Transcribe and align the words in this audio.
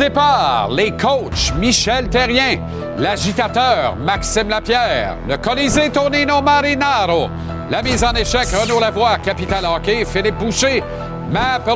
Départ, 0.00 0.70
les 0.70 0.92
coachs 0.92 1.52
Michel 1.58 2.08
Terrien, 2.08 2.58
l'agitateur 2.96 3.96
Maxime 3.96 4.48
Lapierre, 4.48 5.18
le 5.28 5.36
Colisée 5.36 5.90
Tonino 5.90 6.40
Marinaro, 6.40 7.28
la 7.70 7.82
mise 7.82 8.02
en 8.02 8.12
échec 8.12 8.48
Renaud 8.48 8.80
Lavoie, 8.80 9.18
Capital 9.18 9.62
Hockey, 9.66 10.06
Philippe 10.06 10.38
Boucher, 10.38 10.82
Matt 11.30 11.68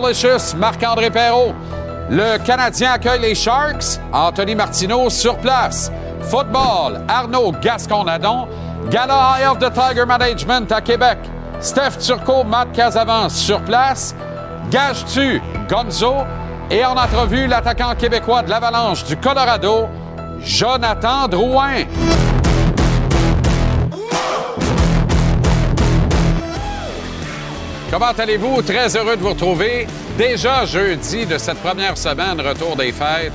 Marc-André 0.57 1.11
Perrault. 1.11 1.53
Le 2.09 2.39
Canadien 2.39 2.93
accueille 2.93 3.21
les 3.21 3.35
Sharks, 3.35 4.01
Anthony 4.11 4.55
Martineau 4.55 5.11
sur 5.11 5.37
place. 5.37 5.93
Football, 6.23 7.03
Arnaud 7.07 7.53
Gascon-Nadon, 7.61 8.49
Gala 8.89 9.37
Eye 9.37 9.47
of 9.47 9.59
the 9.59 9.71
Tiger 9.71 10.07
Management 10.07 10.73
à 10.73 10.81
Québec. 10.81 11.19
Steph 11.61 11.99
Turcot, 12.01 12.45
Matt 12.45 12.73
Casavant 12.73 13.29
sur 13.29 13.61
place. 13.61 14.15
Gage-tu, 14.71 15.43
Gonzo? 15.69 16.25
Et 16.71 16.85
en 16.85 16.97
entrevue, 16.97 17.47
l'attaquant 17.47 17.95
québécois 17.95 18.43
de 18.43 18.51
l'Avalanche 18.51 19.05
du 19.05 19.17
Colorado, 19.17 19.87
Jonathan 20.41 21.29
Drouin. 21.29 21.85
Comment 27.91 28.13
allez-vous? 28.19 28.63
Très 28.63 28.97
heureux 28.97 29.17
de 29.17 29.23
vous 29.23 29.31
retrouver. 29.31 29.87
Déjà 30.17 30.65
jeudi 30.65 31.27
de 31.27 31.39
cette 31.39 31.59
première 31.59 31.99
semaine, 31.99 32.41
retour 32.41 32.77
des 32.77 32.93
fêtes, 32.93 33.33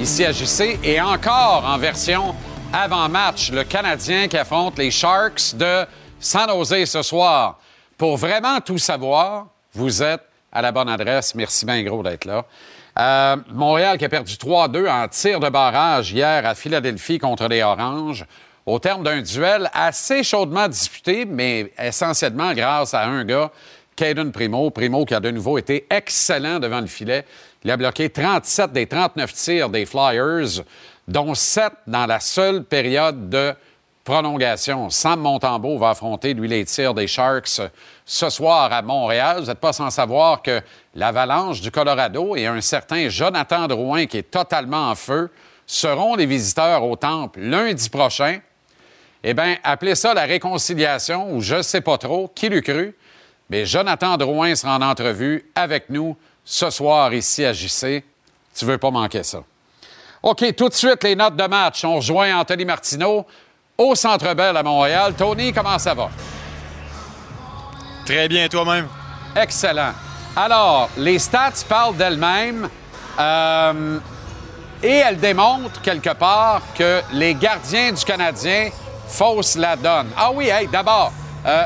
ici 0.00 0.24
à 0.24 0.32
JC, 0.32 0.78
et 0.82 1.00
encore 1.00 1.64
en 1.66 1.78
version 1.78 2.34
avant-match, 2.72 3.52
le 3.52 3.64
Canadien 3.64 4.28
qui 4.28 4.36
affronte 4.36 4.78
les 4.78 4.90
Sharks 4.90 5.54
de 5.54 5.86
San 6.18 6.48
Jose 6.48 6.84
ce 6.86 7.02
soir. 7.02 7.58
Pour 7.96 8.16
vraiment 8.16 8.60
tout 8.60 8.78
savoir, 8.78 9.46
vous 9.72 10.02
êtes 10.02 10.22
à 10.52 10.62
la 10.62 10.72
bonne 10.72 10.88
adresse. 10.88 11.34
Merci 11.34 11.64
bien 11.64 11.82
gros 11.82 12.02
d'être 12.02 12.24
là. 12.24 12.44
Euh, 12.98 13.36
Montréal 13.48 13.96
qui 13.96 14.04
a 14.04 14.08
perdu 14.08 14.34
3-2 14.34 14.88
en 14.88 15.08
tir 15.08 15.40
de 15.40 15.48
barrage 15.48 16.12
hier 16.12 16.46
à 16.46 16.54
Philadelphie 16.54 17.18
contre 17.18 17.48
les 17.48 17.62
Oranges, 17.62 18.26
au 18.66 18.78
terme 18.78 19.02
d'un 19.02 19.22
duel 19.22 19.70
assez 19.72 20.22
chaudement 20.22 20.68
disputé, 20.68 21.24
mais 21.24 21.72
essentiellement 21.78 22.52
grâce 22.52 22.92
à 22.92 23.06
un 23.06 23.24
gars 23.24 23.50
Caden 23.96 24.30
Primo. 24.32 24.70
Primo 24.70 25.04
qui 25.04 25.14
a 25.14 25.20
de 25.20 25.30
nouveau 25.30 25.58
été 25.58 25.86
excellent 25.90 26.58
devant 26.58 26.80
le 26.80 26.86
filet. 26.86 27.24
Il 27.64 27.70
a 27.70 27.76
bloqué 27.76 28.10
37 28.10 28.72
des 28.72 28.86
39 28.86 29.32
tirs 29.32 29.68
des 29.68 29.86
Flyers, 29.86 30.64
dont 31.08 31.34
7 31.34 31.72
dans 31.86 32.06
la 32.06 32.20
seule 32.20 32.64
période 32.64 33.30
de 33.30 33.54
prolongation. 34.04 34.90
Sam 34.90 35.20
Montembeau 35.20 35.78
va 35.78 35.90
affronter, 35.90 36.34
lui, 36.34 36.48
les 36.48 36.64
tirs 36.64 36.94
des 36.94 37.06
Sharks 37.06 37.60
ce 38.04 38.30
soir 38.30 38.72
à 38.72 38.82
Montréal. 38.82 39.40
Vous 39.40 39.46
n'êtes 39.46 39.58
pas 39.58 39.72
sans 39.72 39.90
savoir 39.90 40.42
que 40.42 40.60
l'Avalanche 40.94 41.60
du 41.60 41.70
Colorado 41.70 42.36
et 42.36 42.46
un 42.46 42.60
certain 42.60 43.08
Jonathan 43.08 43.66
Drouin, 43.66 44.06
qui 44.06 44.18
est 44.18 44.30
totalement 44.30 44.90
en 44.90 44.94
feu, 44.94 45.30
seront 45.66 46.16
les 46.16 46.26
visiteurs 46.26 46.84
au 46.84 46.96
Temple 46.96 47.40
lundi 47.40 47.88
prochain. 47.88 48.40
Eh 49.24 49.34
bien, 49.34 49.56
appelez 49.62 49.94
ça 49.94 50.14
la 50.14 50.22
réconciliation 50.22 51.32
ou 51.32 51.40
je 51.40 51.56
ne 51.56 51.62
sais 51.62 51.80
pas 51.80 51.96
trop, 51.96 52.30
qui 52.34 52.48
l'eût 52.48 52.62
cru. 52.62 52.96
Mais 53.48 53.66
Jonathan 53.66 54.16
Drouin 54.16 54.54
sera 54.54 54.76
en 54.76 54.82
entrevue 54.82 55.50
avec 55.54 55.90
nous 55.90 56.16
ce 56.44 56.70
soir 56.70 57.12
ici 57.14 57.44
à 57.44 57.52
JC. 57.52 58.02
Tu 58.54 58.64
veux 58.64 58.78
pas 58.78 58.90
manquer 58.90 59.22
ça. 59.22 59.42
OK, 60.22 60.54
tout 60.56 60.68
de 60.68 60.74
suite, 60.74 61.02
les 61.04 61.16
notes 61.16 61.36
de 61.36 61.46
match. 61.46 61.84
On 61.84 61.96
rejoint 61.96 62.36
Anthony 62.36 62.64
Martineau 62.64 63.26
au 63.78 63.94
Centre 63.94 64.34
Bell 64.34 64.56
à 64.56 64.62
Montréal. 64.62 65.14
Tony, 65.16 65.52
comment 65.52 65.78
ça 65.78 65.94
va? 65.94 66.10
Très 68.04 68.28
bien, 68.28 68.48
toi-même. 68.48 68.88
Excellent. 69.36 69.92
Alors, 70.34 70.88
les 70.96 71.18
stats 71.18 71.52
parlent 71.68 71.96
d'elles-mêmes 71.96 72.68
euh, 73.18 73.98
et 74.82 74.96
elles 74.96 75.18
démontrent 75.20 75.80
quelque 75.82 76.14
part 76.14 76.62
que 76.76 77.00
les 77.12 77.34
gardiens 77.34 77.92
du 77.92 78.04
Canadien 78.04 78.70
faussent 79.06 79.56
la 79.56 79.76
donne. 79.76 80.08
Ah 80.16 80.30
oui, 80.32 80.48
hey, 80.48 80.66
d'abord, 80.68 81.12
euh, 81.46 81.64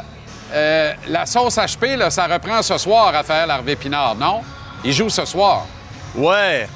euh, 0.52 0.92
la 1.08 1.26
sauce 1.26 1.56
HP, 1.56 1.96
là, 1.96 2.10
ça 2.10 2.26
reprend 2.26 2.60
ce 2.62 2.76
soir, 2.76 3.12
Raphaël 3.12 3.50
Harvey-Pinard, 3.50 4.16
non? 4.16 4.42
Il 4.84 4.92
joue 4.92 5.08
ce 5.08 5.24
soir. 5.24 5.66
Ouais. 6.14 6.68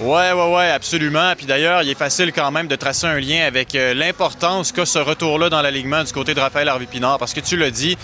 Ouais, 0.00 0.32
ouais, 0.32 0.54
ouais, 0.54 0.70
absolument. 0.70 1.34
Puis 1.36 1.44
d'ailleurs, 1.44 1.82
il 1.82 1.90
est 1.90 1.98
facile 1.98 2.32
quand 2.32 2.50
même 2.50 2.66
de 2.66 2.76
tracer 2.76 3.06
un 3.06 3.20
lien 3.20 3.46
avec 3.46 3.74
l'importance 3.74 4.72
qu'a 4.72 4.86
ce 4.86 4.98
retour-là 4.98 5.50
dans 5.50 5.60
l'alignement 5.60 6.02
du 6.02 6.12
côté 6.12 6.32
de 6.32 6.40
Raphaël 6.40 6.68
Harvey-Pinard, 6.68 7.18
parce 7.18 7.34
que 7.34 7.40
tu 7.40 7.58
l'as 7.58 7.70
dit, 7.70 7.98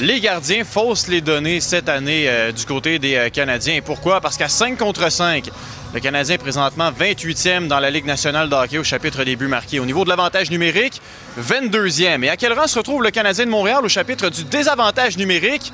les 0.00 0.20
gardiens 0.20 0.64
faussent 0.64 1.08
les 1.08 1.20
données 1.20 1.60
cette 1.60 1.88
année 1.88 2.24
euh, 2.28 2.52
du 2.52 2.64
côté 2.66 2.98
des 2.98 3.14
euh, 3.16 3.28
Canadiens. 3.28 3.80
Pourquoi? 3.84 4.20
Parce 4.20 4.36
qu'à 4.36 4.48
5 4.48 4.76
contre 4.76 5.10
5, 5.10 5.50
le 5.92 6.00
Canadien 6.00 6.34
est 6.34 6.38
présentement 6.38 6.90
28e 6.90 7.68
dans 7.68 7.78
la 7.78 7.90
Ligue 7.90 8.06
nationale 8.06 8.48
de 8.48 8.54
hockey 8.54 8.78
au 8.78 8.84
chapitre 8.84 9.24
des 9.24 9.36
buts 9.36 9.46
marqués. 9.46 9.78
Au 9.78 9.86
niveau 9.86 10.04
de 10.04 10.08
l'avantage 10.08 10.50
numérique, 10.50 11.00
22e. 11.40 12.24
Et 12.24 12.28
à 12.28 12.36
quel 12.36 12.52
rang 12.52 12.66
se 12.66 12.78
retrouve 12.78 13.02
le 13.02 13.10
Canadien 13.10 13.44
de 13.46 13.50
Montréal 13.50 13.84
au 13.84 13.88
chapitre 13.88 14.30
du 14.30 14.44
désavantage 14.44 15.16
numérique? 15.16 15.72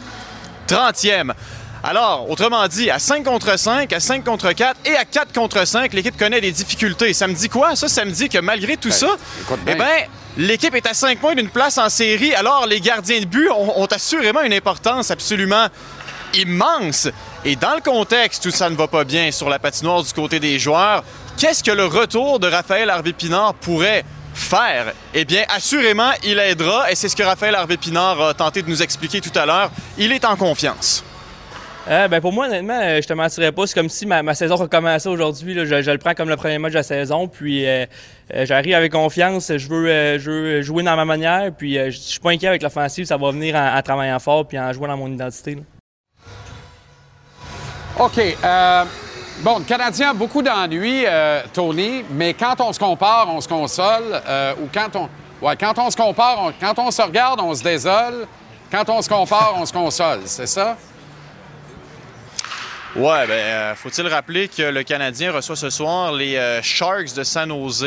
30e. 0.69 1.33
Alors, 1.83 2.29
autrement 2.29 2.69
dit, 2.69 2.91
à 2.91 2.99
5 2.99 3.25
contre 3.25 3.59
5, 3.59 3.91
à 3.91 4.01
5 4.01 4.23
contre 4.23 4.53
4 4.53 4.81
et 4.85 4.97
à 4.97 5.07
4 5.07 5.33
contre 5.33 5.67
5, 5.67 5.95
l'équipe 5.95 6.17
connaît 6.19 6.43
des 6.43 6.53
difficultés. 6.53 7.15
Ça 7.15 7.27
me 7.27 7.33
dit 7.33 7.49
quoi? 7.49 7.75
Ça, 7.75 7.89
ça 7.89 8.05
me 8.05 8.11
dit 8.11 8.29
que 8.29 8.39
malgré 8.39 8.77
tout 8.77 8.91
Ben, 8.91 8.95
ça, 8.95 9.17
eh 9.67 9.75
bien. 9.75 9.87
L'équipe 10.37 10.75
est 10.75 10.87
à 10.87 10.95
5 10.95 11.19
points 11.19 11.35
d'une 11.35 11.49
place 11.49 11.79
en 11.79 11.89
série. 11.89 12.35
Alors, 12.35 12.67
les 12.67 12.81
gardiens 12.81 13.21
de 13.21 13.25
but 13.25 13.51
ont, 13.51 13.83
ont 13.83 13.87
assurément 13.87 14.43
une 14.43 14.53
importance 14.53 15.11
absolument 15.11 15.67
immense. 16.35 17.09
Et 17.45 17.57
dans 17.57 17.75
le 17.75 17.81
contexte 17.81 18.45
où 18.47 18.51
ça 18.51 18.71
ne 18.71 18.77
va 18.77 18.87
pas 18.87 19.05
bien 19.05 19.31
sur 19.31 19.49
la 19.49 19.59
patinoire 19.59 20.03
du 20.03 20.13
côté 20.13 20.41
des 20.41 20.59
joueurs, 20.59 21.03
qu'est-ce 21.39 21.65
que 21.65 21.71
le 21.71 21.87
retour 21.87 22.39
de 22.39 22.47
Raphaël 22.47 22.91
Harvey-Pinard 22.91 23.55
pourrait 23.55 24.05
faire? 24.35 24.93
Eh 25.15 25.25
bien, 25.25 25.45
assurément, 25.49 26.11
il 26.23 26.39
aidera. 26.39 26.91
Et 26.91 26.95
c'est 26.95 27.09
ce 27.09 27.17
que 27.17 27.23
Raphaël 27.23 27.55
Harvey-Pinard 27.55 28.21
a 28.21 28.35
tenté 28.35 28.63
de 28.63 28.69
nous 28.69 28.83
expliquer 28.83 29.21
tout 29.21 29.37
à 29.39 29.47
l'heure. 29.47 29.71
Il 29.99 30.13
est 30.13 30.25
en 30.25 30.37
confiance. 30.37 31.03
Euh, 31.89 32.09
ben 32.09 32.21
pour 32.21 32.33
moi, 32.33 32.47
honnêtement, 32.47 32.79
euh, 32.79 33.01
je 33.01 33.09
te 33.09 33.13
mentirais 33.15 33.53
pas. 33.53 33.67
C'est 33.67 33.75
comme 33.75 33.89
si 33.89 34.07
ma, 34.07 34.35
saison 34.35 34.57
recommençait 34.57 35.09
aujourd'hui. 35.09 35.55
Je, 35.65 35.91
le 35.91 35.99
prends 35.99 36.15
comme 36.15 36.29
le 36.29 36.37
premier 36.37 36.59
match 36.59 36.73
de 36.73 36.79
la 36.79 36.83
saison. 36.83 37.27
Puis 37.27 37.67
euh, 37.67 37.87
j'arrive 38.31 38.75
avec 38.75 38.93
confiance. 38.93 39.51
Je 39.57 39.69
veux, 39.69 40.19
je 40.19 40.31
veux 40.31 40.63
jouer 40.63 40.83
dans 40.83 40.97
ma 40.97 41.05
manière. 41.05 41.51
Puis 41.57 41.75
je 41.75 41.91
suis 41.91 42.21
pas 42.21 42.31
inquiet 42.31 42.49
avec 42.49 42.63
l'offensive. 42.63 43.07
Ça 43.07 43.17
va 43.17 43.31
venir 43.31 43.57
en, 43.57 43.81
travaillant 43.83 44.19
fort 44.19 44.47
puis 44.47 44.59
en 44.59 44.73
jouant 44.73 44.89
dans 44.89 44.97
mon 44.97 45.11
identité. 45.11 45.59
OK. 47.99 48.21
bon, 49.43 49.59
le 49.59 49.65
Canadien 49.65 50.11
a 50.11 50.15
beaucoup 50.15 50.43
d'ennuis, 50.43 51.05
Tony, 51.53 52.05
mais 52.11 52.35
quand 52.35 52.61
on 52.61 52.73
se 52.73 52.79
compare, 52.79 53.27
on 53.31 53.41
se 53.41 53.49
console. 53.49 54.21
ou 54.63 54.69
quand 54.73 54.97
on. 54.97 55.09
Ouais, 55.45 55.57
quand 55.57 55.79
on 55.79 55.91
se 55.91 55.97
compare, 55.97 56.53
quand 56.61 56.79
on 56.79 56.91
se 56.91 57.01
regarde, 57.01 57.41
on 57.41 57.55
se 57.55 57.63
désole. 57.63 58.27
Quand 58.71 58.89
on 58.91 59.01
se 59.01 59.09
compare, 59.09 59.55
on 59.57 59.65
se 59.65 59.73
console. 59.73 60.21
C'est 60.27 60.47
ça? 60.47 60.77
Ouais, 62.97 63.25
ben, 63.29 63.31
euh, 63.31 63.75
faut-il 63.77 64.09
rappeler 64.09 64.49
que 64.49 64.63
le 64.63 64.83
Canadien 64.83 65.31
reçoit 65.31 65.55
ce 65.55 65.71
soir 65.71 66.13
les 66.13 66.35
euh, 66.35 66.61
Sharks 66.61 67.15
de 67.15 67.23
San 67.23 67.49
Jose. 67.49 67.85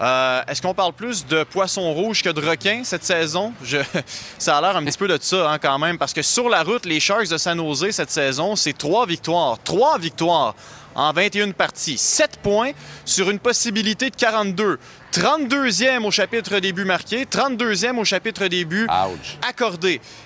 Euh, 0.00 0.42
Est-ce 0.48 0.62
qu'on 0.62 0.72
parle 0.72 0.94
plus 0.94 1.26
de 1.26 1.44
poissons 1.44 1.92
rouges 1.92 2.22
que 2.22 2.30
de 2.30 2.40
requins 2.40 2.80
cette 2.82 3.04
saison? 3.04 3.52
Ça 4.38 4.56
a 4.56 4.60
l'air 4.62 4.74
un 4.74 4.82
petit 4.82 4.96
peu 4.96 5.08
de 5.08 5.18
ça 5.20 5.50
hein, 5.50 5.58
quand 5.58 5.78
même, 5.78 5.98
parce 5.98 6.14
que 6.14 6.22
sur 6.22 6.48
la 6.48 6.62
route, 6.62 6.86
les 6.86 7.00
Sharks 7.00 7.28
de 7.28 7.36
San 7.36 7.58
Jose 7.58 7.90
cette 7.90 8.10
saison, 8.10 8.56
c'est 8.56 8.72
trois 8.72 9.04
victoires. 9.04 9.58
Trois 9.62 9.98
victoires 9.98 10.54
en 10.96 11.12
21 11.12 11.52
parties. 11.52 11.98
7 11.98 12.38
points 12.42 12.72
sur 13.04 13.30
une 13.30 13.38
possibilité 13.38 14.10
de 14.10 14.16
42. 14.16 14.78
32e 15.12 16.04
au 16.04 16.10
chapitre 16.10 16.58
des 16.58 16.72
buts 16.72 16.84
marqués, 16.84 17.24
32e 17.24 17.96
au 17.98 18.04
chapitre 18.04 18.48
des 18.48 18.64
buts 18.64 18.86
Ouch. 18.88 19.38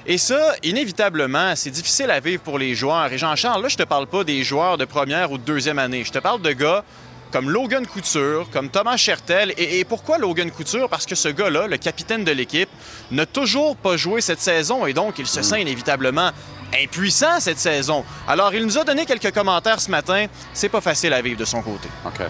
Et 0.06 0.18
ça, 0.18 0.54
inévitablement, 0.62 1.54
c'est 1.54 1.70
difficile 1.70 2.10
à 2.10 2.18
vivre 2.18 2.42
pour 2.42 2.58
les 2.58 2.74
joueurs. 2.74 3.12
Et 3.12 3.18
Jean-Charles, 3.18 3.62
là, 3.62 3.68
je 3.68 3.76
te 3.76 3.82
parle 3.82 4.06
pas 4.06 4.24
des 4.24 4.42
joueurs 4.42 4.78
de 4.78 4.84
première 4.84 5.30
ou 5.30 5.38
de 5.38 5.42
deuxième 5.42 5.78
année. 5.78 6.02
Je 6.04 6.10
te 6.10 6.18
parle 6.18 6.40
de 6.42 6.52
gars 6.52 6.84
comme 7.30 7.50
Logan 7.50 7.86
Couture, 7.86 8.48
comme 8.52 8.68
Thomas 8.68 8.96
Chertel. 8.96 9.52
Et, 9.56 9.80
et 9.80 9.84
pourquoi 9.84 10.18
Logan 10.18 10.50
Couture? 10.50 10.88
Parce 10.88 11.06
que 11.06 11.14
ce 11.14 11.28
gars-là, 11.28 11.66
le 11.66 11.76
capitaine 11.76 12.24
de 12.24 12.32
l'équipe, 12.32 12.68
n'a 13.10 13.26
toujours 13.26 13.76
pas 13.76 13.96
joué 13.96 14.20
cette 14.20 14.40
saison 14.40 14.86
et 14.86 14.92
donc 14.92 15.18
il 15.18 15.26
se 15.26 15.42
sent 15.42 15.60
inévitablement 15.62 16.30
impuissant 16.82 17.40
cette 17.40 17.58
saison. 17.58 18.04
Alors, 18.28 18.54
il 18.54 18.64
nous 18.64 18.78
a 18.78 18.84
donné 18.84 19.04
quelques 19.06 19.32
commentaires 19.32 19.80
ce 19.80 19.90
matin. 19.90 20.26
C'est 20.54 20.68
pas 20.68 20.80
facile 20.80 21.12
à 21.12 21.20
vivre 21.22 21.38
de 21.38 21.44
son 21.44 21.62
côté. 21.62 21.88
OK. 22.06 22.20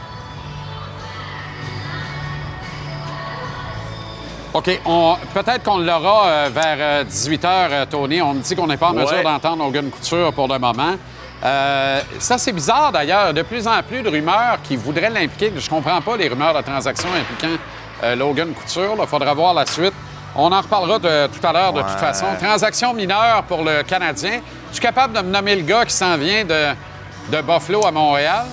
OK. 4.53 4.81
on- 4.85 5.17
Peut-être 5.35 5.63
qu'on 5.63 5.79
l'aura 5.79 6.27
euh, 6.27 6.51
vers 6.53 7.05
18 7.05 7.43
h, 7.45 7.87
Tony. 7.89 8.21
On 8.21 8.35
me 8.35 8.41
dit 8.41 8.57
qu'on 8.57 8.67
n'est 8.67 8.77
pas 8.77 8.89
en 8.89 8.95
mesure 8.95 9.23
d'entendre 9.23 9.63
Logan 9.65 9.91
Couture 9.91 10.33
pour 10.33 10.49
le 10.49 10.59
moment. 10.59 10.97
Euh, 11.43 12.01
ça, 12.19 12.39
c'est 12.39 12.53
bizarre 12.53 12.93
d'ailleurs. 12.93 13.33
De 13.33 13.43
plus 13.43 13.67
en 13.67 13.83
plus 13.83 14.03
de 14.03 14.09
rumeurs 14.09 14.59
qui 14.63 14.77
voudraient 14.77 15.11
l'impliquer. 15.11 15.53
Je 15.57 15.69
comprends 15.69 16.01
pas 16.01 16.17
les 16.17 16.29
rumeurs 16.29 16.55
de 16.55 16.63
transactions 16.63 17.09
impliquant 17.13 17.57
euh, 18.05 18.15
Logan 18.15 18.53
Couture. 18.53 18.97
Il 18.99 19.07
faudra 19.07 19.33
voir 19.35 19.55
la 19.55 19.67
suite. 19.67 19.95
On 20.37 20.53
en 20.53 20.61
reparlera 20.61 20.99
de, 20.99 21.27
tout 21.27 21.45
à 21.45 21.53
l'heure, 21.53 21.73
de 21.73 21.81
toute 21.81 21.99
façon. 21.99 22.27
Transaction 22.41 22.95
mineure 22.95 23.43
pour 23.49 23.65
le 23.65 23.83
Canadien. 23.83 24.41
Tu 24.73 24.79
es 24.79 24.81
capable 24.81 25.15
de 25.15 25.23
me 25.23 25.31
nommer 25.31 25.57
le 25.57 25.63
gars 25.63 25.85
qui 25.85 25.95
s'en 25.95 26.17
vient 26.17 26.45
de, 26.45 26.67
de 27.33 27.43
Buffalo 27.43 27.85
à 27.85 27.91
Montréal? 27.91 28.47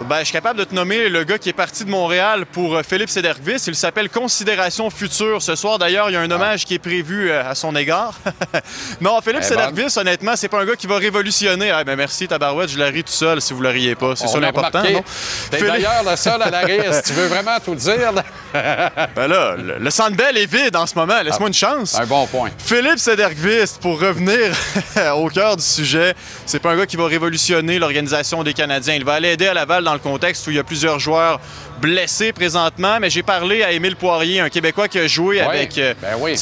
Ben, 0.00 0.18
je 0.18 0.24
suis 0.24 0.32
capable 0.32 0.58
de 0.58 0.64
te 0.64 0.74
nommer 0.74 1.08
le 1.08 1.24
gars 1.24 1.38
qui 1.38 1.48
est 1.48 1.52
parti 1.54 1.84
de 1.84 1.88
Montréal 1.90 2.44
pour 2.52 2.74
euh, 2.76 2.82
Philippe 2.82 3.08
Sedergvis. 3.08 3.62
Il 3.68 3.74
s'appelle 3.74 4.10
Considération 4.10 4.90
Future. 4.90 5.40
Ce 5.40 5.54
soir, 5.54 5.78
d'ailleurs, 5.78 6.10
il 6.10 6.14
y 6.14 6.16
a 6.16 6.20
un 6.20 6.30
Ah. 6.30 6.34
hommage 6.34 6.64
qui 6.66 6.74
est 6.74 6.78
prévu 6.78 7.30
euh, 7.30 7.48
à 7.48 7.54
son 7.54 7.74
égard. 7.74 8.14
non, 9.00 9.18
Philippe 9.22 9.40
Eh 9.42 9.46
Sedergvis, 9.46 9.96
honnêtement, 9.96 10.32
c'est 10.36 10.48
pas 10.48 10.60
un 10.60 10.66
gars 10.66 10.76
qui 10.76 10.86
va 10.86 10.96
révolutionner. 10.98 11.70
Ah, 11.70 11.84
ben 11.84 11.96
merci, 11.96 12.26
Tabarouette, 12.28 12.70
je 12.70 12.78
la 12.78 12.86
ris 12.86 13.04
tout 13.04 13.12
seul 13.12 13.40
si 13.40 13.54
vous 13.54 13.62
la 13.62 13.70
riez 13.70 13.94
pas. 13.94 14.14
C'est 14.16 14.26
ça 14.28 14.38
l'important? 14.40 14.82
T'es 14.82 15.56
Philippe- 15.58 15.66
d'ailleurs 15.72 16.02
le 16.10 16.16
seul 16.16 16.42
à 16.42 16.50
la 16.50 16.60
rire. 16.60 16.92
si 16.92 17.02
tu 17.04 17.12
veux 17.12 17.26
vraiment 17.26 17.58
tout 17.64 17.74
dire. 17.74 18.12
Ben 18.54 19.26
là, 19.26 19.56
le, 19.56 19.78
le 19.78 19.90
Sandbell 19.90 20.36
est 20.38 20.46
vide 20.52 20.76
en 20.76 20.86
ce 20.86 20.94
moment. 20.94 21.20
Laisse-moi 21.22 21.48
une 21.48 21.54
chance. 21.54 21.96
un 21.98 22.06
bon 22.06 22.26
point. 22.28 22.50
Philippe 22.58 22.98
Sedergvist, 22.98 23.80
pour 23.80 23.98
revenir 24.00 24.52
au 25.16 25.28
cœur 25.28 25.56
du 25.56 25.62
sujet, 25.64 26.14
c'est 26.46 26.60
pas 26.60 26.70
un 26.72 26.76
gars 26.76 26.86
qui 26.86 26.96
va 26.96 27.06
révolutionner 27.06 27.78
l'organisation 27.80 28.42
des 28.44 28.54
Canadiens. 28.54 28.94
Il 28.94 29.04
va 29.04 29.14
aller 29.14 29.30
aider 29.32 29.48
à 29.48 29.54
Laval 29.54 29.83
dans 29.84 29.92
le 29.92 29.98
contexte 30.00 30.46
où 30.46 30.50
il 30.50 30.56
y 30.56 30.58
a 30.58 30.64
plusieurs 30.64 30.98
joueurs 30.98 31.38
blessés 31.80 32.32
présentement, 32.32 32.98
mais 33.00 33.10
j'ai 33.10 33.22
parlé 33.22 33.62
à 33.62 33.72
Émile 33.72 33.96
Poirier, 33.96 34.40
un 34.40 34.48
Québécois 34.48 34.88
qui 34.88 34.98
a 34.98 35.06
joué 35.06 35.40
avec 35.48 35.76
euh, 35.78 35.92
ben 36.00 36.14
oui. 36.18 36.36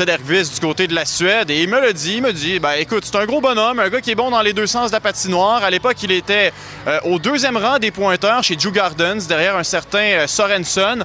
Du 0.55 0.61
côté 0.61 0.87
de 0.87 0.95
la 0.95 1.05
Suède, 1.05 1.51
et 1.51 1.63
il 1.63 1.69
me 1.69 1.81
l'a 1.81 1.93
dit, 1.93 2.15
il 2.17 2.23
me 2.23 2.33
dit, 2.33 2.59
ben 2.59 2.73
écoute, 2.79 3.05
c'est 3.05 3.17
un 3.17 3.27
gros 3.27 3.41
bonhomme, 3.41 3.79
un 3.81 3.89
gars 3.89 4.01
qui 4.01 4.11
est 4.11 4.15
bon 4.15 4.31
dans 4.31 4.43
les 4.43 4.53
deux 4.53 4.67
sens 4.67 4.91
de 4.91 4.97
la 4.97 5.01
patinoire. 5.01 5.65
À 5.65 5.71
l'époque, 5.71 5.97
il 6.03 6.13
était 6.13 6.53
euh, 6.87 6.99
au 7.05 7.19
deuxième 7.19 7.57
rang 7.57 7.79
des 7.79 7.91
pointeurs 7.91 8.43
chez 8.45 8.57
Drew 8.57 8.71
Gardens, 8.73 9.27
derrière 9.29 9.57
un 9.57 9.65
certain 9.65 9.99
euh, 10.05 10.27
Sorensen. 10.27 11.05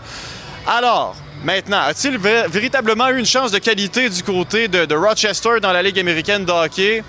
Alors, 0.68 1.16
maintenant, 1.44 1.80
a-t-il 1.88 2.18
vé- 2.18 2.48
véritablement 2.50 3.10
eu 3.10 3.18
une 3.20 3.26
chance 3.26 3.52
de 3.52 3.58
qualité 3.60 4.10
du 4.10 4.22
côté 4.24 4.68
de, 4.68 4.86
de 4.86 4.96
Rochester 4.96 5.60
dans 5.62 5.72
la 5.72 5.82
Ligue 5.82 6.00
américaine 6.00 6.46
de 6.46 6.52
hockey? 6.52 7.04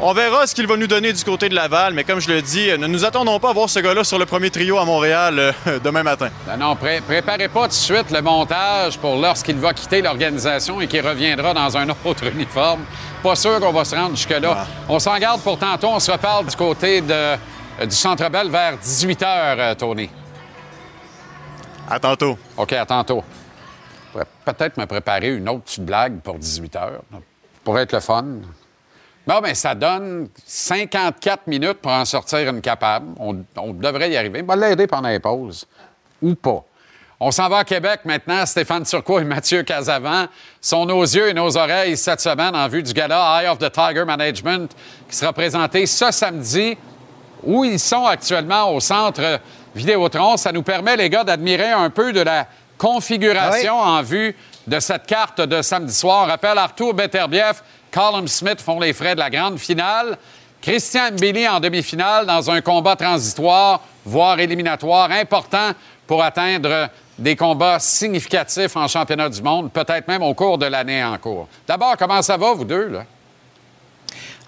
On 0.00 0.12
verra 0.12 0.46
ce 0.46 0.54
qu'il 0.54 0.68
va 0.68 0.76
nous 0.76 0.86
donner 0.86 1.12
du 1.12 1.24
côté 1.24 1.48
de 1.48 1.56
Laval, 1.56 1.92
mais 1.92 2.04
comme 2.04 2.20
je 2.20 2.30
le 2.30 2.40
dis, 2.40 2.68
ne 2.78 2.86
nous 2.86 3.04
attendons 3.04 3.40
pas 3.40 3.50
à 3.50 3.52
voir 3.52 3.68
ce 3.68 3.80
gars-là 3.80 4.04
sur 4.04 4.16
le 4.16 4.26
premier 4.26 4.48
trio 4.48 4.78
à 4.78 4.84
Montréal 4.84 5.36
euh, 5.40 5.52
demain 5.84 6.04
matin. 6.04 6.28
Non, 6.46 6.56
non, 6.56 6.76
pré- 6.76 7.00
préparez 7.00 7.48
pas 7.48 7.62
tout 7.62 7.68
de 7.68 7.72
suite 7.72 8.12
le 8.12 8.22
montage 8.22 8.96
pour 8.98 9.16
lorsqu'il 9.16 9.56
va 9.56 9.74
quitter 9.74 10.00
l'organisation 10.00 10.80
et 10.80 10.86
qu'il 10.86 11.04
reviendra 11.04 11.52
dans 11.52 11.76
un 11.76 11.88
autre 12.04 12.24
uniforme. 12.32 12.82
Pas 13.24 13.34
sûr 13.34 13.58
qu'on 13.58 13.72
va 13.72 13.84
se 13.84 13.96
rendre 13.96 14.14
jusque-là. 14.14 14.66
On 14.88 15.00
s'en 15.00 15.18
garde 15.18 15.40
pour 15.40 15.58
tantôt. 15.58 15.88
On 15.88 15.98
se 15.98 16.12
reparle 16.12 16.46
du 16.46 16.54
côté 16.54 17.00
de, 17.00 17.12
euh, 17.12 17.36
du 17.84 17.96
Centre 17.96 18.28
Bell 18.30 18.50
vers 18.50 18.78
18 18.78 19.20
h, 19.20 19.74
Tony. 19.76 20.08
À 21.90 21.98
tantôt. 21.98 22.38
OK, 22.56 22.72
à 22.72 22.86
tantôt. 22.86 23.24
Peut-être 24.44 24.76
me 24.76 24.86
préparer 24.86 25.34
une 25.34 25.48
autre 25.48 25.62
petite 25.64 25.84
blague 25.84 26.20
pour 26.20 26.36
18 26.38 26.74
h. 26.74 26.88
Pour 27.64 27.76
être 27.80 27.92
le 27.92 28.00
fun. 28.00 28.24
Bon, 29.28 29.40
bien, 29.42 29.52
ça 29.52 29.74
donne 29.74 30.30
54 30.46 31.48
minutes 31.48 31.82
pour 31.82 31.92
en 31.92 32.06
sortir 32.06 32.48
une 32.48 32.62
capable. 32.62 33.08
On, 33.20 33.36
on 33.58 33.74
devrait 33.74 34.10
y 34.10 34.16
arriver. 34.16 34.40
On 34.42 34.46
va 34.46 34.56
l'aider 34.56 34.86
pendant 34.86 35.10
les 35.10 35.20
pauses. 35.20 35.66
Ou 36.22 36.34
pas. 36.34 36.64
On 37.20 37.30
s'en 37.30 37.46
va 37.50 37.58
à 37.58 37.64
Québec 37.64 38.00
maintenant. 38.06 38.46
Stéphane 38.46 38.84
Turcot 38.84 39.20
et 39.20 39.24
Mathieu 39.24 39.64
Casavant 39.64 40.28
sont 40.62 40.86
nos 40.86 41.02
yeux 41.02 41.28
et 41.28 41.34
nos 41.34 41.58
oreilles 41.58 41.98
cette 41.98 42.22
semaine 42.22 42.56
en 42.56 42.68
vue 42.68 42.82
du 42.82 42.94
gala 42.94 43.42
Eye 43.42 43.48
of 43.48 43.58
the 43.58 43.70
Tiger 43.70 44.06
Management 44.06 44.74
qui 45.10 45.14
sera 45.14 45.34
présenté 45.34 45.84
ce 45.84 46.10
samedi 46.10 46.78
où 47.42 47.66
ils 47.66 47.78
sont 47.78 48.06
actuellement 48.06 48.74
au 48.74 48.80
centre 48.80 49.40
Vidéotron. 49.74 50.38
Ça 50.38 50.52
nous 50.52 50.62
permet, 50.62 50.96
les 50.96 51.10
gars, 51.10 51.24
d'admirer 51.24 51.72
un 51.72 51.90
peu 51.90 52.14
de 52.14 52.20
la 52.20 52.46
configuration 52.78 53.78
en 53.78 54.00
vue 54.00 54.34
de 54.66 54.80
cette 54.80 55.06
carte 55.06 55.42
de 55.42 55.60
samedi 55.60 55.92
soir. 55.92 56.24
On 56.24 56.28
rappelle 56.28 56.56
Arthur 56.56 56.94
Beterbiev, 56.94 57.60
Colin 57.90 58.26
Smith 58.26 58.60
font 58.60 58.80
les 58.80 58.92
frais 58.92 59.14
de 59.14 59.20
la 59.20 59.30
grande 59.30 59.58
finale. 59.58 60.16
Christian 60.60 61.12
Mbili 61.12 61.48
en 61.48 61.60
demi-finale 61.60 62.26
dans 62.26 62.50
un 62.50 62.60
combat 62.60 62.96
transitoire, 62.96 63.80
voire 64.04 64.38
éliminatoire, 64.40 65.10
important 65.12 65.72
pour 66.06 66.22
atteindre 66.22 66.88
des 67.18 67.36
combats 67.36 67.78
significatifs 67.78 68.76
en 68.76 68.88
championnat 68.88 69.28
du 69.28 69.42
monde, 69.42 69.72
peut-être 69.72 70.08
même 70.08 70.22
au 70.22 70.34
cours 70.34 70.58
de 70.58 70.66
l'année 70.66 71.02
en 71.02 71.16
cours. 71.18 71.48
D'abord, 71.66 71.96
comment 71.96 72.22
ça 72.22 72.36
va, 72.36 72.52
vous 72.52 72.64
deux? 72.64 72.88
Là? 72.88 73.04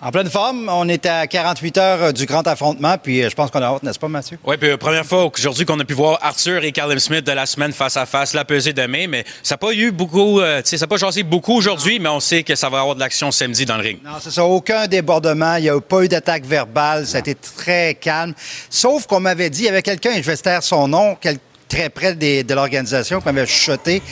En 0.02 0.10
pleine 0.10 0.30
forme, 0.30 0.70
on 0.72 0.88
est 0.88 1.04
à 1.04 1.26
48 1.26 1.76
heures 1.78 2.02
euh, 2.04 2.12
du 2.12 2.24
grand 2.24 2.46
affrontement, 2.46 2.96
puis 2.96 3.22
euh, 3.22 3.28
je 3.28 3.34
pense 3.34 3.50
qu'on 3.50 3.60
a 3.60 3.66
hâte, 3.66 3.82
n'est-ce 3.82 3.98
pas, 3.98 4.08
Mathieu? 4.08 4.38
Oui, 4.46 4.56
puis 4.56 4.70
euh, 4.70 4.78
première 4.78 5.04
fois 5.04 5.26
aujourd'hui 5.26 5.66
qu'on 5.66 5.78
a 5.78 5.84
pu 5.84 5.92
voir 5.92 6.18
Arthur 6.22 6.64
et 6.64 6.72
Callum 6.72 6.98
Smith 6.98 7.22
de 7.26 7.32
la 7.32 7.44
semaine 7.44 7.72
face 7.72 7.98
à 7.98 8.06
face, 8.06 8.32
la 8.32 8.46
pesée 8.46 8.72
demain, 8.72 9.06
mais 9.08 9.24
ça 9.42 9.54
n'a 9.54 9.58
pas 9.58 9.72
eu 9.74 9.90
beaucoup, 9.90 10.40
euh, 10.40 10.62
tu 10.62 10.70
sais, 10.70 10.78
ça 10.78 10.84
n'a 10.84 10.88
pas 10.88 10.96
jasé 10.96 11.22
beaucoup 11.22 11.52
aujourd'hui, 11.54 11.98
mais 11.98 12.08
on 12.08 12.18
sait 12.20 12.42
que 12.44 12.54
ça 12.54 12.70
va 12.70 12.80
avoir 12.80 12.94
de 12.94 13.00
l'action 13.00 13.30
samedi 13.30 13.66
dans 13.66 13.76
le 13.76 13.82
ring. 13.82 13.98
Non, 14.02 14.12
c'est 14.22 14.30
ça, 14.30 14.42
aucun 14.42 14.86
débordement, 14.86 15.56
il 15.56 15.64
n'y 15.64 15.68
a 15.68 15.78
pas 15.78 16.02
eu 16.02 16.08
d'attaque 16.08 16.46
verbale, 16.46 17.06
ça 17.06 17.18
a 17.18 17.20
été 17.20 17.34
très 17.34 17.92
calme. 17.94 18.32
Sauf 18.70 19.06
qu'on 19.06 19.20
m'avait 19.20 19.50
dit, 19.50 19.64
il 19.64 19.66
y 19.66 19.68
avait 19.68 19.82
quelqu'un, 19.82 20.12
je 20.16 20.22
vais 20.22 20.36
se 20.36 20.42
taire 20.42 20.62
son 20.62 20.88
nom, 20.88 21.14
quel- 21.20 21.36
très 21.68 21.90
près 21.90 22.14
des- 22.14 22.42
de 22.42 22.54
l'organisation, 22.54 23.20
qui 23.20 23.26
m'avait 23.26 23.46
chuchoté. 23.46 24.02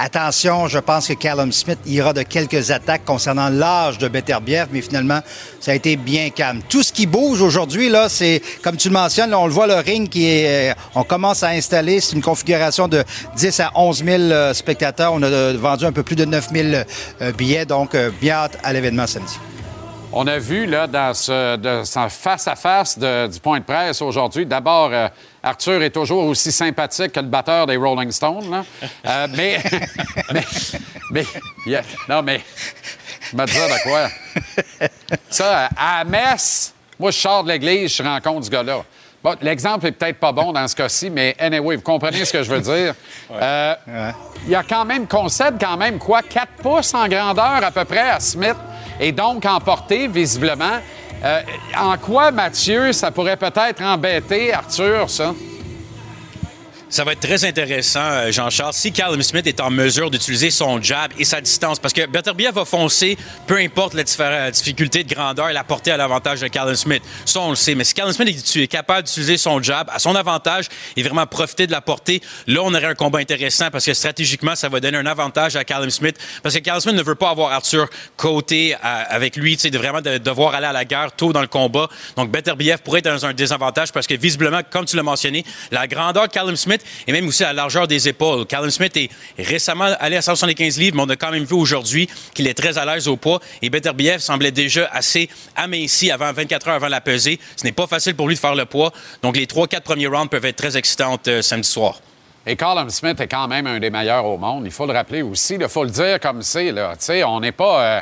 Attention, 0.00 0.68
je 0.68 0.78
pense 0.78 1.08
que 1.08 1.14
Callum 1.14 1.50
Smith 1.50 1.80
ira 1.84 2.12
de 2.12 2.22
quelques 2.22 2.70
attaques 2.70 3.04
concernant 3.04 3.48
l'âge 3.48 3.98
de 3.98 4.06
Beterbiev, 4.06 4.68
mais 4.70 4.80
finalement, 4.80 5.18
ça 5.58 5.72
a 5.72 5.74
été 5.74 5.96
bien 5.96 6.30
calme. 6.30 6.60
Tout 6.68 6.84
ce 6.84 6.92
qui 6.92 7.06
bouge 7.06 7.42
aujourd'hui, 7.42 7.88
là, 7.88 8.08
c'est, 8.08 8.40
comme 8.62 8.76
tu 8.76 8.90
le 8.90 8.94
mentionnes, 8.94 9.34
on 9.34 9.46
le 9.46 9.52
voit, 9.52 9.66
le 9.66 9.74
ring 9.74 10.08
qui 10.08 10.24
est, 10.24 10.70
euh, 10.70 10.74
on 10.94 11.02
commence 11.02 11.42
à 11.42 11.48
installer, 11.48 11.98
c'est 11.98 12.14
une 12.14 12.22
configuration 12.22 12.86
de 12.86 13.02
10 13.36 13.58
à 13.58 13.72
11 13.74 14.04
000 14.04 14.22
euh, 14.22 14.54
spectateurs. 14.54 15.12
On 15.12 15.22
a 15.24 15.26
euh, 15.26 15.56
vendu 15.58 15.84
un 15.84 15.92
peu 15.92 16.04
plus 16.04 16.14
de 16.14 16.24
9 16.24 16.48
000 16.52 16.68
euh, 17.20 17.32
billets, 17.32 17.66
donc 17.66 17.96
bien 18.20 18.34
hâte 18.34 18.58
à 18.62 18.72
l'événement 18.72 19.08
samedi. 19.08 19.34
On 20.10 20.26
a 20.26 20.38
vu 20.38 20.64
là, 20.66 20.86
dans 20.86 21.12
ce, 21.12 21.84
face-à-face 22.08 22.98
du 22.98 23.40
point 23.40 23.60
de 23.60 23.64
presse 23.64 24.00
aujourd'hui, 24.00 24.46
d'abord, 24.46 24.90
euh, 24.90 25.08
Arthur 25.42 25.82
est 25.82 25.90
toujours 25.90 26.24
aussi 26.24 26.50
sympathique 26.50 27.12
que 27.12 27.20
le 27.20 27.26
batteur 27.26 27.66
des 27.66 27.76
Rolling 27.76 28.10
Stones. 28.10 28.50
là. 28.50 28.64
Euh, 29.06 29.26
mais, 29.36 29.62
mais, 31.12 31.24
non, 32.08 32.22
mais, 32.22 32.40
je 33.30 33.36
me 33.36 33.44
disais 33.44 33.68
de 33.68 33.82
quoi? 33.82 34.08
Ça, 35.28 35.68
à 35.76 36.04
Metz, 36.04 36.72
moi, 36.98 37.10
je 37.10 37.18
sors 37.18 37.44
de 37.44 37.50
l'église, 37.50 37.94
je 37.94 38.02
rencontre 38.02 38.46
ce 38.46 38.50
gars-là. 38.50 38.82
Bon, 39.22 39.36
l'exemple 39.42 39.86
est 39.86 39.92
peut-être 39.92 40.18
pas 40.18 40.32
bon 40.32 40.52
dans 40.52 40.66
ce 40.68 40.76
cas-ci, 40.76 41.10
mais 41.10 41.34
anyway, 41.38 41.76
vous 41.76 41.82
comprenez 41.82 42.24
ce 42.24 42.32
que 42.32 42.42
je 42.42 42.50
veux 42.50 42.60
dire. 42.60 42.94
Euh, 43.32 43.74
Il 44.44 44.50
y 44.50 44.54
a 44.54 44.62
quand 44.62 44.84
même, 44.84 45.06
concède 45.06 45.56
quand 45.60 45.76
même 45.76 45.98
quoi, 45.98 46.22
4 46.22 46.48
pouces 46.62 46.94
en 46.94 47.08
grandeur 47.08 47.62
à 47.64 47.70
peu 47.72 47.84
près 47.84 48.10
à 48.10 48.20
Smith, 48.20 48.56
et 49.00 49.12
donc 49.12 49.44
en 49.46 49.60
portée, 49.60 50.08
visiblement. 50.08 50.78
Euh, 51.24 51.40
en 51.76 51.96
quoi, 51.98 52.30
Mathieu, 52.30 52.92
ça 52.92 53.10
pourrait 53.10 53.36
peut-être 53.36 53.82
embêter 53.82 54.52
Arthur, 54.52 55.10
ça? 55.10 55.34
Ça 56.90 57.04
va 57.04 57.12
être 57.12 57.20
très 57.20 57.44
intéressant, 57.44 58.00
euh, 58.00 58.32
Jean-Charles, 58.32 58.72
si 58.72 58.92
Callum 58.92 59.22
Smith 59.22 59.46
est 59.46 59.60
en 59.60 59.68
mesure 59.68 60.10
d'utiliser 60.10 60.50
son 60.50 60.80
jab 60.80 61.12
et 61.18 61.24
sa 61.26 61.42
distance. 61.42 61.78
Parce 61.78 61.92
que 61.92 62.06
Beterbiev 62.06 62.54
va 62.54 62.64
foncer, 62.64 63.18
peu 63.46 63.58
importe 63.58 63.92
la, 63.92 64.50
difficulté 64.50 65.04
de 65.04 65.14
grandeur 65.14 65.50
et 65.50 65.52
la 65.52 65.64
portée 65.64 65.90
à 65.90 65.98
l'avantage 65.98 66.40
de 66.40 66.48
Callum 66.48 66.74
Smith. 66.74 67.02
Ça, 67.26 67.40
on 67.40 67.50
le 67.50 67.56
sait. 67.56 67.74
Mais 67.74 67.84
si 67.84 67.92
Callum 67.92 68.14
Smith 68.14 68.28
est, 68.56 68.66
capable 68.68 69.06
d'utiliser 69.06 69.36
son 69.36 69.62
jab 69.62 69.90
à 69.92 69.98
son 69.98 70.14
avantage 70.14 70.68
et 70.96 71.02
vraiment 71.02 71.26
profiter 71.26 71.66
de 71.66 71.72
la 71.72 71.82
portée, 71.82 72.22
là, 72.46 72.62
on 72.64 72.72
aurait 72.72 72.86
un 72.86 72.94
combat 72.94 73.18
intéressant 73.18 73.68
parce 73.70 73.84
que 73.84 73.92
stratégiquement, 73.92 74.54
ça 74.54 74.70
va 74.70 74.80
donner 74.80 74.96
un 74.96 75.06
avantage 75.06 75.56
à 75.56 75.64
Callum 75.64 75.90
Smith. 75.90 76.16
Parce 76.42 76.54
que 76.54 76.60
Callum 76.60 76.80
Smith 76.80 76.96
ne 76.96 77.02
veut 77.02 77.16
pas 77.16 77.28
avoir 77.28 77.52
Arthur 77.52 77.86
côté 78.16 78.74
à- 78.82 79.02
avec 79.12 79.36
lui, 79.36 79.56
de 79.56 79.76
vraiment 79.76 80.00
de, 80.00 80.16
devoir 80.16 80.54
aller 80.54 80.66
à 80.66 80.72
la 80.72 80.86
guerre 80.86 81.12
tôt 81.12 81.34
dans 81.34 81.42
le 81.42 81.48
combat. 81.48 81.90
Donc, 82.16 82.30
Beterbiev 82.30 82.78
pourrait 82.78 83.00
être 83.00 83.10
dans 83.10 83.26
un 83.26 83.34
désavantage 83.34 83.92
parce 83.92 84.06
que 84.06 84.14
visiblement, 84.14 84.62
comme 84.70 84.86
tu 84.86 84.96
l'as 84.96 85.02
mentionné, 85.02 85.44
la 85.70 85.86
grandeur 85.86 86.28
de 86.28 86.32
Callum 86.32 86.56
Smith 86.56 86.77
et 87.06 87.12
même 87.12 87.26
aussi 87.28 87.42
la 87.42 87.52
largeur 87.52 87.86
des 87.88 88.08
épaules. 88.08 88.46
Callum 88.46 88.70
Smith 88.70 88.96
est 88.96 89.10
récemment 89.38 89.90
allé 90.00 90.16
à 90.16 90.22
175 90.22 90.78
livres, 90.78 90.96
mais 90.96 91.02
on 91.02 91.08
a 91.08 91.16
quand 91.16 91.30
même 91.30 91.44
vu 91.44 91.54
aujourd'hui 91.54 92.08
qu'il 92.34 92.46
est 92.46 92.54
très 92.54 92.78
à 92.78 92.84
l'aise 92.84 93.08
au 93.08 93.16
poids. 93.16 93.40
Et 93.62 93.70
Beterbiev 93.70 94.18
semblait 94.20 94.50
déjà 94.50 94.88
assez 94.92 95.28
aminci 95.56 96.10
avant 96.10 96.32
24 96.32 96.68
heures 96.68 96.74
avant 96.74 96.88
la 96.88 97.00
pesée. 97.00 97.38
Ce 97.56 97.64
n'est 97.64 97.72
pas 97.72 97.86
facile 97.86 98.14
pour 98.14 98.28
lui 98.28 98.34
de 98.34 98.40
faire 98.40 98.54
le 98.54 98.64
poids. 98.64 98.92
Donc, 99.22 99.36
les 99.36 99.46
3-4 99.46 99.80
premiers 99.82 100.06
rounds 100.06 100.28
peuvent 100.30 100.44
être 100.44 100.56
très 100.56 100.76
excitants 100.76 101.18
euh, 101.28 101.42
samedi 101.42 101.68
soir. 101.68 102.00
Et 102.46 102.56
Colin 102.56 102.88
Smith 102.88 103.20
est 103.20 103.28
quand 103.28 103.46
même 103.46 103.66
un 103.66 103.78
des 103.78 103.90
meilleurs 103.90 104.24
au 104.24 104.38
monde. 104.38 104.62
Il 104.64 104.72
faut 104.72 104.86
le 104.86 104.92
rappeler 104.92 105.20
aussi. 105.22 105.56
Il 105.60 105.68
faut 105.68 105.84
le 105.84 105.90
dire 105.90 106.18
comme 106.18 106.42
c'est. 106.42 106.72
on 107.24 107.40
n'est 107.40 107.52
pas. 107.52 107.82
euh, 107.82 108.00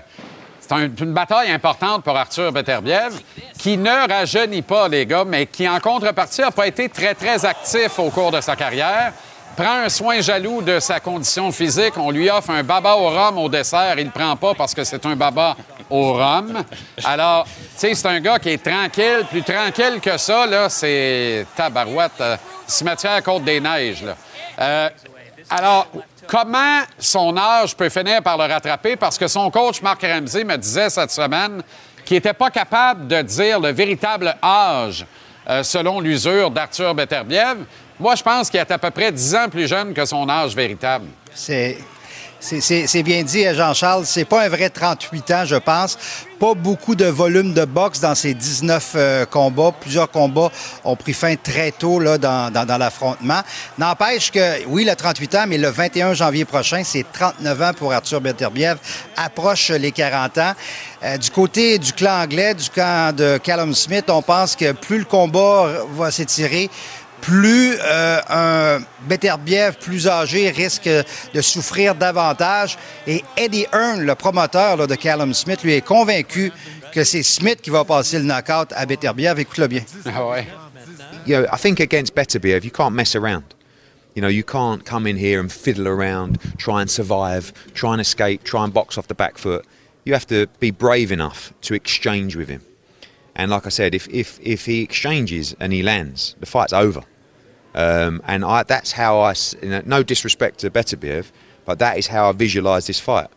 c'est 0.66 0.75
un- 0.75 0.82
une 1.00 1.12
bataille 1.12 1.50
importante 1.50 2.02
pour 2.02 2.16
Arthur 2.16 2.50
Beterbiev, 2.52 3.20
qui 3.58 3.76
ne 3.76 4.08
rajeunit 4.08 4.62
pas, 4.62 4.88
les 4.88 5.06
gars, 5.06 5.25
mais 5.26 5.46
qui, 5.46 5.68
en 5.68 5.78
contrepartie, 5.80 6.40
n'a 6.40 6.50
pas 6.50 6.66
été 6.66 6.88
très, 6.88 7.14
très 7.14 7.44
actif 7.44 7.99
au 7.99 8.11
cours 8.11 8.30
de 8.32 8.40
sa 8.40 8.56
carrière. 8.56 9.12
Prend 9.56 9.85
un 9.85 9.88
soin 9.88 10.20
jaloux 10.20 10.61
de 10.61 10.78
sa 10.80 11.00
condition 11.00 11.50
physique. 11.50 11.94
On 11.96 12.11
lui 12.11 12.28
offre 12.28 12.50
un 12.50 12.62
baba 12.62 12.94
au 12.96 13.08
rhum 13.08 13.38
au 13.38 13.49
dessert. 13.49 13.94
Il 13.99 14.06
ne 14.06 14.11
prend 14.11 14.37
pas 14.37 14.52
parce 14.54 14.75
que 14.75 14.85
c'est 14.85 15.06
un 15.06 15.16
baba 15.16 15.56
au 15.88 16.12
rhum. 16.12 16.62
Alors, 17.04 17.44
tu 17.44 17.50
sais, 17.76 17.94
c'est 17.94 18.06
un 18.08 18.20
gars 18.20 18.38
qui 18.38 18.50
est 18.50 18.62
tranquille. 18.62 19.25
Plus 19.30 19.42
tranquille 19.42 19.99
que 20.02 20.18
ça, 20.18 20.46
là, 20.46 20.68
c'est 20.68 21.46
tabarouette. 21.56 22.20
euh, 22.20 22.37
cimetière 22.66 23.23
Côte-des-Neiges. 23.23 24.04
Euh, 24.61 24.90
alors, 25.49 25.87
comment 26.26 26.83
son 26.99 27.37
âge 27.37 27.76
peut 27.76 27.88
finir 27.88 28.23
par 28.23 28.37
le 28.37 28.45
rattraper? 28.45 28.97
Parce 28.97 29.18
que 29.18 29.28
son 29.28 29.50
coach, 29.50 29.83
Marc 29.83 30.02
Ramsey, 30.02 30.45
me 30.45 30.56
disait 30.56 30.90
cette 30.90 31.11
semaine 31.11 31.62
qu'il 32.04 32.16
n'était 32.16 32.33
pas 32.33 32.50
capable 32.50 33.06
de 33.06 33.23
dire 33.23 33.61
le 33.61 33.71
véritable 33.73 34.37
âge 34.42 35.06
euh, 35.49 35.62
selon 35.62 36.00
l'usure 36.00 36.50
d'Arthur 36.50 36.95
Beterbiev. 36.95 37.59
Moi, 37.99 38.14
je 38.14 38.23
pense 38.23 38.50
qu'il 38.50 38.61
est 38.61 38.71
à 38.71 38.78
peu 38.78 38.90
près 38.90 39.11
10 39.11 39.35
ans 39.35 39.49
plus 39.49 39.66
jeune 39.66 39.95
que 39.95 40.04
son 40.04 40.28
âge 40.28 40.54
véritable. 40.54 41.06
C'est 41.35 41.78
c'est 42.46 43.02
bien 43.02 43.24
dit, 43.24 43.44
Jean-Charles. 43.54 44.06
C'est 44.06 44.24
pas 44.24 44.44
un 44.44 44.48
vrai 44.48 44.70
38 44.70 45.30
ans, 45.32 45.44
je 45.44 45.56
pense. 45.56 45.98
Pas 46.38 46.54
beaucoup 46.54 46.94
de 46.94 47.06
volume 47.06 47.54
de 47.54 47.64
boxe 47.64 47.98
dans 48.00 48.14
ces 48.14 48.34
19 48.34 48.92
euh, 48.94 49.26
combats. 49.26 49.72
Plusieurs 49.80 50.08
combats 50.10 50.52
ont 50.84 50.94
pris 50.94 51.12
fin 51.12 51.34
très 51.34 51.72
tôt 51.72 51.98
là, 51.98 52.18
dans, 52.18 52.52
dans, 52.52 52.78
l'affrontement. 52.78 53.40
N'empêche 53.78 54.30
que, 54.30 54.64
oui, 54.66 54.84
le 54.84 54.94
38 54.94 55.34
ans, 55.34 55.44
mais 55.48 55.58
le 55.58 55.70
21 55.70 56.14
janvier 56.14 56.44
prochain, 56.44 56.82
c'est 56.84 57.04
39 57.10 57.62
ans 57.62 57.72
pour 57.76 57.92
Arthur 57.92 58.20
Beterbiev. 58.20 58.76
Approche 59.16 59.70
les 59.70 59.90
40 59.90 60.38
ans. 60.38 60.52
Euh, 61.02 61.16
du 61.16 61.30
côté 61.30 61.78
du 61.78 61.92
clan 61.92 62.22
anglais, 62.22 62.54
du 62.54 62.70
camp 62.70 63.14
de 63.14 63.38
Callum 63.38 63.74
Smith, 63.74 64.04
on 64.08 64.22
pense 64.22 64.54
que 64.54 64.72
plus 64.72 64.98
le 64.98 65.04
combat 65.04 65.84
va 65.96 66.10
s'étirer, 66.10 66.70
plus 67.26 67.75
euh, 67.83 68.21
un 68.28 68.78
Beterbiev 69.09 69.76
plus 69.80 70.06
âgé 70.06 70.49
risque 70.50 70.88
de 71.35 71.40
souffrir 71.40 71.97
davantage. 71.97 72.78
Et 73.09 73.25
Eddie 73.37 73.66
Hearn, 73.73 74.00
le 74.02 74.14
promoteur 74.14 74.87
de 74.87 74.95
Callum 74.95 75.35
Smith, 75.35 75.64
lui 75.64 75.75
est 75.75 75.85
convaincu 75.85 76.52
que 76.92 77.02
c'est 77.02 77.25
Smith 77.25 77.61
qui 77.61 77.71
va 77.71 77.85
passer 77.85 78.18
le 78.18 78.25
knockout 78.25 78.73
à 78.76 78.87
Beterbiev. 78.87 79.40
Écoute-le 79.40 79.66
bien. 79.66 79.83
Ah 80.06 80.25
ouais. 80.25 80.47
You 81.26 81.40
know, 81.40 81.47
I 81.52 81.59
think 81.59 81.80
against 81.80 82.14
Beterbiev, 82.14 82.64
you 82.64 82.71
can't 82.71 82.95
mess 82.95 83.16
around. 83.16 83.42
You 84.14 84.23
know, 84.23 84.30
you 84.30 84.45
can't 84.45 84.85
come 84.85 85.09
in 85.09 85.16
here 85.16 85.40
and 85.40 85.50
fiddle 85.50 85.88
around, 85.88 86.38
try 86.59 86.80
and 86.80 86.88
survive, 86.88 87.52
try 87.75 87.90
and 87.90 88.00
escape, 88.00 88.45
try 88.45 88.62
and 88.62 88.73
box 88.73 88.97
off 88.97 89.09
the 89.09 89.14
back 89.14 89.37
foot. 89.37 89.66
You 90.04 90.12
have 90.12 90.28
to 90.28 90.47
be 90.61 90.71
brave 90.71 91.11
enough 91.11 91.52
to 91.62 91.75
exchange 91.75 92.37
with 92.37 92.49
him. 92.49 92.62
And 93.35 93.50
like 93.50 93.66
I 93.66 93.71
said, 93.71 93.97
if, 93.97 94.09
if, 94.09 94.38
if 94.40 94.66
he 94.66 94.83
exchanges 94.83 95.56
and 95.59 95.73
he 95.73 95.83
lands, 95.83 96.37
the 96.38 96.47
fight's 96.47 96.73
over. 96.73 97.02
Um, 97.76 98.23
and 98.26 98.45
I, 98.45 98.62
that's 98.62 98.92
how 98.92 99.21
I, 99.21 99.35
you 99.62 99.68
know, 99.68 99.83
no 99.85 100.02
disrespect 100.02 100.59
to 100.61 100.71
Beterbiev, 100.71 101.30
but 101.66 101.78
that 101.78 101.99
is 101.99 102.09
how 102.09 102.30
I 102.30 102.33
visualise 102.33 102.87
this 102.87 102.99
fight. 102.99 103.28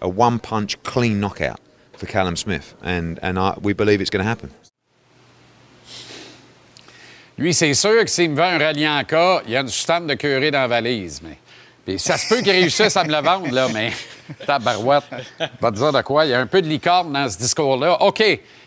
A 0.00 0.08
one 0.08 0.38
punch 0.38 0.80
clean 0.84 1.18
knockout 1.18 1.60
for 1.96 2.06
Callum 2.06 2.36
Smith. 2.36 2.74
And, 2.82 3.18
and 3.20 3.38
I, 3.38 3.58
we 3.60 3.72
believe 3.72 4.00
it's 4.00 4.10
going 4.10 4.24
to 4.24 4.28
happen. 4.28 4.50
Lui, 7.36 7.52
c'est 7.52 7.74
sûr 7.74 8.04
que 8.04 8.10
s'il 8.10 8.30
me 8.30 8.36
veut 8.36 8.42
un 8.44 9.04
cas, 9.04 9.42
il 9.44 9.50
y 9.50 9.56
a 9.56 9.60
une 9.60 9.68
stand 9.68 10.08
de 10.08 10.14
curé 10.14 10.52
dans 10.52 10.60
la 10.60 10.68
valise. 10.68 11.20
Mais... 11.20 11.36
Puis 11.84 11.98
ça 11.98 12.16
se 12.16 12.28
peut 12.28 12.42
qu'il 12.42 12.52
réussisse 12.52 12.96
à 12.96 13.02
me 13.02 13.10
le 13.10 13.20
vendre, 13.20 13.50
là, 13.50 13.68
mais 13.68 13.92
tabarouette. 14.46 15.04
Pas 15.60 15.70
dire 15.72 15.92
de 15.92 16.00
quoi. 16.02 16.24
Il 16.24 16.30
y 16.30 16.34
a 16.34 16.40
un 16.40 16.46
peu 16.46 16.62
de 16.62 16.68
licorne 16.68 17.12
dans 17.12 17.28
ce 17.28 17.36
discours-là. 17.38 18.00
OK. 18.02 18.22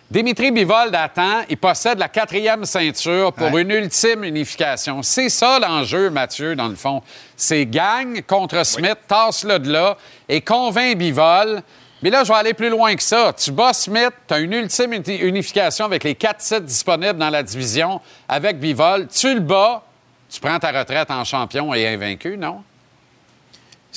Dimitri 0.10 0.52
Bivol 0.52 0.96
attend, 0.96 1.42
il 1.50 1.58
possède 1.58 2.00
la 2.00 2.08
quatrième 2.08 2.64
ceinture 2.64 3.34
pour 3.34 3.58
une 3.58 3.72
ultime 3.72 4.24
unification. 4.24 5.04
C'est 5.04 5.28
ça 5.28 5.60
l'enjeu, 5.60 6.10
Mathieu, 6.10 6.56
dans 6.56 6.70
le 6.70 6.76
fond. 6.76 7.02
C'est 7.36 7.66
gagne 7.66 8.22
contre 8.22 8.66
Smith, 8.66 8.98
tasse-le 9.06 9.60
de 9.60 9.70
là 9.70 9.98
et 10.30 10.40
convainc 10.40 10.98
Bivol. 10.98 11.62
Mais 12.02 12.10
là, 12.10 12.24
je 12.24 12.32
vais 12.32 12.38
aller 12.38 12.54
plus 12.54 12.70
loin 12.70 12.96
que 12.96 13.04
ça. 13.04 13.34
Tu 13.34 13.52
bats 13.52 13.74
Smith, 13.74 14.14
tu 14.28 14.34
as 14.34 14.40
une 14.40 14.54
ultime 14.54 14.94
unification 14.94 15.84
avec 15.84 16.06
les 16.06 16.16
quatre 16.16 16.42
sites 16.42 16.64
disponibles 16.64 17.18
dans 17.18 17.30
la 17.30 17.44
division 17.44 18.00
avec 18.30 18.60
Bivol. 18.60 19.08
Tu 19.08 19.34
le 19.34 19.42
bats, 19.42 19.84
tu 20.30 20.40
prends 20.40 20.58
ta 20.58 20.72
retraite 20.72 21.12
en 21.12 21.26
champion 21.26 21.74
et 21.74 21.86
invaincu, 21.86 22.38
non? 22.38 22.64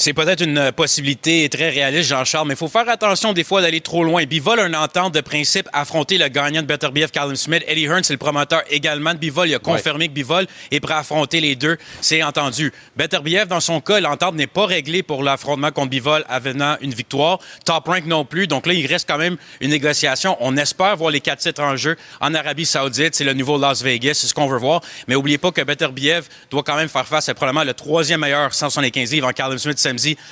C'est 0.02 0.14
peut-être 0.14 0.42
une 0.42 0.72
possibilité 0.72 1.46
très 1.50 1.68
réaliste, 1.68 2.08
Jean-Charles, 2.08 2.48
mais 2.48 2.54
il 2.54 2.56
faut 2.56 2.68
faire 2.68 2.88
attention 2.88 3.34
des 3.34 3.44
fois 3.44 3.60
d'aller 3.60 3.82
trop 3.82 4.02
loin. 4.02 4.24
Bivol 4.24 4.58
a 4.58 4.66
une 4.66 4.74
entente 4.74 5.12
de 5.12 5.20
principe 5.20 5.68
affronter 5.74 6.16
le 6.16 6.28
gagnant 6.28 6.62
de 6.62 6.66
Beterbiev, 6.66 7.10
Callum 7.10 7.36
Smith. 7.36 7.62
Eddie 7.66 7.84
Hearn, 7.84 8.02
c'est 8.02 8.14
le 8.14 8.18
promoteur 8.18 8.62
également 8.70 9.12
de 9.12 9.18
Bivol. 9.18 9.48
Il 9.48 9.54
a 9.54 9.58
confirmé 9.58 10.08
que 10.08 10.14
Bivol 10.14 10.46
est 10.70 10.80
prêt 10.80 10.94
à 10.94 11.00
affronter 11.00 11.42
les 11.42 11.54
deux. 11.54 11.76
C'est 12.00 12.22
entendu. 12.22 12.72
Beterbiev, 12.96 13.46
dans 13.46 13.60
son 13.60 13.82
cas, 13.82 14.00
l'entente 14.00 14.36
n'est 14.36 14.46
pas 14.46 14.64
réglée 14.64 15.02
pour 15.02 15.22
l'affrontement 15.22 15.70
contre 15.70 15.90
Bivol 15.90 16.24
avenant 16.30 16.78
une 16.80 16.94
victoire. 16.94 17.38
Top 17.66 17.86
Rank 17.86 18.06
non 18.06 18.24
plus. 18.24 18.46
Donc 18.46 18.66
là, 18.66 18.72
il 18.72 18.86
reste 18.86 19.06
quand 19.06 19.18
même 19.18 19.36
une 19.60 19.68
négociation. 19.68 20.34
On 20.40 20.56
espère 20.56 20.96
voir 20.96 21.10
les 21.10 21.20
quatre 21.20 21.40
titres 21.40 21.62
en 21.62 21.76
jeu 21.76 21.96
en 22.22 22.32
Arabie 22.32 22.64
Saoudite. 22.64 23.14
C'est 23.14 23.24
le 23.24 23.34
nouveau 23.34 23.58
Las 23.58 23.82
Vegas. 23.82 24.14
C'est 24.14 24.28
ce 24.28 24.32
qu'on 24.32 24.46
veut 24.46 24.56
voir. 24.56 24.80
Mais 25.08 25.14
n'oubliez 25.14 25.36
pas 25.36 25.52
que 25.52 25.60
Beterbiev 25.60 26.26
doit 26.50 26.62
quand 26.62 26.76
même 26.76 26.88
faire 26.88 27.06
face 27.06 27.28
à 27.28 27.34
probablement 27.34 27.64
le 27.64 27.74
troisième 27.74 28.20
meilleur 28.20 28.54
175 28.54 29.12
livres 29.12 29.28
en 29.28 29.32
Callum 29.32 29.58
Smith 29.58 29.89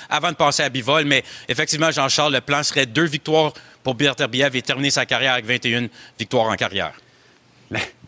avant 0.09 0.31
de 0.31 0.37
passer 0.37 0.63
à 0.63 0.69
Bivol. 0.69 1.05
Mais 1.05 1.25
effectivement, 1.49 1.91
Jean-Charles, 1.91 2.35
le 2.35 2.41
plan 2.41 2.63
serait 2.63 2.87
deux 2.87 3.07
victoires 3.07 3.53
pour 3.83 3.95
Beterbiev 3.95 4.55
et 4.57 4.63
terminer 4.63 4.91
sa 4.91 5.07
carrière 5.07 5.35
avec 5.35 5.47
21 5.47 5.89
victoires 6.19 6.47
en 6.47 6.57
carrière. 6.57 6.93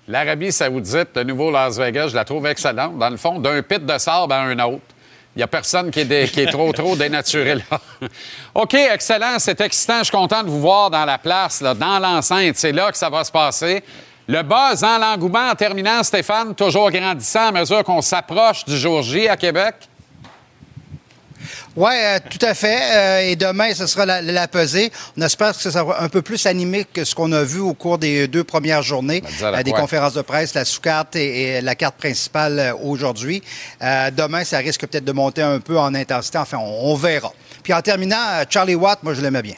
L'Arabie 0.08 0.50
saoudite, 0.50 1.10
le 1.14 1.22
nouveau 1.22 1.50
Las 1.50 1.78
Vegas, 1.78 2.08
je 2.08 2.16
la 2.16 2.24
trouve 2.24 2.46
excellente. 2.46 2.98
Dans 2.98 3.10
le 3.10 3.16
fond, 3.16 3.38
d'un 3.38 3.62
pit 3.62 3.84
de 3.84 3.98
sable 3.98 4.32
à 4.32 4.40
un 4.40 4.58
autre. 4.58 4.82
Il 5.36 5.38
n'y 5.38 5.42
a 5.44 5.46
personne 5.46 5.92
qui 5.92 6.00
est, 6.00 6.50
trop, 6.50 6.72
trop 6.74 6.96
dénaturé 6.96 7.54
là. 7.54 7.80
OK, 8.54 8.74
excellent. 8.74 9.38
C'est 9.38 9.60
excitant. 9.60 9.98
Je 9.98 10.04
suis 10.04 10.12
content 10.16 10.42
de 10.42 10.48
vous 10.48 10.60
voir 10.60 10.90
dans 10.90 11.04
la 11.04 11.18
place, 11.18 11.62
dans 11.62 11.98
l'enceinte. 12.00 12.56
C'est 12.56 12.72
là 12.72 12.90
que 12.90 12.98
ça 12.98 13.08
va 13.08 13.22
se 13.22 13.30
passer. 13.30 13.84
Le 14.26 14.42
buzz 14.42 14.82
en 14.82 14.98
l'engouement 14.98 15.50
en 15.50 15.54
terminant, 15.54 16.02
Stéphane, 16.02 16.54
toujours 16.54 16.90
grandissant 16.90 17.48
à 17.48 17.52
mesure 17.52 17.84
qu'on 17.84 18.02
s'approche 18.02 18.64
du 18.64 18.76
jour 18.76 19.02
J 19.02 19.28
à 19.28 19.36
Québec. 19.36 19.74
Oui, 21.76 21.92
euh, 21.94 22.18
tout 22.28 22.44
à 22.44 22.54
fait. 22.54 22.78
Euh, 22.92 23.30
et 23.30 23.36
demain, 23.36 23.72
ce 23.74 23.86
sera 23.86 24.04
la, 24.04 24.48
pesée. 24.48 24.90
On 25.16 25.22
espère 25.22 25.56
que 25.56 25.62
ça 25.62 25.70
sera 25.70 26.02
un 26.02 26.08
peu 26.08 26.20
plus 26.20 26.44
animé 26.46 26.84
que 26.84 27.04
ce 27.04 27.14
qu'on 27.14 27.30
a 27.32 27.42
vu 27.42 27.60
au 27.60 27.74
cours 27.74 27.98
des 27.98 28.26
deux 28.26 28.42
premières 28.42 28.82
journées, 28.82 29.22
euh, 29.42 29.62
des 29.62 29.72
conférences 29.72 30.14
de 30.14 30.22
presse, 30.22 30.54
la 30.54 30.64
sous-carte 30.64 31.14
et, 31.16 31.60
la 31.60 31.74
carte 31.74 31.96
principale 31.96 32.74
aujourd'hui. 32.82 33.42
demain, 33.80 34.44
ça 34.44 34.58
risque 34.58 34.80
peut-être 34.86 35.04
de 35.04 35.12
monter 35.12 35.42
un 35.42 35.60
peu 35.60 35.78
en 35.78 35.94
intensité. 35.94 36.38
Enfin, 36.38 36.58
on, 36.58 36.94
verra. 36.96 37.32
Puis 37.62 37.72
en 37.72 37.80
terminant, 37.82 38.42
Charlie 38.48 38.74
Watt, 38.74 39.02
moi, 39.02 39.14
je 39.14 39.20
l'aimais 39.20 39.42
bien. 39.42 39.54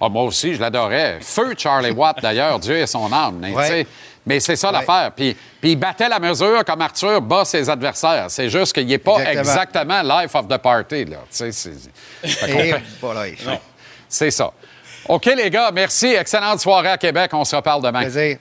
Ah, 0.00 0.08
moi 0.08 0.24
aussi, 0.24 0.54
je 0.54 0.60
l'adorais. 0.60 1.18
Feu 1.20 1.54
Charlie 1.56 1.90
Watt, 1.90 2.20
d'ailleurs. 2.20 2.58
Dieu 2.58 2.76
et 2.76 2.86
son 2.86 3.10
âme. 3.12 3.44
Mais 4.26 4.40
c'est 4.40 4.56
ça 4.56 4.72
l'affaire. 4.72 5.12
Puis, 5.14 5.36
puis, 5.60 5.72
il 5.72 5.76
battait 5.76 6.08
la 6.08 6.18
mesure 6.18 6.64
comme 6.64 6.80
Arthur 6.80 7.20
bat 7.20 7.44
ses 7.44 7.70
adversaires. 7.70 8.26
C'est 8.28 8.50
juste 8.50 8.72
qu'il 8.72 8.86
n'est 8.86 8.98
pas 8.98 9.18
exactement. 9.24 10.02
life 10.02 10.34
of 10.34 10.48
the 10.48 10.58
party. 10.58 11.04
Là. 11.04 11.18
C'est, 11.30 11.52
c'est 14.08 14.30
ça. 14.30 14.52
OK, 15.08 15.26
les 15.26 15.48
gars, 15.48 15.70
merci. 15.72 16.06
Excellente 16.06 16.58
soirée 16.58 16.88
à 16.88 16.98
Québec. 16.98 17.30
On 17.34 17.44
se 17.44 17.54
reparle 17.54 17.82
demain. 17.82 18.00
Plaisir. 18.00 18.38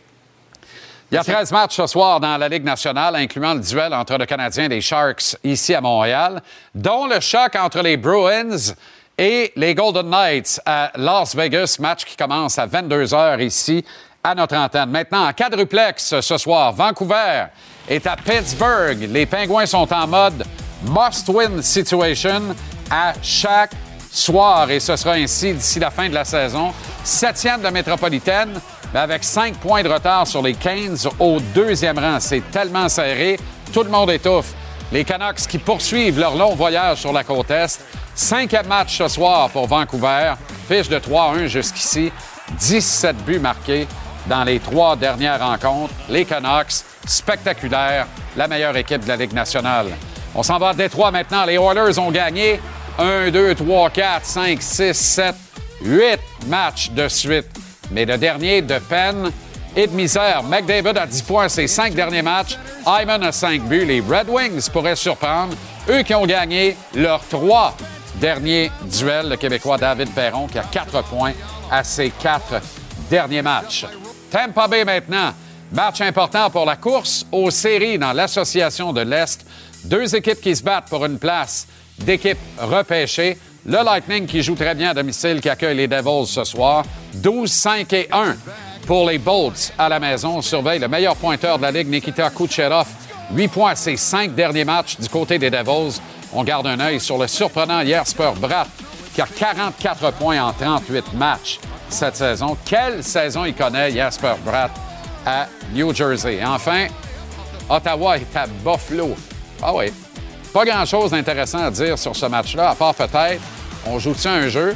Il 1.11 1.15
y 1.15 1.17
a 1.19 1.23
13 1.23 1.51
matchs 1.51 1.75
ce 1.75 1.85
soir 1.85 2.19
dans 2.19 2.35
la 2.35 2.49
Ligue 2.49 2.63
nationale, 2.63 3.15
incluant 3.15 3.53
le 3.53 3.59
duel 3.59 3.93
entre 3.93 4.17
le 4.17 4.25
Canadien 4.25 4.65
et 4.65 4.69
les 4.69 4.81
Sharks 4.81 5.37
ici 5.43 5.75
à 5.75 5.81
Montréal, 5.81 6.41
dont 6.73 7.05
le 7.05 7.19
choc 7.19 7.55
entre 7.55 7.81
les 7.81 7.95
Bruins 7.95 8.73
et 9.17 9.51
les 9.55 9.73
Golden 9.73 10.09
Knights 10.09 10.59
à 10.65 10.91
Las 10.95 11.35
Vegas, 11.35 11.77
match 11.79 12.05
qui 12.05 12.15
commence 12.15 12.57
à 12.59 12.65
22 12.65 13.05
h 13.05 13.43
ici 13.43 13.83
à 14.23 14.35
notre 14.35 14.55
antenne. 14.55 14.89
Maintenant, 14.89 15.27
en 15.27 15.33
quadruplex 15.33 16.19
ce 16.19 16.37
soir, 16.37 16.73
Vancouver 16.73 17.45
est 17.87 18.05
à 18.07 18.15
Pittsburgh. 18.15 19.07
Les 19.09 19.25
Pingouins 19.25 19.65
sont 19.65 19.91
en 19.93 20.07
mode 20.07 20.43
must-win 20.83 21.61
situation 21.61 22.55
à 22.89 23.13
chaque 23.21 23.71
soir 24.11 24.69
et 24.69 24.79
ce 24.79 24.95
sera 24.95 25.13
ainsi 25.13 25.53
d'ici 25.53 25.79
la 25.79 25.91
fin 25.91 26.09
de 26.09 26.13
la 26.13 26.25
saison. 26.25 26.73
Septième 27.03 27.59
de 27.59 27.65
la 27.65 27.71
métropolitaine, 27.71 28.59
mais 28.93 28.99
avec 28.99 29.23
cinq 29.23 29.55
points 29.55 29.83
de 29.83 29.89
retard 29.89 30.25
sur 30.25 30.41
les 30.41 30.53
Canes 30.53 30.97
au 31.19 31.39
deuxième 31.53 31.99
rang. 31.99 32.19
C'est 32.19 32.49
tellement 32.51 32.89
serré, 32.89 33.39
tout 33.71 33.83
le 33.83 33.89
monde 33.89 34.09
étouffe. 34.11 34.53
Les 34.91 35.03
Canucks 35.03 35.47
qui 35.47 35.57
poursuivent 35.57 36.19
leur 36.19 36.35
long 36.35 36.55
voyage 36.55 36.99
sur 36.99 37.11
la 37.11 37.23
côte 37.23 37.51
Est. 37.51 37.79
Cinquième 38.15 38.67
match 38.67 38.97
ce 38.97 39.09
soir 39.09 39.49
pour 39.49 39.67
Vancouver. 39.67 40.35
Fiche 40.69 40.87
de 40.87 40.97
3-1 40.97 41.47
jusqu'ici. 41.47 42.13
17 42.57 43.17
buts 43.25 43.39
marqués 43.39 43.87
dans 44.27 44.45
les 44.45 44.59
trois 44.59 44.95
dernières 44.95 45.45
rencontres. 45.45 45.93
Les 46.07 46.23
Canucks, 46.23 46.85
spectaculaires, 47.05 48.07
la 48.37 48.47
meilleure 48.47 48.77
équipe 48.77 49.03
de 49.03 49.09
la 49.09 49.17
Ligue 49.17 49.33
nationale. 49.33 49.87
On 50.33 50.43
s'en 50.43 50.57
va 50.57 50.69
à 50.69 50.73
Détroit 50.73 51.11
maintenant. 51.11 51.43
Les 51.43 51.55
Oilers 51.55 51.99
ont 51.99 52.09
gagné 52.09 52.61
1, 52.97 53.31
2, 53.31 53.53
3, 53.53 53.89
4, 53.89 54.25
5, 54.25 54.61
6, 54.61 54.93
7, 54.93 55.35
8 55.81 56.19
matchs 56.47 56.91
de 56.91 57.09
suite. 57.09 57.47
Mais 57.91 58.05
le 58.05 58.17
dernier 58.17 58.61
de 58.61 58.79
peine 58.79 59.29
et 59.75 59.87
de 59.87 59.93
misère. 59.93 60.41
McDavid 60.43 60.97
a 60.97 61.05
10 61.05 61.21
points 61.23 61.49
ses 61.49 61.67
cinq 61.67 61.93
derniers 61.93 62.21
matchs. 62.21 62.57
Hyman 62.87 63.21
a 63.23 63.33
5 63.33 63.63
buts. 63.63 63.85
Les 63.85 63.99
Red 63.99 64.29
Wings 64.29 64.69
pourraient 64.69 64.95
surprendre. 64.95 65.53
Eux 65.89 66.01
qui 66.03 66.15
ont 66.15 66.25
gagné 66.25 66.77
leurs 66.95 67.27
trois 67.27 67.75
derniers 68.19 68.71
duels. 68.83 69.29
Le 69.29 69.35
Québécois 69.35 69.77
David 69.77 70.09
Perron 70.11 70.47
qui 70.47 70.57
a 70.57 70.63
4 70.63 71.03
points 71.03 71.33
à 71.71 71.83
ses 71.83 72.09
quatre 72.09 72.61
derniers 73.09 73.41
matchs. 73.41 73.85
Tampa 74.29 74.67
Bay 74.67 74.85
maintenant. 74.85 75.33
Match 75.71 76.01
important 76.01 76.49
pour 76.49 76.65
la 76.65 76.75
course 76.75 77.25
aux 77.31 77.49
séries 77.49 77.97
dans 77.97 78.13
l'Association 78.13 78.93
de 78.93 79.01
l'Est. 79.01 79.45
Deux 79.85 80.15
équipes 80.15 80.39
qui 80.39 80.55
se 80.55 80.63
battent 80.63 80.89
pour 80.89 81.03
une 81.05 81.17
place 81.17 81.67
d'équipe 81.97 82.37
repêchée. 82.57 83.37
Le 83.65 83.83
Lightning 83.83 84.27
qui 84.27 84.43
joue 84.43 84.55
très 84.55 84.75
bien 84.75 84.91
à 84.91 84.93
domicile, 84.93 85.41
qui 85.41 85.49
accueille 85.49 85.75
les 85.75 85.87
Devils 85.87 86.27
ce 86.27 86.43
soir. 86.43 86.85
12, 87.15 87.51
5 87.51 87.93
et 87.93 88.07
1. 88.11 88.35
Pour 88.85 89.09
les 89.09 89.17
Bolts 89.17 89.73
à 89.77 89.89
la 89.89 89.99
maison, 89.99 90.37
on 90.37 90.41
surveille 90.41 90.79
le 90.79 90.87
meilleur 90.87 91.15
pointeur 91.15 91.57
de 91.57 91.63
la 91.63 91.71
Ligue, 91.71 91.89
Nikita 91.89 92.29
Kucherov. 92.29 92.87
8 93.33 93.47
points 93.47 93.71
à 93.71 93.75
ses 93.75 93.97
cinq 93.97 94.35
derniers 94.35 94.65
matchs 94.65 94.97
du 94.99 95.09
côté 95.09 95.39
des 95.39 95.49
Devils. 95.49 95.99
On 96.37 96.43
garde 96.43 96.67
un 96.67 96.79
œil 96.81 96.99
sur 96.99 97.17
le 97.17 97.27
surprenant 97.27 97.81
Jesper 97.85 98.31
Bratt, 98.35 98.67
qui 99.13 99.21
a 99.21 99.25
44 99.25 100.11
points 100.11 100.43
en 100.43 100.51
38 100.51 101.13
matchs 101.13 101.59
cette 101.87 102.17
saison. 102.17 102.57
Quelle 102.65 103.01
saison 103.05 103.45
il 103.45 103.55
connaît, 103.55 103.91
Jasper 103.91 104.33
Bratt, 104.43 104.71
à 105.25 105.47
New 105.73 105.95
Jersey. 105.95 106.43
Enfin, 106.45 106.87
Ottawa 107.69 108.17
est 108.17 108.35
à 108.35 108.47
Buffalo. 108.47 109.15
Ah 109.63 109.73
oui. 109.73 109.85
Pas 110.53 110.65
grand-chose 110.65 111.11
d'intéressant 111.11 111.63
à 111.63 111.71
dire 111.71 111.97
sur 111.97 112.13
ce 112.13 112.25
match-là, 112.25 112.71
à 112.71 112.75
part 112.75 112.95
peut-être, 112.95 113.41
on 113.85 113.97
joue-tu 113.97 114.27
un 114.27 114.49
jeu? 114.49 114.75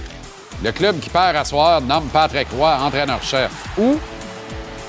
Le 0.64 0.72
club 0.72 0.98
qui 1.02 1.10
perd 1.10 1.36
à 1.36 1.44
soir 1.44 1.82
nomme 1.82 2.08
Patrick 2.08 2.48
Roy 2.58 2.74
entraîneur-chef. 2.82 3.52
Ou 3.78 3.98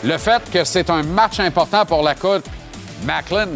le 0.05 0.19
fait 0.19 0.43
que 0.53 0.63
c'est 0.63 0.89
un 0.89 1.03
match 1.03 1.41
important 1.41 1.85
pour 1.85 2.03
la 2.05 2.15
Coupe 2.15 2.49
Macklin, 3.05 3.49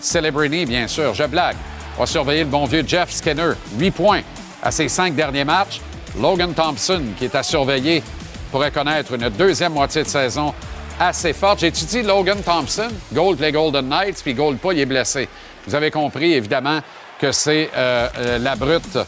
Celebrini, 0.00 0.64
bien 0.64 0.88
sûr, 0.88 1.12
je 1.12 1.24
blague. 1.24 1.56
On 1.96 2.00
va 2.00 2.06
surveiller 2.06 2.44
le 2.44 2.50
bon 2.50 2.64
vieux 2.64 2.82
Jeff 2.86 3.10
Skinner. 3.10 3.52
8 3.78 3.90
points 3.92 4.22
à 4.62 4.70
ses 4.70 4.88
cinq 4.88 5.14
derniers 5.14 5.44
matchs. 5.44 5.80
Logan 6.20 6.52
Thompson, 6.52 7.02
qui 7.16 7.24
est 7.24 7.34
à 7.34 7.42
surveiller, 7.42 8.02
pourrait 8.50 8.70
connaître 8.70 9.14
une 9.14 9.28
deuxième 9.30 9.72
moitié 9.72 10.02
de 10.02 10.08
saison 10.08 10.52
assez 10.98 11.32
forte. 11.32 11.60
J'étudie 11.60 12.02
Logan 12.02 12.40
Thompson, 12.42 12.88
gold 13.12 13.40
les 13.40 13.52
Golden 13.52 13.88
Knights, 13.88 14.22
puis 14.22 14.34
gold 14.34 14.58
pas, 14.58 14.72
il 14.72 14.80
est 14.80 14.86
blessé. 14.86 15.28
Vous 15.66 15.74
avez 15.74 15.90
compris, 15.90 16.32
évidemment, 16.34 16.80
que 17.20 17.32
c'est 17.32 17.70
euh, 17.76 18.08
euh, 18.18 18.38
la 18.38 18.56
brute. 18.56 18.98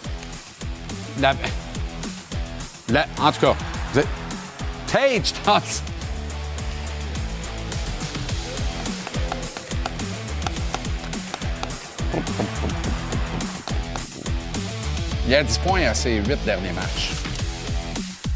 La, 1.20 1.34
en 3.20 3.32
tout 3.32 3.40
cas, 3.40 3.56
Tage 4.86 5.32
Thompson. 5.44 5.82
Il 15.28 15.34
a 15.34 15.42
10 15.42 15.58
points 15.58 15.82
à 15.82 15.92
ses 15.92 16.18
8 16.18 16.44
derniers 16.44 16.72
matchs. 16.72 17.10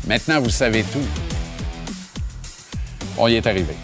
Maintenant, 0.09 0.41
vous 0.41 0.51
savez 0.51 0.83
tout. 0.83 0.99
On 3.17 3.29
y 3.29 3.37
est 3.37 3.47
arrivé. 3.47 3.77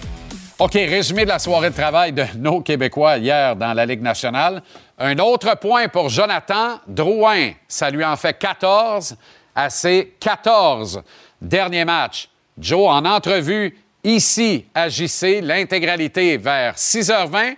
OK, 0.59 0.73
résumé 0.73 1.23
de 1.23 1.29
la 1.29 1.39
soirée 1.39 1.71
de 1.71 1.77
travail 1.77 2.13
de 2.13 2.25
nos 2.37 2.63
Québécois 2.63 3.19
hier 3.19 3.55
dans 3.55 3.73
la 3.75 3.87
Ligue 3.87 4.03
nationale. 4.03 4.61
Un 4.99 5.17
autre 5.21 5.57
point 5.57 5.87
pour 5.87 6.09
Jonathan 6.09 6.81
Drouin. 6.89 7.53
Ça 7.69 7.91
lui 7.91 8.05
en 8.05 8.17
fait 8.17 8.37
14 8.37 9.17
à 9.55 9.71
ses 9.71 10.17
14 10.19 11.05
derniers 11.41 11.85
matchs. 11.85 12.29
Joe, 12.59 12.89
en 12.89 13.05
entrevue 13.05 13.79
ici 14.03 14.65
à 14.75 14.89
JC, 14.89 15.43
l'intégralité 15.43 16.39
vers 16.39 16.75
6h20. 16.75 17.55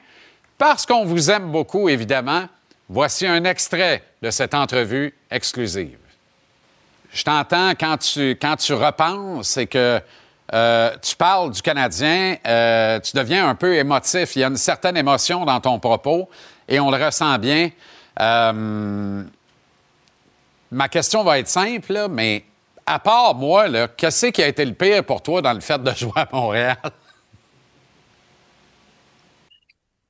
Parce 0.58 0.84
qu'on 0.84 1.06
vous 1.06 1.30
aime 1.30 1.50
beaucoup, 1.50 1.88
évidemment, 1.88 2.48
voici 2.88 3.26
un 3.26 3.44
extrait 3.44 4.02
de 4.22 4.30
cette 4.30 4.54
entrevue 4.54 5.14
exclusive. 5.30 5.98
Je 7.12 7.22
t'entends 7.22 7.70
quand 7.70 7.96
tu, 7.98 8.30
quand 8.40 8.56
tu 8.56 8.74
repenses 8.74 9.56
et 9.56 9.66
que 9.66 10.00
euh, 10.54 10.96
tu 11.02 11.14
parles 11.16 11.50
du 11.50 11.60
Canadien, 11.60 12.36
euh, 12.46 13.00
tu 13.00 13.16
deviens 13.16 13.48
un 13.48 13.54
peu 13.54 13.76
émotif. 13.76 14.36
Il 14.36 14.40
y 14.40 14.44
a 14.44 14.48
une 14.48 14.56
certaine 14.56 14.96
émotion 14.96 15.44
dans 15.44 15.60
ton 15.60 15.78
propos 15.78 16.28
et 16.66 16.80
on 16.80 16.90
le 16.90 17.04
ressent 17.04 17.38
bien. 17.38 17.70
Euh, 18.20 19.22
ma 20.70 20.88
question 20.88 21.22
va 21.22 21.38
être 21.38 21.48
simple, 21.48 22.08
mais 22.10 22.44
à 22.86 22.98
part 22.98 23.34
moi, 23.34 23.66
qu'est-ce 23.88 24.26
qui 24.26 24.42
a 24.42 24.48
été 24.48 24.64
le 24.64 24.72
pire 24.72 25.04
pour 25.04 25.22
toi 25.22 25.42
dans 25.42 25.52
le 25.52 25.60
fait 25.60 25.82
de 25.82 25.90
jouer 25.96 26.12
à 26.16 26.28
Montréal? 26.32 26.76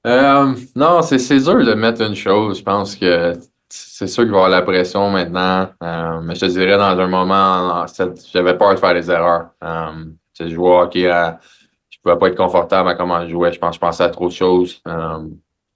Non, 0.04 1.02
c'est 1.02 1.40
dur 1.40 1.64
de 1.64 1.74
mettre 1.74 2.02
une 2.02 2.14
chose. 2.14 2.58
Je 2.58 2.62
pense 2.62 2.96
que 2.96 3.34
c'est 3.68 4.06
sûr 4.06 4.24
qu'il 4.24 4.32
va 4.32 4.38
y 4.38 4.40
avoir 4.44 4.50
la 4.50 4.62
pression 4.62 5.11
maintenant. 5.11 5.68
Euh, 5.82 6.20
mais 6.22 6.34
je 6.34 6.40
te 6.40 6.46
dirais, 6.46 6.76
dans 6.76 6.98
un 6.98 7.06
moment, 7.06 7.84
j'avais 8.32 8.56
peur 8.56 8.74
de 8.74 8.78
faire 8.78 8.94
des 8.94 9.11
erreurs. 9.11 9.50
Euh, 9.62 10.04
je 10.38 10.48
jouais 10.48 10.68
au 10.68 10.80
hockey, 10.80 11.11
je 11.90 11.98
pouvais 12.02 12.18
pas 12.18 12.28
être 12.28 12.37
confortable 12.37 12.88
à 12.88 12.94
comment 12.94 13.22
je 13.24 13.30
jouais. 13.30 13.52
Je 13.52 13.58
pense 13.58 13.74
je 13.74 13.80
pensais 13.80 14.04
à 14.04 14.08
trop 14.08 14.28
de 14.28 14.32
choses. 14.32 14.80
Euh, 14.87 15.26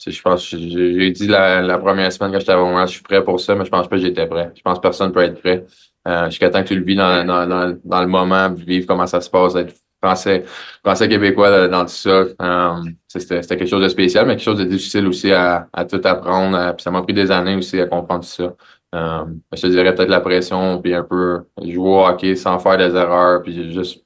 je 0.05 0.23
pense 0.23 0.49
j'ai 0.49 1.11
dit 1.11 1.29
la, 1.29 1.79
première 1.79 2.13
semaine 2.13 2.33
que 2.33 2.41
j'étais 2.41 2.53
à 2.53 2.57
moi, 2.57 2.87
je 2.87 2.93
suis 2.93 3.03
prêt 3.03 3.23
pour 3.23 3.39
ça, 3.41 3.55
mais 3.55 3.65
je 3.65 3.71
pense 3.71 3.89
pas 3.89 3.97
que 3.97 4.03
j'étais 4.03 4.27
prêt. 4.27 4.51
Je 4.55 4.63
pense 4.63 4.79
que 4.79 4.83
personne 4.83 5.13
peut 5.13 5.23
être 5.23 5.41
prêt. 5.41 5.65
Euh, 6.09 6.27
jusqu'à 6.27 6.51
temps 6.51 6.63
que 6.63 6.69
tu 6.69 6.75
le 6.75 6.85
vis 6.85 6.97
dans, 6.97 7.25
dans 7.27 8.01
le 8.01 8.07
moment, 8.09 8.51
vivre 8.51 8.87
comment 8.87 9.07
ça 9.07 9.21
se 9.21 9.31
passe, 9.31 9.55
être 9.55 9.75
français, 10.03 10.45
français 10.85 11.09
québécois 11.09 11.69
dans 11.69 11.85
tout 11.85 11.93
ça. 11.93 12.25
Euh, 12.41 12.83
c'était, 13.09 13.41
quelque 13.41 13.67
chose 13.67 13.83
de 13.83 13.89
spécial, 13.89 14.27
mais 14.27 14.35
quelque 14.35 14.45
chose 14.45 14.59
de 14.59 14.65
difficile 14.65 15.07
aussi 15.07 15.33
à, 15.33 15.69
à 15.73 15.85
tout 15.85 16.01
apprendre. 16.05 16.57
Euh, 16.57 16.73
puis 16.73 16.83
ça 16.83 16.91
m'a 16.91 17.03
pris 17.03 17.15
des 17.15 17.31
années 17.31 17.57
aussi 17.57 17.81
à 17.81 17.87
comprendre 17.87 18.25
tout 18.25 18.31
ça. 18.31 18.55
Euh, 18.95 19.25
je 19.53 19.63
te 19.63 19.67
dirais 19.69 19.95
peut-être 19.95 20.11
la 20.11 20.21
pression, 20.21 20.81
puis 20.83 20.95
un 20.95 21.03
peu 21.05 21.43
jouer 21.63 21.89
au 21.89 22.05
hockey 22.07 22.37
sans 22.37 22.59
faire 22.59 22.77
des 22.77 22.95
erreurs, 22.95 23.43
puis 23.43 23.73
juste 23.73 24.05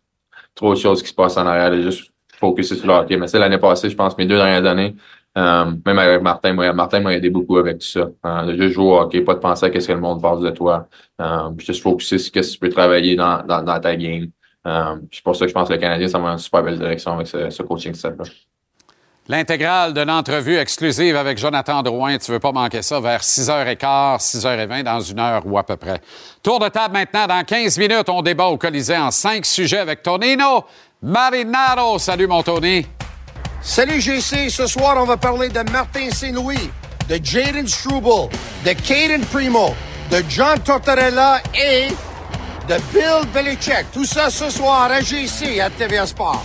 trop 0.54 0.74
de 0.74 0.78
choses 0.78 1.02
qui 1.02 1.09
se 1.09 1.14
passent 1.14 1.37
en 1.37 1.46
arrière, 1.46 1.72
et 1.72 1.82
juste 1.82 2.11
focus 2.38 2.74
sur 2.74 2.87
le 2.87 2.92
hockey. 2.92 3.16
Mais 3.16 3.26
c'est 3.26 3.38
l'année 3.38 3.59
passée, 3.59 3.90
je 3.90 3.96
pense, 3.96 4.16
mes 4.16 4.26
deux 4.26 4.37
dernières 4.37 4.64
années, 4.64 4.94
euh, 5.37 5.70
même 5.85 5.98
avec 5.98 6.22
Martin, 6.22 6.54
Martin 6.72 7.00
m'a 7.00 7.14
aidé 7.14 7.28
beaucoup 7.28 7.59
avec 7.59 7.78
tout 7.78 7.87
ça. 7.87 8.09
Euh, 8.24 8.46
de 8.46 8.62
juste 8.62 8.74
jouer 8.74 8.85
au 8.87 8.98
hockey, 8.98 9.20
pas 9.20 9.35
de 9.35 9.40
penser 9.40 9.66
à 9.66 9.70
qu'est-ce 9.70 9.88
que 9.88 9.92
le 9.92 10.00
monde 10.00 10.22
pense 10.22 10.40
de 10.40 10.50
toi. 10.50 10.88
Euh, 11.20 11.50
juste 11.59 11.82
focuser 11.82 12.18
sur 12.18 12.26
ce 12.26 12.48
que 12.48 12.52
tu 12.52 12.59
peux 12.59 12.68
travailler 12.70 13.16
dans, 13.16 13.42
dans 13.44 13.80
ta 13.80 13.96
game. 13.96 14.28
Euh, 14.66 14.96
c'est 15.12 15.22
pour 15.22 15.37
ça 15.37 15.44
que 15.44 15.48
je 15.48 15.55
pense 15.55 15.68
que 15.68 15.74
le 15.74 15.79
Canadien, 15.79 16.09
ça 16.09 16.18
va 16.18 16.31
une 16.31 16.38
super 16.38 16.62
belle 16.62 16.79
direction 16.79 17.12
avec 17.12 17.29
ce, 17.29 17.62
coaching 17.62 17.94
set-là. 17.94 18.24
L'intégrale 19.29 19.92
de 19.92 20.00
l'entrevue 20.02 20.57
exclusive 20.57 21.16
avec 21.16 21.38
Jonathan 21.38 21.83
Drouin, 21.83 22.16
tu 22.18 22.31
veux 22.31 22.38
pas 22.38 22.52
manquer 22.52 22.83
ça, 22.83 23.00
vers 23.00 23.22
6h15, 23.22 24.20
6h20, 24.20 24.83
dans 24.85 25.00
une 25.00 25.18
heure 25.18 25.42
ou 25.46 25.59
à 25.59 25.64
peu 25.64 25.76
près. 25.76 26.00
Tour 26.42 26.61
de 26.61 26.68
table 26.68 26.94
maintenant, 26.94 27.26
dans 27.26 27.44
15 27.44 27.79
minutes, 27.79 28.09
on 28.09 28.22
débat 28.22 28.46
au 28.46 28.57
Colisée 28.57 28.96
en 28.96 29.11
cinq 29.11 29.44
sujets 29.44 29.79
avec 29.79 30.02
Tonino 30.02 30.64
Marinaro. 31.02 31.98
Salut 31.98 32.29
mon 32.29 32.42
Tony. 32.42 32.87
Salut 33.62 34.00
GC, 34.00 34.48
ce 34.48 34.66
soir 34.66 34.96
on 34.96 35.05
va 35.05 35.16
parler 35.16 35.48
de 35.48 35.61
Martin 35.72 36.09
Saint-Louis, 36.11 36.70
de 37.09 37.18
Jaden 37.22 37.66
Struble, 37.66 38.31
de 38.64 38.72
Caden 38.72 39.24
Primo, 39.24 39.74
de 40.11 40.22
John 40.29 40.61
Tortorella 40.61 41.40
et 41.52 41.88
de 42.68 42.76
Bill 42.92 43.29
Belichick. 43.33 43.87
Tout 43.92 44.05
ça 44.05 44.31
ce 44.31 44.50
soir 44.50 44.90
à 44.90 45.00
GC 45.00 45.61
à 45.61 45.70
TVA 45.70 46.07
Sport. 46.07 46.44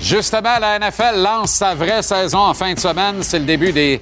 Justement, 0.00 0.58
la 0.60 0.78
NFL 0.78 1.22
lance 1.22 1.52
sa 1.52 1.74
vraie 1.74 2.02
saison 2.02 2.38
en 2.38 2.54
fin 2.54 2.74
de 2.74 2.78
semaine. 2.78 3.22
C'est 3.22 3.38
le 3.38 3.44
début 3.44 3.72
des 3.72 4.00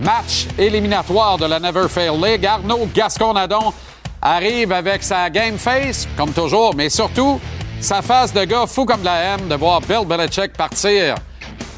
matchs 0.00 0.46
éliminatoires 0.58 1.38
de 1.38 1.46
la 1.46 1.60
Never 1.60 1.88
Fail 1.88 2.16
League. 2.20 2.46
Arnaud 2.46 2.88
Gasconadon 2.94 3.72
arrive 4.20 4.72
avec 4.72 5.02
sa 5.02 5.28
game 5.30 5.58
face, 5.58 6.08
comme 6.16 6.32
toujours, 6.32 6.74
mais 6.74 6.88
surtout 6.88 7.40
sa 7.80 8.00
face 8.00 8.32
de 8.32 8.44
gars 8.44 8.66
fou 8.66 8.84
comme 8.86 9.04
la 9.04 9.16
haine 9.16 9.48
de 9.48 9.54
voir 9.54 9.80
Bill 9.82 10.06
Belichick 10.06 10.54
partir 10.54 11.16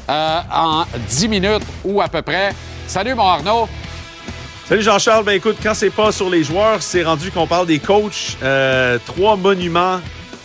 euh, 0.09 0.39
en 0.53 0.85
10 1.09 1.27
minutes 1.27 1.63
ou 1.83 2.01
à 2.01 2.07
peu 2.07 2.21
près. 2.21 2.53
Salut, 2.87 3.13
mon 3.13 3.27
Arnaud. 3.27 3.67
Salut 4.67 4.81
Jean-Charles. 4.81 5.23
Ben 5.23 5.31
écoute, 5.31 5.55
quand 5.63 5.73
c'est 5.73 5.89
pas 5.89 6.11
sur 6.11 6.29
les 6.29 6.43
joueurs, 6.43 6.81
c'est 6.81 7.01
rendu 7.01 7.31
qu'on 7.31 7.47
parle 7.47 7.67
des 7.67 7.79
coachs. 7.79 8.35
Euh, 8.43 8.99
trois 9.05 9.37
monuments 9.37 10.01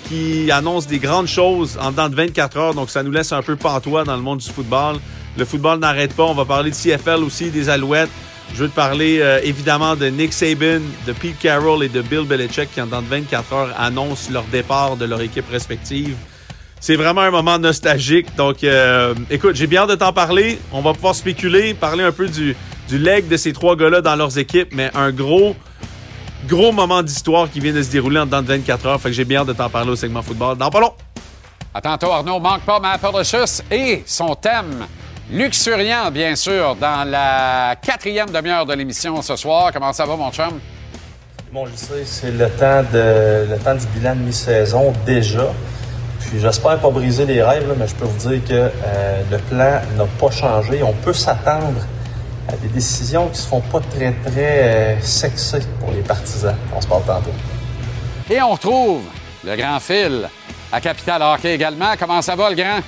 qui 0.09 0.49
annoncent 0.53 0.89
des 0.89 1.01
grandes 1.01 1.27
choses 1.27 1.77
en 1.83 1.91
dedans 1.91 2.09
de 2.09 2.15
24 2.15 2.57
heures. 2.57 2.75
Donc 2.75 2.89
ça 2.89 3.03
nous 3.03 3.11
laisse 3.11 3.33
un 3.33 3.43
peu 3.43 3.57
pantois 3.57 4.05
dans 4.05 4.15
le 4.15 4.23
monde 4.23 4.39
du 4.39 4.49
football. 4.49 4.99
Le 5.37 5.45
football 5.45 5.81
n'arrête 5.81 6.15
pas. 6.15 6.23
On 6.23 6.35
va 6.35 6.45
parler 6.45 6.71
de 6.71 6.77
CFL 6.77 7.25
aussi, 7.25 7.51
des 7.51 7.69
Alouettes. 7.69 8.11
Je 8.55 8.63
veux 8.63 8.69
te 8.69 8.77
parler 8.77 9.19
euh, 9.21 9.41
évidemment 9.43 9.97
de 9.97 10.07
Nick 10.07 10.33
Saban, 10.33 10.83
de 11.05 11.13
Pete 11.13 11.41
Carroll 11.41 11.83
et 11.83 11.89
de 11.89 12.01
Bill 12.01 12.25
Belichick 12.25 12.73
qui 12.73 12.81
en 12.81 12.87
dedans 12.87 13.03
de 13.03 13.09
24 13.09 13.53
heures 13.53 13.75
annoncent 13.77 14.31
leur 14.31 14.45
départ 14.45 14.97
de 14.97 15.05
leur 15.05 15.21
équipe 15.21 15.51
respective. 15.51 16.15
C'est 16.79 16.97
vraiment 16.97 17.23
un 17.23 17.31
moment 17.33 17.59
nostalgique. 17.59 18.37
Donc, 18.37 18.63
euh, 18.63 19.15
écoute, 19.31 19.57
j'ai 19.57 19.67
bien 19.67 19.83
hâte 19.83 19.91
de 19.91 19.95
t'en 19.97 20.13
parler. 20.13 20.59
On 20.73 20.81
va 20.81 20.93
pouvoir 20.93 21.15
spéculer, 21.15 21.75
parler 21.75 22.05
un 22.05 22.13
peu 22.13 22.29
du, 22.29 22.57
du 22.93 22.99
leg 22.99 23.27
de 23.27 23.39
ces 23.39 23.55
trois 23.55 23.75
gars-là 23.75 24.03
dans 24.03 24.17
leurs 24.17 24.37
équipes, 24.37 24.69
mais 24.75 24.91
un 24.95 25.13
gros, 25.13 25.57
gros 26.47 26.73
moment 26.73 27.03
d'histoire 27.03 27.51
qui 27.51 27.59
vient 27.59 27.73
de 27.73 27.83
se 27.83 27.91
dérouler 27.91 28.21
en 28.21 28.27
dedans 28.27 28.43
de 28.43 28.49
24 28.49 28.87
heures. 28.87 29.01
Fait 29.01 29.09
que 29.09 29.15
j'ai 29.15 29.25
bien 29.25 29.41
hâte 29.41 29.47
de 29.47 29.55
t'en 29.55 29.71
parler 29.71 29.93
au 29.93 29.97
segment 29.97 30.21
football. 30.21 30.59
Dans 30.59 30.69
pas 30.69 30.81
long. 30.81 30.93
À 31.73 31.81
tantôt, 31.81 32.13
Arnaud. 32.13 32.39
Manque 32.39 32.67
pas 32.67 32.79
Matt 32.81 33.01
et 33.71 34.03
son 34.05 34.35
thème 34.35 34.87
luxuriant, 35.31 36.11
bien 36.11 36.37
sûr, 36.37 36.77
dans 36.77 37.09
la 37.09 37.77
quatrième 37.81 38.29
demi-heure 38.29 38.67
de 38.67 38.75
l'émission 38.75 39.23
ce 39.23 39.37
soir. 39.37 39.71
Comment 39.73 39.95
ça 39.95 40.05
va, 40.05 40.15
mon 40.15 40.31
chum? 40.31 40.61
Bon, 41.51 41.65
je 41.65 41.75
sais, 41.75 42.05
c'est 42.05 42.33
le 42.33 42.51
temps 42.51 42.83
de 42.93 43.47
le 43.51 43.59
temps 43.65 43.75
du 43.75 43.87
bilan 43.87 44.17
de 44.17 44.21
mi-saison 44.21 44.93
déjà. 45.07 45.51
Puis 46.21 46.41
j'espère 46.41 46.79
pas 46.79 46.91
briser 46.91 47.25
les 47.25 47.43
rêves, 47.43 47.75
mais 47.79 47.87
je 47.89 47.95
peux 47.95 48.05
vous 48.05 48.29
dire 48.29 48.45
que 48.45 48.53
euh, 48.53 49.23
le 49.31 49.39
plan 49.39 49.81
n'a 49.97 50.05
pas 50.21 50.31
changé. 50.31 50.83
On 50.83 50.93
peut 50.93 51.15
s'attendre 51.15 51.81
à 52.49 52.57
des 52.57 52.69
décisions 52.69 53.27
qui 53.27 53.33
ne 53.33 53.37
se 53.37 53.47
font 53.47 53.61
pas 53.61 53.81
très, 53.81 54.13
très 54.13 54.97
euh, 54.97 55.01
sexy 55.01 55.59
pour 55.81 55.91
les 55.93 56.03
partisans. 56.03 56.57
On 56.75 56.81
se 56.81 56.87
parle 56.87 57.05
tantôt. 57.05 57.31
Et 58.31 58.41
on 58.41 58.53
retrouve 58.53 59.03
le 59.45 59.57
grand 59.57 59.81
fil 59.81 60.29
à 60.73 60.81
Capital 60.81 61.23
Hockey 61.23 61.55
également. 61.55 61.95
Comment 61.99 62.23
ça 62.23 62.35
va, 62.35 62.51
le 62.51 62.57
grand? 62.57 62.81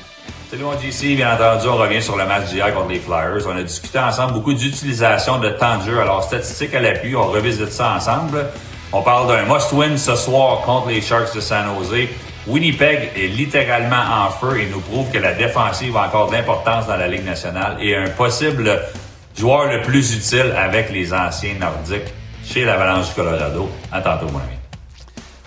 Salut 0.51 0.65
mon 0.65 0.79
JC, 0.79 1.17
bien 1.17 1.35
entendu, 1.35 1.67
on 1.69 1.77
revient 1.77 2.01
sur 2.01 2.17
le 2.17 2.27
match 2.27 2.45
d'hier 2.51 2.73
contre 2.73 2.91
les 2.91 3.01
Flyers. 3.01 3.47
On 3.47 3.57
a 3.57 3.63
discuté 3.63 3.99
ensemble 3.99 4.35
beaucoup 4.35 4.55
d'utilisation 4.55 5.39
de 5.39 5.49
temps 5.51 5.79
de 5.79 5.91
jeu. 5.91 6.01
Alors, 6.01 6.23
statistiques 6.23 6.75
à 6.75 6.81
l'appui, 6.81 7.17
on 7.17 7.27
revisite 7.27 7.73
ça 7.73 7.95
ensemble. 7.97 8.47
On 8.93 9.03
parle 9.03 9.27
d'un 9.27 9.45
must-win 9.53 9.97
ce 9.97 10.15
soir 10.15 10.61
contre 10.61 10.89
les 10.89 11.01
Sharks 11.01 11.35
de 11.35 11.41
San 11.41 11.65
Jose. 11.77 12.09
Winnipeg 12.47 13.11
est 13.17 13.27
littéralement 13.27 13.97
en 13.97 14.31
feu 14.31 14.61
et 14.61 14.67
nous 14.67 14.81
prouve 14.81 15.11
que 15.11 15.19
la 15.19 15.33
défensive 15.33 15.97
a 15.97 16.07
encore 16.07 16.29
de 16.29 16.37
l'importance 16.37 16.87
dans 16.87 16.97
la 16.97 17.09
Ligue 17.09 17.25
nationale 17.25 17.79
et 17.81 17.97
un 17.97 18.11
possible 18.11 18.81
joueur 19.37 19.73
le 19.73 19.83
plus 19.83 20.15
utile 20.15 20.53
avec 20.57 20.91
les 20.91 21.13
anciens 21.13 21.55
nordiques 21.55 22.13
chez 22.45 22.65
l'Avalanche 22.65 23.09
du 23.09 23.15
Colorado. 23.15 23.69
À 23.91 24.01
tantôt, 24.01 24.27
mon 24.27 24.39
ami. 24.39 24.57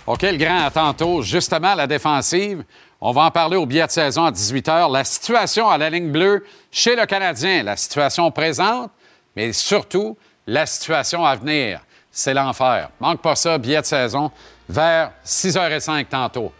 OK, 0.05 0.21
le 0.21 0.37
grand, 0.37 0.65
à 0.65 0.71
tantôt. 0.71 1.21
Justement, 1.21 1.75
la 1.75 1.87
défensive, 1.87 2.63
on 2.99 3.11
va 3.11 3.23
en 3.23 3.31
parler 3.31 3.57
au 3.57 3.65
billet 3.65 3.85
de 3.85 3.91
saison 3.91 4.25
à 4.25 4.31
18 4.31 4.67
h. 4.67 4.91
La 4.91 5.03
situation 5.03 5.69
à 5.69 5.77
la 5.77 5.89
ligne 5.89 6.11
bleue 6.11 6.45
chez 6.71 6.95
le 6.95 7.05
Canadien, 7.05 7.63
la 7.63 7.75
situation 7.75 8.31
présente, 8.31 8.91
mais 9.35 9.53
surtout 9.53 10.17
la 10.47 10.65
situation 10.65 11.25
à 11.25 11.35
venir. 11.35 11.81
C'est 12.09 12.33
l'enfer. 12.33 12.89
Manque 12.99 13.21
pas 13.21 13.35
ça, 13.35 13.57
billet 13.57 13.81
de 13.81 13.85
saison, 13.85 14.31
vers 14.67 15.11
6h05 15.25 16.05
tantôt. 16.05 16.51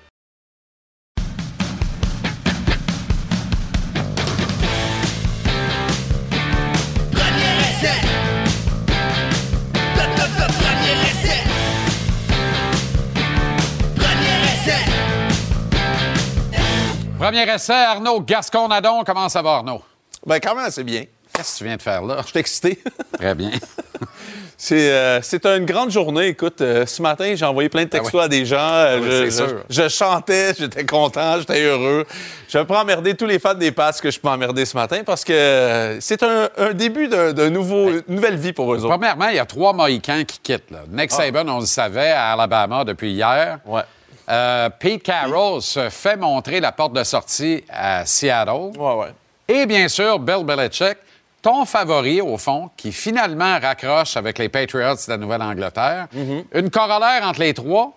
Premier 17.27 17.43
essai, 17.53 17.73
Arnaud 17.73 18.21
Gascon-Nadon. 18.21 19.03
Comment 19.05 19.27
ça 19.27 19.41
va, 19.41 19.55
Arnaud? 19.55 19.81
Ben, 20.25 20.39
quand 20.39 20.55
même 20.55 20.63
assez 20.63 20.83
bien. 20.85 21.03
Qu'est-ce 21.33 21.53
que 21.55 21.57
tu 21.57 21.63
viens 21.65 21.75
de 21.75 21.81
faire 21.81 22.01
là? 22.01 22.19
Je 22.23 22.27
suis 22.29 22.39
excité. 22.39 22.79
Très 23.19 23.35
bien. 23.35 23.51
C'est 24.59 24.89
euh, 24.91 25.21
c'est 25.21 25.45
une 25.45 25.65
grande 25.65 25.91
journée. 25.91 26.29
Écoute, 26.29 26.61
euh, 26.61 26.87
ce 26.87 26.99
matin, 27.03 27.33
j'ai 27.35 27.45
envoyé 27.45 27.69
plein 27.69 27.83
de 27.83 27.89
textos 27.89 28.11
Ah 28.15 28.17
oui. 28.21 28.25
à 28.25 28.27
des 28.27 28.43
gens. 28.45 28.57
Euh, 28.57 28.97
Ah 28.97 28.99
oui, 28.99 29.07
je, 29.11 29.29
c'est 29.29 29.43
je- 29.43 29.47
sûr. 29.49 29.63
je 29.69 29.87
chantais, 29.87 30.53
j'étais 30.57 30.83
content, 30.83 31.37
j'étais 31.37 31.61
heureux. 31.61 32.07
Je 32.49 32.57
vais 32.57 32.65
pas 32.65 32.81
emmerder 32.81 33.13
tous 33.13 33.27
les 33.27 33.37
fans 33.37 33.53
des 33.53 33.71
Pats 33.71 33.91
que 34.01 34.09
je 34.09 34.19
peux 34.19 34.29
emmerder 34.29 34.65
ce 34.65 34.75
matin 34.75 35.01
parce 35.05 35.23
que 35.23 35.97
c'est 36.01 36.23
un, 36.23 36.49
un 36.57 36.73
début 36.73 37.07
d'un 37.07 37.33
d'un 37.33 37.51
nouveau, 37.51 37.89
une 37.89 38.03
nouvelle 38.07 38.37
vie 38.37 38.51
pour 38.51 38.73
eux 38.73 38.77
autres. 38.79 38.89
Premièrement, 38.89 39.27
il 39.27 39.35
y 39.35 39.39
a 39.39 39.45
trois 39.45 39.73
Mohicans 39.73 40.25
qui 40.25 40.39
quittent. 40.39 40.71
là. 40.71 40.79
Nick 40.89 41.11
Saban, 41.11 41.47
on 41.49 41.59
le 41.59 41.65
savait, 41.67 42.09
à 42.09 42.31
Alabama 42.31 42.83
depuis 42.83 43.11
hier. 43.11 43.59
Ouais. 43.63 43.83
Euh, 44.29 44.69
Pete 44.69 45.03
Carroll 45.03 45.61
se 45.61 45.89
fait 45.89 46.17
montrer 46.17 46.59
la 46.59 46.71
porte 46.71 46.93
de 46.93 47.03
sortie 47.03 47.63
à 47.69 48.05
Seattle. 48.05 48.77
Ouais, 48.77 48.93
ouais. 48.95 49.13
Et 49.47 49.65
bien 49.65 49.87
sûr, 49.87 50.19
Bill 50.19 50.43
Belichick, 50.43 50.97
ton 51.41 51.65
favori, 51.65 52.19
au 52.19 52.37
fond, 52.37 52.69
qui 52.75 52.91
finalement 52.91 53.57
raccroche 53.59 54.17
avec 54.17 54.37
les 54.37 54.49
Patriots 54.49 54.95
de 54.95 55.09
la 55.09 55.17
Nouvelle-Angleterre. 55.17 56.07
Une 56.53 56.69
corollaire 56.69 57.23
entre 57.23 57.39
les 57.39 57.53
trois. 57.53 57.93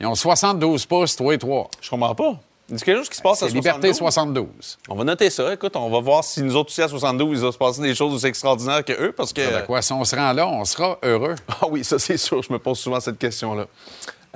Ils 0.00 0.06
ont 0.06 0.14
72 0.14 0.84
pouces, 0.84 1.16
trois 1.16 1.32
et 1.34 1.38
trois. 1.38 1.70
Je 1.80 1.88
comprends 1.88 2.14
pas. 2.14 2.34
Il 2.68 2.78
y 2.78 2.80
a 2.80 2.84
quelque 2.84 2.98
chose 2.98 3.08
qui 3.08 3.16
se 3.16 3.22
passe 3.22 3.42
à 3.42 3.48
Liberté 3.48 3.92
72. 3.92 3.96
72. 3.96 4.78
On 4.88 4.94
va 4.94 5.04
noter 5.04 5.30
ça. 5.30 5.52
Écoute, 5.52 5.76
on 5.76 5.90
va 5.90 6.00
voir 6.00 6.24
si 6.24 6.42
nous 6.42 6.56
autres 6.56 6.70
aussi 6.70 6.82
à 6.82 6.88
72, 6.88 7.38
il 7.38 7.44
va 7.44 7.52
se 7.52 7.58
passer 7.58 7.82
des 7.82 7.94
choses 7.94 8.14
aussi 8.14 8.26
extraordinaires 8.26 8.84
que 8.84 8.92
eux 8.92 9.12
parce 9.12 9.32
que. 9.32 9.42
Ça 9.42 9.62
quoi? 9.62 9.82
Si 9.82 9.92
on 9.92 10.04
se 10.04 10.16
rend 10.16 10.32
là, 10.32 10.46
on 10.48 10.64
sera 10.64 10.98
heureux. 11.02 11.34
Ah 11.48 11.66
oui, 11.70 11.84
ça 11.84 11.98
c'est 11.98 12.16
sûr, 12.16 12.42
je 12.42 12.52
me 12.52 12.58
pose 12.58 12.78
souvent 12.78 13.00
cette 13.00 13.18
question-là. 13.18 13.66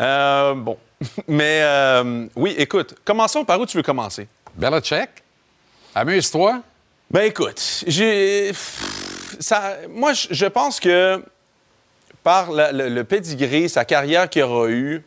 Euh, 0.00 0.54
bon. 0.54 0.76
Mais 1.28 1.60
euh, 1.62 2.26
oui, 2.36 2.54
écoute, 2.58 2.94
commençons 3.04 3.44
par 3.44 3.60
où 3.60 3.66
tu 3.66 3.76
veux 3.76 3.82
commencer? 3.82 4.28
Belichick, 4.54 5.08
amuse-toi. 5.94 6.60
Ben 7.10 7.22
écoute, 7.22 7.84
j'ai. 7.86 8.52
Ça, 9.38 9.76
moi, 9.90 10.12
je 10.14 10.46
pense 10.46 10.80
que 10.80 11.22
par 12.22 12.50
la- 12.50 12.72
le, 12.72 12.88
le 12.88 13.04
pedigree, 13.04 13.68
sa 13.68 13.84
carrière 13.84 14.28
qu'il 14.28 14.42
aura 14.42 14.68
eue, 14.68 15.04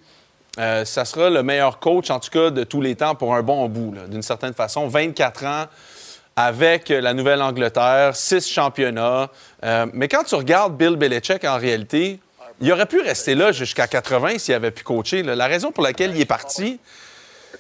euh, 0.59 0.85
ça 0.85 1.03
sera 1.05 1.29
le 1.29 1.41
meilleur 1.43 1.79
coach, 1.79 2.09
en 2.11 2.19
tout 2.19 2.29
cas, 2.29 2.49
de 2.51 2.63
tous 2.63 2.81
les 2.81 2.95
temps 2.95 3.15
pour 3.15 3.35
un 3.35 3.41
bon 3.41 3.67
bout, 3.67 3.95
d'une 4.07 4.21
certaine 4.21 4.53
façon. 4.53 4.87
24 4.87 5.45
ans 5.45 5.65
avec 6.35 6.89
la 6.89 7.13
Nouvelle-Angleterre, 7.13 8.15
6 8.15 8.47
championnats. 8.47 9.29
Euh, 9.63 9.87
mais 9.93 10.07
quand 10.07 10.23
tu 10.23 10.35
regardes 10.35 10.77
Bill 10.77 10.95
Belichick, 10.95 11.43
en 11.43 11.57
réalité, 11.57 12.19
il 12.61 12.71
aurait 12.71 12.85
pu 12.85 13.01
rester 13.01 13.35
là 13.35 13.51
jusqu'à 13.51 13.87
80 13.87 14.37
s'il 14.39 14.53
avait 14.53 14.71
pu 14.71 14.83
coacher. 14.83 15.23
là. 15.23 15.35
La 15.35 15.47
raison 15.47 15.71
pour 15.71 15.83
laquelle 15.83 16.11
il 16.15 16.21
est 16.21 16.25
parti, 16.25 16.79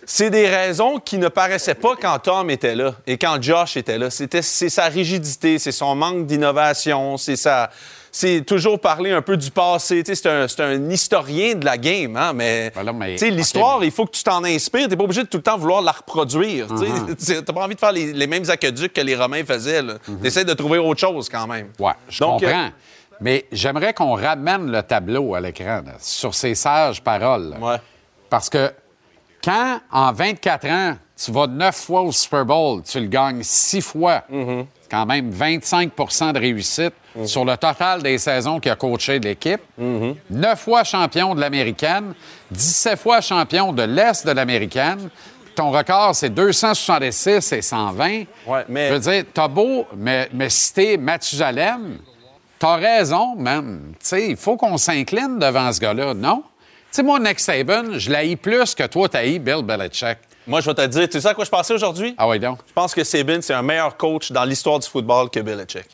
c'est 0.05 0.29
des 0.29 0.47
raisons 0.47 0.99
qui 0.99 1.17
ne 1.17 1.27
paraissaient 1.27 1.75
pas 1.75 1.95
quand 1.99 2.17
Tom 2.19 2.49
était 2.49 2.75
là 2.75 2.95
et 3.07 3.17
quand 3.17 3.41
Josh 3.41 3.77
était 3.77 3.97
là. 3.97 4.09
C'était, 4.09 4.41
c'est 4.41 4.69
sa 4.69 4.85
rigidité, 4.85 5.59
c'est 5.59 5.71
son 5.71 5.95
manque 5.95 6.25
d'innovation, 6.25 7.17
c'est 7.17 7.35
sa... 7.35 7.69
C'est 8.11 8.41
toujours 8.43 8.79
parler 8.79 9.11
un 9.11 9.21
peu 9.21 9.37
du 9.37 9.51
passé. 9.51 10.01
Tu 10.03 10.15
C'est 10.15 10.25
un, 10.25 10.89
historien 10.89 11.53
de 11.53 11.63
la 11.63 11.77
game, 11.77 12.17
hein, 12.17 12.33
mais, 12.33 12.71
Voilà, 12.73 12.91
mais- 12.91 13.11
tu 13.13 13.19
sais, 13.19 13.29
l'histoire, 13.29 13.83
il 13.83 13.91
faut 13.91 14.07
que 14.07 14.13
tu 14.17 14.23
t'en 14.23 14.43
inspires. 14.43 14.87
T'es 14.87 14.95
pas 14.97 15.03
obligé 15.03 15.21
de 15.21 15.27
tout 15.27 15.37
le 15.37 15.43
temps 15.43 15.59
vouloir 15.59 15.83
la 15.83 15.91
reproduire. 15.91 16.65
tu 16.69 16.73
Uh-huh. 16.73 17.15
sais. 17.19 17.43
T'as 17.43 17.53
pas 17.53 17.61
envie 17.63 17.75
de 17.75 17.79
faire 17.79 17.91
les, 17.91 18.11
les 18.11 18.25
mêmes 18.25 18.49
aqueducs 18.49 18.93
que 18.93 19.01
les 19.01 19.15
Romains 19.15 19.45
faisaient. 19.45 19.83
T'essaies 20.23 20.43
de 20.43 20.53
trouver 20.55 20.79
autre 20.79 20.99
chose 20.99 21.29
quand 21.29 21.45
même. 21.45 21.67
Ouais, 21.77 21.91
je 22.09 22.19
Donc, 22.21 22.41
comprends. 22.41 22.65
euh, 22.65 22.69
Mais 23.21 23.45
j'aimerais 23.51 23.93
qu'on 23.93 24.15
ramène 24.15 24.71
le 24.71 24.81
tableau 24.83 25.35
à 25.35 25.41
l'écran 25.41 25.81
là, 25.85 25.93
sur 25.99 26.33
ces 26.33 26.55
sages 26.55 27.01
paroles. 27.03 27.55
Ouais. 27.61 27.77
Parce 28.29 28.49
que 28.49 28.71
quand, 29.43 29.79
en 29.91 30.11
24 30.13 30.67
ans, 30.67 30.97
tu 31.21 31.31
vas 31.31 31.47
neuf 31.47 31.75
fois 31.75 32.01
au 32.01 32.11
Super 32.11 32.45
Bowl, 32.45 32.81
tu 32.83 32.99
le 32.99 33.07
gagnes 33.07 33.41
six 33.43 33.81
fois, 33.81 34.23
Mm-hmm. 34.31 34.65
c'est 34.81 34.91
quand 34.91 35.05
même 35.05 35.31
25% 35.31 36.33
de 36.33 36.39
réussite 36.39 36.93
sur 37.25 37.43
le 37.43 37.57
total 37.57 38.01
des 38.03 38.17
saisons 38.17 38.59
qu'il 38.59 38.71
a 38.71 38.75
coaché 38.75 39.19
de 39.19 39.27
l'équipe. 39.27 39.61
Mm-hmm. 39.79 40.15
Neuf 40.31 40.59
fois 40.59 40.83
champion 40.83 41.35
de 41.35 41.41
l'américaine, 41.41 42.13
17 42.51 42.97
fois 42.99 43.19
champion 43.21 43.73
de 43.73 43.83
l'Est 43.83 44.25
de 44.25 44.31
l'américaine. 44.31 45.09
Ton 45.55 45.71
record, 45.71 46.15
c'est 46.15 46.29
266 46.29 47.51
et 47.51 47.61
120. 47.61 48.23
Ouais, 48.47 48.65
mais- 48.69 48.87
Je 48.89 48.93
veux 48.93 48.99
dire, 48.99 49.23
t'as 49.33 49.47
beau 49.49 49.85
me, 49.97 50.25
me 50.33 50.47
citer 50.47 50.97
Mathusalem, 50.97 51.97
t'as 52.59 52.75
raison, 52.75 53.37
sais, 53.99 54.27
il 54.29 54.37
faut 54.37 54.57
qu'on 54.57 54.77
s'incline 54.77 55.39
devant 55.39 55.71
ce 55.71 55.79
gars-là, 55.79 56.13
non? 56.13 56.43
Tu 56.91 56.95
sais, 56.95 57.03
moi, 57.03 57.19
Nick 57.19 57.39
Saban, 57.39 57.97
je 57.97 58.11
l'haïs 58.11 58.35
plus 58.35 58.75
que 58.75 58.83
toi, 58.87 59.07
t'haïs 59.07 59.39
Bill 59.39 59.63
Belichick. 59.63 60.17
Moi, 60.47 60.61
je 60.61 60.69
vais 60.69 60.73
te 60.73 60.85
dire, 60.87 61.07
tu 61.07 61.21
sais 61.21 61.27
à 61.27 61.33
quoi 61.35 61.45
je 61.45 61.49
pensais 61.49 61.73
aujourd'hui? 61.73 62.15
Ah 62.17 62.27
oui, 62.27 62.39
donc? 62.39 62.59
Je 62.67 62.73
pense 62.73 62.95
que 62.95 63.03
Sabin, 63.03 63.39
c'est 63.41 63.53
un 63.53 63.61
meilleur 63.61 63.95
coach 63.95 64.31
dans 64.31 64.43
l'histoire 64.43 64.79
du 64.79 64.87
football 64.87 65.29
que 65.29 65.39
Belichick. 65.39 65.87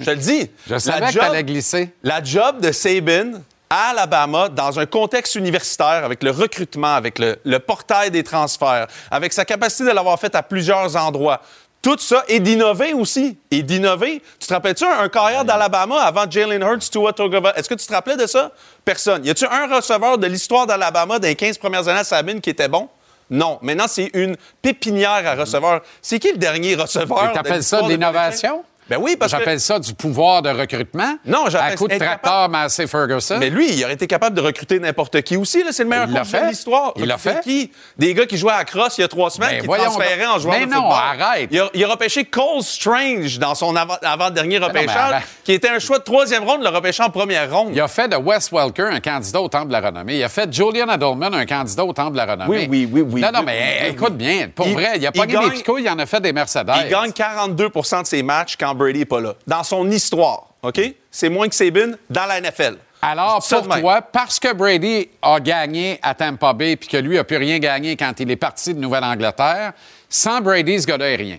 Je 0.00 0.04
te 0.06 0.10
le 0.10 0.16
dis. 0.16 0.50
Je 0.68 0.78
savais 0.78 1.12
que 1.12 1.18
t'allais 1.18 1.44
glisser. 1.44 1.94
La 2.02 2.24
job 2.24 2.60
de 2.60 2.72
Sabin 2.72 3.42
à 3.68 3.90
Alabama, 3.90 4.48
dans 4.48 4.80
un 4.80 4.86
contexte 4.86 5.36
universitaire, 5.36 6.04
avec 6.04 6.24
le 6.24 6.32
recrutement, 6.32 6.94
avec 6.94 7.20
le, 7.20 7.38
le 7.44 7.58
portail 7.60 8.10
des 8.10 8.24
transferts, 8.24 8.88
avec 9.12 9.32
sa 9.32 9.44
capacité 9.44 9.84
de 9.84 9.90
l'avoir 9.90 10.18
fait 10.18 10.34
à 10.34 10.42
plusieurs 10.42 10.96
endroits, 10.96 11.40
tout 11.82 11.96
ça, 11.98 12.24
et 12.28 12.40
d'innover 12.40 12.92
aussi. 12.92 13.38
Et 13.50 13.62
d'innover. 13.62 14.22
Tu 14.38 14.46
te 14.46 14.52
rappelles-tu 14.52 14.84
un, 14.84 15.00
un 15.00 15.08
carrière 15.08 15.44
d'Alabama 15.44 16.00
avant 16.02 16.30
Jalen 16.30 16.62
Hurts, 16.62 16.90
Tua 16.90 17.12
Tagovailoa? 17.12 17.56
Est-ce 17.58 17.68
que 17.68 17.74
tu 17.74 17.86
te 17.86 17.92
rappelais 17.92 18.16
de 18.16 18.26
ça? 18.26 18.52
Personne. 18.84 19.24
Y 19.24 19.30
a-tu 19.30 19.46
un 19.46 19.74
receveur 19.74 20.18
de 20.18 20.26
l'histoire 20.26 20.66
d'Alabama 20.66 21.18
des 21.18 21.34
15 21.34 21.58
premières 21.58 21.88
années 21.88 22.00
à 22.00 22.04
Sabine 22.04 22.40
qui 22.40 22.50
était 22.50 22.68
bon? 22.68 22.88
Non. 23.30 23.58
Maintenant, 23.62 23.86
c'est 23.88 24.10
une 24.12 24.36
pépinière 24.60 25.22
à 25.26 25.34
receveurs. 25.34 25.80
C'est 26.02 26.18
qui 26.18 26.32
le 26.32 26.38
dernier 26.38 26.74
receveur? 26.74 27.24
Et 27.24 27.28
de 27.28 27.32
t'appelles 27.34 27.64
ça 27.64 27.80
de 27.82 27.88
l'innovation? 27.88 28.64
Ben 28.90 28.98
oui, 29.00 29.16
parce 29.16 29.30
que... 29.32 29.38
J'appelle 29.38 29.60
ça 29.60 29.78
du 29.78 29.94
pouvoir 29.94 30.42
de 30.42 30.50
recrutement. 30.50 31.14
Non, 31.24 31.44
j'appelle 31.48 31.72
À 31.74 31.76
coup 31.76 31.86
de 31.88 31.96
tracteur 31.96 32.48
Massey 32.48 32.86
Ferguson. 32.88 33.36
Mais 33.38 33.48
lui, 33.48 33.72
il 33.72 33.84
aurait 33.84 33.94
été 33.94 34.06
capable 34.08 34.34
de 34.36 34.40
recruter 34.42 34.80
n'importe 34.80 35.22
qui 35.22 35.36
aussi. 35.36 35.62
là. 35.62 35.70
C'est 35.72 35.84
le 35.84 35.88
meilleur 35.88 36.08
Il 36.08 36.14
coach 36.14 36.22
de 36.22 36.36
fait. 36.36 36.48
l'histoire. 36.48 36.92
Il 36.96 37.06
l'a 37.06 37.16
fait. 37.16 37.40
qui? 37.42 37.70
Des 37.96 38.12
gars 38.14 38.26
qui 38.26 38.36
jouaient 38.36 38.52
à 38.52 38.64
crosse 38.64 38.98
il 38.98 39.02
y 39.02 39.04
a 39.04 39.08
trois 39.08 39.30
semaines, 39.30 39.50
Ben 39.50 39.60
qui 39.60 39.66
voyons 39.66 39.84
transféraient 39.84 40.26
en 40.26 40.38
jouant 40.40 40.52
Mais 40.58 40.66
de 40.66 40.70
non, 40.72 40.82
football. 40.90 41.22
arrête. 41.22 41.48
Il 41.52 41.60
a, 41.60 41.68
il 41.72 41.84
a 41.84 41.88
repêché 41.88 42.24
Cole 42.24 42.62
Strange 42.62 43.38
dans 43.38 43.54
son 43.54 43.76
avant- 43.76 43.96
avant-dernier 44.02 44.58
non, 44.58 44.68
mais 44.74 44.80
repêchage, 44.80 45.22
qui 45.44 45.52
était 45.52 45.68
un 45.68 45.78
choix 45.78 45.98
de 45.98 46.04
troisième 46.04 46.42
ronde, 46.42 46.62
le 46.62 46.68
repêchant 46.70 47.04
en 47.04 47.10
première 47.10 47.48
ronde. 47.54 47.70
Il 47.72 47.80
a 47.80 47.86
fait 47.88 48.08
de 48.08 48.16
Wes 48.16 48.50
Welker 48.50 48.88
un 48.90 48.98
candidat 49.00 49.40
au 49.40 49.48
Temple 49.48 49.68
de 49.68 49.72
la 49.72 49.80
Renommée. 49.80 50.16
Il 50.16 50.24
a 50.24 50.28
fait 50.28 50.48
de 50.48 50.52
Julian 50.52 50.88
Edelman 50.92 51.32
un 51.32 51.46
candidat 51.46 51.84
au 51.84 51.92
Temple 51.92 52.12
de 52.12 52.16
la 52.16 52.26
Renommée. 52.26 52.66
Oui, 52.68 52.68
oui, 52.68 52.88
oui, 52.90 53.00
oui. 53.08 53.20
Non, 53.20 53.30
non, 53.32 53.42
mais 53.44 53.78
oui, 53.82 53.88
écoute 53.90 54.08
oui. 54.10 54.16
bien. 54.16 54.48
Pour 54.54 54.66
Il- 54.66 54.72
vrai, 54.74 54.92
il 54.96 55.06
a 55.06 55.12
pas 55.12 55.26
gagné 55.26 55.50
des 55.50 55.56
picouilles, 55.56 55.84
il 55.84 55.88
en 55.90 55.98
a 55.98 56.06
fait 56.06 56.20
des 56.20 56.32
Mercedes. 56.32 56.70
Il 56.84 56.90
gagne 56.90 57.12
42% 57.12 58.02
de 58.02 58.06
ses 58.06 58.22
matchs 58.24 58.56
quand 58.58 58.74
Brady 58.80 59.00
n'est 59.00 59.04
pas 59.04 59.20
là. 59.20 59.34
Dans 59.46 59.62
son 59.62 59.90
histoire, 59.90 60.46
OK? 60.62 60.80
C'est 61.10 61.28
moins 61.28 61.48
que 61.48 61.54
Sabin 61.54 61.92
dans 62.08 62.26
la 62.26 62.40
NFL. 62.40 62.76
Alors, 63.02 63.42
pour 63.62 63.68
toi, 63.80 64.02
parce 64.02 64.38
que 64.38 64.52
Brady 64.52 65.08
a 65.22 65.40
gagné 65.40 65.98
à 66.02 66.14
Tampa 66.14 66.52
Bay 66.52 66.76
puis 66.76 66.88
que 66.88 66.96
lui 66.98 67.16
a 67.18 67.24
plus 67.24 67.36
rien 67.38 67.58
gagné 67.58 67.96
quand 67.96 68.12
il 68.20 68.30
est 68.30 68.36
parti 68.36 68.74
de 68.74 68.78
Nouvelle-Angleterre, 68.78 69.72
sans 70.08 70.40
Brady, 70.40 70.82
ce 70.82 70.86
gars-là 70.86 71.08
est 71.10 71.16
rien. 71.16 71.38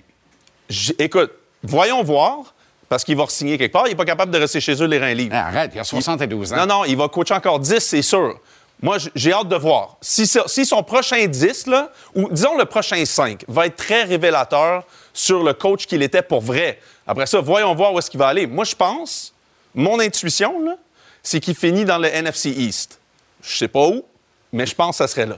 J- 0.70 0.96
Écoute, 0.98 1.32
voyons 1.62 2.02
voir, 2.04 2.56
parce 2.90 3.04
qu'il 3.04 3.16
va 3.16 3.26
re-signer 3.26 3.58
quelque 3.60 3.74
part. 3.74 3.84
Il 3.88 3.92
n'est 3.92 3.96
pas 3.96 4.06
capable 4.06 4.32
de 4.32 4.40
rester 4.40 4.60
chez 4.60 4.74
eux 4.82 4.88
les 4.88 4.98
reins 4.98 5.14
libres. 5.14 5.36
Ah, 5.38 5.48
arrête, 5.48 5.72
il 5.76 5.80
a 5.80 5.84
72 5.84 6.54
ans. 6.54 6.58
Non, 6.58 6.66
non, 6.66 6.86
il 6.86 6.98
va 6.98 7.08
coacher 7.10 7.34
encore 7.36 7.60
10, 7.60 7.80
c'est 7.80 8.02
sûr. 8.02 8.40
Moi, 8.82 8.98
j'ai 9.14 9.32
hâte 9.32 9.48
de 9.48 9.56
voir. 9.56 9.98
Si 10.02 10.26
son 10.26 10.82
prochain 10.82 11.28
10, 11.28 11.68
là, 11.68 11.92
ou 12.16 12.28
disons 12.32 12.58
le 12.58 12.66
prochain 12.66 13.06
5, 13.06 13.46
va 13.48 13.68
être 13.68 13.76
très 13.76 14.02
révélateur 14.04 14.84
sur 15.14 15.44
le 15.44 15.54
coach 15.54 15.86
qu'il 15.86 16.02
était 16.02 16.24
pour 16.24 16.42
vrai. 16.42 16.80
Après 17.12 17.26
ça, 17.26 17.42
voyons 17.42 17.76
voir 17.76 17.94
où 17.94 18.00
est-ce 18.00 18.10
qu'il 18.10 18.18
va 18.22 18.30
aller. 18.30 18.48
Moi, 18.48 18.64
je 18.64 18.74
pense, 18.74 19.34
mon 19.76 20.00
intuition, 20.00 20.78
c'est 21.22 21.42
qu'il 21.42 21.56
finit 21.56 21.84
dans 21.84 21.98
le 21.98 22.08
NFC 22.08 22.52
East. 22.52 23.02
Je 23.44 23.58
sais 23.58 23.68
pas 23.68 23.86
où, 23.86 24.06
mais 24.54 24.66
je 24.66 24.74
pense 24.74 24.92
que 24.98 25.04
ça 25.04 25.10
serait 25.10 25.26
là. 25.26 25.38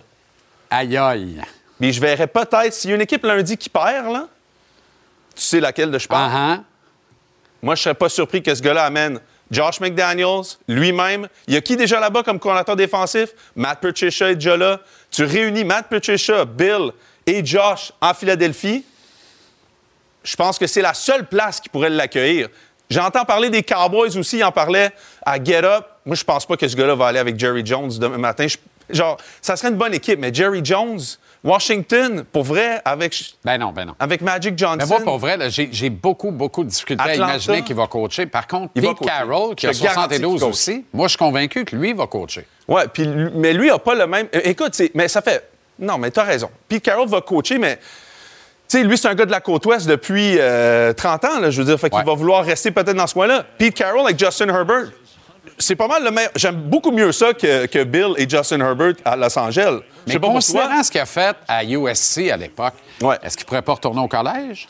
Aïe 0.70 0.96
aïe. 0.96 1.42
Mais 1.80 1.92
je 1.92 2.00
verrais 2.00 2.28
peut-être, 2.28 2.72
s'il 2.76 2.92
y 2.92 2.94
a 2.94 2.96
une 2.96 3.02
équipe 3.02 3.24
lundi 3.24 3.58
qui 3.58 3.70
perd, 3.70 4.14
là, 4.14 4.28
tu 5.36 5.42
sais 5.42 5.60
laquelle 5.60 5.90
de 5.90 5.98
je 5.98 6.08
parle? 6.08 6.32
Ah, 6.32 6.60
Moi, 7.64 7.74
je 7.74 7.82
serais 7.82 7.96
pas 7.96 8.08
surpris 8.08 8.44
que 8.44 8.54
ce 8.54 8.62
gars-là 8.62 8.86
amène 8.86 9.20
Josh 9.50 9.80
McDaniels, 9.80 10.44
lui-même. 10.68 11.28
Il 11.48 11.56
y 11.56 11.58
a 11.58 11.62
qui 11.62 11.76
déjà 11.76 12.00
là-bas 12.00 12.22
comme 12.22 12.40
coordinateur 12.40 12.76
défensif? 12.76 13.30
Matt 13.56 13.82
Patricia 13.82 14.30
est 14.30 14.36
déjà 14.36 14.58
là. 14.58 14.80
Tu 15.10 15.24
réunis 15.24 15.64
Matt 15.64 15.88
Patricia, 15.90 16.46
Bill 16.46 16.92
et 17.26 17.44
Josh 17.44 17.92
en 18.00 18.14
Philadelphie. 18.14 18.86
Je 20.24 20.36
pense 20.36 20.58
que 20.58 20.68
c'est 20.68 20.82
la 20.82 20.94
seule 20.94 21.26
place 21.26 21.60
qui 21.60 21.70
pourrait 21.70 21.90
l'accueillir. 21.90 22.50
J'entends 22.90 23.26
parler 23.26 23.50
des 23.50 23.64
Cowboys 23.64 24.18
aussi, 24.18 24.38
il 24.38 24.44
en 24.44 24.52
parlait 24.52 24.92
à 25.26 25.42
Get 25.44 25.64
Up. 25.64 25.86
Moi, 26.06 26.16
je 26.16 26.24
pense 26.24 26.46
pas 26.46 26.58
que 26.58 26.68
ce 26.68 26.76
gars-là 26.76 26.96
va 26.96 27.08
aller 27.08 27.20
avec 27.20 27.40
Jerry 27.40 27.66
Jones 27.66 27.92
demain 27.98 28.18
matin. 28.18 28.46
Je- 28.48 28.58
genre, 28.96 29.18
ça 29.42 29.56
serait 29.56 29.70
une 29.70 29.78
bonne 29.78 29.94
équipe, 29.94 30.20
mais 30.20 30.34
Jerry 30.34 30.60
Jones, 30.64 31.00
Washington, 31.44 32.24
pour 32.32 32.44
vrai, 32.44 32.82
avec, 32.86 33.16
Ben 33.44 33.58
non, 33.58 33.72
ben 33.72 33.86
non. 33.86 33.96
avec 34.00 34.22
Magic 34.22 34.58
Johnson. 34.58 34.78
Mais 34.80 34.86
moi, 34.86 35.00
pour 35.02 35.18
vrai, 35.18 35.38
j'ai 35.50 35.90
beaucoup, 35.90 36.32
beaucoup 36.32 36.64
de 36.64 36.70
difficultés 36.70 37.04
à 37.04 37.16
imaginer 37.16 37.64
qu'il 37.64 37.76
va 37.76 37.88
coacher. 37.88 38.26
Par 38.26 38.48
contre, 38.48 38.72
Il 38.76 38.82
Pete. 38.82 39.00
Carroll, 39.00 39.56
qui 39.56 39.66
Je 39.68 39.72
a 39.72 39.74
te 39.74 39.84
garantis 39.84 40.08
qu'il 40.16 40.18
72 40.20 40.42
coach. 40.42 40.50
aussi, 40.50 40.86
moi, 40.94 41.08
je 41.08 41.12
suis 41.12 41.18
convaincu 41.18 41.66
que 41.66 41.76
lui 41.76 41.94
va 41.94 42.08
coacher. 42.08 42.46
Ouais, 42.68 42.88
puis 42.92 43.08
mais 43.36 43.54
lui 43.54 43.70
a 43.70 43.80
pas 43.80 43.96
le 43.96 44.08
même. 44.08 44.28
euh, 44.36 44.42
Écoute, 44.44 44.80
mais 44.94 45.08
ça 45.08 45.22
fait. 45.22 45.50
Non, 45.80 45.98
mais 45.98 46.12
t'as 46.12 46.24
raison. 46.24 46.50
Pete 46.68 46.84
Carroll 46.84 47.08
va 47.10 47.22
coacher, 47.22 47.58
mais. 47.58 47.80
Tu 48.68 48.80
sais, 48.80 48.84
lui, 48.84 48.98
c'est 48.98 49.08
un 49.08 49.14
gars 49.16 49.26
de 49.26 49.32
la 49.32 49.42
côte 49.42 49.66
ouest 49.66 49.88
depuis 49.88 50.38
euh, 50.40 50.94
30 50.94 51.26
ans, 51.26 51.40
là, 51.40 51.52
je 51.52 51.62
veux 51.62 51.66
dire. 51.68 51.80
Fait 51.80 51.90
qu'il 51.90 52.00
Ouais. 52.00 52.06
va 52.06 52.14
vouloir 52.16 52.44
rester 52.44 52.72
peut-être 52.72 52.94
dans 52.96 53.06
ce 53.08 53.14
coin-là. 53.14 53.46
Pete 53.58 53.76
Carroll 53.76 54.02
avec 54.06 54.18
Justin 54.18 54.48
Herbert, 54.50 54.86
c'est 55.60 55.76
pas 55.76 55.88
mal 55.88 56.04
le 56.04 56.10
meilleur. 56.12 56.32
J'aime 56.36 56.56
beaucoup 56.56 56.92
mieux 56.92 57.12
ça 57.12 57.34
que, 57.34 57.68
que 57.68 57.84
Bill 57.84 58.14
et 58.18 58.28
Justin 58.28 58.62
Herbert 58.62 58.94
à 59.06 59.16
Los 59.16 59.38
Angeles. 59.38 59.80
Mais 60.08 60.18
pas 60.18 60.28
considérant 60.28 60.82
ce 60.82 60.90
qu'il 60.90 61.02
a 61.02 61.06
fait 61.06 61.36
à 61.48 61.64
USC 61.64 62.30
à 62.32 62.38
l'époque, 62.38 62.74
Ouais. 63.02 63.18
est-ce 63.22 63.38
qu'il 63.38 63.46
pourrait 63.46 63.62
pas 63.62 63.74
retourner 63.74 64.02
au 64.02 64.08
collège? 64.08 64.68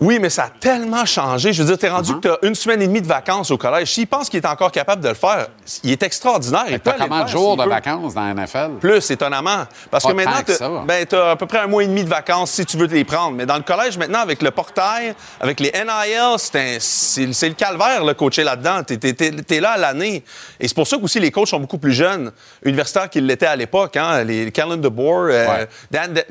Oui, 0.00 0.18
mais 0.20 0.30
ça 0.30 0.44
a 0.44 0.48
tellement 0.50 1.04
changé. 1.04 1.52
Je 1.52 1.62
veux 1.62 1.68
dire, 1.68 1.78
t'es 1.78 1.88
rendu 1.88 2.12
Uh-huh. 2.12 2.20
que 2.20 2.28
t'as 2.28 2.46
une 2.48 2.54
semaine 2.54 2.80
et 2.82 2.86
demie 2.86 3.02
de 3.02 3.06
vacances 3.06 3.50
au 3.50 3.58
collège. 3.58 3.92
S'il 3.92 4.06
pense 4.06 4.28
qu'il 4.28 4.40
est 4.40 4.46
encore 4.46 4.70
capable 4.72 5.02
de 5.02 5.08
le 5.08 5.14
faire, 5.14 5.48
il 5.82 5.90
est 5.92 6.02
extraordinaire. 6.02 6.64
Il 6.68 6.78
T'as 6.80 6.92
combien 6.92 7.24
de 7.24 7.28
jours 7.28 7.56
de 7.56 7.64
vacances 7.64 8.14
dans 8.14 8.22
la 8.24 8.34
NFL? 8.34 8.70
Plus, 8.80 9.10
étonnamment. 9.10 9.64
Parce 9.90 10.04
Pas 10.04 10.10
que 10.10 10.14
maintenant, 10.16 10.42
que 10.46 10.52
t'as 10.52 10.68
ben, 10.84 11.04
t'as 11.06 11.30
à 11.32 11.36
peu 11.36 11.46
près 11.46 11.58
un 11.58 11.66
mois 11.66 11.82
et 11.82 11.86
demi 11.86 12.04
de 12.04 12.08
vacances 12.08 12.52
si 12.52 12.64
tu 12.64 12.76
veux 12.76 12.86
te 12.88 12.94
les 12.94 13.04
prendre. 13.04 13.32
Mais 13.36 13.44
dans 13.46 13.56
le 13.56 13.62
collège, 13.62 13.98
maintenant, 13.98 14.20
avec 14.20 14.40
le 14.42 14.50
portail, 14.50 15.14
avec 15.40 15.60
les 15.60 15.72
NIL, 15.72 16.36
c'est 16.38 17.18
le 17.48 17.54
calvaire, 17.54 18.04
le 18.04 18.14
coacher 18.14 18.44
là-dedans. 18.44 18.82
T'es 18.84 18.96
t'es 18.98 19.60
là 19.60 19.70
à 19.72 19.76
l'année. 19.78 20.22
Et 20.60 20.68
c'est 20.68 20.74
pour 20.74 20.86
ça 20.86 20.96
qu'aussi 20.98 21.18
les 21.20 21.30
coachs 21.30 21.48
sont 21.48 21.60
beaucoup 21.60 21.78
plus 21.78 21.92
jeunes, 21.92 22.30
universitaires 22.64 23.10
qu'ils 23.10 23.26
l'étaient 23.26 23.46
à 23.46 23.56
l'époque. 23.56 23.96
Hein? 23.96 24.24
Les 24.24 24.50
Callan 24.52 24.76
DeBoer, 24.76 25.28
euh. 25.30 25.66
Dan 25.90 26.12
De- 26.14 26.24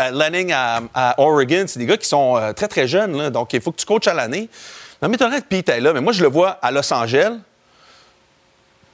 euh, 0.00 0.10
Lanning 0.10 0.52
à, 0.52 0.80
à 0.94 1.14
Oregon, 1.20 1.64
c'est 1.66 1.78
des 1.78 1.86
gars 1.86 1.96
qui 1.96 2.08
sont 2.08 2.36
euh, 2.36 2.52
très, 2.52 2.68
très 2.68 2.86
jeunes. 2.88 3.03
Là. 3.12 3.30
Donc, 3.30 3.52
il 3.52 3.60
faut 3.60 3.72
que 3.72 3.76
tu 3.80 3.86
coaches 3.86 4.06
à 4.08 4.14
l'année. 4.14 4.48
Non, 5.02 5.08
mais 5.08 5.16
t'aurais 5.16 5.40
Pete 5.42 5.68
est 5.68 5.80
là. 5.80 5.92
Mais 5.92 6.00
moi, 6.00 6.12
je 6.12 6.22
le 6.22 6.28
vois 6.28 6.50
à 6.62 6.70
Los 6.70 6.92
Angeles 6.92 7.32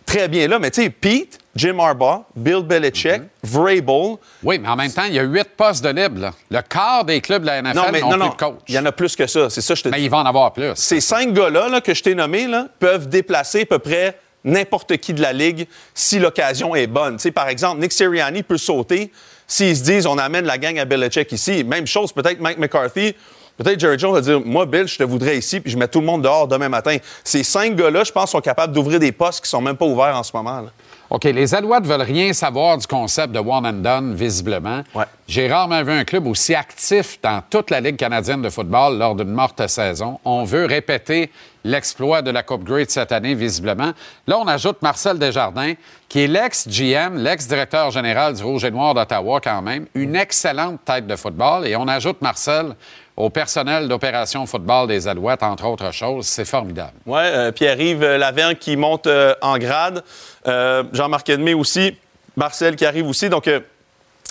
très 0.06 0.26
bien 0.28 0.48
là. 0.48 0.58
Mais 0.58 0.70
tu 0.72 0.82
sais, 0.82 0.90
Pete, 0.90 1.38
Jim 1.54 1.78
Harbaugh, 1.78 2.24
Bill 2.34 2.62
Belichick, 2.64 3.22
Vrabel. 3.44 4.16
Oui, 4.42 4.58
mais 4.58 4.68
en 4.68 4.74
même 4.76 4.92
temps, 4.92 5.04
il 5.04 5.14
y 5.14 5.18
a 5.18 5.22
huit 5.22 5.48
postes 5.56 5.84
de 5.84 5.90
libre. 5.90 6.20
là. 6.20 6.32
Le 6.50 6.60
quart 6.62 7.04
des 7.04 7.20
clubs 7.20 7.42
de 7.42 7.46
la 7.46 7.62
NFL 7.62 7.76
Non, 7.76 7.84
mais 7.92 8.00
n'ont 8.00 8.06
non, 8.10 8.12
plus 8.16 8.18
non. 8.20 8.28
de 8.30 8.34
coach. 8.36 8.54
Il 8.68 8.74
y 8.74 8.78
en 8.78 8.86
a 8.86 8.92
plus 8.92 9.14
que 9.14 9.26
ça. 9.26 9.48
C'est 9.50 9.60
ça, 9.60 9.74
je 9.74 9.82
te 9.82 9.88
Mais 9.88 9.98
dis. 9.98 10.04
il 10.04 10.10
va 10.10 10.18
en 10.18 10.26
avoir 10.26 10.52
plus. 10.52 10.72
Ces 10.74 11.00
cinq 11.00 11.32
gars-là 11.32 11.68
là, 11.68 11.80
que 11.80 11.94
je 11.94 12.02
t'ai 12.02 12.14
nommés 12.14 12.46
là, 12.48 12.66
peuvent 12.80 13.08
déplacer 13.08 13.62
à 13.62 13.66
peu 13.66 13.78
près 13.78 14.18
n'importe 14.42 14.96
qui 14.96 15.12
de 15.14 15.20
la 15.22 15.32
Ligue 15.32 15.68
si 15.94 16.18
l'occasion 16.18 16.74
est 16.74 16.86
bonne. 16.86 17.16
Tu 17.16 17.22
sais, 17.24 17.30
par 17.30 17.48
exemple, 17.48 17.80
Nick 17.80 17.92
Sirianni 17.92 18.42
peut 18.42 18.58
sauter 18.58 19.12
s'ils 19.46 19.76
se 19.76 19.82
disent 19.82 20.06
on 20.06 20.18
amène 20.18 20.44
la 20.46 20.58
gang 20.58 20.76
à 20.78 20.84
Belichick 20.86 21.30
ici. 21.32 21.62
Même 21.62 21.86
chose, 21.86 22.12
peut-être 22.12 22.40
Mike 22.40 22.58
McCarthy. 22.58 23.14
Peut-être 23.62 23.78
Jerry 23.78 23.98
Jones 23.98 24.14
va 24.14 24.22
dire 24.22 24.40
Moi, 24.42 24.64
Bill, 24.64 24.88
je 24.88 24.96
te 24.96 25.04
voudrais 25.04 25.36
ici, 25.36 25.60
puis 25.60 25.70
je 25.70 25.76
mets 25.76 25.86
tout 25.86 26.00
le 26.00 26.06
monde 26.06 26.22
dehors 26.22 26.48
demain 26.48 26.70
matin. 26.70 26.96
Ces 27.22 27.42
cinq 27.42 27.76
gars-là, 27.76 28.04
je 28.04 28.12
pense, 28.12 28.30
sont 28.30 28.40
capables 28.40 28.72
d'ouvrir 28.72 28.98
des 28.98 29.12
postes 29.12 29.44
qui 29.44 29.50
sont 29.50 29.60
même 29.60 29.76
pas 29.76 29.84
ouverts 29.84 30.16
en 30.16 30.22
ce 30.22 30.34
moment. 30.34 30.62
là. 30.62 30.70
OK, 31.10 31.24
les 31.24 31.54
Alouettes 31.54 31.84
veulent 31.84 32.00
rien 32.02 32.32
savoir 32.32 32.78
du 32.78 32.86
concept 32.86 33.34
de 33.34 33.40
one 33.40 33.66
and 33.66 33.82
done, 33.82 34.14
visiblement. 34.14 34.82
Ouais. 34.94 35.04
J'ai 35.28 35.48
rarement 35.48 35.82
vu 35.82 35.90
un 35.90 36.04
club 36.04 36.26
aussi 36.26 36.54
actif 36.54 37.18
dans 37.20 37.42
toute 37.50 37.70
la 37.70 37.80
Ligue 37.80 37.96
canadienne 37.96 38.40
de 38.40 38.48
football 38.48 38.96
lors 38.96 39.14
d'une 39.14 39.32
morte 39.32 39.66
saison. 39.66 40.20
On 40.24 40.44
veut 40.44 40.64
répéter 40.66 41.30
l'exploit 41.64 42.22
de 42.22 42.30
la 42.30 42.42
Coupe 42.42 42.64
Grey 42.64 42.86
de 42.86 42.90
cette 42.90 43.12
année, 43.12 43.34
visiblement. 43.34 43.92
Là, 44.26 44.38
on 44.38 44.46
ajoute 44.46 44.80
Marcel 44.82 45.18
Desjardins, 45.18 45.74
qui 46.08 46.20
est 46.20 46.26
l'ex-GM, 46.28 47.18
l'ex-directeur 47.18 47.90
général 47.90 48.34
du 48.34 48.42
Rouge 48.42 48.64
et 48.64 48.70
Noir 48.70 48.94
d'Ottawa 48.94 49.40
quand 49.42 49.62
même, 49.62 49.86
une 49.94 50.16
excellente 50.16 50.78
tête 50.84 51.08
de 51.08 51.16
football. 51.16 51.66
Et 51.66 51.74
on 51.74 51.88
ajoute 51.88 52.22
Marcel 52.22 52.76
au 53.20 53.30
personnel 53.30 53.88
d'opération 53.88 54.46
football 54.46 54.88
des 54.88 55.06
Alouettes, 55.06 55.42
entre 55.42 55.66
autres 55.66 55.92
choses. 55.92 56.26
C'est 56.26 56.44
formidable. 56.44 56.92
Oui, 57.06 57.20
Pierre-Yves 57.54 58.02
euh, 58.02 58.18
Lavergne 58.18 58.56
qui 58.56 58.76
monte 58.76 59.06
euh, 59.06 59.34
en 59.42 59.58
grade. 59.58 60.02
Euh, 60.46 60.82
Jean-Marc 60.92 61.28
Edmé 61.28 61.54
aussi. 61.54 61.96
Marcel 62.36 62.76
qui 62.76 62.86
arrive 62.86 63.06
aussi. 63.06 63.28
Donc, 63.28 63.48
euh, 63.48 63.60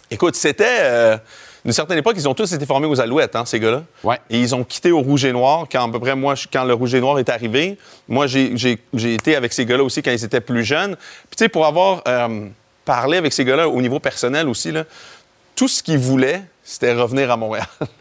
écoute, 0.09 0.35
c'était. 0.35 1.17
d'une 1.63 1.73
certaine 1.73 1.97
époque, 1.97 2.15
ils 2.17 2.27
ont 2.27 2.33
tous 2.33 2.51
été 2.53 2.65
formés 2.65 2.87
aux 2.87 2.99
Alouettes, 2.99 3.35
hein, 3.35 3.45
ces 3.45 3.59
gars-là. 3.59 3.83
Ouais. 4.03 4.17
Et 4.29 4.39
ils 4.39 4.55
ont 4.55 4.63
quitté 4.63 4.91
au 4.91 5.01
Rouge 5.01 5.25
et 5.25 5.33
Noir 5.33 5.65
quand, 5.71 5.87
à 5.87 5.91
peu 5.91 5.99
près, 5.99 6.15
moi, 6.15 6.33
quand 6.51 6.63
le 6.63 6.73
Rouge 6.73 6.95
et 6.95 7.01
Noir 7.01 7.19
est 7.19 7.29
arrivé. 7.29 7.77
Moi, 8.07 8.25
j'ai- 8.27 8.79
été 8.93 9.35
avec 9.35 9.53
ces 9.53 9.65
gars-là 9.65 9.83
aussi 9.83 10.01
quand 10.01 10.11
ils 10.11 10.23
étaient 10.23 10.41
plus 10.41 10.63
jeunes. 10.63 10.95
Puis, 10.95 11.37
tu 11.37 11.43
sais, 11.43 11.49
pour 11.49 11.65
avoir 11.65 12.01
euh, 12.07 12.47
parlé 12.85 13.17
avec 13.17 13.33
ces 13.33 13.45
gars-là 13.45 13.67
au 13.69 13.81
niveau 13.81 13.99
personnel 13.99 14.47
aussi, 14.47 14.71
là, 14.71 14.85
tout 15.55 15.67
ce 15.67 15.83
qu'ils 15.83 15.99
voulaient, 15.99 16.41
c'était 16.63 16.93
revenir 16.93 17.29
à 17.29 17.37
Montréal. 17.37 17.67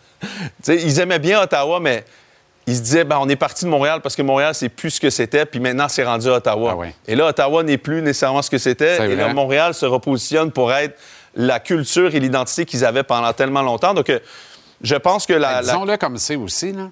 Ils 0.66 1.00
aimaient 1.00 1.18
bien 1.18 1.40
Ottawa, 1.42 1.80
mais 1.80 2.04
ils 2.66 2.76
se 2.76 2.82
disaient, 2.82 3.04
ben, 3.04 3.18
on 3.20 3.28
est 3.28 3.36
parti 3.36 3.64
de 3.64 3.70
Montréal 3.70 4.00
parce 4.02 4.14
que 4.16 4.22
Montréal, 4.22 4.54
c'est 4.54 4.68
plus 4.68 4.90
ce 4.90 5.00
que 5.00 5.10
c'était, 5.10 5.46
puis 5.46 5.58
maintenant, 5.60 5.88
c'est 5.88 6.04
rendu 6.04 6.28
à 6.28 6.34
Ottawa. 6.34 6.70
Ah 6.72 6.76
ouais. 6.76 6.94
Et 7.06 7.14
là, 7.16 7.26
Ottawa 7.28 7.62
n'est 7.62 7.78
plus 7.78 8.02
nécessairement 8.02 8.42
ce 8.42 8.50
que 8.50 8.58
c'était. 8.58 9.10
Et 9.10 9.16
là. 9.16 9.32
Montréal 9.32 9.72
se 9.74 9.86
repositionne 9.86 10.50
pour 10.52 10.72
être 10.72 10.98
la 11.34 11.60
culture 11.60 12.14
et 12.14 12.20
l'identité 12.20 12.64
qu'ils 12.66 12.84
avaient 12.84 13.04
pendant 13.04 13.32
tellement 13.32 13.62
longtemps. 13.62 13.94
Donc, 13.94 14.10
euh, 14.10 14.18
je 14.82 14.96
pense 14.96 15.24
que 15.26 15.32
la. 15.32 15.56
La- 15.56 15.62
Disons-le 15.62 15.96
comme 15.96 16.18
c'est 16.18 16.36
aussi, 16.36 16.72
là. 16.72 16.88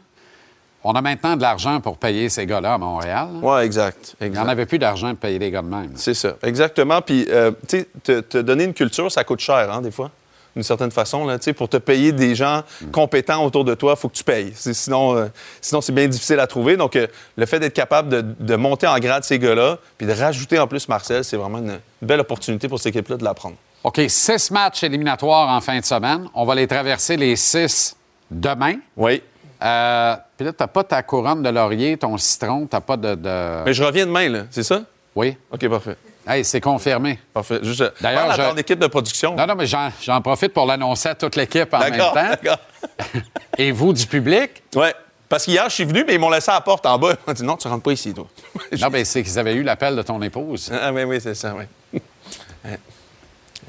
On 0.89 0.93
a 0.93 1.03
maintenant 1.03 1.35
de 1.37 1.43
l'argent 1.43 1.81
pour 1.81 1.99
payer 1.99 2.29
ces 2.29 2.47
gars-là 2.47 2.75
à 2.75 2.79
Montréal. 2.79 3.27
Ouais, 3.43 3.67
exact. 3.67 4.15
Il 4.21 4.25
n'y 4.25 4.29
exact. 4.29 4.45
en 4.45 4.49
avait 4.49 4.67
plus 4.67 4.79
d'argent 4.79 5.09
pour 5.11 5.19
payer 5.19 5.39
les 5.41 5.51
gars 5.51 5.62
de 5.62 5.67
même. 5.67 5.91
C'est 5.97 6.15
ça, 6.15 6.35
exactement. 6.45 7.03
Puis, 7.03 7.27
euh, 7.29 7.51
tu 7.67 7.79
sais, 7.81 7.89
te, 8.05 8.21
te 8.21 8.39
donner 8.39 8.65
une 8.65 8.75
culture, 8.75 9.11
ça 9.11 9.25
coûte 9.25 9.41
cher, 9.41 9.73
hein, 9.73 9.81
des 9.83 9.91
fois, 9.91 10.12
d'une 10.57 10.62
certaine 10.64 10.90
façon. 10.90 11.25
Là, 11.27 11.38
Tu 11.38 11.45
sais, 11.45 11.53
pour 11.53 11.69
te 11.69 11.77
payer 11.77 12.11
des 12.12 12.35
gens 12.35 12.62
compétents 12.90 13.45
autour 13.45 13.64
de 13.64 13.75
toi, 13.75 13.95
il 13.97 14.01
faut 14.01 14.09
que 14.09 14.14
tu 14.16 14.25
payes. 14.25 14.53
C'est- 14.57 14.73
Sinon, 14.75 15.14
euh, 15.14 15.27
sinon 15.61 15.81
c'est 15.81 15.92
bien 15.92 16.09
difficile 16.09 16.40
à 16.40 16.47
trouver. 16.47 16.77
Donc, 16.77 16.97
euh, 16.97 17.07
le 17.37 17.47
fait 17.47 17.61
d'être 17.61 17.75
capable 17.75 18.09
de, 18.09 18.23
de 18.40 18.57
monter 18.57 18.87
en 18.87 18.99
grade 18.99 19.23
ces 19.23 19.38
gars-là, 19.38 19.79
puis 19.99 20.07
de 20.07 20.12
rajouter 20.12 20.59
en 20.59 20.66
plus 20.66 20.88
Marcel, 20.88 21.23
c'est 21.25 21.37
vraiment 21.37 21.59
une, 21.59 21.79
une 22.01 22.09
belle 22.09 22.21
opportunité 22.21 22.69
pour 22.69 22.79
cette 22.81 22.97
équipe-là 22.97 23.16
de 23.19 23.25
l'apprendre. 23.25 23.57
OK, 23.85 24.01
six 24.09 24.51
matchs 24.51 24.83
éliminatoires 24.83 25.49
en 25.51 25.61
fin 25.61 25.79
de 25.79 25.85
semaine. 25.85 26.27
On 26.35 26.45
va 26.45 26.55
les 26.55 26.66
traverser 26.66 27.16
les 27.16 27.37
six 27.37 27.95
demain. 28.31 28.77
Oui. 28.97 29.23
Euh, 29.62 30.16
Puis 30.37 30.45
là, 30.47 30.53
tu 30.53 30.62
n'as 30.62 30.66
pas 30.66 30.85
ta 30.85 31.03
couronne 31.03 31.42
de 31.42 31.49
laurier, 31.49 31.97
ton 31.97 32.16
citron, 32.19 32.66
tu 32.66 32.75
n'as 32.77 32.81
pas 32.81 32.97
de. 32.97 33.14
de- 33.14 33.62
Mais 33.64 33.73
je 33.75 33.83
reviens 33.85 34.05
demain, 34.07 34.29
là, 34.29 34.40
c'est 34.51 34.62
ça? 34.62 34.83
Oui. 35.14 35.37
OK, 35.51 35.69
parfait. 35.69 35.97
Hey, 36.27 36.45
c'est 36.45 36.61
confirmé. 36.61 37.19
Parfait. 37.33 37.61
Euh, 37.62 37.91
D'ailleurs, 38.01 38.27
parle 38.27 38.41
à 38.41 38.45
je- 38.47 38.51
ton 38.51 38.57
équipe 38.57 38.79
de 38.81 38.87
production. 38.89 39.37
Non, 39.37 39.47
non, 39.47 39.55
mais 39.55 39.67
j'en 39.67 39.91
j'en 40.03 40.21
profite 40.21 40.53
pour 40.53 40.67
l'annoncer 40.67 41.11
à 41.11 41.15
toute 41.15 41.37
l'équipe 41.37 41.73
en 41.73 41.79
même 41.79 41.97
temps. 41.97 42.12
d'accord. 42.15 42.59
Et 43.59 43.71
vous, 43.73 43.93
du 43.93 44.07
public? 44.07 44.62
Ouais. 44.75 44.93
Parce 45.29 45.45
qu'hier, 45.45 45.65
je 45.69 45.75
suis 45.75 45.85
venu, 45.85 46.05
mais 46.07 46.15
ils 46.15 46.21
m'ont 46.21 46.31
laissé 46.31 46.51
à 46.51 46.55
la 46.55 46.61
porte 46.61 46.85
en 46.87 46.99
bas. 46.99 47.12
Ils 47.27 47.29
m'ont 47.29 47.33
dit 47.35 47.43
non, 47.45 47.57
tu 47.57 47.67
rentres 47.69 47.83
pas 47.83 47.93
ici, 47.93 48.12
toi. 48.15 48.27
Non, 48.81 48.89
mais 48.91 49.05
c'est 49.05 49.23
qu'ils 49.23 49.39
avaient 49.39 49.55
eu 49.55 49.62
l'appel 49.62 49.95
de 49.97 50.03
ton 50.03 50.21
épouse. 50.23 50.71
Ah, 50.73 50.93
oui, 50.93 51.05
oui, 51.05 51.21
c'est 51.21 51.35
ça, 51.35 51.55
oui. 51.57 51.65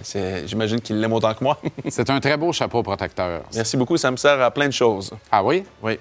C'est- 0.03 0.47
J'imagine 0.47 0.79
qu'il 0.79 0.99
l'aime 0.99 1.13
autant 1.13 1.33
que 1.33 1.43
moi. 1.43 1.59
C'est 1.89 2.09
un 2.09 2.19
très 2.19 2.37
beau 2.37 2.51
chapeau 2.53 2.83
protecteur. 2.83 3.41
Merci 3.55 3.77
beaucoup, 3.77 3.97
ça 3.97 4.11
me 4.11 4.17
sert 4.17 4.39
à 4.41 4.51
plein 4.51 4.67
de 4.67 4.73
choses. 4.73 5.11
Ah 5.31 5.43
oui? 5.43 5.63
Oui. 5.81 5.97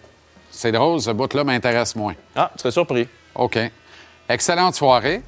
C'est 0.51 0.73
drôle, 0.73 1.01
ce 1.01 1.11
bout-là 1.11 1.45
m'intéresse 1.45 1.95
moins. 1.97 2.15
Ah, 2.35 2.51
tu 2.55 2.61
serais 2.63 2.73
surpris. 2.73 3.09
OK. 3.35 3.59
Excellente 4.29 4.75
soirée. 4.75 5.23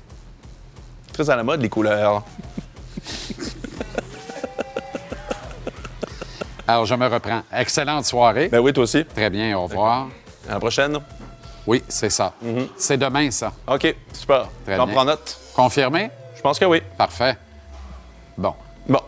Très 1.18 1.30
à 1.30 1.34
la 1.34 1.42
mode, 1.42 1.60
les 1.60 1.68
couleurs. 1.68 2.22
Alors, 6.68 6.86
je 6.86 6.94
me 6.94 7.08
reprends. 7.08 7.42
Excellente 7.52 8.04
soirée. 8.04 8.48
Ben 8.48 8.60
oui, 8.60 8.72
toi 8.72 8.84
aussi. 8.84 9.04
Très 9.04 9.28
bien, 9.28 9.58
au 9.58 9.64
revoir. 9.64 10.06
À 10.48 10.52
la 10.52 10.60
prochaine. 10.60 10.96
Oui, 11.66 11.82
c'est 11.88 12.10
ça. 12.10 12.34
C'est 12.76 12.98
demain, 12.98 13.32
ça. 13.32 13.52
OK, 13.66 13.96
super. 14.12 14.46
Très 14.64 14.76
bien. 14.76 14.86
prends 14.86 15.04
note. 15.04 15.36
Confirmé? 15.56 16.08
Je 16.36 16.40
pense 16.40 16.56
que 16.56 16.66
oui. 16.66 16.82
Parfait. 16.96 17.36
Bon. 18.36 18.54
Bon. 18.88 19.00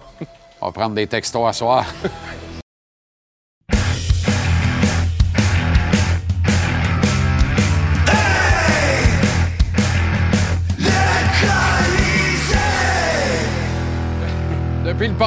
On 0.61 0.67
va 0.67 0.73
prendre 0.73 0.97
des 0.97 1.07
textos 1.07 1.49
à 1.49 1.53
soir. 1.53 1.85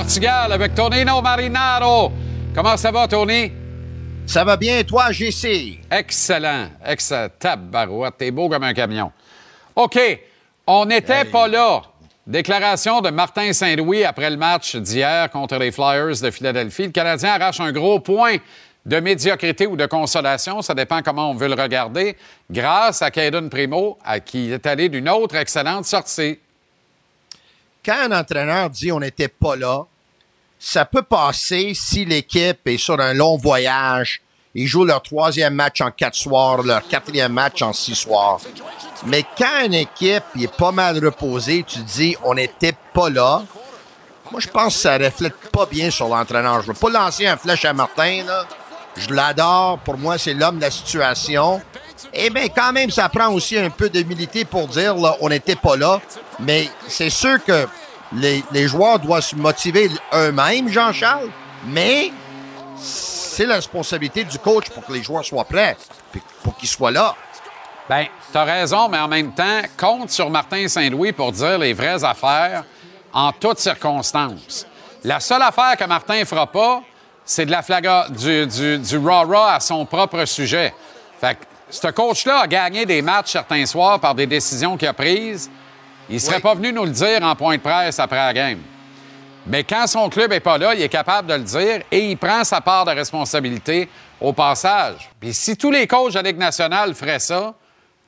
Portugal 0.03 0.51
avec 0.51 0.75
Tonino 0.75 1.21
Marinaro. 1.21 2.11
Comment 2.53 2.75
ça 2.75 2.91
va, 2.91 3.07
Tony? 3.07 3.49
Ça 4.25 4.43
va 4.43 4.57
bien, 4.57 4.83
toi, 4.83 5.13
JC? 5.13 5.79
Excellent. 5.89 6.67
Excellent. 6.85 7.29
Tabarouette, 7.39 8.17
t'es 8.17 8.29
beau 8.29 8.49
comme 8.49 8.63
un 8.63 8.73
camion. 8.73 9.13
OK. 9.73 9.97
On 10.67 10.85
n'était 10.85 11.23
pas 11.23 11.47
là. 11.47 11.83
Déclaration 12.27 12.99
de 12.99 13.11
Martin 13.11 13.53
Saint-Louis 13.53 14.03
après 14.03 14.29
le 14.29 14.35
match 14.35 14.75
d'hier 14.75 15.29
contre 15.29 15.55
les 15.55 15.71
Flyers 15.71 16.19
de 16.21 16.31
Philadelphie. 16.31 16.87
Le 16.87 16.91
Canadien 16.91 17.35
arrache 17.35 17.61
un 17.61 17.71
gros 17.71 18.01
point 18.01 18.35
de 18.85 18.99
médiocrité 18.99 19.67
ou 19.67 19.77
de 19.77 19.85
consolation, 19.85 20.61
ça 20.61 20.73
dépend 20.73 21.01
comment 21.01 21.31
on 21.31 21.33
veut 21.33 21.47
le 21.47 21.53
regarder, 21.55 22.17
grâce 22.51 23.01
à 23.01 23.09
Caden 23.09 23.49
Primo, 23.49 23.97
à 24.03 24.19
qui 24.19 24.51
est 24.51 24.65
allé 24.65 24.89
d'une 24.89 25.07
autre 25.07 25.35
excellente 25.35 25.85
sortie. 25.85 26.39
Quand 27.85 28.11
un 28.11 28.19
entraîneur 28.19 28.69
dit 28.69 28.91
on 28.91 28.99
n'était 28.99 29.29
pas 29.29 29.55
là, 29.55 29.85
ça 30.65 30.85
peut 30.85 31.01
passer 31.01 31.73
si 31.75 32.05
l'équipe 32.05 32.65
est 32.65 32.77
sur 32.77 32.97
un 33.01 33.13
long 33.13 33.35
voyage. 33.35 34.21
Ils 34.55 34.65
jouent 34.65 34.85
leur 34.85 35.01
troisième 35.01 35.55
match 35.55 35.81
en 35.81 35.91
quatre 35.91 36.15
soirs, 36.15 36.63
leur 36.63 36.87
quatrième 36.87 37.33
match 37.33 37.61
en 37.61 37.73
six 37.73 37.95
soirs. 37.95 38.39
Mais 39.07 39.25
quand 39.37 39.65
une 39.65 39.73
équipe 39.73 40.23
est 40.39 40.55
pas 40.55 40.71
mal 40.71 41.03
reposée, 41.03 41.65
tu 41.67 41.79
dis 41.79 42.15
on 42.23 42.35
n'était 42.35 42.75
pas 42.93 43.09
là. 43.09 43.43
Moi, 44.31 44.39
je 44.39 44.47
pense 44.47 44.75
que 44.75 44.79
ça 44.79 44.97
reflète 44.97 45.35
pas 45.51 45.65
bien 45.65 45.91
sur 45.91 46.07
l'entraîneur. 46.07 46.61
Je 46.61 46.67
veux 46.67 46.73
pas 46.73 46.89
lancer 46.89 47.27
un 47.27 47.35
flèche 47.35 47.65
à 47.65 47.73
Martin. 47.73 48.23
Je 48.95 49.13
l'adore. 49.13 49.79
Pour 49.79 49.97
moi, 49.97 50.17
c'est 50.17 50.33
l'homme 50.33 50.57
de 50.57 50.61
la 50.61 50.71
situation. 50.71 51.61
Eh 52.13 52.29
bien, 52.29 52.47
quand 52.47 52.71
même, 52.71 52.89
ça 52.89 53.09
prend 53.09 53.33
aussi 53.33 53.57
un 53.57 53.69
peu 53.69 53.89
d'humilité 53.89 54.45
pour 54.45 54.69
dire, 54.69 54.95
là, 54.95 55.17
on 55.19 55.27
n'était 55.27 55.57
pas 55.57 55.75
là. 55.75 55.99
Mais 56.39 56.69
c'est 56.87 57.09
sûr 57.09 57.43
que 57.43 57.67
les, 58.15 58.67
joueurs 58.67 58.99
doivent 58.99 59.23
se 59.23 59.35
motiver 59.35 59.89
eux-mêmes, 60.13 60.69
Jean-Charles. 60.69 61.29
Mais 61.67 62.11
c'est 62.77 63.45
la 63.45 63.55
responsabilité 63.55 64.23
du 64.23 64.37
coach 64.39 64.69
pour 64.69 64.85
que 64.85 64.93
les 64.93 65.03
joueurs 65.03 65.25
soient 65.25 65.45
prêts, 65.45 65.77
pour 66.43 66.55
qu'ils 66.57 66.69
soient 66.69 66.91
là. 66.91 67.15
Bien, 67.89 68.07
t'as 68.31 68.43
raison, 68.45 68.87
mais 68.87 68.99
en 68.99 69.07
même 69.07 69.33
temps, 69.33 69.61
compte 69.77 70.09
sur 70.09 70.29
Martin 70.29 70.67
Saint-Louis 70.67 71.11
pour 71.11 71.31
dire 71.31 71.57
les 71.57 71.73
vraies 71.73 72.03
affaires 72.03 72.63
en 73.11 73.31
toutes 73.31 73.59
circonstances. 73.59 74.65
La 75.03 75.19
seule 75.19 75.41
affaire 75.41 75.75
que 75.77 75.83
Martin 75.83 76.19
ne 76.19 76.25
fera 76.25 76.47
pas, 76.47 76.81
c'est 77.25 77.45
de 77.45 77.51
la 77.51 77.61
flaga 77.61 78.07
du, 78.09 78.47
du, 78.47 78.77
du 78.77 79.09
à 79.09 79.59
son 79.59 79.85
propre 79.85 80.23
sujet. 80.25 80.73
Fait 81.19 81.35
que 81.35 81.45
ce 81.69 81.87
coach-là 81.87 82.41
a 82.41 82.47
gagné 82.47 82.85
des 82.85 83.01
matchs 83.01 83.31
certains 83.31 83.65
soirs 83.65 83.99
par 83.99 84.15
des 84.15 84.27
décisions 84.27 84.77
qu'il 84.77 84.87
a 84.87 84.93
prises. 84.93 85.49
Il 86.09 86.15
ne 86.15 86.19
serait 86.19 86.39
pas 86.39 86.53
venu 86.53 86.71
nous 86.73 86.85
le 86.85 86.91
dire 86.91 87.23
en 87.23 87.35
point 87.35 87.55
de 87.57 87.61
presse 87.61 87.99
après 87.99 88.17
la 88.17 88.33
game. 88.33 88.59
Mais 89.45 89.63
quand 89.63 89.87
son 89.87 90.09
club 90.09 90.31
n'est 90.31 90.39
pas 90.39 90.57
là, 90.57 90.73
il 90.73 90.81
est 90.81 90.89
capable 90.89 91.27
de 91.27 91.33
le 91.33 91.43
dire 91.43 91.81
et 91.91 92.11
il 92.11 92.17
prend 92.17 92.43
sa 92.43 92.61
part 92.61 92.85
de 92.85 92.91
responsabilité 92.91 93.89
au 94.21 94.31
passage. 94.31 95.09
Puis 95.19 95.33
si 95.33 95.57
tous 95.57 95.71
les 95.71 95.85
coachs 95.85 96.11
de 96.11 96.15
la 96.15 96.21
Ligue 96.21 96.37
nationale 96.37 96.93
feraient 96.93 97.19
ça, 97.19 97.53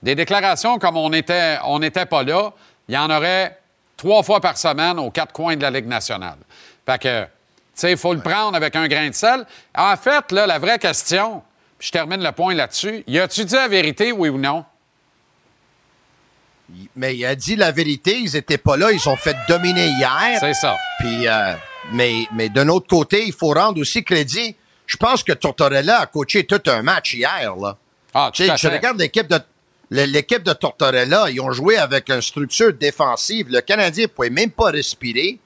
des 0.01 0.15
déclarations 0.15 0.77
comme 0.77 0.97
on 0.97 1.09
n'était 1.09 1.57
on 1.65 1.81
était 1.81 2.05
pas 2.05 2.23
là, 2.23 2.51
il 2.87 2.95
y 2.95 2.97
en 2.97 3.09
aurait 3.09 3.59
trois 3.97 4.23
fois 4.23 4.39
par 4.39 4.57
semaine 4.57 4.99
aux 4.99 5.11
quatre 5.11 5.33
coins 5.33 5.55
de 5.55 5.61
la 5.61 5.71
Ligue 5.71 5.87
nationale. 5.87 6.37
Fait 6.85 7.01
que, 7.01 7.23
tu 7.23 7.29
sais, 7.73 7.91
il 7.91 7.97
faut 7.97 8.13
le 8.13 8.21
prendre 8.21 8.55
avec 8.55 8.75
un 8.75 8.87
grain 8.87 9.09
de 9.09 9.15
sel. 9.15 9.45
En 9.75 9.95
fait, 9.97 10.31
là, 10.31 10.45
la 10.45 10.59
vraie 10.59 10.79
question, 10.79 11.41
puis 11.77 11.87
je 11.87 11.91
termine 11.91 12.23
le 12.23 12.31
point 12.31 12.53
là-dessus, 12.53 13.03
y 13.07 13.19
a-tu 13.19 13.43
dit 13.43 13.55
la 13.55 13.67
vérité, 13.67 14.11
oui 14.11 14.29
ou 14.29 14.37
non? 14.37 14.63
Mais 16.95 17.15
il 17.15 17.25
a 17.25 17.35
dit 17.35 17.55
la 17.55 17.71
vérité, 17.71 18.17
ils 18.19 18.35
étaient 18.35 18.57
pas 18.57 18.75
là, 18.77 18.91
ils 18.91 18.99
sont 18.99 19.15
fait 19.15 19.35
dominer 19.47 19.87
hier. 19.87 20.37
C'est 20.39 20.53
ça. 20.53 20.75
Puis, 20.99 21.27
euh, 21.27 21.53
mais, 21.91 22.27
mais 22.33 22.49
d'un 22.49 22.67
autre 22.69 22.87
côté, 22.87 23.25
il 23.25 23.33
faut 23.33 23.51
rendre 23.53 23.79
aussi 23.79 24.03
crédit. 24.03 24.55
Je 24.87 24.97
pense 24.97 25.23
que 25.23 25.33
Tortorella 25.33 26.01
a 26.01 26.05
coaché 26.07 26.43
tout 26.45 26.61
un 26.67 26.81
match 26.81 27.13
hier, 27.13 27.55
là. 27.55 27.77
Ah, 28.13 28.31
Tu 28.33 28.45
sais, 28.45 28.49
à 28.51 28.55
je 28.55 28.67
fait. 28.67 28.75
regarde 28.77 28.99
l'équipe 28.99 29.27
de 29.27 29.39
l'équipe 29.91 30.41
de 30.43 30.53
Tortorella, 30.53 31.29
ils 31.29 31.39
ont 31.39 31.51
joué 31.51 31.77
avec 31.77 32.09
une 32.09 32.21
structure 32.21 32.73
défensive. 32.73 33.47
Le 33.49 33.61
Canadien 33.61 34.03
ne 34.03 34.07
pouvait 34.07 34.29
même 34.31 34.49
pas 34.51 34.71
respirer. 34.71 35.37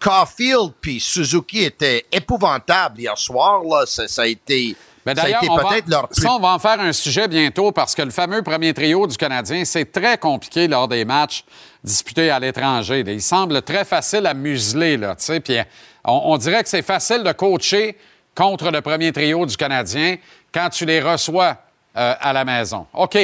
Caulfield 0.00 0.72
puis 0.80 0.98
Suzuki 0.98 1.62
étaient 1.64 2.06
épouvantables 2.10 3.00
hier 3.00 3.16
soir. 3.18 3.62
Là. 3.62 3.84
Ça, 3.86 4.08
ça 4.08 4.22
a 4.22 4.26
été, 4.26 4.74
Mais 5.04 5.14
ça 5.14 5.22
a 5.22 5.24
d'ailleurs, 5.24 5.42
été 5.42 5.50
on 5.52 5.56
va- 5.56 5.64
peut-être 5.68 5.88
leur 5.88 6.08
plus 6.08 6.22
ça, 6.22 6.32
on 6.32 6.38
va 6.38 6.48
en 6.48 6.58
faire 6.58 6.78
un 6.80 6.92
sujet 6.92 7.26
bientôt 7.28 7.72
parce 7.72 7.94
que 7.94 8.02
le 8.02 8.10
fameux 8.10 8.42
premier 8.42 8.72
trio 8.72 9.06
du 9.06 9.16
Canadien, 9.16 9.64
c'est 9.64 9.90
très 9.90 10.16
compliqué 10.18 10.68
lors 10.68 10.86
des 10.88 11.04
matchs 11.04 11.44
disputés 11.82 12.30
à 12.30 12.38
l'étranger. 12.38 13.02
Il 13.06 13.20
semble 13.22 13.62
très 13.62 13.84
facile 13.84 14.26
à 14.26 14.34
museler, 14.34 14.96
là, 14.96 15.16
tu 15.16 15.24
sais. 15.24 15.40
Puis 15.40 15.56
on, 16.04 16.20
on 16.32 16.36
dirait 16.36 16.62
que 16.62 16.68
c'est 16.68 16.82
facile 16.82 17.22
de 17.24 17.32
coacher 17.32 17.96
contre 18.36 18.70
le 18.70 18.80
premier 18.80 19.12
trio 19.12 19.44
du 19.44 19.56
Canadien 19.56 20.16
quand 20.54 20.68
tu 20.68 20.84
les 20.86 21.00
reçois 21.00 21.56
euh, 21.96 22.14
à 22.20 22.32
la 22.32 22.44
maison. 22.44 22.86
OK. 22.94 23.18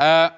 Euh, 0.00 0.28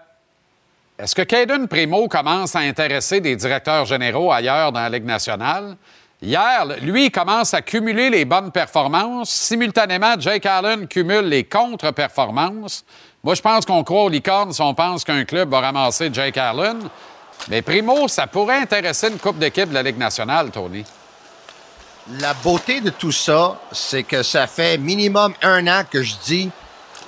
est-ce 0.99 1.15
que 1.15 1.23
Caden 1.23 1.69
Primo 1.69 2.09
commence 2.09 2.57
à 2.57 2.61
intéresser 2.61 3.21
des 3.21 3.37
directeurs 3.37 3.85
généraux 3.85 4.33
ailleurs 4.33 4.73
dans 4.73 4.81
la 4.81 4.89
Ligue 4.89 5.05
nationale? 5.05 5.77
Hier, 6.23 6.65
lui, 6.81 7.07
il 7.07 7.11
commence 7.11 7.53
à 7.53 7.61
cumuler 7.61 8.09
les 8.09 8.25
bonnes 8.25 8.51
performances. 8.51 9.29
Simultanément, 9.29 10.19
Jake 10.19 10.47
Allen 10.47 10.89
cumule 10.89 11.27
les 11.27 11.45
contre-performances. 11.45 12.85
Moi, 13.23 13.35
je 13.35 13.43
pense 13.43 13.67
qu'on 13.67 13.85
croit 13.85 14.05
aux 14.05 14.09
licornes 14.09 14.53
si 14.53 14.63
on 14.63 14.73
pense 14.73 15.05
qu'un 15.05 15.25
club 15.25 15.51
va 15.51 15.61
ramasser 15.61 16.09
Jake 16.11 16.39
Allen. 16.39 16.89
Mais 17.49 17.61
Primo, 17.61 18.09
ça 18.09 18.27
pourrait 18.27 18.61
intéresser 18.61 19.09
une 19.09 19.19
coupe 19.19 19.39
d'équipe 19.39 19.69
de 19.69 19.75
la 19.75 19.83
Ligue 19.83 19.99
nationale, 19.99 20.51
Tony. 20.51 20.85
La 22.21 22.33
beauté 22.35 22.81
de 22.81 22.91
tout 22.91 23.13
ça, 23.13 23.61
c'est 23.73 24.05
que 24.05 24.23
ça 24.23 24.47
fait 24.47 24.79
minimum 24.79 25.35
un 25.43 25.67
an 25.67 25.83
que 25.91 26.03
je 26.03 26.15
dis 26.25 26.51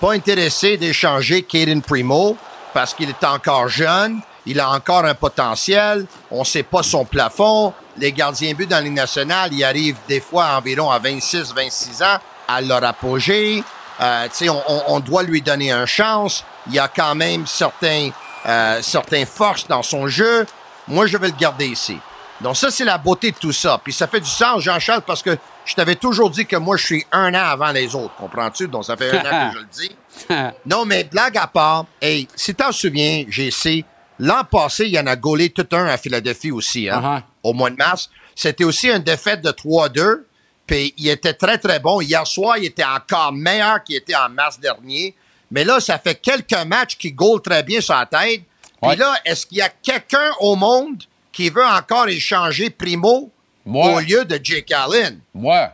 pas 0.01 0.13
intéressé 0.13 0.77
d'échanger 0.77 1.43
Caden 1.43 1.83
Primo 1.83 2.37
parce 2.75 2.95
qu'il 2.95 3.09
est 3.09 3.25
encore 3.25 3.69
jeune, 3.69 4.21
il 4.45 4.61
a 4.61 4.71
encore 4.71 5.05
un 5.05 5.15
potentiel, 5.15 6.07
on 6.31 6.45
sait 6.45 6.63
pas 6.63 6.83
son 6.83 7.05
plafond. 7.05 7.73
Les 8.01 8.13
gardiens 8.13 8.55
but 8.55 8.69
dans 8.69 8.77
la 8.77 8.83
Ligue 8.83 8.93
nationale, 8.95 9.53
ils 9.53 9.65
arrivent 9.65 9.97
des 10.09 10.21
fois 10.21 10.57
environ 10.57 10.91
à 10.91 10.99
26, 10.99 11.53
26 11.55 12.03
ans 12.03 12.19
à 12.47 12.61
leur 12.61 12.83
apogée. 12.85 13.63
Euh, 14.01 14.25
tu 14.29 14.31
sais, 14.35 14.49
on, 14.49 14.63
on- 14.69 14.83
on 14.89 15.01
doit 15.01 15.23
lui 15.25 15.43
donner 15.43 15.73
une 15.73 15.87
chance. 15.87 16.45
Il 16.69 16.75
y 16.75 16.79
a 16.79 16.87
quand 16.89 17.15
même 17.15 17.47
certains, 17.47 18.11
euh, 18.47 18.79
certaines 18.83 19.27
forces 19.27 19.67
dans 19.67 19.83
son 19.83 20.07
jeu. 20.07 20.47
Moi, 20.87 21.07
je 21.07 21.17
vais 21.19 21.27
le 21.29 21.35
garder 21.39 21.67
ici. 21.67 21.99
Donc 22.41 22.57
ça, 22.57 22.71
c'est 22.71 22.85
la 22.85 22.99
beauté 22.99 23.33
de 23.33 23.37
tout 23.37 23.53
ça. 23.53 23.81
Puis 23.83 23.93
ça 23.93 24.07
fait 24.07 24.21
du 24.21 24.31
sens, 24.31 24.63
Jean-Charles, 24.63 25.03
parce 25.03 25.23
que 25.23 25.37
je 25.65 25.75
t'avais 25.75 25.97
toujours 25.97 26.31
dit 26.31 26.47
que 26.47 26.55
moi, 26.57 26.77
je 26.77 26.85
suis 26.87 27.07
un 27.11 27.35
an 27.35 27.45
avant 27.45 27.73
les 27.73 27.95
autres, 27.97 28.15
comprends-tu? 28.17 28.69
Donc 28.69 28.85
ça 28.85 28.97
fait 28.97 29.11
un 29.11 29.21
an 29.21 29.51
que 29.51 29.55
je 29.55 29.59
le 29.59 29.67
dis. 29.73 29.97
Non, 30.67 30.85
mais 30.85 31.05
blague 31.05 31.37
à 31.37 31.47
part, 31.49 31.87
hey, 32.01 32.29
si 32.37 32.55
t'en 32.55 32.71
souviens, 32.73 33.25
GC, 33.29 33.85
l'an 34.21 34.43
passé, 34.51 34.85
il 34.87 34.91
y 34.93 34.99
en 35.01 35.07
a 35.07 35.17
gaulé 35.17 35.51
tout 35.51 35.67
un 35.73 35.87
à 35.87 35.97
Philadelphie 35.99 36.51
aussi, 36.53 36.89
hein, 36.89 37.01
Uh-huh. 37.03 37.23
Au 37.49 37.53
mois 37.55 37.71
de 37.71 37.77
mars. 37.77 38.11
C'était 38.35 38.65
aussi 38.65 38.89
une 38.91 39.03
défaite 39.03 39.41
de 39.43 39.51
3-2, 39.51 40.25
puis 40.67 40.95
il 40.97 41.09
était 41.09 41.35
très, 41.35 41.59
très 41.59 41.81
bon. 41.81 42.01
Hier 42.01 42.27
soir, 42.27 42.59
il 42.59 42.67
était 42.67 42.85
encore 42.85 43.33
meilleur 43.33 43.83
qu'il 43.83 43.97
était 43.97 44.15
en 44.15 44.29
mars 44.29 44.59
dernier. 44.61 45.15
Mais 45.51 45.65
là, 45.65 45.81
ça 45.81 45.99
fait 45.99 46.15
quelques 46.15 46.53
matchs 46.67 46.97
qui 46.99 47.11
gaulent 47.13 47.41
très 47.43 47.63
bien 47.63 47.81
sur 47.81 47.95
la 47.95 48.07
tête. 48.07 48.43
Puis 48.81 48.91
Ouais. 48.91 48.97
là, 48.97 49.15
est-ce 49.25 49.47
qu'il 49.47 49.59
y 49.59 49.63
a 49.63 49.71
quelqu'un 49.71 50.31
au 50.41 50.55
monde 50.57 51.03
qui 51.33 51.49
veut 51.51 51.65
encore 51.65 52.07
échanger 52.09 52.71
Primo 52.71 53.33
Moi. 53.65 53.95
au 53.95 54.01
lieu 54.01 54.25
de 54.25 54.39
Jake 54.43 54.71
Allen? 54.73 55.21
Moi, 55.35 55.73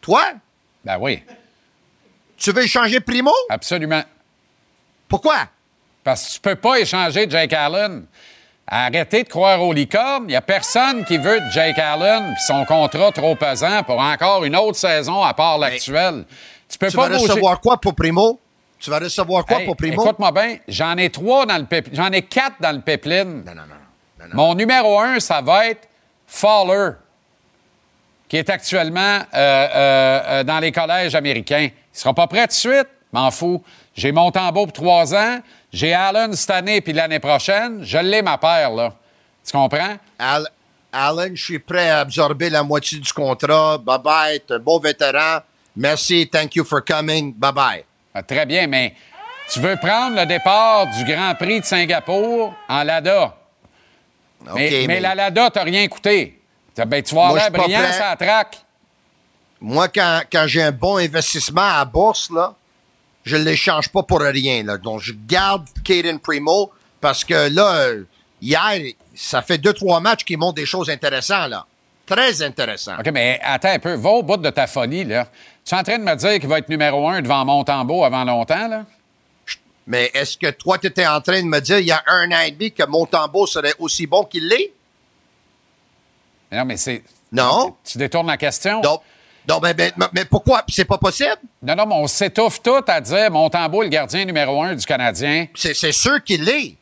Toi? 0.00 0.24
ben 0.84 0.98
oui, 1.00 1.22
Tu 2.36 2.52
veux 2.52 2.62
échanger 2.64 3.00
Primo? 3.00 3.32
absolument. 3.48 4.02
Pourquoi? 5.08 5.48
Parce 6.04 6.26
que 6.28 6.32
tu 6.34 6.40
peux 6.40 6.54
pas 6.56 6.78
échanger 6.78 7.26
Jake 7.28 7.52
Allen. 7.54 8.06
Arrêtez 8.68 9.22
de 9.22 9.28
croire 9.28 9.62
aux 9.62 9.72
licornes. 9.72 10.24
Il 10.24 10.28
n'y 10.28 10.36
a 10.36 10.40
personne 10.42 11.04
qui 11.04 11.18
veut 11.18 11.38
de 11.40 11.50
Jake 11.50 11.78
Allen 11.78 12.32
puis 12.34 12.42
son 12.46 12.64
contrat 12.64 13.12
trop 13.12 13.36
pesant 13.36 13.82
pour 13.84 14.00
encore 14.00 14.44
une 14.44 14.56
autre 14.56 14.76
saison 14.78 15.22
à 15.22 15.34
part 15.34 15.58
l'actuelle. 15.58 16.24
Tu 16.68 16.76
peux 16.78 16.88
Tu 16.90 16.96
pas 16.96 17.08
vas 17.08 17.16
bouger. 17.16 17.30
recevoir 17.30 17.60
quoi 17.60 17.80
pour 17.80 17.94
Primo? 17.94 18.40
Tu 18.80 18.90
vas 18.90 18.98
recevoir 18.98 19.46
quoi 19.46 19.60
Hey, 19.60 19.66
pour 19.66 19.76
Primo? 19.76 20.02
Écoute-moi 20.02 20.32
bien, 20.32 20.56
j'en 20.66 20.96
ai 20.96 21.10
trois 21.10 21.46
dans 21.46 21.58
le 21.58 21.64
pip- 21.64 21.88
j'en 21.92 22.10
ai 22.10 22.22
quatre 22.22 22.56
dans 22.60 22.72
le 22.72 22.80
pipeline. 22.80 23.44
Non, 23.44 23.54
non, 23.54 23.62
non. 23.62 24.26
non. 24.26 24.34
Mon 24.34 24.54
numéro 24.54 24.98
un, 24.98 25.20
ça 25.20 25.40
va 25.40 25.68
être 25.68 25.88
Fowler, 26.26 26.90
qui 28.28 28.36
est 28.36 28.50
actuellement 28.50 29.00
euh, 29.00 29.18
euh, 29.34 30.22
euh, 30.26 30.44
dans 30.44 30.58
les 30.58 30.72
collèges 30.72 31.14
américains. 31.14 31.68
Il 31.70 31.98
sera 31.98 32.12
pas 32.12 32.26
prêt 32.26 32.46
de 32.48 32.52
suite, 32.52 32.88
m'en 33.12 33.30
fous. 33.30 33.62
J'ai 33.94 34.10
mon 34.12 34.30
tambour 34.32 34.64
pour 34.66 34.72
trois 34.72 35.14
ans. 35.14 35.38
J'ai 35.72 35.92
Allen 35.92 36.32
cette 36.34 36.50
année 36.50 36.80
puis 36.80 36.92
l'année 36.92 37.18
prochaine. 37.18 37.84
Je 37.84 37.98
l'ai, 37.98 38.22
ma 38.22 38.38
paire, 38.38 38.70
là. 38.70 38.92
Tu 39.44 39.52
comprends? 39.52 39.96
Al- 40.18 40.48
Alan, 40.92 41.28
je 41.34 41.44
suis 41.44 41.58
prêt 41.58 41.90
à 41.90 42.00
absorber 42.00 42.48
la 42.48 42.62
moitié 42.62 42.98
du 42.98 43.12
contrat. 43.12 43.76
Bye 43.78 43.98
bye, 44.02 44.40
t'es 44.40 44.54
un 44.54 44.58
bon 44.58 44.78
vétéran. 44.78 45.40
Merci, 45.76 46.28
thank 46.32 46.54
you 46.56 46.64
for 46.64 46.82
coming. 46.84 47.34
Bye 47.34 47.52
bye. 47.52 47.84
Ah, 48.14 48.22
Très 48.22 48.46
bien, 48.46 48.66
mais 48.66 48.94
tu 49.52 49.60
veux 49.60 49.76
prendre 49.76 50.16
le 50.16 50.24
départ 50.24 50.86
du 50.86 51.04
Grand 51.04 51.34
Prix 51.34 51.60
de 51.60 51.64
Singapour 51.66 52.54
en 52.68 52.82
Lada. 52.82 53.36
Mais, 54.40 54.50
OK, 54.52 54.58
mais 54.72 54.86
mais- 54.86 55.00
la 55.00 55.14
Lada, 55.14 55.50
t'as 55.50 55.64
rien 55.64 55.86
coûté. 55.88 56.40
Ben, 56.76 57.02
tu 57.02 57.14
vas 57.14 57.28
avoir 57.28 57.50
brillant, 57.50 57.92
ça 57.92 58.16
traque. 58.16 58.58
Moi, 59.60 59.88
quand, 59.88 60.22
quand 60.30 60.44
j'ai 60.46 60.62
un 60.62 60.72
bon 60.72 60.96
investissement 60.98 61.62
à 61.62 61.78
la 61.78 61.84
bourse, 61.86 62.30
là, 62.30 62.54
je 63.26 63.36
ne 63.36 63.42
l'échange 63.42 63.88
pas 63.88 64.04
pour 64.04 64.20
rien. 64.20 64.62
Là. 64.62 64.78
Donc, 64.78 65.00
je 65.00 65.12
garde 65.26 65.66
Caden 65.84 66.18
Primo 66.20 66.70
parce 67.00 67.24
que 67.24 67.52
là, 67.52 67.74
euh, 67.80 68.04
hier, 68.40 68.92
ça 69.14 69.42
fait 69.42 69.58
deux, 69.58 69.72
trois 69.72 70.00
matchs 70.00 70.24
qui 70.24 70.36
montrent 70.36 70.54
des 70.54 70.64
choses 70.64 70.88
intéressantes. 70.88 71.50
Là. 71.50 71.66
Très 72.06 72.40
intéressantes. 72.40 73.00
OK, 73.00 73.10
mais 73.12 73.40
attends 73.42 73.70
un 73.70 73.78
peu. 73.80 73.94
Va 73.94 74.10
au 74.10 74.22
bout 74.22 74.36
de 74.36 74.48
ta 74.50 74.68
folie, 74.68 75.04
là. 75.04 75.26
Tu 75.64 75.74
es 75.74 75.78
en 75.78 75.82
train 75.82 75.98
de 75.98 76.04
me 76.04 76.14
dire 76.14 76.38
qu'il 76.38 76.48
va 76.48 76.58
être 76.58 76.68
numéro 76.68 77.08
un 77.08 77.20
devant 77.20 77.44
Montembeau 77.44 78.04
avant 78.04 78.24
longtemps, 78.24 78.68
là? 78.68 78.86
Mais 79.88 80.10
est-ce 80.14 80.36
que 80.36 80.50
toi, 80.50 80.78
tu 80.78 80.86
étais 80.86 81.06
en 81.06 81.20
train 81.20 81.42
de 81.42 81.48
me 81.48 81.60
dire 81.60 81.78
il 81.78 81.86
y 81.86 81.92
a 81.92 82.02
un 82.06 82.30
an 82.30 82.40
et 82.46 82.52
demi 82.52 82.72
que 82.72 82.84
Montembeau 82.84 83.46
serait 83.46 83.74
aussi 83.80 84.06
bon 84.06 84.24
qu'il 84.24 84.46
l'est? 84.46 84.72
Non, 86.52 86.64
mais 86.64 86.76
c'est. 86.76 87.02
Non. 87.32 87.74
Tu 87.84 87.98
détournes 87.98 88.28
la 88.28 88.36
question? 88.36 88.80
Donc, 88.80 89.02
donc 89.46 89.62
ben, 89.62 89.74
ben, 89.74 89.92
mais 90.12 90.24
pourquoi? 90.24 90.62
C'est 90.68 90.84
pas 90.84 90.98
possible? 90.98 91.36
Non, 91.62 91.74
non, 91.76 91.86
mais 91.86 91.94
on 91.94 92.06
s'étouffe 92.06 92.62
tout 92.62 92.84
à 92.86 93.00
dire 93.00 93.30
Montembeau 93.30 93.82
est 93.82 93.86
le 93.86 93.90
gardien 93.90 94.24
numéro 94.24 94.62
un 94.62 94.74
du 94.74 94.84
Canadien. 94.84 95.46
C'est 95.54 95.92
sûr 95.92 96.22
qu'il 96.24 96.44
l'est. 96.44 96.76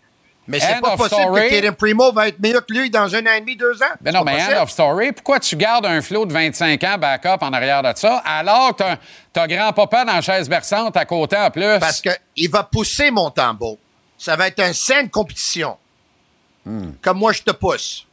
Mais 0.47 0.61
c'est 0.61 0.79
pas 0.81 0.97
possible 0.97 1.23
story. 1.23 1.43
que 1.49 1.55
Caden 1.55 1.75
Primo 1.75 2.13
va 2.13 2.29
être 2.29 2.39
meilleur 2.39 2.67
que 2.67 2.75
lui 2.75 2.91
dans 2.91 3.15
un 3.15 3.27
an 3.27 3.33
et 3.35 3.41
demi, 3.41 3.57
deux 3.57 3.83
ans. 3.83 3.87
C'est 4.05 4.13
non, 4.13 4.25
mais 4.25 4.35
possible. 4.35 4.55
end 4.55 4.63
of 4.63 4.71
story. 4.71 5.13
Pourquoi 5.13 5.41
tu 5.41 5.57
gardes 5.57 5.87
un 5.87 6.03
flot 6.03 6.27
de 6.27 6.35
25 6.35 6.85
ans 6.85 6.99
backup 6.99 7.39
en 7.41 7.53
arrière 7.55 7.83
de 7.83 7.93
ça, 7.97 8.19
alors 8.27 8.77
que 8.77 8.85
t'as- 9.33 9.47
grand-papa 9.47 10.05
dans 10.05 10.13
la 10.17 10.21
chaise 10.21 10.47
berçante 10.49 10.99
à 10.99 11.05
côté 11.07 11.37
en 11.37 11.51
plus? 11.51 11.79
Parce 11.81 12.03
qu'il 12.03 12.51
va 12.51 12.63
pousser 12.63 13.11
mon 13.11 13.31
tambour. 13.31 13.79
Ça 14.19 14.37
va 14.37 14.49
être 14.49 14.61
une 14.61 14.75
saine 14.75 15.09
compétition. 15.09 15.79
Hmm. 16.67 16.91
Comme 17.01 17.19
moi, 17.19 17.33
je 17.33 17.43
te 17.43 17.51
pousse. 17.51 18.07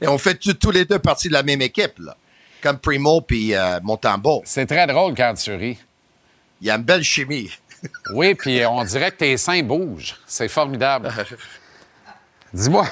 Et 0.00 0.08
on 0.08 0.18
fait 0.18 0.34
tous- 0.36 0.70
les 0.70 0.84
deux 0.84 0.98
partie 0.98 1.28
de 1.28 1.32
la 1.34 1.42
même 1.42 1.60
équipe, 1.62 1.98
là. 1.98 2.16
Comme 2.62 2.78
Primo 2.78 3.20
puis 3.22 3.54
euh, 3.54 3.80
Montembeau. 3.82 4.42
C'est 4.44 4.66
très 4.66 4.86
drôle 4.86 5.14
quand 5.14 5.34
tu 5.34 5.54
ris. 5.54 5.78
Il 6.60 6.66
y 6.66 6.70
a 6.70 6.74
une 6.76 6.82
belle 6.82 7.02
chimie. 7.04 7.50
Oui, 8.12 8.34
puis 8.34 8.60
on 8.66 8.84
dirait 8.84 9.10
que 9.10 9.16
tes 9.16 9.36
seins 9.38 9.62
bougent. 9.62 10.14
C'est 10.26 10.48
formidable. 10.48 11.10
Dis-moi. 12.52 12.86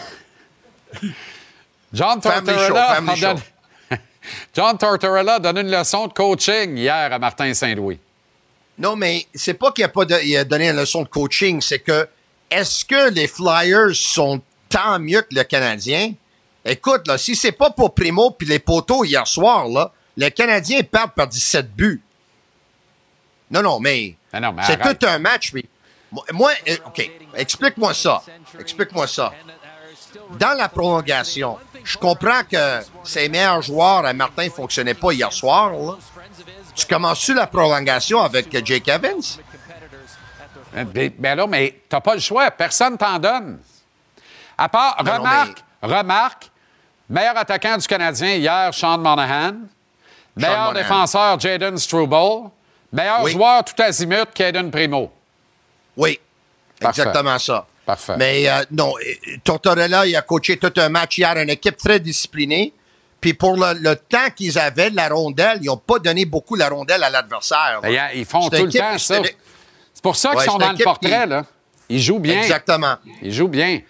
John 1.93 2.21
Tortorella, 2.21 3.01
donné- 3.01 3.41
John 4.55 4.79
Tortorella 4.79 5.35
a 5.35 5.39
donné 5.41 5.61
une 5.61 5.71
leçon 5.71 6.07
de 6.07 6.13
coaching 6.15 6.77
hier 6.79 7.13
à 7.13 7.19
Martin 7.19 7.53
Saint-Louis. 7.53 7.99
Non, 8.79 8.97
mais 8.97 9.27
c'est 9.35 9.55
pas 9.55 9.73
qu'il 9.73 9.85
a 9.85 9.89
pas 9.89 10.05
de- 10.07 10.21
il 10.25 10.37
a 10.39 10.45
donné 10.45 10.71
une 10.71 10.77
leçon 10.77 11.03
de 11.03 11.09
coaching, 11.09 11.61
c'est 11.61 11.81
que 11.81 12.09
est-ce 12.51 12.83
que 12.85 13.11
les 13.11 13.27
Flyers 13.29 13.95
sont 13.95 14.41
tant 14.69 14.99
mieux 14.99 15.23
que 15.23 15.35
le 15.35 15.45
Canadien? 15.45 16.13
Écoute, 16.65 17.07
là, 17.09 17.17
si 17.19 17.35
c'est 17.37 17.53
pas 17.53 17.71
pour 17.71 17.95
Primo 17.95 18.31
puis 18.33 18.47
les 18.47 18.59
poteaux 18.59 19.05
hier 19.05 19.27
soir, 19.27 19.69
là, 19.69 19.93
le 20.17 20.29
Canadien 20.31 20.83
perd 20.83 21.13
par 21.13 21.27
17 21.29 21.75
buts. 21.75 22.03
Non, 23.51 23.63
non, 23.63 23.81
mais, 23.81 24.17
Ah 24.33 24.41
mais 24.41 24.63
c'est 24.67 24.77
tout 24.99 25.07
un 25.07 25.19
match. 25.19 25.53
Puis, 25.53 25.67
moi- 26.33 26.53
euh, 26.69 26.77
OK, 26.87 27.11
explique-moi 27.35 27.95
ça. 27.95 28.23
Explique-moi 28.59 29.07
ça. 29.07 29.33
Dans 30.39 30.57
la 30.57 30.69
prolongation, 30.69 31.57
je 31.85 31.97
comprends 31.97 32.43
que 32.51 32.81
ses 33.05 33.29
meilleurs 33.29 33.63
joueurs 33.63 34.05
à 34.05 34.13
Martin 34.13 34.45
ne 34.45 34.51
fonctionnaient 34.51 34.95
pas 34.95 35.13
hier 35.13 35.33
soir. 35.33 35.71
là. 35.73 35.97
Tu 36.75 36.87
commences-tu 36.87 37.35
la 37.35 37.47
prolongation 37.47 38.21
avec 38.23 38.55
euh, 38.55 38.61
Jake 38.65 38.89
Evans? 38.89 39.21
Ben 41.19 41.35
là, 41.37 41.47
mais 41.47 41.81
t'as 41.89 42.01
pas 42.01 42.15
le 42.15 42.21
choix. 42.21 42.51
Personne 42.51 42.97
t'en 42.99 43.19
donne. 43.19 43.59
À 44.59 44.69
part, 44.69 44.97
Non, 45.05 45.13
non, 45.13 45.19
remarque, 45.19 45.65
remarque, 45.83 46.51
meilleur 47.09 47.37
attaquant 47.39 47.77
du 47.77 47.87
Canadien 47.87 48.35
hier, 48.35 48.75
Sean 48.75 48.99
Monahan. 48.99 49.55
Meilleur 50.37 50.59
Monahan. 50.67 50.73
défenseur, 50.73 51.41
Jaden 51.41 51.79
Struble. 51.79 52.51
Meilleur 52.93 53.23
Oui. 53.23 53.33
joueur 53.33 53.65
tout 53.65 53.81
azimut, 53.83 54.27
Caden 54.35 54.71
Primo. 54.71 55.13
Oui, 55.97 56.19
Parfait. 56.81 57.03
exactement 57.03 57.39
ça. 57.39 57.67
Parfait. 57.85 58.15
Mais 58.19 58.49
euh, 58.49 58.63
non, 58.71 58.95
euh, 58.99 59.37
Tortorella, 59.45 60.07
il 60.07 60.15
a 60.17 60.23
coaché 60.23 60.57
tout 60.59 60.73
un 60.77 60.89
match 60.89 61.19
hier, 61.19 61.37
une 61.39 61.51
équipe 61.51 61.77
très 61.77 62.01
disciplinée. 62.01 62.73
Puis 63.21 63.35
pour 63.35 63.57
le, 63.57 63.73
le 63.81 63.97
temps 63.97 64.31
qu'ils 64.37 64.59
avaient 64.59 64.91
de 64.91 64.97
la 64.97 65.09
rondelle, 65.09 65.59
ils 65.63 65.67
n'ont 65.67 65.77
pas 65.77 65.99
donné 65.99 66.25
beaucoup 66.25 66.55
la 66.55 66.69
rondelle 66.69 67.03
à 67.03 67.11
l'adversaire. 67.11 67.81
Ben, 67.83 67.91
y- 67.91 68.19
ils 68.21 68.25
font 68.27 68.49
tout 68.49 68.65
le 68.65 68.71
temps 68.73 68.97
ça. 68.99 69.23
c'est- 69.25 69.37
pour 70.03 70.15
ça 70.17 70.31
qu'ils 70.31 70.39
Ouais, 70.39 70.45
sont 70.45 70.59
dans 70.59 70.71
le 70.73 70.85
portrait, 70.85 71.23
qui- 71.25 71.29
là. 71.29 71.45
Ils 71.89 72.01
jouent 72.01 72.19
bien. 72.21 72.43
Exactement. 72.43 72.97
Ils 73.23 73.33
jouent 73.33 73.49
bien. 73.49 73.81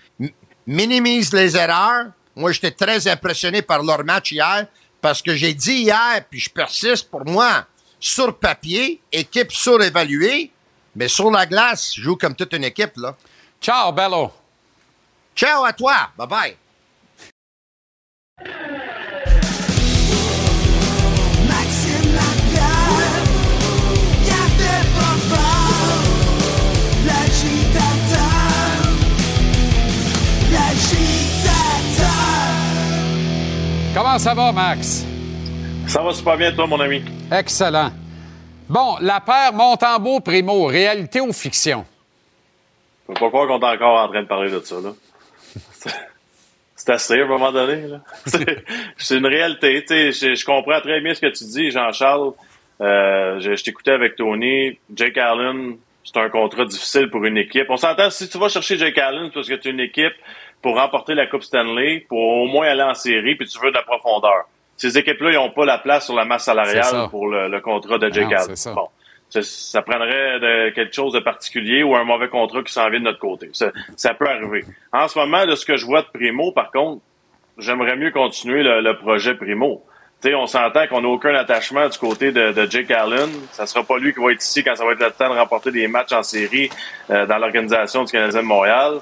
Minimise 0.68 1.32
les 1.32 1.56
erreurs. 1.56 2.08
Moi, 2.36 2.52
j'étais 2.52 2.70
très 2.72 3.08
impressionné 3.08 3.62
par 3.62 3.82
leur 3.82 4.04
match 4.04 4.32
hier 4.32 4.66
parce 5.00 5.22
que 5.22 5.34
j'ai 5.34 5.54
dit 5.54 5.84
hier, 5.84 6.22
puis 6.28 6.40
je 6.40 6.50
persiste 6.50 7.10
pour 7.10 7.24
moi, 7.24 7.64
sur 7.98 8.36
papier, 8.36 9.00
équipe 9.10 9.50
surévaluée, 9.50 10.50
mais 10.94 11.08
sur 11.08 11.30
la 11.30 11.46
glace, 11.46 11.94
je 11.96 12.02
joue 12.02 12.16
comme 12.16 12.34
toute 12.34 12.52
une 12.52 12.64
équipe. 12.64 12.92
là. 12.96 13.16
Ciao, 13.62 13.90
Bello. 13.92 14.30
Ciao 15.34 15.64
à 15.64 15.72
toi. 15.72 16.10
Bye-bye. 16.18 16.67
Comment 33.98 34.16
ça 34.20 34.32
va, 34.32 34.52
Max? 34.52 35.04
Ça 35.88 36.00
va 36.00 36.12
super 36.12 36.36
bien, 36.36 36.52
toi, 36.52 36.68
mon 36.68 36.78
ami. 36.78 37.02
Excellent. 37.32 37.90
Bon, 38.68 38.94
la 39.00 39.18
paire 39.18 39.52
Montembeau-Primo, 39.52 40.66
réalité 40.66 41.20
ou 41.20 41.32
fiction? 41.32 41.84
Je 43.08 43.14
peux 43.14 43.18
pas 43.18 43.28
croire 43.28 43.48
qu'on 43.48 43.58
est 43.58 43.74
encore 43.74 44.00
en 44.04 44.06
train 44.06 44.22
de 44.22 44.28
parler 44.28 44.52
de 44.52 44.60
ça, 44.60 44.76
là. 44.76 44.90
C'est 46.76 46.90
assez 46.90 47.20
à 47.20 47.24
un 47.24 47.26
moment 47.26 47.50
donné, 47.50 47.88
là. 47.88 48.00
C'est- 48.98 49.16
une 49.16 49.26
réalité, 49.26 49.84
tu 49.84 50.12
sais. 50.12 50.12
Je, 50.12 50.34
je 50.36 50.44
comprends 50.44 50.80
très 50.80 51.00
bien 51.00 51.12
ce 51.12 51.20
que 51.20 51.36
tu 51.36 51.42
dis, 51.42 51.72
Jean-Charles. 51.72 52.34
Euh, 52.80 53.40
je 53.40 53.56
je 53.56 53.64
t'écoutais 53.64 53.90
avec 53.90 54.14
Tony. 54.14 54.78
Jake 54.94 55.18
Allen, 55.18 55.76
c'est 56.12 56.20
un 56.20 56.28
contrat 56.30 56.64
difficile 56.64 57.10
pour 57.10 57.24
une 57.24 57.36
équipe. 57.36 57.66
On 57.68 57.76
s'entend, 57.76 58.10
si 58.10 58.28
tu 58.28 58.38
vas 58.38 58.48
chercher 58.48 58.76
Jake 58.78 58.96
Allen, 58.98 59.26
c'est 59.26 59.34
parce 59.34 59.48
que 59.48 59.54
tu 59.54 59.68
es 59.68 59.70
une 59.72 59.80
équipe 59.80 60.14
pour 60.62 60.76
remporter 60.76 61.14
la 61.14 61.26
Coupe 61.26 61.42
Stanley, 61.42 62.06
pour 62.08 62.18
au 62.18 62.46
moins 62.46 62.66
aller 62.68 62.82
en 62.82 62.94
série, 62.94 63.36
puis 63.36 63.46
tu 63.46 63.58
veux 63.60 63.70
de 63.70 63.76
la 63.76 63.82
profondeur. 63.82 64.48
Ces 64.76 64.96
équipes-là, 64.96 65.30
ils 65.32 65.34
n'ont 65.34 65.50
pas 65.50 65.64
la 65.64 65.78
place 65.78 66.06
sur 66.06 66.14
la 66.14 66.24
masse 66.24 66.44
salariale 66.44 67.08
pour 67.10 67.28
le, 67.28 67.48
le 67.48 67.60
contrat 67.60 67.98
de 67.98 68.08
Jake 68.10 68.30
Non, 68.30 68.36
Allen. 68.36 68.56
ça. 68.56 68.72
Bon. 68.74 68.88
Ça, 69.28 69.42
ça 69.42 69.82
prendrait 69.82 70.40
de- 70.40 70.70
quelque 70.70 70.94
chose 70.94 71.12
de 71.12 71.20
particulier 71.20 71.82
ou 71.82 71.94
un 71.94 72.04
mauvais 72.04 72.28
contrat 72.28 72.62
qui 72.62 72.72
s'en 72.72 72.88
vient 72.88 72.98
de 73.00 73.04
notre 73.04 73.18
côté. 73.18 73.50
Ça, 73.52 73.72
ça 73.94 74.14
peut 74.14 74.26
arriver. 74.26 74.64
En 74.92 75.06
ce 75.06 75.18
moment, 75.18 75.44
de 75.46 75.54
ce 75.54 75.66
que 75.66 75.76
je 75.76 75.84
vois 75.84 76.00
de 76.02 76.06
Primo, 76.14 76.50
par 76.52 76.70
contre, 76.70 77.02
j'aimerais 77.58 77.96
mieux 77.96 78.10
continuer 78.10 78.62
le, 78.62 78.80
le 78.80 78.96
projet 78.96 79.34
Primo. 79.34 79.84
On 80.24 80.46
s'entend 80.48 80.86
qu'on 80.88 81.00
n'a 81.00 81.08
aucun 81.08 81.34
attachement 81.34 81.88
du 81.88 81.96
côté 81.96 82.32
de, 82.32 82.66
Jake 82.68 82.90
Allen. 82.90 83.30
Ça 83.52 83.66
sera 83.66 83.84
pas 83.84 83.98
lui 83.98 84.12
qui 84.12 84.20
va 84.20 84.32
être 84.32 84.42
ici 84.42 84.64
quand 84.64 84.74
ça 84.74 84.84
va 84.84 84.92
être 84.92 84.98
le 84.98 85.12
temps 85.12 85.32
de 85.32 85.38
remporter 85.38 85.70
des 85.70 85.86
matchs 85.86 86.12
en 86.12 86.24
série 86.24 86.68
euh, 87.10 87.24
dans 87.24 87.38
l'organisation 87.38 88.02
du 88.02 88.10
Canadien 88.10 88.40
de 88.42 88.46
Montréal. 88.46 88.98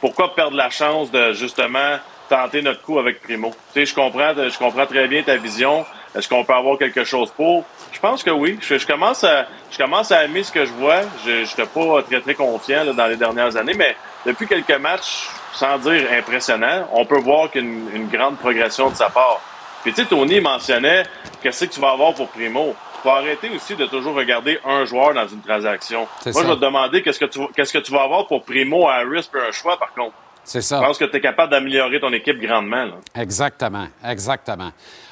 Pourquoi 0.00 0.34
perdre 0.34 0.56
la 0.56 0.70
chance 0.70 1.10
de 1.10 1.34
justement 1.34 1.98
tenter 2.30 2.62
notre 2.62 2.80
coup 2.80 2.98
avec 2.98 3.20
Primo? 3.20 3.52
Je 3.76 3.94
comprends, 3.94 4.32
je 4.34 4.58
comprends 4.58 4.86
très 4.86 5.06
bien 5.06 5.22
ta 5.22 5.36
vision. 5.36 5.84
Est-ce 6.16 6.28
qu'on 6.30 6.44
peut 6.44 6.54
avoir 6.54 6.78
quelque 6.78 7.04
chose 7.04 7.30
pour? 7.30 7.64
Je 7.92 8.00
pense 8.00 8.22
que 8.22 8.30
oui. 8.30 8.58
Je, 8.62 8.78
je 8.78 8.86
commence 8.86 9.22
à, 9.22 9.46
je 9.70 9.76
commence 9.76 10.12
à 10.12 10.24
aimer 10.24 10.44
ce 10.44 10.52
que 10.52 10.64
je 10.64 10.72
vois. 10.72 11.02
Je 11.26 11.42
n'étais 11.42 11.66
pas 11.66 12.02
très, 12.02 12.20
très 12.22 12.34
confiant 12.34 12.84
là, 12.84 12.92
dans 12.94 13.06
les 13.06 13.16
dernières 13.16 13.54
années, 13.56 13.74
mais 13.76 13.94
depuis 14.24 14.46
quelques 14.46 14.80
matchs, 14.80 15.28
sans 15.52 15.76
dire 15.78 16.08
impressionnant, 16.10 16.88
on 16.92 17.04
peut 17.04 17.20
voir 17.20 17.50
qu'une 17.50 17.90
une 17.94 18.08
grande 18.08 18.38
progression 18.38 18.88
de 18.88 18.94
sa 18.94 19.10
part. 19.10 19.42
Puis 19.84 19.92
tu 19.92 20.02
sais, 20.02 20.08
Tony 20.08 20.40
mentionnait 20.40 21.04
qu'est-ce 21.42 21.66
que 21.66 21.70
tu 21.74 21.78
vas 21.80 21.90
avoir 21.92 22.14
pour 22.14 22.28
Primo. 22.28 22.74
Faut 23.02 23.10
arrêter 23.10 23.50
aussi 23.54 23.76
de 23.76 23.84
toujours 23.86 24.14
regarder 24.16 24.58
un 24.64 24.84
joueur 24.86 25.12
dans 25.14 25.28
une 25.28 25.42
transaction. 25.42 26.08
C'est 26.22 26.32
Moi, 26.32 26.40
ça. 26.42 26.48
je 26.48 26.52
vais 26.54 26.58
te 26.58 26.64
demander 26.64 27.02
qu'est-ce 27.02 27.20
que 27.20 27.26
tu 27.26 27.38
qu'est-ce 27.54 27.72
que 27.72 27.78
tu 27.78 27.92
vas 27.92 28.02
avoir 28.02 28.26
pour 28.26 28.42
Primo, 28.44 28.88
Harris, 28.88 29.28
puis 29.30 29.40
un 29.46 29.52
choix, 29.52 29.78
par 29.78 29.92
contre. 29.92 30.14
C'est 30.42 30.60
Je 30.60 30.66
ça. 30.66 30.80
pense 30.80 30.98
que 30.98 31.04
tu 31.04 31.16
es 31.16 31.20
capable 31.20 31.50
d'améliorer 31.52 32.00
ton 32.00 32.12
équipe 32.12 32.38
grandement. 32.40 32.84
là. 32.86 32.94
Exactement, 33.14 33.86
exactement. 34.06 34.70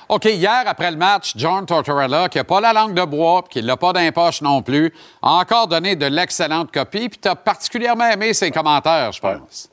OK, 0.09 0.25
hier, 0.27 0.62
après 0.66 0.91
le 0.91 0.97
match, 0.99 1.33
John 1.37 1.64
Tortorella, 1.64 2.29
qui 2.29 2.37
n'a 2.39 2.45
pas 2.45 2.61
la 2.61 2.73
langue 2.75 2.93
de 2.93 3.05
bois, 3.05 3.43
qui 3.49 3.62
l'a 3.62 3.77
pas 3.79 3.93
d'impoche 3.95 4.43
non 4.43 4.61
plus, 4.61 4.93
a 5.23 5.31
encore 5.33 5.68
donné 5.68 5.97
de 5.97 6.05
l'excellente 6.07 6.70
copie, 6.73 7.09
puis 7.09 7.18
tu 7.18 7.29
as 7.29 7.37
particulièrement 7.37 8.09
aimé 8.11 8.35
ses 8.35 8.51
commentaires, 8.51 9.12
je 9.12 9.20
pense. 9.20 9.70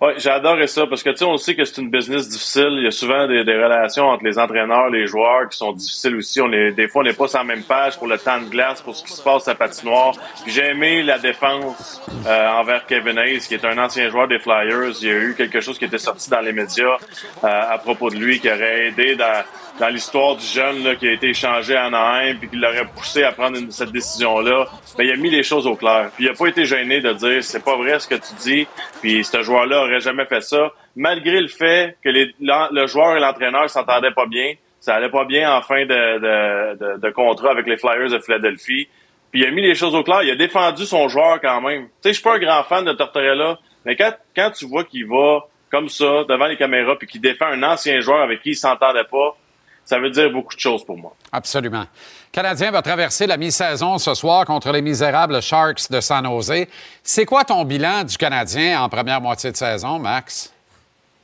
Oui, 0.00 0.12
j'ai 0.16 0.30
adoré 0.30 0.66
ça 0.66 0.86
parce 0.86 1.02
que 1.02 1.10
tu 1.10 1.18
sais, 1.18 1.24
on 1.24 1.36
sait 1.36 1.54
que 1.54 1.64
c'est 1.64 1.80
une 1.80 1.90
business 1.90 2.28
difficile. 2.28 2.74
Il 2.78 2.84
y 2.84 2.86
a 2.86 2.90
souvent 2.90 3.26
des, 3.26 3.44
des 3.44 3.54
relations 3.54 4.04
entre 4.04 4.24
les 4.24 4.38
entraîneurs, 4.38 4.88
les 4.90 5.06
joueurs 5.06 5.48
qui 5.48 5.56
sont 5.56 5.72
difficiles 5.72 6.16
aussi. 6.16 6.40
On 6.40 6.52
est, 6.52 6.72
des 6.72 6.88
fois, 6.88 7.02
on 7.02 7.04
n'est 7.04 7.12
pas 7.12 7.28
sur 7.28 7.38
la 7.38 7.44
même 7.44 7.62
page 7.62 7.96
pour 7.98 8.08
le 8.08 8.18
temps 8.18 8.40
de 8.40 8.48
glace, 8.48 8.82
pour 8.82 8.96
ce 8.96 9.04
qui 9.04 9.12
se 9.12 9.22
passe 9.22 9.46
à 9.48 9.54
patinoire. 9.54 10.14
J'ai 10.46 10.66
aimé 10.66 11.02
la 11.02 11.18
défense 11.18 12.02
euh, 12.26 12.48
envers 12.48 12.86
Kevin 12.86 13.18
Hayes, 13.18 13.40
qui 13.40 13.54
est 13.54 13.64
un 13.64 13.78
ancien 13.78 14.08
joueur 14.10 14.28
des 14.28 14.38
Flyers. 14.38 14.92
Il 15.00 15.08
y 15.08 15.10
a 15.10 15.14
eu 15.14 15.34
quelque 15.36 15.60
chose 15.60 15.78
qui 15.78 15.84
était 15.84 15.98
sorti 15.98 16.28
dans 16.30 16.40
les 16.40 16.52
médias 16.52 16.96
euh, 17.44 17.46
à 17.46 17.78
propos 17.78 18.10
de 18.10 18.16
lui 18.16 18.40
qui 18.40 18.48
aurait 18.48 18.88
aidé 18.88 19.16
dans, 19.16 19.44
dans 19.80 19.88
l'histoire 19.88 20.36
du 20.36 20.44
jeune 20.46 20.84
là, 20.84 20.94
qui 20.94 21.08
a 21.08 21.12
été 21.12 21.30
échangé 21.30 21.74
à 21.74 21.86
Anaheim 21.86 22.36
puis 22.38 22.48
qui 22.48 22.56
l'aurait 22.56 22.86
poussé 22.94 23.24
à 23.24 23.32
prendre 23.32 23.58
une- 23.58 23.70
cette 23.72 23.90
décision-là. 23.90 24.66
Ben, 24.96 25.04
il 25.04 25.10
a 25.12 25.16
mis 25.16 25.30
les 25.30 25.42
choses 25.42 25.66
au 25.66 25.74
clair. 25.74 26.10
Puis 26.14 26.24
il 26.26 26.28
a 26.30 26.34
pas 26.34 26.46
été 26.46 26.64
gêné 26.64 27.00
de 27.00 27.12
dire 27.12 27.42
c'est 27.42 27.64
pas 27.64 27.76
vrai 27.76 27.98
ce 27.98 28.06
que 28.06 28.14
tu 28.14 28.34
dis. 28.42 28.66
Puis 29.02 29.24
ce 29.24 29.42
joueur-là 29.42 29.80
aurait 29.82 30.00
jamais 30.00 30.26
fait 30.26 30.42
ça, 30.42 30.70
malgré 30.94 31.40
le 31.40 31.48
fait 31.48 31.96
que 32.04 32.08
les, 32.08 32.34
le 32.40 32.86
joueur 32.86 33.16
et 33.16 33.20
l'entraîneur 33.20 33.68
s'entendaient 33.68 34.12
pas 34.12 34.26
bien. 34.26 34.54
Ça 34.78 34.94
allait 34.96 35.08
pas 35.10 35.24
bien 35.24 35.50
en 35.52 35.62
fin 35.62 35.84
de, 35.86 36.18
de, 36.18 36.74
de, 36.94 37.00
de 37.00 37.10
contrat 37.10 37.50
avec 37.50 37.66
les 37.66 37.76
Flyers 37.78 38.10
de 38.10 38.18
Philadelphie. 38.18 38.86
Puis 39.32 39.40
il 39.42 39.46
a 39.46 39.50
mis 39.50 39.62
les 39.62 39.74
choses 39.74 39.94
au 39.94 40.04
clair. 40.04 40.22
Il 40.22 40.30
a 40.30 40.36
défendu 40.36 40.84
son 40.84 41.08
joueur 41.08 41.40
quand 41.40 41.60
même. 41.62 41.84
Tu 41.86 41.90
sais, 42.02 42.08
je 42.10 42.12
suis 42.14 42.22
pas 42.22 42.34
un 42.34 42.38
grand 42.38 42.62
fan 42.64 42.84
de 42.84 42.92
Tortorella, 42.92 43.58
mais 43.84 43.96
quand, 43.96 44.12
quand 44.36 44.50
tu 44.50 44.66
vois 44.66 44.84
qu'il 44.84 45.06
va 45.08 45.40
comme 45.70 45.88
ça 45.88 46.22
devant 46.28 46.46
les 46.46 46.56
caméras 46.56 46.94
puis 46.96 47.08
qu'il 47.08 47.20
défend 47.20 47.46
un 47.46 47.62
ancien 47.64 47.98
joueur 48.00 48.20
avec 48.22 48.42
qui 48.42 48.50
il 48.50 48.56
s'entendait 48.56 49.02
pas, 49.10 49.36
ça 49.84 49.98
veut 49.98 50.10
dire 50.10 50.30
beaucoup 50.30 50.54
de 50.54 50.60
choses 50.60 50.84
pour 50.84 50.96
moi. 50.96 51.14
Absolument. 51.30 51.80
Le 51.80 52.32
Canadien 52.32 52.70
va 52.70 52.82
traverser 52.82 53.26
la 53.26 53.36
mi-saison 53.36 53.98
ce 53.98 54.14
soir 54.14 54.44
contre 54.44 54.72
les 54.72 54.82
misérables 54.82 55.40
Sharks 55.42 55.90
de 55.90 56.00
San 56.00 56.24
Jose. 56.24 56.66
C'est 57.02 57.26
quoi 57.26 57.44
ton 57.44 57.64
bilan 57.64 58.04
du 58.04 58.16
Canadien 58.16 58.82
en 58.82 58.88
première 58.88 59.20
moitié 59.20 59.52
de 59.52 59.56
saison, 59.56 59.98
Max? 59.98 60.52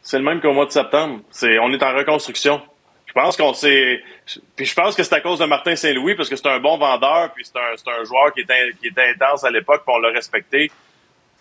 C'est 0.03 0.19
le 0.19 0.25
même 0.25 0.41
qu'au 0.41 0.53
mois 0.53 0.67
de 0.67 0.73
septembre. 0.73 1.21
C'est, 1.31 1.59
on 1.59 1.73
est 1.73 1.83
en 1.83 1.95
reconstruction. 1.95 2.61
Je 3.07 3.13
pense 3.13 3.37
qu'on 3.37 3.55
s'est, 3.55 4.03
puis 4.55 4.67
je 4.67 4.75
pense 4.75 4.95
que 4.95 5.03
c'est 5.03 5.15
à 5.15 5.21
cause 5.21 5.41
de 5.41 5.45
Martin 5.45 5.75
Saint-Louis 5.75 6.15
parce 6.15 6.29
que 6.29 6.37
c'est 6.37 6.47
un 6.47 6.61
bon 6.61 6.79
vendeur 6.79 7.33
puis 7.35 7.45
c'est 7.45 7.59
un, 7.59 8.05
joueur 8.05 8.33
qui 8.33 8.43
était, 8.43 8.71
qui 8.81 8.87
était 8.87 9.15
intense 9.17 9.43
à 9.43 9.51
l'époque 9.51 9.83
puis 9.85 9.95
on 9.97 9.99
l'a 9.99 10.11
respecté. 10.11 10.71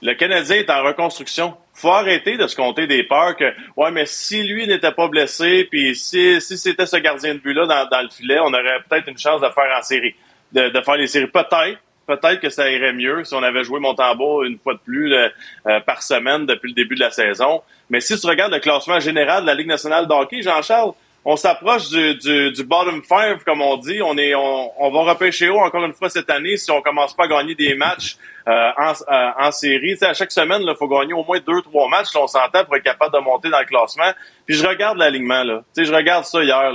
Le 0.02 0.14
Canadien 0.14 0.56
est 0.56 0.70
en 0.70 0.84
reconstruction. 0.84 1.56
Faut 1.80 1.92
arrêter 1.92 2.36
de 2.36 2.46
se 2.46 2.58
compter 2.58 2.88
des 2.88 3.04
peurs 3.04 3.38
que, 3.38 3.54
ouais, 3.78 3.90
mais 3.92 4.06
si 4.06 4.44
lui 4.44 4.68
n'était 4.68 4.92
pas 4.92 5.08
blessé, 5.08 5.66
puis 5.72 5.96
si, 5.96 6.42
si 6.42 6.58
c'était 6.58 6.86
ce 6.86 6.98
gardien 6.98 7.36
de 7.36 7.40
but-là 7.40 7.66
dans, 7.68 7.88
dans 7.90 8.02
le 8.02 8.10
filet, 8.10 8.38
on 8.40 8.48
aurait 8.48 8.84
peut-être 8.90 9.08
une 9.08 9.18
chance 9.18 9.40
de 9.40 9.48
faire 9.48 9.78
en 9.78 9.82
série, 9.82 10.14
de, 10.52 10.68
de 10.68 10.82
faire 10.82 10.98
les 10.98 11.08
séries. 11.08 11.28
Peut-être, 11.28 11.80
peut-être 12.06 12.42
que 12.42 12.50
ça 12.50 12.70
irait 12.70 12.92
mieux 12.92 13.24
si 13.24 13.34
on 13.34 13.44
avait 13.44 13.64
joué 13.64 13.80
Montembeau 13.80 14.44
une 14.44 14.58
fois 14.60 14.74
de 14.74 14.80
plus 14.80 15.08
là, 15.08 15.30
euh, 15.68 15.80
par 15.80 16.04
semaine 16.04 16.46
depuis 16.46 16.68
le 16.68 16.74
début 16.74 16.96
de 16.96 17.00
la 17.00 17.12
saison. 17.12 17.62
Mais 17.90 18.02
si 18.02 18.20
tu 18.20 18.28
regardes 18.28 18.52
le 18.52 18.60
classement 18.60 19.00
général 19.00 19.44
de 19.44 19.48
la 19.48 19.54
Ligue 19.54 19.68
nationale 19.68 20.06
de 20.06 20.12
hockey, 20.12 20.42
Jean-Charles, 20.42 20.92
on 21.26 21.36
s'approche 21.36 21.90
du, 21.90 22.16
du, 22.16 22.52
du 22.52 22.64
bottom 22.64 23.02
five, 23.04 23.44
comme 23.46 23.62
on 23.62 23.78
dit. 23.78 24.02
On 24.02 24.18
est, 24.18 24.34
on, 24.36 24.92
va 24.92 25.12
repêcher 25.12 25.50
haut 25.50 25.60
encore 25.60 25.84
une 25.84 25.94
fois 25.94 26.10
cette 26.10 26.30
année 26.30 26.58
si 26.58 26.72
on 26.72 26.82
commence 26.82 27.14
pas 27.14 27.26
à 27.26 27.28
gagner 27.28 27.56
des 27.56 27.76
matchs 27.76 28.18
euh, 28.48 28.72
en, 28.78 28.92
euh, 28.92 29.30
en 29.38 29.52
série. 29.52 29.98
À 30.02 30.14
chaque 30.14 30.32
semaine, 30.32 30.62
il 30.66 30.76
faut 30.76 30.88
gagner 30.88 31.14
au 31.14 31.24
moins 31.24 31.40
deux, 31.46 31.62
trois 31.62 31.90
matchs. 31.90 32.14
Là, 32.16 32.22
on 32.24 32.28
s'entend 32.28 32.64
pour 32.64 32.76
être 32.78 32.84
capable 32.84 33.14
de 33.14 33.20
monter 33.20 33.50
dans 33.50 33.60
le 33.60 33.66
classement. 33.66 34.12
Puis 34.46 34.56
je 34.56 34.66
regarde 34.66 34.98
l'alignement. 34.98 35.44
là. 35.44 35.64
Je 35.78 35.94
regarde 35.94 36.24
ça 36.24 36.42
hier. 36.44 36.72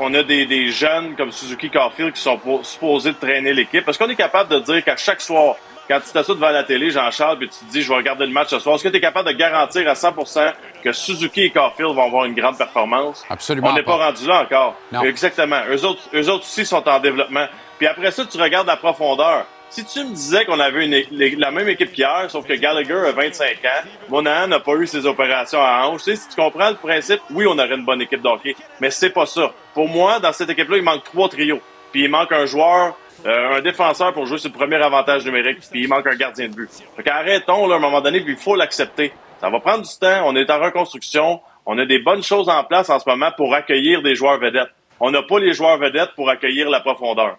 On 0.00 0.12
a 0.14 0.22
des, 0.22 0.46
des 0.46 0.70
jeunes 0.70 1.14
comme 1.14 1.30
Suzuki 1.30 1.70
Carfield 1.70 2.12
qui 2.14 2.20
sont 2.20 2.40
supposés 2.62 3.12
traîner 3.14 3.52
l'équipe. 3.52 3.84
Parce 3.84 3.98
qu'on 3.98 4.08
est 4.08 4.16
capable 4.16 4.50
de 4.50 4.58
dire 4.60 4.82
qu'à 4.82 4.96
chaque 4.96 5.20
soir, 5.20 5.56
quand 5.88 6.00
tu 6.00 6.12
t'assois 6.12 6.34
devant 6.34 6.50
la 6.50 6.64
télé, 6.64 6.90
Jean-Charles, 6.90 7.38
puis 7.38 7.48
tu 7.48 7.64
te 7.64 7.70
dis, 7.72 7.82
je 7.82 7.88
vais 7.88 7.96
regarder 7.96 8.26
le 8.26 8.32
match 8.32 8.48
ce 8.48 8.58
soir, 8.58 8.74
est-ce 8.76 8.84
que 8.84 8.88
tu 8.88 8.96
es 8.96 9.00
capable 9.00 9.28
de 9.28 9.34
garantir 9.34 9.88
à 9.88 9.94
100% 9.94 10.52
que 10.82 10.92
Suzuki 10.92 11.42
et 11.44 11.50
Carfield 11.50 11.94
vont 11.94 12.06
avoir 12.06 12.24
une 12.24 12.34
grande 12.34 12.56
performance? 12.58 13.24
Absolument 13.28 13.68
On 13.70 13.72
n'est 13.74 13.82
pas 13.82 13.98
pas. 13.98 14.06
rendu 14.06 14.26
là 14.26 14.42
encore. 14.42 14.76
Non. 14.92 15.02
Exactement. 15.02 15.60
Eux 15.70 15.84
autres, 15.84 16.02
eux 16.14 16.28
autres 16.30 16.44
aussi 16.44 16.64
sont 16.66 16.86
en 16.88 16.98
développement. 17.00 17.46
Puis 17.78 17.86
après 17.86 18.10
ça, 18.10 18.24
tu 18.24 18.40
regardes 18.40 18.66
la 18.66 18.76
profondeur. 18.76 19.46
Si 19.70 19.84
tu 19.84 20.04
me 20.04 20.10
disais 20.14 20.44
qu'on 20.44 20.60
avait 20.60 20.86
une, 20.86 21.38
la 21.40 21.50
même 21.50 21.68
équipe 21.68 21.92
qu'hier, 21.92 22.26
sauf 22.30 22.46
que 22.46 22.52
Gallagher 22.52 22.94
a 23.08 23.10
25 23.12 23.46
ans, 23.64 23.88
Monahan 24.08 24.46
n'a 24.46 24.60
pas 24.60 24.74
eu 24.74 24.86
ses 24.86 25.04
opérations 25.04 25.60
à 25.60 25.84
hanche, 25.88 26.04
tu 26.04 26.10
sais, 26.10 26.16
si 26.16 26.28
tu 26.28 26.36
comprends 26.36 26.70
le 26.70 26.76
principe, 26.76 27.20
oui, 27.30 27.44
on 27.48 27.58
aurait 27.58 27.74
une 27.74 27.84
bonne 27.84 28.00
équipe 28.00 28.22
d'hockey, 28.22 28.54
mais 28.80 28.90
c'est 28.90 29.10
pas 29.10 29.26
ça. 29.26 29.50
Pour 29.72 29.88
moi, 29.88 30.20
dans 30.20 30.32
cette 30.32 30.50
équipe-là, 30.50 30.76
il 30.76 30.84
manque 30.84 31.02
trois 31.02 31.28
trios. 31.28 31.60
Puis 31.90 32.04
il 32.04 32.10
manque 32.10 32.30
un 32.30 32.46
joueur, 32.46 32.94
euh, 33.26 33.56
un 33.56 33.60
défenseur 33.60 34.12
pour 34.12 34.26
jouer 34.26 34.38
sur 34.38 34.50
le 34.50 34.54
premier 34.54 34.76
avantage 34.76 35.24
numérique, 35.24 35.58
puis 35.70 35.82
il 35.82 35.88
manque 35.88 36.06
un 36.06 36.16
gardien 36.16 36.48
de 36.48 36.54
but. 36.54 36.70
Fait 36.96 37.02
qu'arrêtons, 37.02 37.66
là, 37.66 37.74
à 37.74 37.78
un 37.78 37.80
moment 37.80 38.00
donné, 38.00 38.20
puis 38.20 38.32
il 38.32 38.38
faut 38.38 38.56
l'accepter. 38.56 39.12
Ça 39.40 39.50
va 39.50 39.60
prendre 39.60 39.82
du 39.82 39.98
temps, 39.98 40.26
on 40.26 40.36
est 40.36 40.50
en 40.50 40.60
reconstruction, 40.60 41.40
on 41.66 41.78
a 41.78 41.86
des 41.86 41.98
bonnes 41.98 42.22
choses 42.22 42.48
en 42.48 42.62
place 42.64 42.90
en 42.90 42.98
ce 42.98 43.08
moment 43.08 43.30
pour 43.36 43.54
accueillir 43.54 44.02
des 44.02 44.14
joueurs 44.14 44.38
vedettes. 44.38 44.70
On 45.00 45.10
n'a 45.10 45.22
pas 45.22 45.38
les 45.38 45.52
joueurs 45.52 45.78
vedettes 45.78 46.10
pour 46.14 46.28
accueillir 46.30 46.70
la 46.70 46.80
profondeur. 46.80 47.36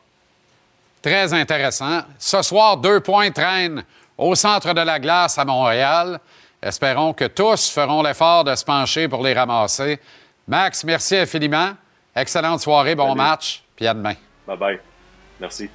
Très 1.01 1.33
intéressant. 1.33 2.01
Ce 2.17 2.41
soir, 2.41 2.77
deux 2.77 2.99
points 2.99 3.31
traînent 3.31 3.83
au 4.17 4.33
centre 4.35 4.73
de 4.73 4.81
la 4.81 4.99
glace 4.99 5.37
à 5.37 5.45
Montréal. 5.45 6.19
Espérons 6.61 7.13
que 7.13 7.25
tous 7.25 7.69
feront 7.69 8.01
l'effort 8.01 8.43
de 8.43 8.55
se 8.55 8.65
pencher 8.65 9.07
pour 9.07 9.23
les 9.23 9.33
ramasser. 9.33 9.99
Max, 10.47 10.83
merci 10.83 11.17
infiniment. 11.17 11.71
Excellente 12.15 12.61
soirée, 12.61 12.95
bon 12.95 13.09
Salut. 13.09 13.17
match, 13.17 13.63
puis 13.75 13.85
à 13.87 13.93
demain. 13.93 14.13
Bye 14.47 14.57
bye. 14.57 14.94
Merci. 15.39 15.69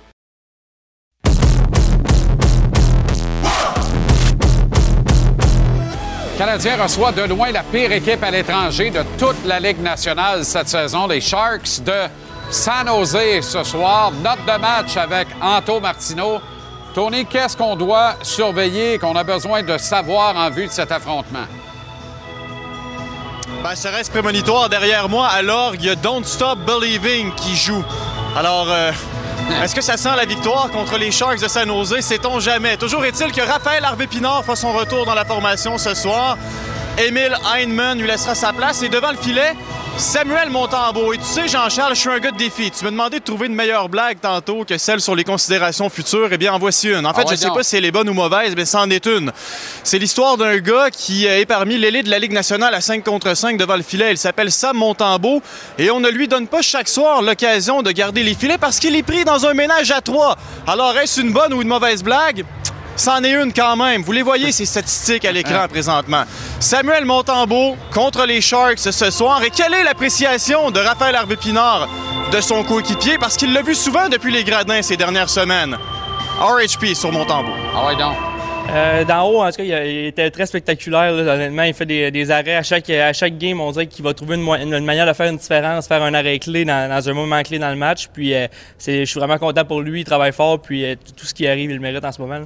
Le 6.32 6.38
Canadien 6.38 6.82
reçoit 6.82 7.12
de 7.12 7.22
loin 7.22 7.52
la 7.52 7.62
pire 7.62 7.92
équipe 7.92 8.22
à 8.22 8.30
l'étranger 8.30 8.90
de 8.90 9.02
toute 9.18 9.44
la 9.44 9.60
Ligue 9.60 9.82
nationale 9.82 10.42
cette 10.44 10.70
saison, 10.70 11.06
les 11.06 11.20
Sharks 11.20 11.82
de 11.84 12.08
San 12.50 12.86
Jose 12.86 13.42
ce 13.42 13.62
soir. 13.62 14.10
Note 14.10 14.46
de 14.46 14.58
match 14.58 14.96
avec 14.96 15.28
Anto 15.42 15.80
Martino. 15.80 16.40
Tony, 16.94 17.26
qu'est-ce 17.26 17.56
qu'on 17.56 17.76
doit 17.76 18.14
surveiller, 18.22 18.98
qu'on 18.98 19.14
a 19.16 19.22
besoin 19.22 19.62
de 19.62 19.76
savoir 19.76 20.34
en 20.34 20.50
vue 20.50 20.66
de 20.66 20.72
cet 20.72 20.90
affrontement? 20.90 21.46
Ben, 23.62 23.74
ça 23.74 23.90
reste 23.90 24.10
prémonitoire 24.10 24.70
derrière 24.70 25.10
moi. 25.10 25.28
Alors, 25.28 25.74
il 25.74 25.84
y 25.84 25.90
a 25.90 25.94
Don't 25.94 26.24
Stop 26.24 26.60
Believing 26.60 27.34
qui 27.34 27.54
joue. 27.54 27.84
Alors, 28.36 28.66
euh, 28.70 28.92
est-ce 29.62 29.74
que 29.74 29.80
ça 29.80 29.96
sent 29.96 30.10
la 30.16 30.24
victoire 30.24 30.70
contre 30.70 30.96
les 30.98 31.10
Sharks 31.10 31.40
de 31.40 31.48
San 31.48 31.68
Jose? 31.68 32.00
Sait-on 32.00 32.38
jamais? 32.40 32.76
Toujours 32.76 33.04
est-il 33.04 33.32
que 33.32 33.40
Raphaël 33.42 33.84
Harvey-Pinard 33.84 34.44
fera 34.44 34.56
son 34.56 34.72
retour 34.72 35.04
dans 35.04 35.14
la 35.14 35.24
formation 35.24 35.78
ce 35.78 35.94
soir. 35.94 36.38
Émile 36.98 37.36
Heinemann 37.56 37.98
lui 37.98 38.06
laissera 38.06 38.34
sa 38.34 38.52
place. 38.52 38.82
Et 38.82 38.88
devant 38.88 39.10
le 39.10 39.16
filet, 39.16 39.54
Samuel 39.96 40.50
Montembeau. 40.50 41.12
Et 41.14 41.18
tu 41.18 41.24
sais, 41.24 41.48
Jean-Charles, 41.48 41.94
je 41.94 42.00
suis 42.00 42.08
un 42.10 42.18
gars 42.18 42.30
de 42.32 42.36
défi. 42.36 42.70
Tu 42.70 42.84
m'as 42.84 42.90
demandé 42.90 43.20
de 43.20 43.24
trouver 43.24 43.46
une 43.46 43.54
meilleure 43.54 43.88
blague 43.88 44.18
tantôt 44.20 44.64
que 44.64 44.76
celle 44.76 45.00
sur 45.00 45.14
les 45.14 45.24
considérations 45.24 45.88
futures. 45.88 46.28
Eh 46.30 46.36
bien, 46.36 46.52
en 46.52 46.58
voici 46.58 46.88
une. 46.90 47.06
En 47.06 47.14
fait, 47.14 47.22
Ah 47.24 47.28
ouais, 47.30 47.36
je 47.36 47.40
sais 47.40 47.46
donc. 47.46 47.56
pas 47.56 47.62
si 47.62 47.76
elle 47.76 47.84
est 47.86 47.90
bonne 47.90 48.08
ou 48.08 48.12
mauvaise, 48.12 48.54
mais 48.56 48.66
c'en 48.66 48.90
est 48.90 49.06
une. 49.06 49.32
C'est 49.82 49.98
l'histoire 49.98 50.36
d'un 50.36 50.58
gars 50.58 50.90
qui 50.90 51.26
est 51.26 51.46
parmi 51.46 51.78
l'élite 51.78 52.06
de 52.06 52.10
la 52.10 52.18
Ligue 52.18 52.32
nationale 52.32 52.74
à 52.74 52.80
5 52.82 53.02
contre 53.04 53.34
5 53.34 53.56
devant 53.56 53.76
le 53.76 53.82
filet. 53.82 54.10
Il 54.10 54.18
s'appelle 54.18 54.50
Sam 54.50 54.76
Montembeau 54.76 55.42
et 55.78 55.90
on 55.90 56.00
ne 56.00 56.08
lui 56.10 56.28
donne 56.28 56.48
pas 56.48 56.60
chaque 56.60 56.88
soir 56.88 57.22
l'occasion 57.22 57.82
de 57.82 57.92
garder 57.92 58.19
les 58.22 58.34
filets 58.34 58.58
parce 58.58 58.78
qu'il 58.78 58.94
est 58.96 59.02
pris 59.02 59.24
dans 59.24 59.46
un 59.46 59.54
ménage 59.54 59.90
à 59.90 60.00
trois. 60.00 60.36
Alors, 60.66 60.96
est-ce 60.98 61.20
une 61.20 61.32
bonne 61.32 61.52
ou 61.52 61.62
une 61.62 61.68
mauvaise 61.68 62.02
blague? 62.02 62.44
C'en 62.96 63.24
est 63.24 63.32
une 63.32 63.52
quand 63.52 63.76
même. 63.76 64.02
Vous 64.02 64.12
les 64.12 64.22
voyez, 64.22 64.52
ces 64.52 64.66
statistiques 64.66 65.24
à 65.24 65.32
l'écran 65.32 65.66
présentement. 65.68 66.24
Samuel 66.58 67.06
Montembeau 67.06 67.76
contre 67.94 68.26
les 68.26 68.40
Sharks 68.42 68.78
ce 68.78 69.10
soir. 69.10 69.42
Et 69.42 69.50
quelle 69.50 69.72
est 69.72 69.84
l'appréciation 69.84 70.70
de 70.70 70.80
Raphaël 70.80 71.14
Harvey-Pinard 71.14 71.88
de 72.30 72.40
son 72.40 72.62
coéquipier? 72.62 73.16
Parce 73.16 73.36
qu'il 73.36 73.54
l'a 73.54 73.62
vu 73.62 73.74
souvent 73.74 74.08
depuis 74.10 74.32
les 74.32 74.44
gradins 74.44 74.82
ces 74.82 74.98
dernières 74.98 75.30
semaines. 75.30 75.78
RHP 76.40 76.94
sur 76.94 77.10
Montembeau. 77.12 77.52
Ah 77.74 77.86
ouais, 77.86 77.96
donc. 77.96 78.16
Euh, 78.72 79.04
D'en 79.04 79.28
haut, 79.28 79.42
en 79.42 79.50
tout 79.50 79.56
cas, 79.56 79.62
il, 79.64 80.06
était 80.06 80.30
très 80.30 80.46
spectaculaire. 80.46 81.12
honnêtement, 81.12 81.64
il 81.64 81.74
fait 81.74 81.86
des, 81.86 82.30
arrêts 82.30 82.56
à 82.56 82.62
chaque, 82.62 82.86
game. 83.38 83.60
On 83.60 83.72
dirait 83.72 83.86
qu'il 83.86 84.04
va 84.04 84.14
trouver 84.14 84.36
une, 84.36 84.84
manière 84.84 85.06
de 85.06 85.12
faire 85.12 85.28
une 85.28 85.38
différence, 85.38 85.88
faire 85.88 86.02
un 86.02 86.14
arrêt 86.14 86.38
clé 86.38 86.64
dans, 86.64 87.08
un 87.08 87.12
moment 87.12 87.42
clé 87.42 87.58
dans 87.58 87.70
le 87.70 87.76
match. 87.76 88.08
Puis, 88.12 88.34
euh, 88.34 88.46
je 88.78 89.04
suis 89.04 89.18
vraiment 89.18 89.38
content 89.38 89.64
pour 89.64 89.80
lui. 89.80 90.00
Il 90.00 90.04
travaille 90.04 90.32
fort. 90.32 90.60
Puis, 90.60 90.84
euh, 90.84 90.94
tout 91.16 91.26
ce 91.26 91.34
qui 91.34 91.48
arrive, 91.48 91.70
il 91.70 91.74
le 91.74 91.80
mérite 91.80 92.04
en 92.04 92.12
ce 92.12 92.20
moment. 92.20 92.40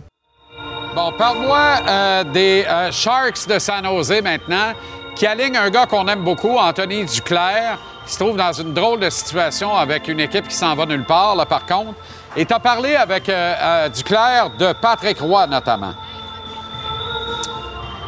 Bon, 0.95 1.13
parle-moi 1.19 2.23
des 2.33 2.65
Sharks 2.93 3.49
de 3.49 3.59
San 3.59 3.85
Jose 3.85 4.23
maintenant, 4.23 4.73
qui 5.17 5.27
alignent 5.27 5.57
un 5.57 5.69
gars 5.69 5.87
qu'on 5.87 6.07
aime 6.07 6.23
beaucoup, 6.23 6.57
Anthony 6.57 7.05
Duclair, 7.05 7.79
qui 8.07 8.13
se 8.13 8.19
trouve 8.19 8.37
dans 8.37 8.53
une 8.53 8.73
drôle 8.73 9.01
de 9.01 9.11
situation 9.11 9.75
avec 9.77 10.07
une 10.09 10.21
équipe 10.21 10.47
qui 10.47 10.55
s'en 10.55 10.75
va 10.77 10.87
nulle 10.87 11.05
part, 11.05 11.35
là, 11.35 11.47
par 11.47 11.67
contre. 11.67 11.95
Et 12.37 12.47
tu 12.47 12.55
as 12.55 12.61
parlé 12.61 12.95
avec 12.95 13.25
Duclair 13.93 14.51
de 14.57 14.73
Patrick 14.73 15.19
Roy, 15.19 15.49
notamment. 15.49 15.95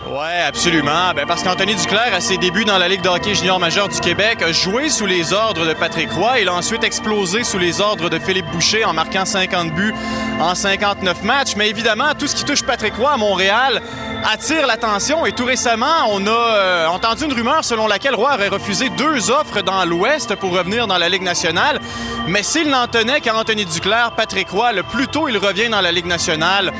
Ouais, 0.09 0.41
absolument. 0.47 1.13
Ben, 1.17 1.27
parce 1.27 1.43
qu'Anthony 1.43 1.75
Duclair, 1.75 2.15
à 2.15 2.21
ses 2.21 2.37
débuts 2.37 2.65
dans 2.65 2.79
la 2.79 2.87
Ligue 2.87 3.03
de 3.03 3.09
hockey 3.09 3.35
junior 3.35 3.59
majeur 3.59 3.89
du 3.89 3.99
Québec, 3.99 4.41
a 4.41 4.53
joué 4.53 4.89
sous 4.89 5.05
les 5.05 5.33
ordres 5.33 5.67
de 5.67 5.75
Patrick 5.75 6.13
Roy. 6.13 6.41
Il 6.43 6.49
a 6.49 6.55
ensuite 6.55 6.85
explosé 6.85 7.43
sous 7.43 7.59
les 7.59 7.81
ordres 7.81 8.09
de 8.09 8.21
Philippe 8.21 8.47
Boucher 8.53 8.85
en 8.85 8.93
marquant 8.93 9.25
50 9.25 9.73
buts 9.75 9.93
en 10.41 10.55
59 10.55 11.25
matchs. 11.25 11.57
Mais 11.57 11.69
évidemment, 11.69 12.15
tout 12.17 12.29
ce 12.29 12.37
qui 12.37 12.45
touche 12.45 12.63
Patrick 12.63 12.95
Roy 12.95 13.11
à 13.11 13.17
Montréal 13.17 13.83
attire 14.25 14.67
l'attention. 14.69 15.27
Et 15.27 15.33
tout 15.33 15.45
récemment, 15.45 16.07
on 16.11 16.25
a 16.27 16.31
euh, 16.31 16.87
entendu 16.87 17.25
une 17.25 17.33
rumeur 17.33 17.65
selon 17.65 17.89
laquelle 17.89 18.15
Roy 18.15 18.33
aurait 18.33 18.49
refusé 18.49 18.89
deux 18.91 19.31
offres 19.33 19.63
dans 19.63 19.85
l'Ouest 19.85 20.37
pour 20.37 20.53
revenir 20.53 20.87
dans 20.87 20.99
la 20.99 21.09
Ligue 21.09 21.23
nationale. 21.23 21.81
Mais 22.29 22.45
s'il 22.45 22.71
n'en 22.71 22.87
tenait 22.87 23.21
qu'à 23.21 23.37
Anthony 23.37 23.65
Duclair, 23.65 24.13
Patrick 24.13 24.51
Roy, 24.51 24.73
le 24.73 24.85
plus 24.85 25.09
tôt 25.09 25.29
il 25.29 25.37
revient 25.37 25.69
dans 25.69 25.81
la 25.81 25.91
Ligue 25.91 26.07
nationale, 26.07 26.73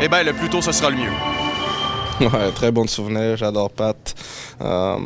eh 0.00 0.08
bien, 0.08 0.22
le 0.22 0.32
plus 0.32 0.48
tôt 0.48 0.62
ce 0.62 0.72
sera 0.72 0.88
le 0.88 0.96
mieux. 0.96 1.29
Très 2.54 2.70
bon 2.70 2.86
souvenir, 2.86 3.36
j'adore 3.36 3.70
Pat. 3.70 4.14
Euh, 4.60 4.98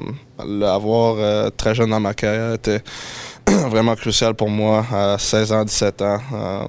L'avoir 0.45 1.15
euh, 1.19 1.51
très 1.51 1.75
jeune 1.75 1.91
dans 1.91 2.01
ma 2.01 2.13
carrière 2.13 2.55
était 2.55 2.83
vraiment 3.47 3.95
crucial 3.95 4.35
pour 4.35 4.51
moi 4.51 4.85
à 4.93 5.17
16 5.17 5.53
ans, 5.53 5.65
17 5.65 6.03
ans. 6.03 6.19
Euh, 6.33 6.65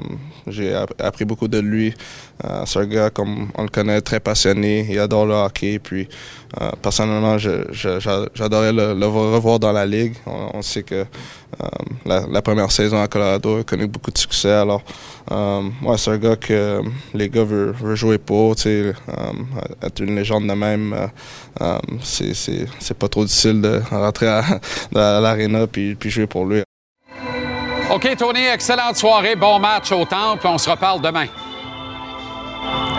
J'ai 0.48 0.74
app- 0.74 0.94
appris 1.02 1.26
beaucoup 1.26 1.48
de 1.48 1.60
lui. 1.60 1.94
Euh, 2.44 2.64
C'est 2.66 2.80
un 2.80 2.86
gars, 2.86 3.10
comme 3.10 3.50
on 3.56 3.64
le 3.64 3.70
connaît, 3.70 4.02
très 4.02 4.20
passionné. 4.20 4.86
Il 4.90 5.00
adore 5.00 5.26
le 5.26 5.34
hockey. 5.34 5.80
Puis, 5.80 6.08
euh, 6.62 6.70
personnellement, 6.82 7.38
j'adorais 7.38 8.74
le, 8.74 9.06
revoir 9.06 9.60
dans 9.60 9.72
la 9.72 9.86
ligue. 9.86 10.16
On, 10.26 10.62
sait 10.62 10.84
que 10.84 10.96
euh, 10.96 11.06
la, 12.06 12.42
première 12.42 12.72
saison 12.72 13.02
à 13.02 13.08
Colorado 13.08 13.60
a 13.60 13.64
connu 13.64 13.88
beaucoup 13.88 14.12
de 14.12 14.18
succès. 14.18 14.52
Alors, 14.52 14.84
ouais, 15.32 15.98
c'est 15.98 16.12
un 16.12 16.18
gars 16.18 16.36
que 16.36 16.82
les 17.14 17.30
gars 17.30 17.44
veulent, 17.44 17.96
jouer 17.96 18.18
pour. 18.18 18.54
être 18.54 20.00
une 20.00 20.16
légende 20.16 20.48
de 20.48 20.54
même, 20.54 20.96
c'est- 22.02 22.94
pas 23.00 23.08
trop 23.10 23.26
difficile 23.26 23.62
de 23.62 23.82
rentrer 23.90 24.28
à, 24.28 24.40
à 24.96 25.20
l'aréna 25.22 25.68
puis 25.68 25.98
jouer 26.06 26.28
pour 26.28 26.46
lui. 26.46 26.65
OK, 27.92 28.16
Tony, 28.18 28.44
excellente 28.46 28.98
soirée. 28.98 29.36
Bon 29.36 29.60
match 29.60 29.92
au 29.92 30.06
Temple. 30.06 30.48
On 30.48 30.58
se 30.58 30.70
reparle 30.70 31.02
demain. 31.02 31.28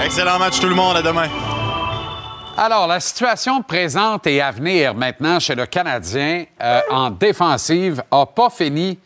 Excellent 0.04 0.38
match 0.38 0.60
tout 0.60 0.68
le 0.68 0.76
monde. 0.76 0.96
À 0.96 1.02
demain. 1.02 1.28
Alors, 2.56 2.86
la 2.86 3.00
situation 3.00 3.62
présente 3.62 4.28
et 4.28 4.40
à 4.40 4.52
venir 4.52 4.94
maintenant 4.94 5.40
chez 5.40 5.56
le 5.56 5.66
Canadien 5.66 6.44
euh, 6.62 6.80
en 6.88 7.10
défensive 7.10 8.02
n'a 8.12 8.26
pas 8.26 8.48
fini 8.48 8.98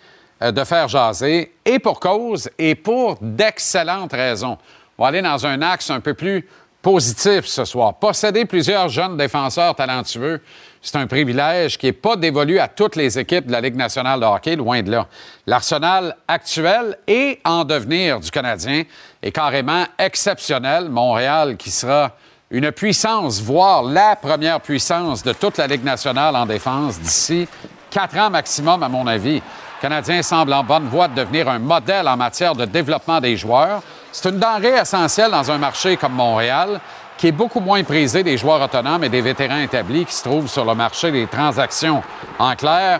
euh, 0.43 0.53
de 0.53 0.63
faire 0.65 0.87
jaser, 0.87 1.55
et 1.65 1.79
pour 1.79 1.99
cause, 1.99 2.51
et 2.59 2.75
pour 2.75 3.17
d'excellentes 3.21 4.13
raisons. 4.13 4.59
On 4.99 5.03
va 5.03 5.09
aller 5.09 5.23
dans 5.23 5.47
un 5.47 5.63
axe 5.63 5.91
un 5.91 6.01
peu 6.01 6.13
plus 6.13 6.47
positif 6.83 7.47
ce 7.47 7.65
soir. 7.65 7.95
Posséder 7.95 8.45
plusieurs 8.45 8.89
jeunes 8.89 9.17
défenseurs 9.17 9.75
talentueux, 9.75 10.43
c'est 10.83 10.97
un 10.97 11.07
privilège 11.07 11.77
qui 11.77 11.87
n'est 11.87 11.93
pas 11.93 12.17
dévolu 12.17 12.59
à 12.59 12.69
toutes 12.69 12.97
les 12.97 13.19
équipes 13.19 13.47
de 13.47 13.53
la 13.53 13.61
Ligue 13.61 13.77
nationale 13.77 14.21
de 14.21 14.25
hockey, 14.25 14.57
loin 14.57 14.83
de 14.83 14.91
là. 14.91 15.07
L'arsenal 15.47 16.17
actuel 16.27 16.97
et 17.07 17.39
en 17.45 17.65
devenir 17.65 18.19
du 18.21 18.31
Canadien 18.31 18.85
est 19.23 19.33
carrément 19.33 19.85
exceptionnel. 19.99 20.89
Montréal 20.89 21.57
qui 21.59 21.71
sera 21.71 22.13
une 22.51 22.73
puissance, 22.73 23.41
voire 23.43 23.83
la 23.83 24.17
première 24.17 24.61
puissance 24.61 25.23
de 25.23 25.33
toute 25.33 25.59
la 25.59 25.67
Ligue 25.67 25.85
nationale 25.85 26.35
en 26.35 26.47
défense 26.47 26.99
d'ici 26.99 27.47
quatre 27.91 28.17
ans 28.17 28.31
maximum, 28.31 28.83
à 28.83 28.89
mon 28.89 29.07
avis. 29.07 29.37
Le 29.37 29.83
Canadien 29.83 30.23
semble 30.23 30.53
en 30.53 30.65
bonne 30.65 30.89
voie 30.89 31.09
de 31.09 31.15
devenir 31.15 31.49
un 31.49 31.59
modèle 31.59 32.09
en 32.09 32.17
matière 32.17 32.55
de 32.55 32.65
développement 32.65 33.21
des 33.21 33.37
joueurs. 33.37 33.83
C'est 34.13 34.29
une 34.29 34.39
denrée 34.39 34.79
essentielle 34.81 35.31
dans 35.31 35.51
un 35.51 35.59
marché 35.59 35.97
comme 35.97 36.13
Montréal, 36.13 36.81
qui 37.21 37.27
est 37.29 37.33
beaucoup 37.33 37.61
moins 37.61 37.85
prisé 37.85 38.23
des 38.23 38.39
joueurs 38.39 38.63
autonomes 38.63 39.05
et 39.05 39.11
des 39.11 39.21
vétérans 39.21 39.61
établis 39.61 40.07
qui 40.07 40.15
se 40.15 40.23
trouvent 40.23 40.49
sur 40.49 40.65
le 40.65 40.75
marché 40.75 41.13
des 41.13 41.27
transactions. 41.27 42.03
En 42.39 42.57
clair, 42.57 42.99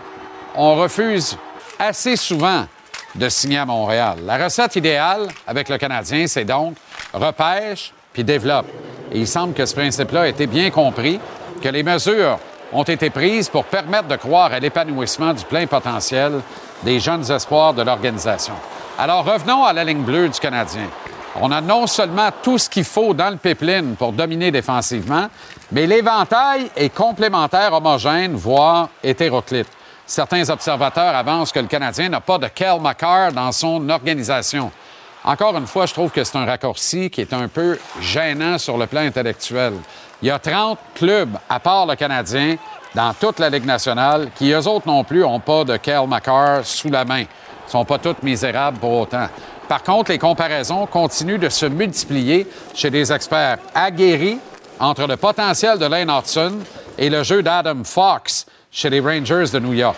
on 0.55 0.75
refuse 0.75 1.35
assez 1.79 2.15
souvent 2.15 2.65
de 3.15 3.29
signer 3.29 3.57
à 3.57 3.65
Montréal. 3.65 4.19
La 4.23 4.37
recette 4.37 4.75
idéale 4.75 5.27
avec 5.47 5.69
le 5.69 5.79
Canadien, 5.79 6.27
c'est 6.27 6.45
donc 6.45 6.75
repêche 7.11 7.93
puis 8.13 8.23
développe. 8.23 8.67
Et 9.11 9.17
il 9.17 9.27
semble 9.27 9.55
que 9.55 9.65
ce 9.65 9.73
principe-là 9.73 10.21
a 10.21 10.27
été 10.27 10.45
bien 10.45 10.69
compris, 10.69 11.19
que 11.59 11.69
les 11.69 11.81
mesures 11.81 12.37
ont 12.73 12.83
été 12.83 13.09
prises 13.09 13.49
pour 13.49 13.65
permettre 13.65 14.07
de 14.07 14.17
croire 14.17 14.53
à 14.53 14.59
l'épanouissement 14.59 15.33
du 15.33 15.43
plein 15.45 15.65
potentiel 15.65 16.33
des 16.83 16.99
jeunes 16.99 17.29
espoirs 17.31 17.73
de 17.73 17.81
l'organisation. 17.81 18.53
Alors 18.99 19.25
revenons 19.25 19.65
à 19.65 19.73
la 19.73 19.83
ligne 19.83 20.03
bleue 20.03 20.29
du 20.29 20.39
Canadien. 20.39 20.89
On 21.35 21.49
a 21.49 21.61
non 21.61 21.87
seulement 21.87 22.29
tout 22.43 22.57
ce 22.57 22.69
qu'il 22.69 22.83
faut 22.83 23.13
dans 23.13 23.29
le 23.29 23.37
pipeline 23.37 23.95
pour 23.95 24.11
dominer 24.11 24.51
défensivement, 24.51 25.27
mais 25.71 25.87
l'éventail 25.87 26.69
est 26.75 26.93
complémentaire, 26.93 27.73
homogène, 27.73 28.35
voire 28.35 28.89
hétéroclite. 29.01 29.69
Certains 30.05 30.49
observateurs 30.49 31.15
avancent 31.15 31.53
que 31.53 31.59
le 31.59 31.67
Canadien 31.67 32.09
n'a 32.09 32.19
pas 32.19 32.37
de 32.37 32.47
Kel 32.47 32.81
McCarr 32.81 33.31
dans 33.31 33.53
son 33.53 33.87
organisation. 33.89 34.71
Encore 35.23 35.55
une 35.55 35.67
fois, 35.67 35.85
je 35.85 35.93
trouve 35.93 36.11
que 36.11 36.23
c'est 36.23 36.37
un 36.37 36.45
raccourci 36.45 37.09
qui 37.09 37.21
est 37.21 37.31
un 37.31 37.47
peu 37.47 37.79
gênant 38.01 38.57
sur 38.57 38.77
le 38.77 38.87
plan 38.87 39.01
intellectuel. 39.01 39.73
Il 40.21 40.27
y 40.27 40.31
a 40.31 40.39
30 40.39 40.77
clubs, 40.95 41.37
à 41.47 41.59
part 41.61 41.85
le 41.85 41.95
Canadien, 41.95 42.57
dans 42.93 43.13
toute 43.13 43.39
la 43.39 43.49
Ligue 43.49 43.65
nationale, 43.65 44.31
qui, 44.35 44.51
eux 44.51 44.67
autres 44.67 44.87
non 44.87 45.05
plus, 45.05 45.21
n'ont 45.21 45.39
pas 45.39 45.63
de 45.63 45.77
Kel 45.77 46.05
McCarr 46.07 46.65
sous 46.65 46.89
la 46.89 47.05
main. 47.05 47.21
Ils 47.21 47.67
ne 47.67 47.71
sont 47.71 47.85
pas 47.85 47.99
tous 47.99 48.15
misérables 48.21 48.79
pour 48.79 49.01
autant. 49.01 49.29
Par 49.71 49.83
contre, 49.83 50.11
les 50.11 50.17
comparaisons 50.17 50.85
continuent 50.85 51.39
de 51.39 51.47
se 51.47 51.65
multiplier 51.65 52.45
chez 52.75 52.89
des 52.89 53.09
experts 53.09 53.57
aguerris 53.73 54.37
entre 54.77 55.07
le 55.07 55.15
potentiel 55.15 55.79
de 55.79 55.85
Lane 55.85 56.09
Hudson 56.09 56.57
et 56.97 57.09
le 57.09 57.23
jeu 57.23 57.41
d'Adam 57.41 57.81
Fox 57.85 58.47
chez 58.69 58.89
les 58.89 58.99
Rangers 58.99 59.45
de 59.53 59.59
New 59.59 59.71
York. 59.71 59.95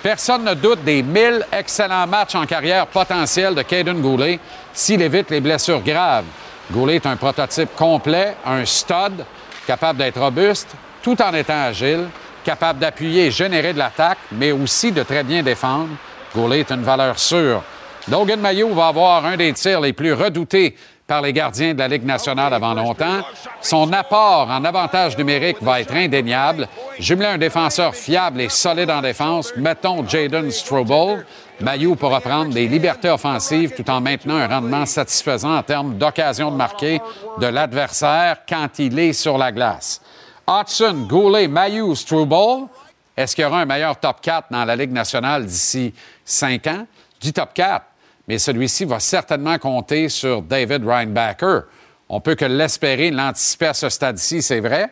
Personne 0.00 0.44
ne 0.44 0.54
doute 0.54 0.84
des 0.84 1.02
1000 1.02 1.44
excellents 1.50 2.06
matchs 2.06 2.36
en 2.36 2.46
carrière 2.46 2.86
potentiels 2.86 3.56
de 3.56 3.62
Caden 3.62 4.00
Goulet 4.00 4.38
s'il 4.72 5.02
évite 5.02 5.28
les 5.30 5.40
blessures 5.40 5.82
graves. 5.82 6.26
Goulet 6.70 6.94
est 6.94 7.06
un 7.06 7.16
prototype 7.16 7.74
complet, 7.74 8.36
un 8.46 8.64
stud, 8.64 9.24
capable 9.66 9.98
d'être 9.98 10.20
robuste 10.20 10.68
tout 11.02 11.20
en 11.20 11.34
étant 11.34 11.64
agile, 11.64 12.06
capable 12.44 12.78
d'appuyer 12.78 13.26
et 13.26 13.30
générer 13.32 13.72
de 13.72 13.78
l'attaque, 13.78 14.18
mais 14.30 14.52
aussi 14.52 14.92
de 14.92 15.02
très 15.02 15.24
bien 15.24 15.42
défendre. 15.42 15.90
Goulet 16.32 16.60
est 16.60 16.70
une 16.70 16.84
valeur 16.84 17.18
sûre. 17.18 17.64
Logan 18.08 18.40
Mayo 18.40 18.72
va 18.72 18.88
avoir 18.88 19.24
un 19.24 19.36
des 19.36 19.52
tirs 19.52 19.80
les 19.80 19.92
plus 19.92 20.12
redoutés 20.12 20.76
par 21.08 21.22
les 21.22 21.32
gardiens 21.32 21.74
de 21.74 21.78
la 21.80 21.88
Ligue 21.88 22.04
nationale 22.04 22.54
avant 22.54 22.72
longtemps. 22.72 23.20
Son 23.60 23.92
apport 23.92 24.48
en 24.48 24.64
avantage 24.64 25.18
numérique 25.18 25.60
va 25.60 25.80
être 25.80 25.94
indéniable. 25.94 26.68
Jumelé 27.00 27.26
un 27.26 27.38
défenseur 27.38 27.94
fiable 27.96 28.40
et 28.40 28.48
solide 28.48 28.90
en 28.90 29.02
défense, 29.02 29.52
mettons 29.56 30.06
Jaden 30.06 30.50
Strobel. 30.52 31.26
Mayo 31.60 31.96
pourra 31.96 32.20
prendre 32.20 32.52
des 32.52 32.68
libertés 32.68 33.10
offensives 33.10 33.72
tout 33.74 33.88
en 33.90 34.00
maintenant 34.00 34.36
un 34.36 34.46
rendement 34.46 34.86
satisfaisant 34.86 35.56
en 35.56 35.62
termes 35.64 35.96
d'occasion 35.96 36.52
de 36.52 36.56
marquer 36.56 37.00
de 37.38 37.46
l'adversaire 37.46 38.38
quand 38.48 38.78
il 38.78 38.96
est 39.00 39.14
sur 39.14 39.36
la 39.36 39.50
glace. 39.50 40.00
Hudson, 40.48 41.06
Goulet, 41.08 41.48
Mayu, 41.48 41.96
Struble, 41.96 42.68
est-ce 43.16 43.34
qu'il 43.34 43.42
y 43.42 43.46
aura 43.46 43.60
un 43.60 43.64
meilleur 43.64 43.98
top 43.98 44.20
4 44.20 44.46
dans 44.50 44.64
la 44.64 44.76
Ligue 44.76 44.92
nationale 44.92 45.44
d'ici 45.44 45.92
cinq 46.24 46.68
ans? 46.68 46.86
Du 47.20 47.32
top 47.32 47.52
4. 47.54 47.84
Mais 48.28 48.38
celui-ci 48.38 48.84
va 48.84 49.00
certainement 49.00 49.58
compter 49.58 50.08
sur 50.08 50.42
David 50.42 50.86
Reinbacker. 50.86 51.62
On 52.08 52.20
peut 52.20 52.34
que 52.34 52.44
l'espérer, 52.44 53.10
l'anticiper 53.10 53.66
à 53.66 53.74
ce 53.74 53.88
stade-ci, 53.88 54.42
c'est 54.42 54.60
vrai. 54.60 54.90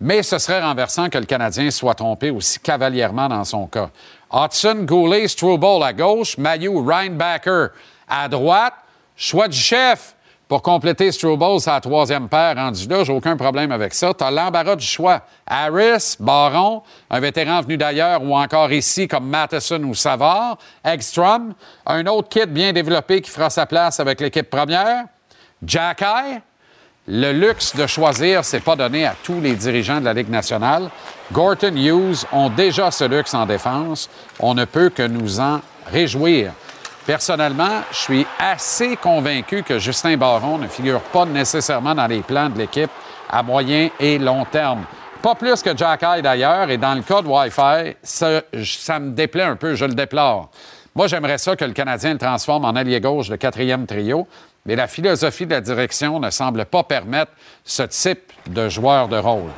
Mais 0.00 0.22
ce 0.22 0.38
serait 0.38 0.62
renversant 0.62 1.10
que 1.10 1.18
le 1.18 1.26
Canadien 1.26 1.70
soit 1.70 1.94
trompé 1.94 2.30
aussi 2.30 2.58
cavalièrement 2.58 3.28
dans 3.28 3.44
son 3.44 3.66
cas. 3.66 3.90
Hudson, 4.32 4.84
Goulet, 4.84 5.28
Struble 5.28 5.82
à 5.82 5.92
gauche, 5.92 6.38
Mayu, 6.38 6.70
Reinbacker 6.78 7.68
à 8.08 8.28
droite. 8.28 8.74
Choix 9.16 9.48
du 9.48 9.58
chef 9.58 10.14
pour 10.50 10.62
compléter 10.62 11.12
Struble, 11.12 11.60
sa 11.60 11.80
troisième 11.80 12.28
paire 12.28 12.56
rendu 12.56 12.88
là. 12.88 13.04
J'ai 13.04 13.12
aucun 13.12 13.36
problème 13.36 13.70
avec 13.70 13.94
ça. 13.94 14.12
Tu 14.12 14.24
as 14.24 14.32
l'embarras 14.32 14.74
du 14.74 14.84
choix. 14.84 15.20
Harris, 15.46 16.16
Baron, 16.18 16.82
un 17.08 17.20
vétéran 17.20 17.60
venu 17.60 17.76
d'ailleurs 17.76 18.20
ou 18.20 18.36
encore 18.36 18.72
ici 18.72 19.06
comme 19.06 19.28
Matheson 19.28 19.80
ou 19.84 19.94
Savard, 19.94 20.58
Ekstrom, 20.84 21.54
un 21.86 22.04
autre 22.06 22.28
kit 22.28 22.46
bien 22.46 22.72
développé 22.72 23.20
qui 23.20 23.30
fera 23.30 23.48
sa 23.48 23.64
place 23.64 24.00
avec 24.00 24.20
l'équipe 24.20 24.50
première, 24.50 25.04
Jack 25.64 26.02
Eye, 26.02 26.40
le 27.06 27.30
luxe 27.30 27.76
de 27.76 27.86
choisir, 27.86 28.44
c'est 28.44 28.58
pas 28.58 28.74
donné 28.74 29.06
à 29.06 29.14
tous 29.22 29.40
les 29.40 29.54
dirigeants 29.54 30.00
de 30.00 30.06
la 30.06 30.14
Ligue 30.14 30.30
nationale. 30.30 30.90
Gorton 31.30 31.76
Hughes 31.76 32.26
ont 32.32 32.50
déjà 32.50 32.90
ce 32.90 33.04
luxe 33.04 33.34
en 33.34 33.46
défense. 33.46 34.10
On 34.40 34.54
ne 34.54 34.64
peut 34.64 34.88
que 34.88 35.06
nous 35.06 35.38
en 35.38 35.60
réjouir. 35.86 36.50
Personnellement, 37.06 37.82
je 37.90 37.96
suis 37.96 38.26
assez 38.38 38.96
convaincu 38.96 39.62
que 39.62 39.78
Justin 39.78 40.16
Baron 40.16 40.58
ne 40.58 40.68
figure 40.68 41.00
pas 41.00 41.24
nécessairement 41.24 41.94
dans 41.94 42.06
les 42.06 42.20
plans 42.20 42.50
de 42.50 42.58
l'équipe 42.58 42.90
à 43.28 43.42
moyen 43.42 43.88
et 43.98 44.18
long 44.18 44.44
terme. 44.44 44.84
Pas 45.22 45.34
plus 45.34 45.62
que 45.62 45.76
Jack 45.76 46.02
Eye 46.02 46.22
d'ailleurs, 46.22 46.70
et 46.70 46.78
dans 46.78 46.94
le 46.94 47.02
cas 47.02 47.22
de 47.22 47.28
Wi-Fi, 47.28 47.96
ça, 48.02 48.98
me 48.98 49.10
déplaît 49.10 49.44
un 49.44 49.56
peu, 49.56 49.74
je 49.74 49.84
le 49.84 49.94
déplore. 49.94 50.50
Moi, 50.94 51.06
j'aimerais 51.06 51.38
ça 51.38 51.56
que 51.56 51.64
le 51.64 51.72
Canadien 51.72 52.12
le 52.12 52.18
transforme 52.18 52.64
en 52.64 52.74
allié 52.74 53.00
gauche 53.00 53.28
de 53.28 53.36
quatrième 53.36 53.86
trio, 53.86 54.26
mais 54.66 54.76
la 54.76 54.86
philosophie 54.86 55.46
de 55.46 55.52
la 55.52 55.60
direction 55.60 56.20
ne 56.20 56.30
semble 56.30 56.64
pas 56.64 56.82
permettre 56.82 57.32
ce 57.64 57.82
type 57.82 58.32
de 58.46 58.68
joueur 58.68 59.08
de 59.08 59.16
rôle. 59.16 59.50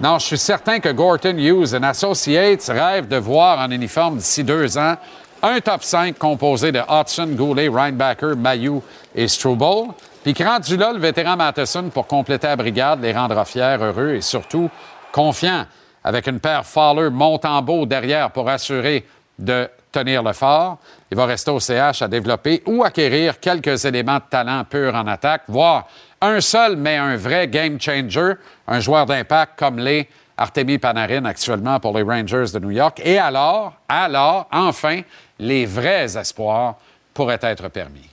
Non, 0.00 0.18
je 0.18 0.26
suis 0.26 0.38
certain 0.38 0.80
que 0.80 0.88
Gorton 0.88 1.36
Hughes 1.38 1.74
and 1.74 1.84
Associates 1.84 2.66
rêvent 2.68 3.06
de 3.06 3.16
voir 3.16 3.60
en 3.60 3.70
uniforme 3.70 4.16
d'ici 4.16 4.42
deux 4.42 4.76
ans 4.76 4.96
un 5.44 5.60
top 5.60 5.84
5 5.84 6.18
composé 6.18 6.72
de 6.72 6.80
Hudson, 6.88 7.28
Goulet, 7.36 7.68
Reinbacker, 7.68 8.34
Mayou 8.34 8.82
et 9.14 9.28
Struble. 9.28 9.92
Puis 10.22 10.34
rendu 10.42 10.78
là, 10.78 10.90
le 10.90 10.98
vétéran 10.98 11.36
Matheson, 11.36 11.90
pour 11.90 12.06
compléter 12.06 12.46
la 12.46 12.56
brigade, 12.56 13.02
les 13.02 13.12
rendra 13.12 13.44
fiers, 13.44 13.76
heureux 13.78 14.14
et 14.14 14.22
surtout 14.22 14.70
confiants, 15.12 15.66
avec 16.02 16.26
une 16.26 16.40
paire 16.40 16.64
Fowler 16.64 17.10
Montembeau 17.10 17.84
derrière 17.84 18.30
pour 18.30 18.48
assurer 18.48 19.06
de 19.38 19.68
tenir 19.92 20.22
le 20.22 20.32
fort. 20.32 20.78
Il 21.10 21.16
va 21.16 21.26
rester 21.26 21.50
au 21.50 21.60
CH 21.60 22.00
à 22.00 22.08
développer 22.08 22.62
ou 22.64 22.82
acquérir 22.82 23.38
quelques 23.38 23.84
éléments 23.84 24.16
de 24.16 24.24
talent 24.30 24.64
pur 24.64 24.94
en 24.94 25.06
attaque, 25.06 25.42
voire 25.48 25.86
un 26.22 26.40
seul, 26.40 26.76
mais 26.76 26.96
un 26.96 27.16
vrai 27.16 27.48
game 27.48 27.78
changer, 27.78 28.32
un 28.66 28.80
joueur 28.80 29.04
d'impact 29.04 29.58
comme 29.58 29.78
les 29.78 30.08
Artemi 30.36 30.78
Panarin 30.78 31.24
actuellement 31.24 31.78
pour 31.80 31.96
les 31.96 32.02
Rangers 32.02 32.46
de 32.52 32.58
New 32.58 32.72
York. 32.72 33.00
Et 33.04 33.18
alors, 33.18 33.74
alors, 33.88 34.48
enfin, 34.50 35.02
les 35.38 35.66
vrais 35.66 36.16
espoirs 36.16 36.76
pourraient 37.12 37.38
être 37.42 37.68
permis. 37.68 38.10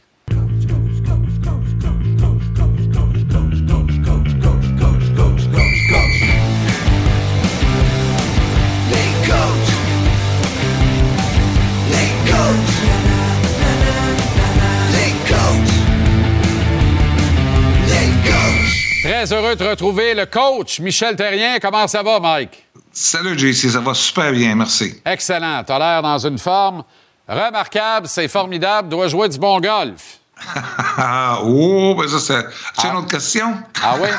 Très 19.21 19.33
heureux 19.33 19.55
de 19.55 19.63
retrouver 19.63 20.15
le 20.15 20.25
coach 20.25 20.79
Michel 20.79 21.15
Terrien. 21.15 21.59
Comment 21.61 21.87
ça 21.87 22.01
va, 22.01 22.19
Mike? 22.19 22.65
Salut 22.91 23.37
JC, 23.37 23.69
ça 23.69 23.79
va 23.79 23.93
super 23.93 24.31
bien, 24.31 24.55
merci. 24.55 24.99
Excellent. 25.05 25.63
Tu 25.63 25.71
as 25.71 25.77
l'air 25.77 26.01
dans 26.01 26.17
une 26.25 26.39
forme 26.39 26.83
remarquable, 27.29 28.07
c'est 28.07 28.27
formidable, 28.27 28.89
doit 28.89 29.09
jouer 29.09 29.29
du 29.29 29.37
bon 29.37 29.59
golf. 29.59 30.17
Ah, 30.97 31.37
oh, 31.43 31.95
ben 31.95 32.07
ça, 32.07 32.17
c'est 32.17 32.45
c'est 32.81 32.87
une 32.87 32.95
autre 32.95 33.09
question. 33.09 33.53
Ah 33.83 33.93
oui? 34.01 34.09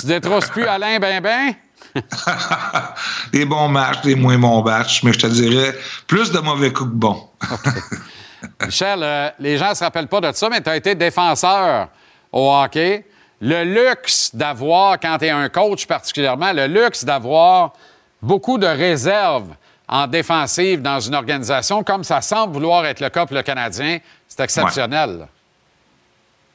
tu 0.00 0.06
détrousses 0.06 0.48
plus 0.48 0.64
Alain 0.64 0.98
ben 0.98 1.20
ben? 1.20 1.52
Des 3.34 3.44
bons 3.44 3.68
matchs, 3.68 4.00
des 4.04 4.14
moins 4.14 4.38
bons 4.38 4.62
matchs, 4.62 5.02
mais 5.02 5.12
je 5.12 5.18
te 5.18 5.26
dirais 5.26 5.76
plus 6.06 6.32
de 6.32 6.38
mauvais 6.38 6.72
coups 6.72 6.90
que 6.90 6.96
bons. 6.96 7.28
Michel, 8.64 9.00
euh, 9.02 9.28
les 9.38 9.58
gens 9.58 9.68
ne 9.68 9.74
se 9.74 9.84
rappellent 9.84 10.08
pas 10.08 10.22
de 10.22 10.32
ça, 10.32 10.48
mais 10.48 10.62
tu 10.62 10.70
as 10.70 10.76
été 10.76 10.94
défenseur 10.94 11.88
au 12.32 12.50
hockey. 12.50 13.04
Le 13.40 13.64
luxe 13.64 14.30
d'avoir, 14.34 14.98
quand 14.98 15.18
tu 15.18 15.26
es 15.26 15.30
un 15.30 15.48
coach 15.48 15.86
particulièrement, 15.86 16.52
le 16.52 16.66
luxe 16.66 17.04
d'avoir 17.04 17.74
beaucoup 18.22 18.58
de 18.58 18.66
réserves 18.66 19.54
en 19.88 20.06
défensive 20.06 20.82
dans 20.82 21.00
une 21.00 21.14
organisation, 21.14 21.84
comme 21.84 22.02
ça 22.02 22.20
semble 22.20 22.54
vouloir 22.54 22.86
être 22.86 23.00
le 23.00 23.08
cas 23.08 23.26
pour 23.26 23.36
le 23.36 23.42
Canadien, 23.42 23.98
c'est 24.26 24.42
exceptionnel. 24.42 25.28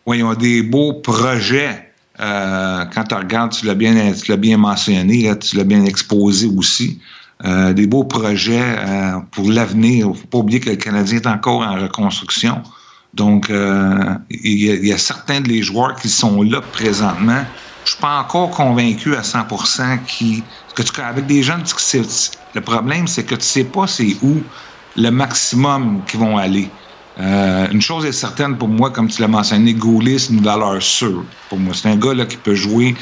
Oui, 0.05 0.17
ils 0.17 0.23
ont 0.23 0.33
des 0.33 0.63
beaux 0.63 0.93
projets. 0.93 1.91
Euh, 2.19 2.85
quand 2.93 3.03
tu 3.05 3.15
regardes, 3.15 3.51
tu 3.51 3.65
l'as 3.65 3.75
bien, 3.75 4.11
bien 4.37 4.57
mentionné, 4.57 5.37
tu 5.39 5.55
l'as 5.55 5.63
bien 5.63 5.85
exposé 5.85 6.47
aussi. 6.47 6.99
Euh, 7.45 7.73
des 7.73 7.87
beaux 7.87 8.03
projets 8.03 8.61
euh, 8.61 9.19
pour 9.31 9.49
l'avenir. 9.49 10.05
Il 10.05 10.09
ne 10.09 10.13
faut 10.13 10.27
pas 10.27 10.37
oublier 10.39 10.59
que 10.59 10.69
le 10.69 10.75
Canadien 10.75 11.17
est 11.17 11.27
encore 11.27 11.61
en 11.61 11.75
reconstruction. 11.75 12.61
Donc, 13.13 13.49
euh, 13.49 14.15
il 14.29 14.85
y, 14.85 14.93
a- 14.93 14.97
certains 14.97 15.41
des 15.41 15.61
joueurs 15.61 15.95
qui 15.95 16.07
sont 16.09 16.43
là 16.43 16.61
présentement. 16.61 17.45
Je 17.83 17.91
suis 17.91 17.99
pas 17.99 18.19
encore 18.21 18.51
convaincu 18.51 19.15
à 19.15 19.23
100 19.23 19.45
qui, 20.07 20.47
que 20.75 20.81
tu, 20.83 21.01
avec 21.01 21.25
des 21.25 21.43
jeunes, 21.43 21.63
tu- 21.63 21.97
le 22.53 22.61
problème, 22.61 23.07
c'est 23.07 23.25
que 23.25 23.35
tu 23.35 23.45
sais 23.45 23.65
pas 23.65 23.87
c'est 23.87 24.17
où 24.21 24.47
le 24.95 25.09
maximum 25.09 26.05
qu'ils 26.05 26.19
vont 26.19 26.37
aller. 26.37 26.75
Euh, 27.19 27.67
une 27.71 27.81
chose 27.81 28.05
est 28.05 28.11
certaine 28.13 28.57
pour 28.57 28.69
moi, 28.69 28.91
comme 28.91 29.09
tu 29.09 29.21
l'as 29.21 29.27
mentionné, 29.27 29.73
Goulet, 29.73 30.17
c'est 30.17 30.33
une 30.33 30.41
valeur 30.41 30.81
sûre 30.81 31.27
pour 31.49 31.59
moi. 31.59 31.73
C'est 31.73 31.89
un 31.89 31.97
gars 31.97 32.13
là, 32.13 32.25
qui 32.25 32.37
peut 32.37 32.55
jouer 32.55 32.97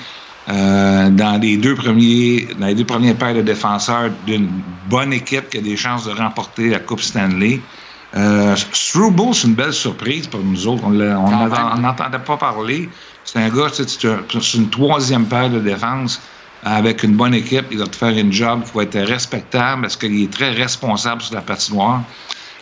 euh, 0.50 1.10
dans 1.12 1.40
les 1.40 1.58
deux 1.58 1.76
premiers 1.76 2.48
dans 2.58 2.66
les 2.68 2.76
deux 2.76 2.86
premières 2.86 3.18
paires 3.18 3.36
de 3.36 3.42
défenseurs 3.42 4.12
d'une 4.24 4.64
bonne 4.66 5.14
équipe 5.14 5.50
qui 5.50 5.58
a 5.60 5.62
des 5.62 5.78
chances 5.78 6.06
de 6.06 6.12
remporter 6.12 6.70
la 6.70 6.80
Coupe 6.80 7.02
Stanley. 7.02 7.68
Euh, 8.16 8.56
Struble, 8.74 9.34
c'est 9.34 9.48
une 9.48 9.54
belle 9.54 9.74
surprise 9.74 10.28
pour 10.28 10.40
nous 10.40 10.68
autres. 10.68 10.84
On 10.84 10.90
n'entendait 10.92 12.20
pas 12.20 12.38
parler. 12.38 12.90
C'est 13.24 13.40
un 13.40 13.50
gars, 13.50 13.68
c'est 13.72 14.54
une 14.56 14.70
troisième 14.70 15.26
paire 15.26 15.50
de 15.50 15.60
défense 15.60 16.20
avec 16.64 17.04
une 17.04 17.16
bonne 17.16 17.34
équipe. 17.34 17.66
Il 17.72 17.78
va 17.78 17.86
te 17.86 17.96
faire 17.96 18.18
une 18.18 18.32
job. 18.32 18.62
Il 18.66 18.72
faut 18.72 18.82
être 18.82 19.00
respectable 19.00 19.84
parce 19.84 19.96
qu'il 19.96 20.24
est 20.24 20.32
très 20.32 20.50
responsable 20.52 21.22
sur 21.22 21.36
la 21.36 21.42
patinoire. 21.42 22.02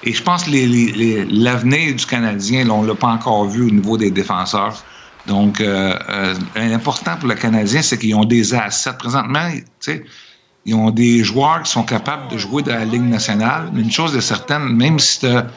Et 0.03 0.13
je 0.13 0.21
pense 0.21 0.43
que 0.43 0.51
l'avenir 1.43 1.95
du 1.95 2.05
Canadien, 2.05 2.65
là, 2.65 2.73
on 2.73 2.83
ne 2.83 2.87
l'a 2.87 2.95
pas 2.95 3.07
encore 3.07 3.45
vu 3.45 3.63
au 3.63 3.71
niveau 3.71 3.97
des 3.97 4.11
défenseurs. 4.11 4.83
Donc, 5.25 5.59
euh, 5.59 5.93
euh, 6.09 6.35
l'important 6.55 7.17
pour 7.17 7.27
le 7.27 7.35
Canadien, 7.35 7.81
c'est 7.81 7.97
qu'ils 7.97 8.15
ont 8.15 8.23
des 8.23 8.53
assets. 8.53 8.93
Présentement, 8.97 9.49
tu 9.51 9.63
sais, 9.79 10.05
ils 10.67 10.75
ont 10.75 10.91
des 10.91 11.23
joueurs 11.23 11.63
qui 11.63 11.71
sont 11.71 11.83
capables 11.83 12.29
de 12.31 12.37
jouer 12.37 12.61
dans 12.61 12.73
la 12.75 12.85
Ligue 12.85 13.01
nationale. 13.09 13.69
Mais 13.73 13.81
une 13.81 13.91
chose 13.91 14.15
est 14.15 14.21
certaine, 14.21 14.65
même 14.75 14.99
si 14.99 15.21
tu 15.21 15.25
as 15.27 15.47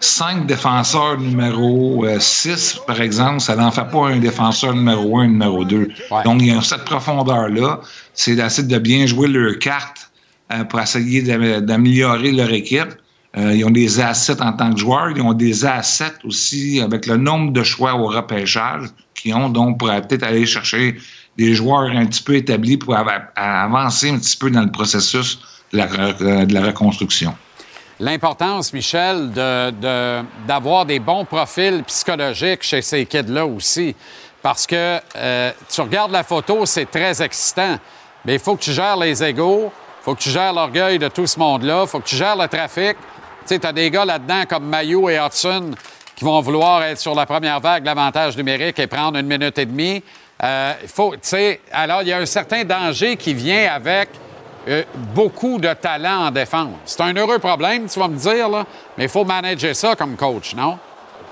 cinq 0.00 0.46
défenseurs 0.46 1.18
numéro 1.18 2.04
6, 2.18 2.80
par 2.86 3.00
exemple, 3.00 3.40
ça 3.40 3.56
n'en 3.56 3.70
fait 3.70 3.88
pas 3.90 4.08
un 4.08 4.18
défenseur 4.18 4.74
numéro 4.74 5.18
1, 5.20 5.28
numéro 5.28 5.64
2. 5.64 5.88
Donc, 6.24 6.42
il 6.42 6.48
y 6.48 6.50
a 6.50 6.60
cette 6.60 6.84
profondeur-là. 6.84 7.80
C'est 8.12 8.34
d'essayer 8.34 8.66
de 8.68 8.78
bien 8.78 9.06
jouer 9.06 9.28
leur 9.28 9.58
carte 9.58 10.10
euh, 10.52 10.64
pour 10.64 10.80
essayer 10.80 11.22
d'am- 11.22 11.60
d'améliorer 11.64 12.32
leur 12.32 12.52
équipe. 12.52 12.92
Euh, 13.38 13.54
ils 13.54 13.64
ont 13.64 13.70
des 13.70 14.00
assets 14.00 14.40
en 14.42 14.52
tant 14.52 14.72
que 14.72 14.78
joueurs. 14.80 15.10
Ils 15.14 15.22
ont 15.22 15.32
des 15.32 15.64
assets 15.64 16.14
aussi 16.24 16.80
avec 16.80 17.06
le 17.06 17.16
nombre 17.16 17.52
de 17.52 17.62
choix 17.62 17.94
au 17.94 18.06
repêchage 18.08 18.88
qu'ils 19.14 19.34
ont. 19.34 19.48
Donc, 19.48 19.78
pour 19.78 19.88
peut-être 19.88 20.24
aller 20.24 20.44
chercher 20.46 20.96
des 21.36 21.54
joueurs 21.54 21.90
un 21.90 22.06
petit 22.06 22.22
peu 22.22 22.34
établis 22.36 22.76
pour 22.76 22.94
ava- 22.94 23.30
avancer 23.36 24.10
un 24.10 24.18
petit 24.18 24.36
peu 24.36 24.50
dans 24.50 24.62
le 24.62 24.70
processus 24.70 25.38
de 25.72 25.78
la, 25.78 25.86
la 26.46 26.66
reconstruction. 26.66 27.34
L'importance, 27.98 28.72
Michel, 28.72 29.30
d'avoir 29.30 30.84
des 30.84 30.98
bons 30.98 31.24
profils 31.24 31.82
psychologiques 31.86 32.62
chez 32.62 32.82
ces 32.82 33.06
kids-là 33.06 33.46
aussi. 33.46 33.94
Parce 34.42 34.66
que 34.66 35.00
euh, 35.16 35.50
tu 35.68 35.80
regardes 35.80 36.12
la 36.12 36.22
photo, 36.22 36.66
c'est 36.66 36.90
très 36.90 37.20
excitant. 37.22 37.78
Mais 38.24 38.34
il 38.34 38.38
faut 38.38 38.54
que 38.54 38.62
tu 38.62 38.72
gères 38.72 38.96
les 38.96 39.24
égaux, 39.24 39.72
il 39.72 40.04
faut 40.04 40.14
que 40.14 40.20
tu 40.20 40.30
gères 40.30 40.52
l'orgueil 40.52 40.98
de 40.98 41.08
tout 41.08 41.26
ce 41.26 41.38
monde-là, 41.38 41.82
il 41.82 41.88
faut 41.88 41.98
que 42.00 42.06
tu 42.06 42.16
gères 42.16 42.36
le 42.36 42.46
trafic. 42.46 42.96
Tu 42.98 43.54
sais, 43.54 43.58
tu 43.58 43.66
as 43.66 43.72
des 43.72 43.90
gars 43.90 44.04
là-dedans 44.04 44.42
comme 44.48 44.66
Mayo 44.66 45.08
et 45.08 45.18
Hudson 45.18 45.72
qui 46.14 46.24
vont 46.24 46.40
vouloir 46.40 46.82
être 46.82 46.98
sur 46.98 47.14
la 47.14 47.26
première 47.26 47.60
vague 47.60 47.82
de 47.82 47.86
l'avantage 47.86 48.36
numérique 48.36 48.78
et 48.78 48.86
prendre 48.86 49.18
une 49.18 49.26
minute 49.26 49.58
et 49.58 49.66
demie. 49.66 50.02
Euh, 50.42 50.74
il 50.82 50.88
faut, 50.88 51.12
tu 51.12 51.20
sais, 51.22 51.60
alors 51.72 52.02
il 52.02 52.08
y 52.08 52.12
a 52.12 52.18
un 52.18 52.26
certain 52.26 52.64
danger 52.64 53.16
qui 53.16 53.32
vient 53.32 53.72
avec 53.72 54.10
euh, 54.68 54.82
beaucoup 55.14 55.58
de 55.58 55.72
talent 55.74 56.26
en 56.26 56.30
défense. 56.30 56.74
C'est 56.84 57.00
un 57.00 57.14
heureux 57.14 57.38
problème, 57.38 57.86
tu 57.88 57.98
vas 57.98 58.08
me 58.08 58.16
dire, 58.16 58.48
là, 58.48 58.66
mais 58.98 59.04
il 59.04 59.10
faut 59.10 59.24
manager 59.24 59.74
ça 59.74 59.94
comme 59.96 60.16
coach, 60.16 60.54
non? 60.54 60.78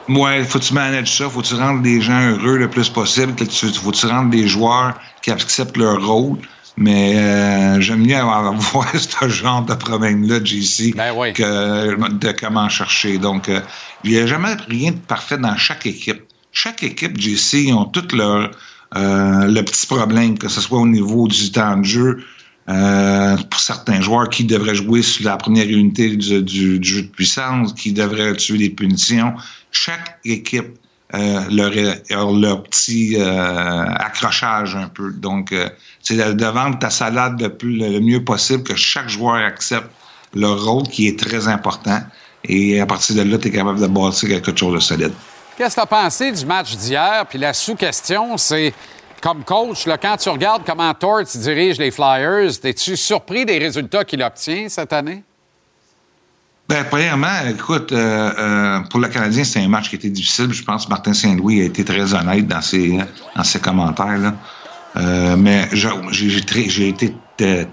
Ouais, 0.09 0.45
faut 0.45 0.59
que 0.59 0.65
tu 0.65 0.75
manages 0.75 1.17
ça, 1.17 1.29
faut 1.29 1.41
que 1.41 1.47
tu 1.47 1.55
rendes 1.55 1.85
les 1.85 2.01
gens 2.01 2.21
heureux 2.21 2.59
le 2.59 2.69
plus 2.69 2.89
possible, 2.91 3.33
faut 3.39 3.91
que 3.91 3.97
tu 3.97 4.07
rendes 4.07 4.31
des 4.31 4.47
joueurs 4.47 4.95
qui 5.23 5.31
acceptent 5.31 5.77
leur 5.77 6.07
rôle. 6.07 6.39
Mais 6.77 7.17
euh, 7.17 7.81
j'aime 7.81 8.05
mieux 8.05 8.17
avoir 8.17 8.55
ce 8.95 9.29
genre 9.29 9.63
de 9.63 9.75
problème-là, 9.75 10.41
JC, 10.45 10.93
que 11.35 12.09
de 12.11 12.33
comment 12.33 12.69
chercher. 12.69 13.19
Donc, 13.19 13.49
euh, 13.49 13.61
il 14.03 14.11
n'y 14.11 14.19
a 14.19 14.27
jamais 14.27 14.55
rien 14.69 14.91
de 14.91 14.97
parfait 14.97 15.39
dans 15.39 15.57
chaque 15.57 15.87
équipe. 15.87 16.23
Chaque 16.53 16.83
équipe, 16.83 17.19
JC, 17.19 17.69
ils 17.69 17.75
ont 17.75 17.85
toutes 17.85 18.13
leur 18.13 18.51
euh, 18.97 19.47
le 19.47 19.63
petit 19.63 19.87
problème, 19.87 20.39
que 20.39 20.49
ce 20.49 20.61
soit 20.61 20.79
au 20.79 20.87
niveau 20.87 21.27
du 21.29 21.51
temps 21.53 21.77
de 21.77 21.85
jeu, 21.85 22.23
euh, 22.69 23.37
pour 23.51 23.61
certains 23.61 24.01
joueurs 24.01 24.29
qui 24.31 24.45
devraient 24.45 24.75
jouer 24.75 25.03
sur 25.03 25.25
la 25.27 25.37
première 25.37 25.69
unité 25.69 26.17
du, 26.17 26.43
du- 26.43 26.79
du 26.79 26.89
jeu 26.89 27.03
de 27.03 27.09
puissance, 27.09 27.73
qui 27.75 27.93
devraient 27.93 28.35
tuer 28.37 28.59
les 28.59 28.71
punitions. 28.71 29.35
Chaque 29.71 30.19
équipe 30.25 30.73
euh, 31.15 31.41
leur, 31.51 31.73
leur 32.33 32.63
petit 32.65 33.17
euh, 33.19 33.85
accrochage 33.85 34.75
un 34.75 34.89
peu. 34.89 35.13
Donc, 35.13 35.53
euh, 35.53 35.69
c'est 36.03 36.17
de, 36.17 36.33
de 36.33 36.47
vendre 36.47 36.79
ta 36.79 36.91
salade 36.91 37.41
le, 37.41 37.51
plus, 37.51 37.77
le, 37.77 38.01
mieux 38.01 38.25
possible, 38.25 38.63
que 38.63 38.75
chaque 38.75 39.09
joueur 39.09 39.35
accepte 39.37 39.91
leur 40.35 40.65
rôle 40.65 40.85
qui 40.89 41.07
est 41.07 41.19
très 41.19 41.47
important. 41.47 42.01
Et 42.45 42.81
à 42.81 42.87
partir 42.87 43.15
de 43.17 43.23
là, 43.31 43.39
tu 43.39 43.49
es 43.49 43.51
capable 43.51 43.81
de 43.81 43.87
bâtir 43.87 44.29
quelque 44.29 44.57
chose 44.59 44.75
de 44.75 44.81
solide. 44.81 45.13
Qu'est-ce 45.57 45.77
que 45.77 45.81
tu 45.81 45.85
as 45.85 45.87
pensé 45.87 46.33
du 46.33 46.45
match 46.45 46.77
d'hier? 46.77 47.25
Puis 47.29 47.39
la 47.39 47.53
sous-question, 47.53 48.37
c'est, 48.37 48.75
comme 49.23 49.45
coach, 49.45 49.87
là, 49.87 49.97
quand 49.97 50.17
tu 50.17 50.29
regardes 50.29 50.65
comment 50.67 50.93
Torts 50.95 51.23
dirige 51.37 51.79
les 51.79 51.93
Flyers, 51.93 52.51
es-tu 52.65 52.97
surpris 52.97 53.47
des 53.47 53.59
résultats 53.59 54.05
qu'il 54.05 54.23
obtient 54.23 54.69
cette 54.69 54.93
année? 54.93 55.23
Ben, 56.69 56.85
premièrement, 56.89 57.47
écoute, 57.49 57.93
euh, 57.93 58.33
euh, 58.39 58.81
pour 58.91 58.99
le 58.99 59.09
Canadien, 59.09 59.45
c'est 59.45 59.61
un 59.61 59.69
match 59.69 59.91
qui 59.91 59.97
était 59.97 60.09
difficile. 60.09 60.53
Je 60.53 60.65
pense 60.65 60.87
que 60.87 60.91
Martin 60.91 61.13
Saint-Louis 61.13 61.61
a 61.61 61.65
été 61.65 61.85
très 61.85 62.15
honnête 62.15 62.49
dans 62.49 62.63
ses, 62.63 62.99
dans 63.37 63.45
ses 63.45 63.61
commentaires. 63.61 64.33
Euh, 64.97 65.37
mais 65.37 65.69
j'ai 65.73 66.89
été 66.89 67.15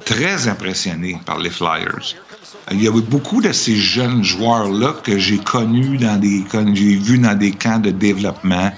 très 0.05 0.47
impressionné 0.47 1.19
par 1.25 1.39
les 1.39 1.49
Flyers. 1.49 2.15
Il 2.71 2.81
y 2.81 2.87
avait 2.87 3.01
beaucoup 3.01 3.41
de 3.41 3.51
ces 3.51 3.75
jeunes 3.75 4.23
joueurs-là 4.23 4.93
que 5.03 5.17
j'ai 5.17 5.37
connus 5.37 5.97
dans 5.97 6.19
des, 6.19 6.43
que 6.43 6.57
j'ai 6.73 6.95
vus 6.95 7.17
dans 7.17 7.37
des 7.37 7.51
camps 7.51 7.79
de 7.79 7.91
développement. 7.91 8.71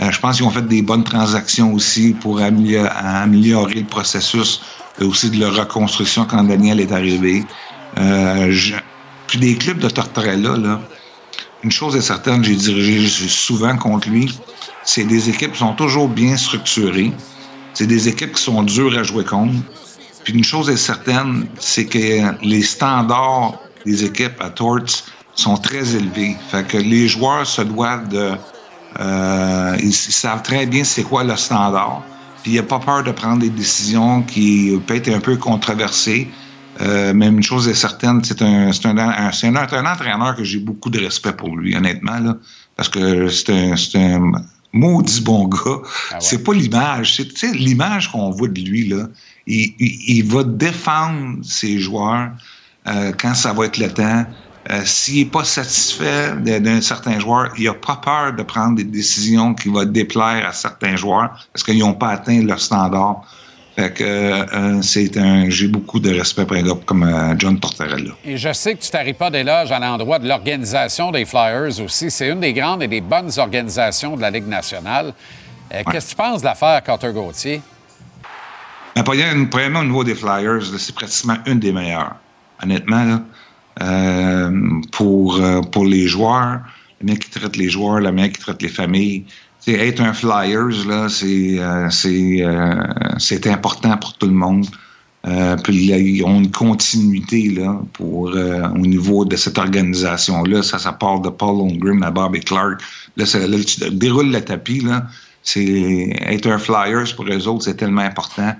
Euh, 0.00 0.10
je 0.10 0.18
pense 0.18 0.36
qu'ils 0.36 0.46
ont 0.46 0.50
fait 0.50 0.66
des 0.66 0.82
bonnes 0.82 1.04
transactions 1.04 1.72
aussi 1.72 2.14
pour 2.14 2.40
améliorer, 2.40 3.74
le 3.74 3.86
processus 3.86 4.60
euh, 5.00 5.06
aussi 5.06 5.30
de 5.30 5.38
leur 5.38 5.54
reconstruction 5.54 6.24
quand 6.24 6.44
Daniel 6.44 6.80
est 6.80 6.92
arrivé. 6.92 7.44
Euh, 7.98 8.54
puis 9.26 9.38
des 9.38 9.56
clubs 9.56 9.78
de 9.78 9.88
Tortorella, 9.88 10.56
là, 10.56 10.80
une 11.62 11.70
chose 11.70 11.94
est 11.94 12.02
certaine, 12.02 12.42
j'ai 12.42 12.56
dirigé 12.56 13.06
souvent 13.28 13.76
contre 13.76 14.08
lui, 14.08 14.36
c'est 14.84 15.04
des 15.04 15.30
équipes 15.30 15.52
qui 15.52 15.58
sont 15.58 15.74
toujours 15.74 16.08
bien 16.08 16.36
structurées. 16.36 17.12
C'est 17.74 17.86
des 17.86 18.08
équipes 18.08 18.32
qui 18.34 18.42
sont 18.42 18.62
dures 18.62 18.98
à 18.98 19.02
jouer 19.02 19.24
contre. 19.24 19.54
Puis 20.24 20.34
une 20.34 20.44
chose 20.44 20.70
est 20.70 20.76
certaine, 20.76 21.46
c'est 21.58 21.86
que 21.86 22.44
les 22.44 22.62
standards 22.62 23.58
des 23.84 24.04
équipes 24.04 24.40
à 24.40 24.50
Torts 24.50 25.02
sont 25.34 25.56
très 25.56 25.96
élevés. 25.96 26.36
Fait 26.50 26.66
que 26.66 26.76
les 26.78 27.08
joueurs 27.08 27.46
se 27.46 27.62
doivent 27.62 28.08
de... 28.08 28.32
euh, 29.00 29.76
ils, 29.80 29.92
savent 29.92 30.42
très 30.42 30.66
bien 30.66 30.84
c'est 30.84 31.02
quoi 31.02 31.24
le 31.24 31.36
standard. 31.36 32.02
Puis 32.42 32.52
il 32.52 32.54
n'y 32.54 32.60
a 32.60 32.64
pas 32.64 32.78
peur 32.78 33.02
de 33.02 33.12
prendre 33.12 33.40
des 33.40 33.50
décisions 33.50 34.22
qui 34.22 34.78
peuvent 34.86 34.98
être 34.98 35.08
un 35.08 35.20
peu 35.20 35.36
controversées. 35.36 36.28
Euh, 36.80 37.12
mais 37.14 37.26
une 37.28 37.42
chose 37.42 37.68
est 37.68 37.74
certaine, 37.74 38.24
c'est 38.24 38.40
un, 38.42 38.70
un, 38.70 38.98
un- 38.98 39.30
un, 39.30 39.86
entraîneur 39.86 40.34
que 40.34 40.42
j'ai 40.42 40.58
beaucoup 40.58 40.88
de 40.88 40.98
respect 40.98 41.34
pour 41.34 41.54
lui, 41.54 41.76
honnêtement, 41.76 42.18
là, 42.18 42.36
parce 42.76 42.88
que 42.88 43.28
c'est 43.28 43.60
un 43.96 44.32
maudit 44.72 45.20
bon 45.20 45.48
gars. 45.48 45.82
C'est 46.20 46.42
pas 46.42 46.54
l'image, 46.54 47.16
c'est 47.16 47.52
l'image 47.52 48.10
qu'on 48.10 48.30
voit 48.30 48.48
de 48.48 48.60
lui 48.60 48.88
là. 48.88 49.06
Il, 49.46 49.74
il, 49.78 50.18
il 50.18 50.24
va 50.24 50.44
défendre 50.44 51.38
ses 51.44 51.78
joueurs 51.78 52.30
euh, 52.86 53.12
quand 53.20 53.34
ça 53.34 53.52
va 53.52 53.66
être 53.66 53.78
le 53.78 53.92
temps. 53.92 54.24
Euh, 54.70 54.80
S'il 54.84 55.24
n'est 55.24 55.30
pas 55.30 55.42
satisfait 55.42 56.36
d'un 56.36 56.80
certain 56.80 57.18
joueur, 57.18 57.48
il 57.58 57.64
n'a 57.64 57.74
pas 57.74 57.96
peur 57.96 58.32
de 58.32 58.42
prendre 58.44 58.76
des 58.76 58.84
décisions 58.84 59.54
qui 59.54 59.68
vont 59.68 59.84
déplaire 59.84 60.46
à 60.46 60.52
certains 60.52 60.94
joueurs 60.94 61.30
parce 61.52 61.64
qu'ils 61.64 61.80
n'ont 61.80 61.94
pas 61.94 62.10
atteint 62.10 62.40
leur 62.42 62.60
standard. 62.60 63.22
Fait 63.76 63.92
que 63.92 64.04
euh, 64.04 64.82
c'est 64.82 65.16
un, 65.16 65.48
j'ai 65.48 65.68
beaucoup 65.68 65.98
de 65.98 66.10
respect 66.10 66.44
pour 66.44 66.56
un 66.56 66.62
gars 66.62 66.74
comme 66.84 67.04
euh, 67.04 67.34
John 67.38 67.58
Tortorella. 67.58 68.12
Et 68.24 68.36
je 68.36 68.52
sais 68.52 68.74
que 68.74 68.82
tu 68.82 68.90
t'arrives 68.90 69.14
pas 69.14 69.30
d'éloge 69.30 69.72
à 69.72 69.78
l'endroit 69.78 70.18
de 70.18 70.28
l'organisation 70.28 71.10
des 71.10 71.24
Flyers 71.24 71.80
aussi. 71.80 72.10
C'est 72.10 72.28
une 72.28 72.40
des 72.40 72.52
grandes 72.52 72.82
et 72.82 72.88
des 72.88 73.00
bonnes 73.00 73.30
organisations 73.38 74.16
de 74.16 74.20
la 74.20 74.30
Ligue 74.30 74.46
nationale. 74.46 75.14
Euh, 75.72 75.82
Qu'est-ce 75.90 76.06
que 76.06 76.10
tu 76.10 76.16
penses 76.16 76.40
de 76.42 76.46
l'affaire 76.46 76.82
Carter 76.82 77.12
Gauthier? 77.14 77.62
Bien, 78.94 79.44
premièrement, 79.46 79.80
au 79.80 79.84
niveau 79.84 80.04
des 80.04 80.14
Flyers, 80.14 80.62
c'est 80.76 80.94
pratiquement 80.94 81.38
une 81.46 81.58
des 81.58 81.72
meilleures. 81.72 82.16
Honnêtement, 82.62 83.04
là, 83.04 84.50
pour, 84.92 85.40
pour 85.72 85.86
les 85.86 86.06
joueurs, 86.06 86.60
la 87.00 87.06
manière 87.06 87.18
qui 87.18 87.30
traite 87.30 87.56
les 87.56 87.70
joueurs, 87.70 88.00
la 88.00 88.12
manière 88.12 88.32
qui 88.32 88.40
traite 88.40 88.60
les 88.60 88.68
familles. 88.68 89.24
Tu 89.64 89.72
sais, 89.72 89.86
être 89.88 90.00
un 90.00 90.12
Flyers, 90.12 90.86
là, 90.88 91.08
c'est, 91.08 91.58
euh, 91.58 91.88
c'est, 91.90 92.42
euh, 92.42 92.74
c'est 93.18 93.46
important 93.46 93.96
pour 93.96 94.14
tout 94.14 94.26
le 94.26 94.32
monde. 94.32 94.66
Euh, 95.24 95.56
puis 95.62 95.86
là, 95.86 95.98
ils 95.98 96.24
ont 96.24 96.40
une 96.40 96.50
continuité 96.50 97.48
là, 97.50 97.80
pour, 97.92 98.30
euh, 98.34 98.68
au 98.70 98.78
niveau 98.78 99.24
de 99.24 99.36
cette 99.36 99.56
organisation-là. 99.56 100.64
Ça, 100.64 100.80
ça 100.80 100.92
part 100.92 101.20
de 101.20 101.28
Paul 101.28 101.60
Holmgren 101.60 102.02
à 102.02 102.10
Bobby 102.10 102.40
Clark. 102.40 102.80
Là, 103.16 103.24
ça- 103.24 103.46
là, 103.46 103.56
tu 103.62 103.88
déroules 103.90 104.32
le 104.32 104.40
tapis. 104.40 104.80
Là. 104.80 105.06
C'est, 105.44 106.10
être 106.26 106.48
un 106.50 106.58
Flyers, 106.58 107.14
pour 107.14 107.26
eux 107.26 107.46
autres, 107.46 107.64
c'est 107.64 107.76
tellement 107.76 108.02
important. 108.02 108.52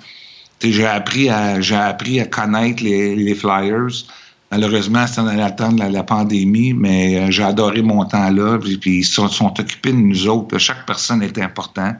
J'ai 0.62 0.86
appris 0.86 1.28
à 1.28 1.60
j'ai 1.60 1.74
appris 1.74 2.20
à 2.20 2.26
connaître 2.26 2.84
les, 2.84 3.16
les 3.16 3.34
Flyers. 3.34 4.04
Malheureusement, 4.52 5.06
dans 5.16 5.32
l'attente 5.32 5.76
de 5.76 5.80
la, 5.80 5.88
la 5.88 6.02
pandémie, 6.02 6.74
mais 6.74 7.16
euh, 7.16 7.30
j'ai 7.30 7.42
adoré 7.42 7.80
mon 7.80 8.04
temps 8.04 8.28
là. 8.28 8.58
Puis, 8.58 8.76
puis 8.76 8.98
ils 8.98 9.04
sont, 9.04 9.26
sont 9.28 9.58
occupés 9.58 9.92
de 9.92 9.96
nous 9.96 10.28
autres. 10.28 10.58
Chaque 10.58 10.84
personne 10.84 11.22
est 11.22 11.38
important. 11.38 11.94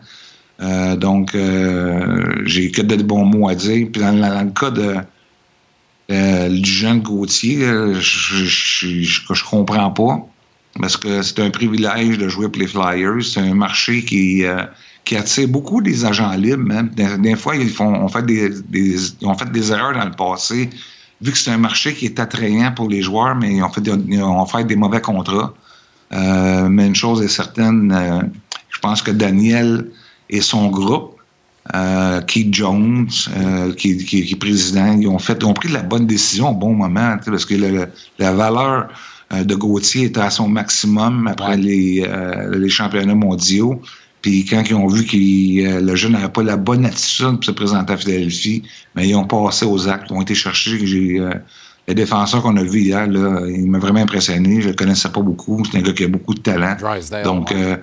Euh, 0.60 0.94
donc, 0.94 1.34
euh, 1.34 2.42
j'ai 2.44 2.70
que 2.70 2.82
de 2.82 3.02
bons 3.02 3.24
mots 3.24 3.48
à 3.48 3.54
dire. 3.54 3.88
Puis 3.90 4.02
dans, 4.02 4.12
le 4.12 4.50
cas 4.50 4.70
de 4.70 4.96
du 6.10 6.70
jeune 6.70 7.00
Gauthier, 7.00 7.60
je, 7.98 8.44
je, 8.44 9.44
comprends 9.48 9.90
pas. 9.90 10.20
Parce 10.78 10.98
que 10.98 11.22
c'est 11.22 11.40
un 11.40 11.48
privilège 11.48 12.18
de 12.18 12.28
jouer 12.28 12.50
pour 12.50 12.60
les 12.60 12.68
Flyers. 12.68 13.24
C'est 13.24 13.40
un 13.40 13.54
marché 13.54 14.04
qui, 14.04 14.44
attire 15.16 15.48
beaucoup 15.48 15.80
des 15.80 16.04
agents 16.04 16.32
libres. 16.32 16.82
Des, 17.18 17.34
fois, 17.34 17.56
ils 17.56 17.70
font, 17.70 17.94
ont 17.94 18.08
fait 18.08 18.26
des- 18.26 18.50
ils 18.74 19.26
ont 19.26 19.38
fait 19.38 19.50
des 19.50 19.72
erreurs 19.72 19.94
dans 19.94 20.04
le 20.04 20.10
passé. 20.10 20.68
Vu 21.22 21.30
que 21.32 21.38
c'est 21.38 21.50
un 21.52 21.58
marché 21.58 21.94
qui 21.94 22.06
est 22.06 22.18
attrayant 22.18 22.72
pour 22.72 22.88
les 22.88 23.02
joueurs, 23.02 23.34
mais 23.36 23.54
ils 23.56 23.62
ont 23.62 23.68
fait, 23.68 23.80
des- 23.80 23.92
ils 24.08 24.22
ont 24.22 24.44
fait 24.46 24.64
des 24.64 24.76
mauvais 24.76 25.00
contrats. 25.00 25.54
Euh, 26.12 26.68
mais 26.68 26.86
une 26.88 26.94
chose 26.94 27.22
est 27.22 27.28
certaine, 27.28 27.92
euh, 27.92 28.20
je 28.68 28.78
pense 28.80 29.00
que 29.02 29.10
Daniel 29.12 29.86
et 30.28 30.40
son 30.40 30.68
groupe, 30.68 31.16
euh, 31.74 32.20
Keith 32.22 32.52
Jones, 32.52 33.08
qui, 33.78 33.96
qui- 33.98 34.24
qui 34.26 34.32
est 34.32 34.36
président, 34.36 34.96
ils 35.00 35.06
ont 35.08 35.18
fait, 35.18 35.42
ont 35.44 35.54
pris 35.54 35.68
la 35.68 35.82
bonne 35.82 36.06
décision 36.06 36.50
au 36.50 36.54
bon 36.54 36.74
moment, 36.74 37.16
parce 37.24 37.44
que 37.46 37.54
le- 37.54 37.88
la 38.18 38.32
valeur 38.32 38.88
de 39.30 39.54
Gauthier 39.54 40.04
était 40.06 40.20
à 40.20 40.28
son 40.28 40.48
maximum 40.48 41.26
après 41.28 41.56
les, 41.56 42.04
les 42.52 42.68
championnats 42.68 43.14
mondiaux. 43.14 43.80
Puis 44.22 44.44
quand 44.44 44.62
ils 44.68 44.74
ont 44.74 44.86
vu 44.86 45.04
que 45.04 45.80
le 45.80 45.96
jeune 45.96 46.12
n'avait 46.12 46.28
pas 46.28 46.44
la 46.44 46.56
bonne 46.56 46.86
attitude 46.86 47.34
pour 47.34 47.44
se 47.44 47.50
présenter 47.50 47.92
à 47.92 47.96
Philadelphie, 47.96 48.62
mais 48.94 49.08
ils 49.08 49.16
ont 49.16 49.26
passé 49.26 49.66
aux 49.66 49.88
actes, 49.88 50.06
ils 50.10 50.16
ont 50.16 50.22
été 50.22 50.34
chercher. 50.34 50.86
J'ai, 50.86 51.18
euh, 51.18 51.34
le 51.88 51.94
défenseur 51.94 52.42
qu'on 52.42 52.56
a 52.56 52.62
vu 52.62 52.82
hier, 52.82 53.08
là, 53.08 53.40
il 53.48 53.68
m'a 53.68 53.80
vraiment 53.80 53.98
impressionné. 53.98 54.62
Je 54.62 54.68
le 54.68 54.74
connaissais 54.74 55.08
pas 55.08 55.20
beaucoup. 55.20 55.64
C'est 55.64 55.78
un 55.78 55.82
gars 55.82 55.92
qui 55.92 56.04
a 56.04 56.08
beaucoup 56.08 56.34
de 56.34 56.40
talent. 56.40 56.76
Drysdale, 56.78 57.24
Donc, 57.24 57.50
euh, 57.50 57.76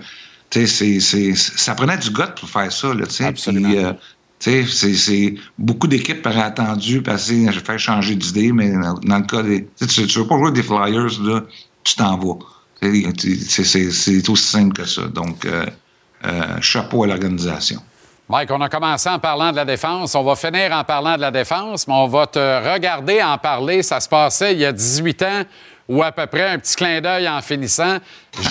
tu 0.49 0.65
sais, 0.65 0.67
c'est, 0.67 0.99
c'est, 1.01 1.35
ça 1.35 1.75
prenait 1.75 1.97
du 1.97 2.09
goût 2.09 2.23
pour 2.39 2.49
faire 2.49 2.71
ça, 2.71 2.93
là, 2.93 3.05
tu 3.05 3.15
sais. 3.15 3.33
Puis, 3.33 3.77
euh, 3.77 3.91
tu 4.39 4.49
sais, 4.49 4.65
c'est, 4.65 4.93
c'est 4.93 5.35
beaucoup 5.57 5.87
d'équipes 5.87 6.25
auraient 6.25 6.41
attendu 6.41 7.01
passer, 7.01 7.47
je 7.51 7.59
faire 7.59 7.77
changer 7.77 8.15
d'idée, 8.15 8.53
mais 8.53 8.71
dans, 8.71 8.93
dans 8.93 9.17
le 9.17 9.25
cas 9.25 9.43
des, 9.43 9.67
tu 9.77 10.07
tu 10.07 10.19
veux 10.19 10.27
pas 10.27 10.37
jouer 10.37 10.53
des 10.53 10.63
Flyers, 10.63 11.21
là, 11.21 11.43
tu 11.83 11.95
t'en 11.95 12.17
vas. 12.17 12.39
C'est, 12.81 14.29
aussi 14.29 14.45
simple 14.45 14.73
que 14.73 14.85
ça. 14.85 15.07
Donc, 15.07 15.45
euh, 15.45 15.65
euh, 15.65 15.65
chapeau 16.61 17.03
à 17.03 17.07
l'organisation. 17.07 17.81
Mike, 18.29 18.51
on 18.51 18.61
a 18.61 18.69
commencé 18.69 19.09
en 19.09 19.17
parlant 19.17 19.49
de 19.49 19.55
la 19.55 19.65
défense. 19.65 20.13
On 20.13 20.23
va 20.23 20.35
finir 20.35 20.71
en 20.71 20.83
parlant 20.83 21.15
de 21.15 21.21
la 21.21 21.31
défense, 21.31 21.87
mais 21.87 21.95
on 21.95 22.07
va 22.07 22.27
te 22.27 22.73
regarder 22.73 23.23
en 23.23 23.39
parler. 23.39 23.81
Ça 23.81 23.99
se 23.99 24.07
passait 24.07 24.53
il 24.53 24.59
y 24.59 24.65
a 24.65 24.71
18 24.71 25.23
ans 25.23 25.43
ou 25.87 26.03
à 26.03 26.11
peu 26.11 26.27
près 26.27 26.47
un 26.47 26.59
petit 26.59 26.75
clin 26.75 27.01
d'œil 27.01 27.27
en 27.27 27.41
finissant. 27.41 27.97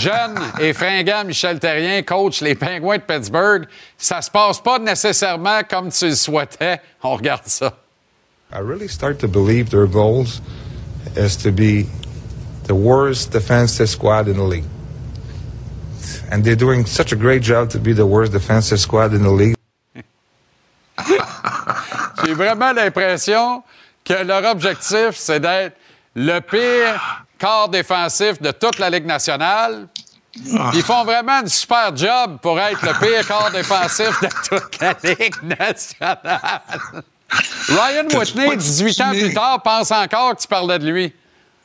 Jeune 0.00 0.36
et 0.58 0.72
fringant 0.72 1.24
Michel 1.24 1.60
Terrien 1.60 2.02
coach 2.02 2.40
les 2.40 2.56
Penguins 2.56 2.96
de 2.96 3.02
Pittsburgh. 3.02 3.66
Ça 3.96 4.20
se 4.20 4.28
passe 4.28 4.60
pas 4.60 4.80
nécessairement 4.80 5.60
comme 5.70 5.92
tu 5.92 6.06
le 6.06 6.16
souhaitais. 6.16 6.80
On 7.04 7.14
regarde 7.14 7.46
ça. 7.46 7.72
I 8.52 8.58
really 8.60 8.88
start 8.88 9.20
to 9.20 9.28
believe 9.28 9.70
their 9.70 9.86
goals 9.86 10.40
is 11.16 11.36
to 11.36 11.52
be 11.52 11.86
the 12.66 12.74
worst 12.74 13.30
defensive 13.30 13.88
squad 13.88 14.26
in 14.26 14.34
the 14.34 14.48
league. 14.48 14.64
And 16.30 16.42
they're 16.42 16.56
doing 16.56 16.86
such 16.86 17.12
a 17.12 17.16
great 17.16 17.42
job 17.42 17.70
to 17.70 17.78
be 17.78 17.92
the 17.92 18.06
worst 18.06 18.32
defensive 18.32 18.80
squad 18.80 19.12
in 19.12 19.22
the 19.22 19.30
league. 19.30 19.54
J'ai 22.24 22.34
vraiment 22.34 22.72
l'impression 22.72 23.62
que 24.04 24.14
leur 24.24 24.44
objectif, 24.44 25.10
c'est 25.14 25.40
d'être 25.40 25.76
le 26.14 26.40
pire 26.40 27.24
corps 27.40 27.68
défensif 27.68 28.40
de 28.40 28.50
toute 28.50 28.78
la 28.78 28.90
Ligue 28.90 29.06
nationale. 29.06 29.86
Ils 30.74 30.82
font 30.82 31.04
vraiment 31.04 31.40
un 31.44 31.46
super 31.46 31.96
job 31.96 32.38
pour 32.40 32.58
être 32.60 32.82
le 32.82 32.92
pire 32.98 33.26
corps 33.26 33.50
défensif 33.50 34.20
de 34.20 34.28
toute 34.48 34.80
la 34.80 34.94
Ligue 35.02 35.42
nationale. 35.42 36.62
Ryan 37.68 38.08
Whitney, 38.18 38.56
18 38.56 39.00
ans 39.00 39.10
plus 39.10 39.34
tard, 39.34 39.62
pense 39.62 39.90
encore 39.90 40.34
que 40.34 40.42
tu 40.42 40.48
parlais 40.48 40.78
de 40.78 40.90
lui. 40.90 41.12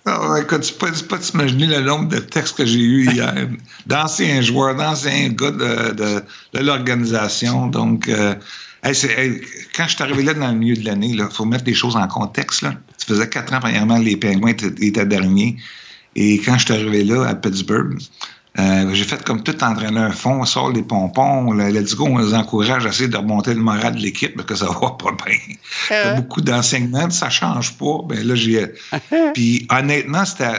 Ah, 0.06 0.36
écoute, 0.41 0.62
tu 0.62 0.74
peux 0.74 0.91
peux 0.91 1.08
pas 1.08 1.18
t'imaginer 1.18 1.66
le 1.68 1.80
nombre 1.82 2.10
de 2.10 2.20
textes 2.20 2.58
que 2.58 2.66
j'ai 2.66 2.80
eu 2.80 3.10
hier 3.10 3.47
d'anciens 3.86 4.41
joueurs, 4.41 4.76
d'anciens 4.76 5.30
gars 5.30 5.51
de, 5.51 5.91
de, 5.93 6.24
de 6.54 6.60
l'organisation. 6.60 7.68
Donc, 7.68 8.10
euh, 8.10 8.36
hey, 8.84 8.93
c'est- 8.93 9.18
hey, 9.18 9.41
quand 9.76 9.86
je 9.88 9.95
suis 9.95 10.04
arrivé 10.04 10.24
là 10.24 10.34
dans 10.34 10.49
le 10.51 10.58
milieu 10.58 10.76
de 10.76 10.86
l'année, 10.86 11.12
il 11.14 11.26
faut 11.32 11.45
mettre 11.45 11.64
les 11.66 11.74
choses 11.74 11.95
en 11.95 12.08
contexte. 12.08 12.64
Là. 12.64 12.74
Ça 12.97 13.06
faisait 13.08 13.30
quatre 13.30 13.54
ans, 13.54 13.60
premièrement, 13.62 13.97
les 13.97 14.18
Pingouins 14.18 14.49
étaient, 14.51 14.74
étaient 14.86 15.06
derniers. 15.06 15.56
Et 16.18 16.38
quand 16.39 16.58
je 16.58 16.66
suis 16.66 16.74
arrivé 16.74 17.06
là, 17.06 17.24
à 17.26 17.36
Pittsburgh, 17.36 17.97
euh, 18.60 18.93
j'ai 18.93 19.04
fait 19.04 19.24
comme 19.24 19.41
tout 19.41 19.64
entraîneur 19.64 20.14
fond, 20.14 20.41
on 20.41 20.45
sort 20.45 20.72
les 20.72 20.84
pompons, 20.84 21.51
le, 21.51 21.70
let's 21.70 21.95
go, 21.95 22.06
on 22.06 22.20
les 22.20 22.36
encourage 22.36 22.86
à 22.86 22.89
essayer 22.89 23.08
de 23.10 23.18
remonter 23.18 23.54
le 23.56 23.62
moral 23.62 23.95
de 23.95 23.99
l'équipe 23.99 24.36
parce 24.36 24.47
que 24.47 24.56
ça 24.56 24.68
va 24.68 24.91
pas 24.91 25.12
bien. 25.26 25.38
Il 25.89 25.93
y 25.93 25.95
a 25.95 26.14
beaucoup 26.14 26.41
d'enseignements, 26.41 27.10
ça 27.10 27.30
change 27.32 27.76
pas. 27.78 27.97
Ben 28.06 28.26
là, 28.28 28.36
j'ai. 28.36 28.68
Puis 29.34 29.68
honnêtement, 29.72 30.24
c'était. 30.26 30.54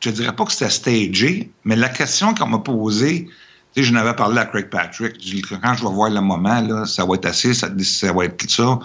Je 0.00 0.10
te 0.10 0.14
dirais 0.14 0.34
pas 0.34 0.44
que 0.44 0.52
c'était 0.52 0.70
stagé, 0.70 1.50
mais 1.64 1.76
la 1.76 1.88
question 1.88 2.34
qu'on 2.34 2.46
m'a 2.46 2.58
posée, 2.58 3.26
Tu 3.74 3.82
sais, 3.82 3.88
je 3.88 3.92
n'avais 3.92 4.14
parlé 4.14 4.38
à 4.38 4.46
Craig 4.46 4.68
Patrick. 4.70 5.14
Je 5.18 5.36
dis, 5.36 5.42
Quand 5.42 5.74
je 5.74 5.82
vais 5.82 5.92
voir 5.92 6.10
le 6.10 6.20
moment, 6.20 6.60
là, 6.60 6.84
ça 6.86 7.04
va 7.04 7.14
être 7.14 7.26
assez, 7.26 7.52
ça, 7.54 7.68
ça 7.82 8.12
va 8.12 8.24
être 8.26 8.50
ça. 8.50 8.78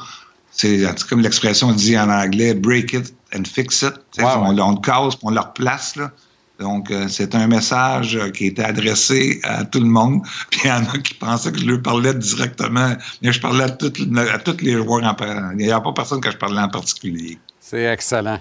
C'est 0.52 0.86
comme 1.10 1.22
l'expression 1.22 1.72
dit 1.72 1.98
en 1.98 2.10
anglais, 2.10 2.54
break 2.54 2.92
it 2.94 3.14
and 3.34 3.44
fix 3.46 3.82
it. 3.84 3.94
Tu 4.12 4.22
sais, 4.22 4.24
Ouais, 4.26 4.32
on, 4.36 4.54
ouais. 4.54 4.62
on 4.62 4.72
le 4.72 4.80
casse, 4.82 5.16
puis 5.16 5.24
on 5.24 5.32
le 5.32 5.40
replace. 5.40 5.96
Là. 5.96 6.12
Donc, 6.60 6.92
euh, 6.92 7.08
c'est 7.08 7.36
un 7.36 7.48
message 7.48 8.18
euh, 8.18 8.32
qui 8.32 8.48
était 8.48 8.64
adressé 8.64 9.40
à 9.44 9.64
tout 9.64 9.80
le 9.80 9.86
monde. 9.86 10.22
Puis 10.52 10.62
il 10.66 10.68
y 10.68 10.72
en 10.72 10.84
a 10.84 10.98
qui 10.98 11.14
pensaient 11.14 11.52
que 11.52 11.60
je 11.60 11.66
leur 11.66 11.82
parlais 11.82 12.14
directement. 12.14 12.94
Mais 13.22 13.32
je 13.32 13.40
parlais 13.40 13.64
à, 13.64 13.70
tous 13.70 14.58
les 14.62 14.74
joueurs. 14.74 15.04
En, 15.04 15.52
il 15.52 15.66
n'y 15.66 15.72
a 15.72 15.80
pas 15.80 15.94
personne 15.94 16.20
que 16.20 16.32
je 16.32 16.38
parlais 16.38 16.62
en 16.62 16.70
particulier. 16.70 17.38
C'est 17.60 17.86
excellent. 17.86 18.40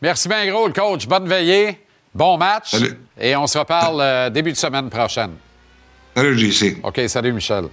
Merci 0.00 0.28
bien 0.28 0.50
gros, 0.50 0.66
le 0.66 0.72
coach. 0.72 1.06
Bonne 1.06 1.28
veillée. 1.28 1.78
Bon 2.14 2.36
match. 2.36 2.70
Salut. 2.70 2.98
Et 3.18 3.36
on 3.36 3.46
se 3.46 3.58
reparle 3.58 4.00
euh, 4.00 4.30
début 4.30 4.52
de 4.52 4.56
semaine 4.56 4.88
prochaine. 4.88 5.32
Salut, 6.14 6.38
JC. 6.38 6.78
OK, 6.82 7.00
salut, 7.06 7.32
Michel. 7.32 7.68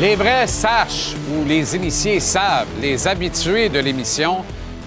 Les 0.00 0.14
vrais 0.14 0.46
sachent 0.46 1.14
ou 1.28 1.44
les 1.44 1.74
initiés 1.74 2.20
savent, 2.20 2.68
les 2.80 3.08
habitués 3.08 3.68
de 3.68 3.80
l'émission 3.80 4.44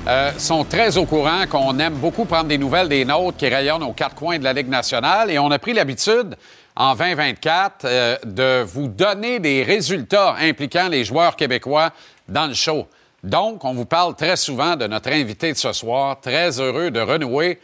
euh, 0.07 0.31
sont 0.37 0.63
très 0.63 0.97
au 0.97 1.05
courant 1.05 1.45
qu'on 1.49 1.77
aime 1.79 1.95
beaucoup 1.95 2.23
prendre 2.23 2.45
des 2.45 2.57
nouvelles 2.57 2.87
des 2.87 3.03
nôtres 3.03 3.37
qui 3.37 3.49
rayonnent 3.49 3.83
aux 3.83 3.91
quatre 3.91 4.15
coins 4.15 4.39
de 4.39 4.45
la 4.45 4.53
Ligue 4.53 4.69
nationale 4.69 5.29
et 5.29 5.37
on 5.37 5.51
a 5.51 5.59
pris 5.59 5.73
l'habitude 5.73 6.37
en 6.77 6.95
2024 6.95 7.83
euh, 7.83 8.17
de 8.23 8.63
vous 8.63 8.87
donner 8.87 9.39
des 9.39 9.63
résultats 9.63 10.37
impliquant 10.39 10.87
les 10.87 11.03
joueurs 11.03 11.35
québécois 11.35 11.89
dans 12.29 12.47
le 12.47 12.53
show. 12.53 12.87
Donc, 13.21 13.65
on 13.65 13.73
vous 13.73 13.85
parle 13.85 14.15
très 14.15 14.37
souvent 14.37 14.77
de 14.77 14.87
notre 14.87 15.11
invité 15.11 15.51
de 15.51 15.57
ce 15.57 15.73
soir, 15.73 16.21
très 16.21 16.57
heureux 16.61 16.89
de 16.89 17.01
renouer 17.01 17.59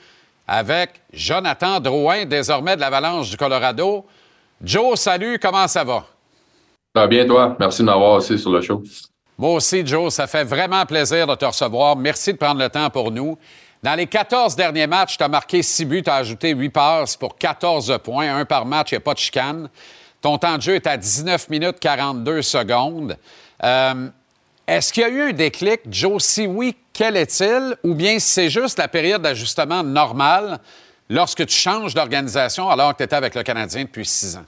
avec 0.49 1.01
Jonathan 1.13 1.79
Drouin, 1.79 2.25
désormais 2.25 2.75
de 2.75 2.81
l'Avalanche 2.81 3.29
du 3.29 3.37
Colorado. 3.37 4.05
Joe, 4.61 4.99
salut, 4.99 5.39
comment 5.39 5.69
ça 5.69 5.85
va? 5.85 6.03
Va 6.97 7.05
bien, 7.05 7.27
toi? 7.27 7.55
Merci 7.59 7.83
de 7.83 7.85
m'avoir 7.85 8.13
aussi 8.13 8.39
sur 8.39 8.49
le 8.49 8.59
show. 8.59 8.81
Moi 9.37 9.51
aussi, 9.51 9.85
Joe, 9.85 10.11
ça 10.11 10.25
fait 10.25 10.43
vraiment 10.43 10.83
plaisir 10.83 11.27
de 11.27 11.35
te 11.35 11.45
recevoir. 11.45 11.95
Merci 11.95 12.33
de 12.33 12.39
prendre 12.39 12.59
le 12.59 12.69
temps 12.69 12.89
pour 12.89 13.11
nous. 13.11 13.37
Dans 13.83 13.93
les 13.93 14.07
14 14.07 14.55
derniers 14.55 14.87
matchs, 14.87 15.15
tu 15.15 15.23
as 15.23 15.27
marqué 15.27 15.61
6 15.61 15.85
buts, 15.85 16.01
tu 16.01 16.09
as 16.09 16.15
ajouté 16.15 16.55
8 16.55 16.69
passes 16.69 17.15
pour 17.15 17.37
14 17.37 17.99
points, 18.03 18.35
un 18.35 18.45
par 18.45 18.65
match, 18.65 18.91
il 18.91 18.95
n'y 18.95 18.97
a 18.97 19.01
pas 19.01 19.13
de 19.13 19.19
chicane. 19.19 19.69
Ton 20.23 20.39
temps 20.39 20.57
de 20.57 20.63
jeu 20.63 20.73
est 20.73 20.87
à 20.87 20.97
19 20.97 21.49
minutes 21.49 21.79
42 21.79 22.41
secondes. 22.41 23.15
Euh, 23.63 24.07
Est-ce 24.65 24.91
qu'il 24.91 25.03
y 25.03 25.05
a 25.05 25.09
eu 25.09 25.21
un 25.29 25.33
déclic, 25.33 25.81
Joe? 25.91 26.19
Si 26.19 26.47
oui, 26.47 26.75
quel 26.91 27.15
est-il? 27.15 27.75
Ou 27.83 27.93
bien 27.93 28.17
c'est 28.17 28.49
juste 28.49 28.79
la 28.79 28.87
période 28.87 29.21
d'ajustement 29.21 29.83
normale 29.83 30.57
lorsque 31.11 31.45
tu 31.45 31.55
changes 31.55 31.93
d'organisation 31.93 32.67
alors 32.71 32.93
que 32.93 32.97
tu 32.97 33.03
étais 33.03 33.15
avec 33.15 33.35
le 33.35 33.43
Canadien 33.43 33.83
depuis 33.83 34.03
6 34.03 34.37
ans? 34.37 34.45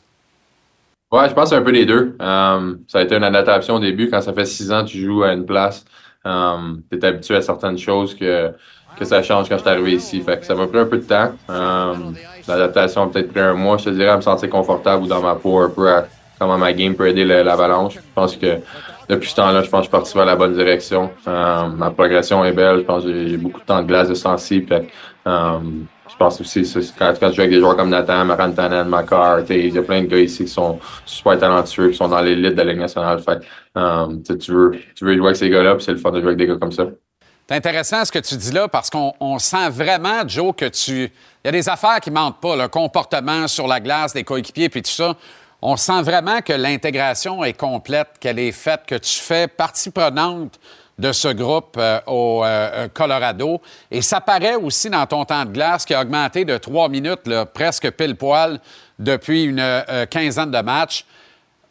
Ouais, 1.12 1.28
je 1.28 1.34
pense 1.34 1.52
un 1.54 1.62
peu 1.62 1.72
les 1.72 1.86
deux. 1.86 2.16
Euh, 2.22 2.76
ça 2.88 3.00
a 3.00 3.02
été 3.02 3.16
une 3.16 3.24
adaptation 3.24 3.76
au 3.76 3.80
début. 3.80 4.10
Quand 4.10 4.22
ça 4.22 4.32
fait 4.32 4.46
six 4.46 4.72
ans 4.72 4.86
tu 4.86 5.00
joues 5.00 5.24
à 5.24 5.34
une 5.34 5.46
place, 5.46 5.84
euh, 6.26 6.76
tu 6.92 6.98
es 6.98 7.06
habitué 7.06 7.36
à 7.36 7.42
certaines 7.42 7.80
choses 7.80 8.14
que, 8.14 8.52
que 8.96 9.06
ça 9.06 9.24
change 9.24 9.50
quand 9.50 9.58
je 9.58 9.62
suis 9.62 9.70
arrivé 9.70 9.92
ici. 9.94 10.22
Fait 10.22 10.40
que 10.40 10.46
ça 10.46 10.54
m'a 10.54 10.68
pris 10.68 10.78
un 10.78 10.86
peu 10.86 10.98
de 10.98 11.04
temps. 11.04 11.32
Euh, 11.50 11.94
L'adaptation 12.48 13.04
a 13.04 13.08
peut-être 13.08 13.32
pris 13.32 13.40
un 13.40 13.56
mois, 13.56 13.78
je 13.78 13.86
te 13.86 13.90
dirais, 13.90 14.10
à 14.10 14.18
me 14.18 14.22
sentir 14.22 14.50
confortable 14.50 15.04
ou 15.04 15.08
dans 15.08 15.22
ma 15.22 15.34
peau 15.34 15.58
un 15.60 15.70
peu 15.70 15.90
à 15.90 16.06
comment 16.38 16.60
ma 16.60 16.74
game 16.74 16.94
peut 16.94 17.08
aider 17.08 17.26
l'avalanche. 17.26 17.96
Je 17.96 18.00
pense 18.14 18.38
que 18.38 18.60
depuis 19.10 19.30
ce 19.30 19.36
temps-là, 19.38 19.64
je 19.64 19.70
pense 19.70 19.80
que 19.80 19.86
je 19.86 19.90
suis 19.90 19.92
parti 19.92 20.14
vers 20.16 20.26
la 20.26 20.36
bonne 20.36 20.54
direction. 20.54 21.10
Euh, 21.28 21.68
ma 21.70 21.90
progression 21.90 22.46
est 22.46 22.54
belle. 22.54 22.78
Je 22.78 22.84
pense 22.84 23.04
que 23.04 23.28
j'ai 23.28 23.38
beaucoup 23.38 23.62
de 23.62 23.66
temps 23.66 23.82
de 23.82 23.88
glace 23.88 24.10
de 24.10 24.14
temps-ci. 24.16 24.62
Fait 24.62 24.88
pense 26.20 26.42
aussi, 26.42 26.62
quand, 26.98 27.14
quand 27.20 27.30
je 27.30 27.36
joue 27.36 27.42
avec 27.42 27.52
des 27.52 27.60
joueurs 27.60 27.76
comme 27.76 27.90
Nathan, 27.90 28.26
Marantanen, 28.26 28.94
t'sais, 29.46 29.60
il 29.60 29.74
y 29.74 29.78
a 29.78 29.82
plein 29.82 30.02
de 30.02 30.08
gars 30.08 30.20
ici 30.20 30.44
qui 30.44 30.52
sont 30.52 30.80
super 31.06 31.40
talentueux, 31.40 31.90
qui 31.90 31.98
sont 31.98 32.10
dans 32.10 32.22
l'élite 32.22 32.54
de 32.54 32.62
la 32.62 32.66
Ligue 32.66 32.82
nationale. 32.82 33.20
Fait 33.20 33.40
euh, 33.78 34.08
tu 34.40 34.52
veux, 34.52 34.72
tu 34.96 35.06
veux 35.06 35.16
jouer 35.16 35.28
avec 35.28 35.38
ces 35.38 35.50
gars-là, 35.50 35.76
puis 35.76 35.86
c'est 35.86 35.94
le 35.94 35.98
fun 35.98 36.12
de 36.12 36.20
jouer 36.20 36.28
avec 36.28 36.38
des 36.38 36.48
gars 36.48 36.58
comme 36.58 36.72
ça. 36.72 36.86
C'est 37.48 37.56
intéressant 37.56 38.06
ce 38.06 38.12
que 38.12 38.20
tu 38.20 38.36
dis 38.36 38.52
là 38.52 38.68
parce 38.68 38.92
qu'on 38.92 39.14
on 39.20 39.40
sent 39.40 39.70
vraiment, 39.70 40.28
Joe, 40.28 40.54
que 40.56 40.66
tu. 40.66 40.92
Il 40.92 41.46
y 41.46 41.48
a 41.48 41.52
des 41.52 41.68
affaires 41.68 42.00
qui 42.00 42.12
mentent 42.12 42.40
pas, 42.40 42.56
le 42.56 42.68
comportement 42.68 43.48
sur 43.48 43.66
la 43.66 43.80
glace 43.80 44.14
des 44.14 44.24
coéquipiers 44.24 44.70
puis 44.70 44.84
tout 44.84 44.92
ça. 44.92 45.16
On 45.62 45.76
sent 45.76 46.02
vraiment 46.04 46.42
que 46.42 46.54
l'intégration 46.54 47.44
est 47.44 47.54
complète, 47.54 48.10
qu'elle 48.20 48.40
est 48.40 48.52
faite, 48.52 48.82
que 48.88 48.96
tu 48.96 49.20
fais 49.20 49.48
partie 49.48 49.90
prenante 49.90 50.60
de 51.00 51.14
ce 51.14 51.30
groupe 51.30 51.78
euh, 51.78 52.00
au 52.08 52.44
euh, 52.44 52.48
euh, 52.74 52.88
Colorado. 52.94 53.62
Et 53.90 54.02
ça 54.02 54.20
paraît 54.20 54.56
aussi 54.56 54.90
dans 54.90 55.06
ton 55.08 55.24
temps 55.24 55.46
de 55.46 55.52
glace 55.52 55.86
qui 55.86 55.94
a 55.94 56.02
augmenté 56.02 56.44
de 56.44 56.58
trois 56.58 56.90
minutes, 56.90 57.22
presque 57.54 57.90
pile 57.92 58.16
poil, 58.16 58.60
depuis 59.00 59.44
une 59.44 59.64
quinzaine 60.12 60.52
de 60.52 60.60
matchs. 60.60 61.06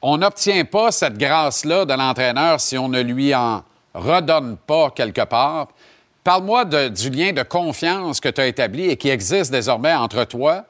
On 0.01 0.17
n'obtient 0.17 0.65
pas 0.65 0.91
cette 0.91 1.19
grâce-là 1.19 1.85
de 1.85 1.93
l'entraîneur 1.93 2.59
si 2.59 2.79
on 2.79 2.89
ne 2.89 3.03
lui 3.03 3.35
en 3.35 3.63
redonne 3.95 4.57
pas 4.57 4.91
quelque 4.91 5.25
part. 5.25 5.69
Parle-moi 6.25 6.65
du 6.65 7.11
lien 7.11 7.33
de 7.33 7.43
confiance 7.43 8.21
que 8.21 8.31
tu 8.31 8.41
as 8.41 8.47
établi 8.47 8.89
et 8.89 8.97
qui 8.97 9.11
existe 9.11 9.51
désormais 9.51 9.95
entre 9.95 10.25
toi, 10.25 10.65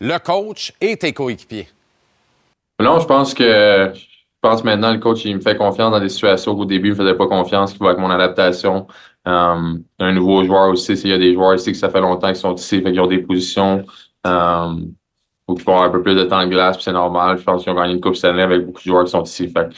le 0.00 0.18
coach 0.18 0.72
et 0.80 0.96
tes 0.96 1.12
coéquipiers. 1.12 1.68
Non, 2.80 3.00
je 3.00 3.06
pense 3.06 3.32
que 3.32 3.92
pense 4.44 4.62
maintenant 4.62 4.92
le 4.92 4.98
coach 4.98 5.24
il 5.24 5.36
me 5.36 5.40
fait 5.40 5.56
confiance 5.56 5.90
dans 5.90 6.00
des 6.00 6.10
situations 6.10 6.54
qu'au 6.54 6.66
début 6.66 6.88
il 6.88 6.90
me 6.90 6.96
faisait 6.96 7.14
pas 7.14 7.26
confiance, 7.26 7.72
qui 7.72 7.78
va 7.78 7.90
avec 7.90 7.98
mon 7.98 8.10
adaptation. 8.10 8.86
Euh, 9.26 9.78
un 9.98 10.12
nouveau 10.12 10.44
joueur 10.44 10.68
aussi, 10.70 10.96
s'il 10.96 11.10
y 11.10 11.12
a 11.14 11.18
des 11.18 11.32
joueurs 11.32 11.54
ici 11.54 11.72
que 11.72 11.78
ça 11.78 11.88
fait 11.88 12.00
longtemps 12.00 12.28
qu'ils 12.28 12.36
sont 12.36 12.54
ici, 12.54 12.82
fait 12.82 12.92
qu'ils 12.92 13.00
ont 13.00 13.06
des 13.06 13.18
positions. 13.22 13.84
Euh, 14.26 14.74
faut 15.46 15.54
qu'ils 15.54 15.64
vont 15.64 15.72
avoir 15.74 15.88
un 15.88 15.92
peu 15.92 16.02
plus 16.02 16.14
de 16.14 16.24
temps 16.24 16.42
de 16.42 16.48
glace, 16.50 16.76
puis 16.76 16.84
c'est 16.84 16.92
normal. 16.92 17.38
Je 17.38 17.44
pense 17.44 17.62
qu'ils 17.62 17.72
ont 17.72 17.76
gagné 17.76 17.94
une 17.94 18.00
Coupe 18.00 18.16
Stanley 18.16 18.42
avec 18.42 18.64
beaucoup 18.64 18.80
de 18.80 18.84
joueurs 18.84 19.04
qui 19.04 19.10
sont 19.10 19.22
ici. 19.24 19.48
Fait 19.48 19.68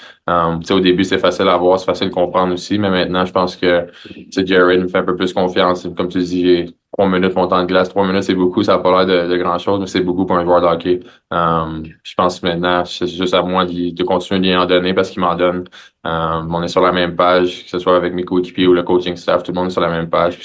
sais, 0.65 0.75
au 0.75 0.81
début, 0.81 1.05
c'est 1.05 1.19
facile 1.19 1.49
à 1.49 1.57
voir, 1.57 1.79
c'est 1.79 1.87
facile 1.87 2.09
de 2.09 2.15
comprendre 2.15 2.55
aussi, 2.55 2.79
mais 2.79 2.91
maintenant, 2.91 3.25
je 3.25 3.33
pense 3.33 3.57
que 3.57 3.87
Jared 4.31 4.81
me 4.81 4.89
fait 4.89 4.99
un 4.99 5.05
peu 5.05 5.17
plus 5.17 5.33
confiance. 5.33 5.89
Comme 5.97 6.09
tu 6.09 6.19
dis, 6.19 6.77
j'ai 6.99 7.03
trois 7.03 7.09
minutes 7.19 7.35
mon 7.37 7.47
temps 7.47 7.61
de 7.63 7.67
glace. 7.67 7.89
Trois 7.91 8.07
minutes, 8.07 8.23
c'est 8.23 8.35
beaucoup, 8.35 8.63
ça 8.63 8.73
n'a 8.77 8.79
pas 8.79 9.05
l'air 9.05 9.27
de, 9.27 9.29
de 9.33 9.37
grand-chose, 9.37 9.81
mais 9.81 9.87
c'est 9.87 10.01
beaucoup 10.01 10.25
pour 10.25 10.37
un 10.37 10.45
joueur 10.45 10.61
de 10.63 10.67
hockey. 10.67 11.01
Euh, 11.33 11.83
je 12.03 12.15
pense 12.15 12.41
que 12.41 12.47
maintenant, 12.47 12.85
c'est 12.85 13.07
juste 13.07 13.35
à 13.35 13.43
moi 13.43 13.65
d'y- 13.67 13.93
de, 13.93 14.03
continuer 14.03 14.41
d'y 14.41 14.57
en 14.57 14.65
donner 14.67 14.95
parce 14.95 15.11
qu'il 15.11 15.21
m'en 15.21 15.35
donne. 15.35 15.65
Euh, 16.07 16.43
on 16.51 16.63
est 16.63 16.69
sur 16.69 16.81
la 16.81 16.93
même 16.93 17.15
page, 17.17 17.65
que 17.65 17.71
ce 17.71 17.79
soit 17.79 17.97
avec 17.97 18.15
mes 18.15 18.25
coéquipiers 18.25 18.67
ou 18.67 18.73
le 18.73 18.83
coaching 18.83 19.17
staff, 19.17 19.43
tout 19.43 19.53
le 19.53 19.57
monde 19.57 19.67
est 19.69 19.73
sur 19.73 19.81
la 19.83 19.91
même 19.91 20.09
page. 20.09 20.39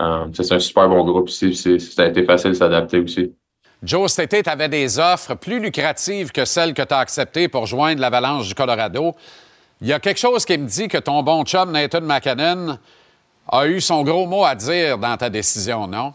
Euh, 0.00 0.24
c'est 0.32 0.52
un 0.52 0.58
super 0.58 0.88
bon 0.88 1.04
groupe 1.04 1.28
c'est- 1.30 1.52
Ça 1.78 2.02
a 2.02 2.06
été 2.06 2.22
facile 2.24 2.50
de 2.50 2.56
s'adapter 2.56 3.00
aussi. 3.00 3.32
Joe, 3.82 4.10
cet 4.10 4.32
été, 4.32 4.42
tu 4.42 4.50
avais 4.50 4.68
des 4.68 4.98
offres 4.98 5.34
plus 5.36 5.60
lucratives 5.60 6.32
que 6.32 6.44
celles 6.44 6.74
que 6.74 6.82
tu 6.82 6.92
as 6.94 6.98
acceptées 6.98 7.48
pour 7.48 7.66
joindre 7.66 8.00
l'Avalanche 8.00 8.48
du 8.48 8.54
Colorado. 8.54 9.14
Il 9.80 9.86
y 9.86 9.92
a 9.92 10.00
quelque 10.00 10.18
chose 10.18 10.44
qui 10.44 10.58
me 10.58 10.66
dit 10.66 10.88
que 10.88 10.98
ton 10.98 11.22
bon 11.22 11.44
chum 11.44 11.70
Nathan 11.70 12.00
McKinnon 12.00 12.76
a 13.50 13.66
eu 13.66 13.80
son 13.80 14.02
gros 14.02 14.26
mot 14.26 14.44
à 14.44 14.54
dire 14.54 14.98
dans 14.98 15.16
ta 15.16 15.30
décision, 15.30 15.86
non? 15.86 16.12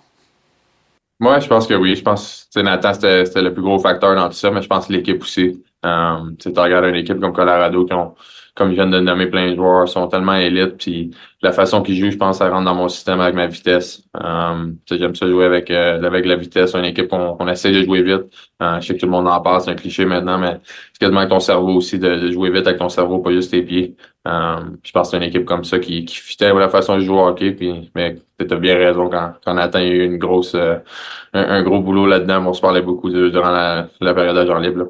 Moi, 1.20 1.40
je 1.40 1.48
pense 1.48 1.68
que 1.68 1.74
oui. 1.74 1.96
Je 1.96 2.02
pense 2.02 2.50
que 2.54 2.60
Nathan, 2.60 2.94
c'était 2.94 3.42
le 3.42 3.54
plus 3.54 3.62
gros 3.64 3.80
facteur 3.80 4.16
dans 4.16 4.28
tout 4.28 4.36
ça, 4.36 4.52
mais 4.52 4.62
je 4.62 4.68
pense 4.68 4.88
que 4.88 4.94
l'équipe 4.94 5.22
aussi. 5.22 5.64
Euh, 5.86 6.32
tu 6.40 6.50
regardes 6.50 6.86
une 6.86 6.96
équipe 6.96 7.20
comme 7.20 7.34
Colorado 7.34 7.86
qui 7.86 7.94
ont, 7.94 8.16
comme 8.56 8.70
je 8.70 8.76
viens 8.76 8.88
de 8.88 9.00
nommer 9.00 9.28
plein 9.28 9.50
de 9.52 9.56
joueurs, 9.56 9.88
sont 9.90 10.08
tellement 10.08 10.36
élites, 10.36 10.78
puis 10.78 11.12
la 11.42 11.52
façon 11.52 11.82
qu'ils 11.82 11.96
jouent, 11.98 12.12
je 12.12 12.18
pense, 12.18 12.38
ça 12.38 12.50
rentre 12.50 12.66
dans 12.66 12.76
mon 12.76 12.88
système 12.88 13.20
avec 13.20 13.34
ma 13.36 13.48
vitesse. 13.48 14.04
Euh, 14.24 14.72
j'aime 14.90 15.16
ça 15.16 15.28
jouer 15.28 15.46
avec, 15.46 15.72
euh, 15.72 16.02
avec 16.04 16.26
la 16.26 16.36
vitesse, 16.36 16.76
une 16.76 16.86
équipe 16.86 17.08
qu'on 17.08 17.36
qu'on 17.36 17.48
essaie 17.48 17.72
de 17.72 17.84
jouer 17.84 18.02
vite. 18.04 18.24
Euh, 18.62 18.80
je 18.80 18.88
sais 18.88 18.94
que 18.96 19.00
tout 19.00 19.06
le 19.08 19.12
monde 19.12 19.28
en 19.28 19.42
parle, 19.42 19.62
c'est 19.62 19.72
un 19.72 19.76
cliché 19.76 20.06
maintenant, 20.06 20.38
mais 20.38 20.60
c'est 20.94 21.00
quasiment 21.00 21.28
ton 21.28 21.40
cerveau 21.40 21.74
aussi, 21.76 21.98
de, 22.00 22.16
de 22.16 22.32
jouer 22.32 22.52
vite 22.52 22.68
avec 22.68 22.80
ton 22.80 22.90
cerveau, 22.90 23.20
pas 23.20 23.32
juste 23.32 23.52
tes 23.52 23.64
pieds. 23.64 23.96
Euh, 24.28 24.60
je 24.84 24.92
pense 24.92 25.08
que 25.08 25.12
c'est 25.12 25.18
une 25.18 25.24
équipe 25.30 25.46
comme 25.46 25.64
ça 25.64 25.80
qui, 25.80 26.06
qui 26.06 26.16
fitait 26.16 26.54
la 26.54 26.70
façon 26.70 26.96
de 26.98 27.02
jouer 27.02 27.18
au 27.18 27.28
hockey, 27.28 27.52
puis, 27.52 27.92
mais 27.96 28.16
tu 28.40 28.54
as 28.54 28.58
bien 28.58 28.76
raison 28.78 29.10
quand, 29.10 29.34
quand 29.44 29.54
Nathan 29.56 29.80
a 29.80 29.84
eu 29.86 30.04
une 30.06 30.18
grosse, 30.18 30.56
euh, 30.56 30.78
un, 31.34 31.64
gros 31.64 31.80
boulot 31.82 32.06
là-dedans. 32.08 32.46
On 32.48 32.54
se 32.54 32.62
parlait 32.62 32.82
beaucoup 32.82 33.10
de- 33.10 33.30
durant 33.30 33.52
la, 33.52 33.90
la 34.02 34.14
période 34.14 34.36
d'agent 34.36 34.60
libre. 34.60 34.80
là. 34.80 34.86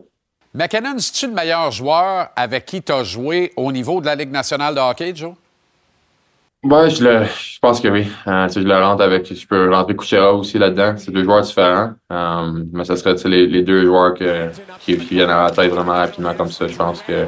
McKinnon, 0.55 0.97
es-tu 0.97 1.25
le 1.27 1.33
meilleur 1.33 1.71
joueur 1.71 2.27
avec 2.35 2.65
qui 2.65 2.83
tu 2.83 2.91
as 2.91 3.03
joué 3.03 3.51
au 3.57 3.71
niveau 3.71 3.99
de 3.99 4.05
la 4.05 4.13
Ligue 4.13 4.31
nationale 4.31 4.75
de 4.75 4.79
hockey, 4.79 5.11
Joe? 5.15 5.33
Ouais, 6.63 6.91
je, 6.91 7.03
le, 7.03 7.25
je 7.25 7.57
pense 7.59 7.81
que 7.81 7.87
oui. 7.87 8.07
Euh, 8.27 8.47
tu 8.47 8.53
sais, 8.53 8.61
je 8.61 8.67
le 8.67 8.75
rentre 8.75 9.01
avec, 9.01 9.33
je 9.33 9.47
peux 9.47 9.73
rentrer 9.73 9.95
Kuchera 9.95 10.31
aussi 10.31 10.59
là-dedans. 10.59 10.93
C'est 10.95 11.11
deux 11.11 11.23
joueurs 11.23 11.41
différents. 11.41 11.93
Euh, 12.11 12.63
mais 12.71 12.85
ce 12.85 12.95
serait 12.95 13.15
tu 13.15 13.23
sais, 13.23 13.29
les, 13.29 13.63
deux 13.63 13.83
joueurs 13.83 14.13
qui, 14.13 14.93
viennent 14.95 15.31
à 15.31 15.45
la 15.45 15.49
tête 15.49 15.71
vraiment 15.71 15.93
rapidement 15.93 16.35
comme 16.35 16.51
ça. 16.51 16.67
Je 16.67 16.75
pense 16.75 17.01
que 17.01 17.25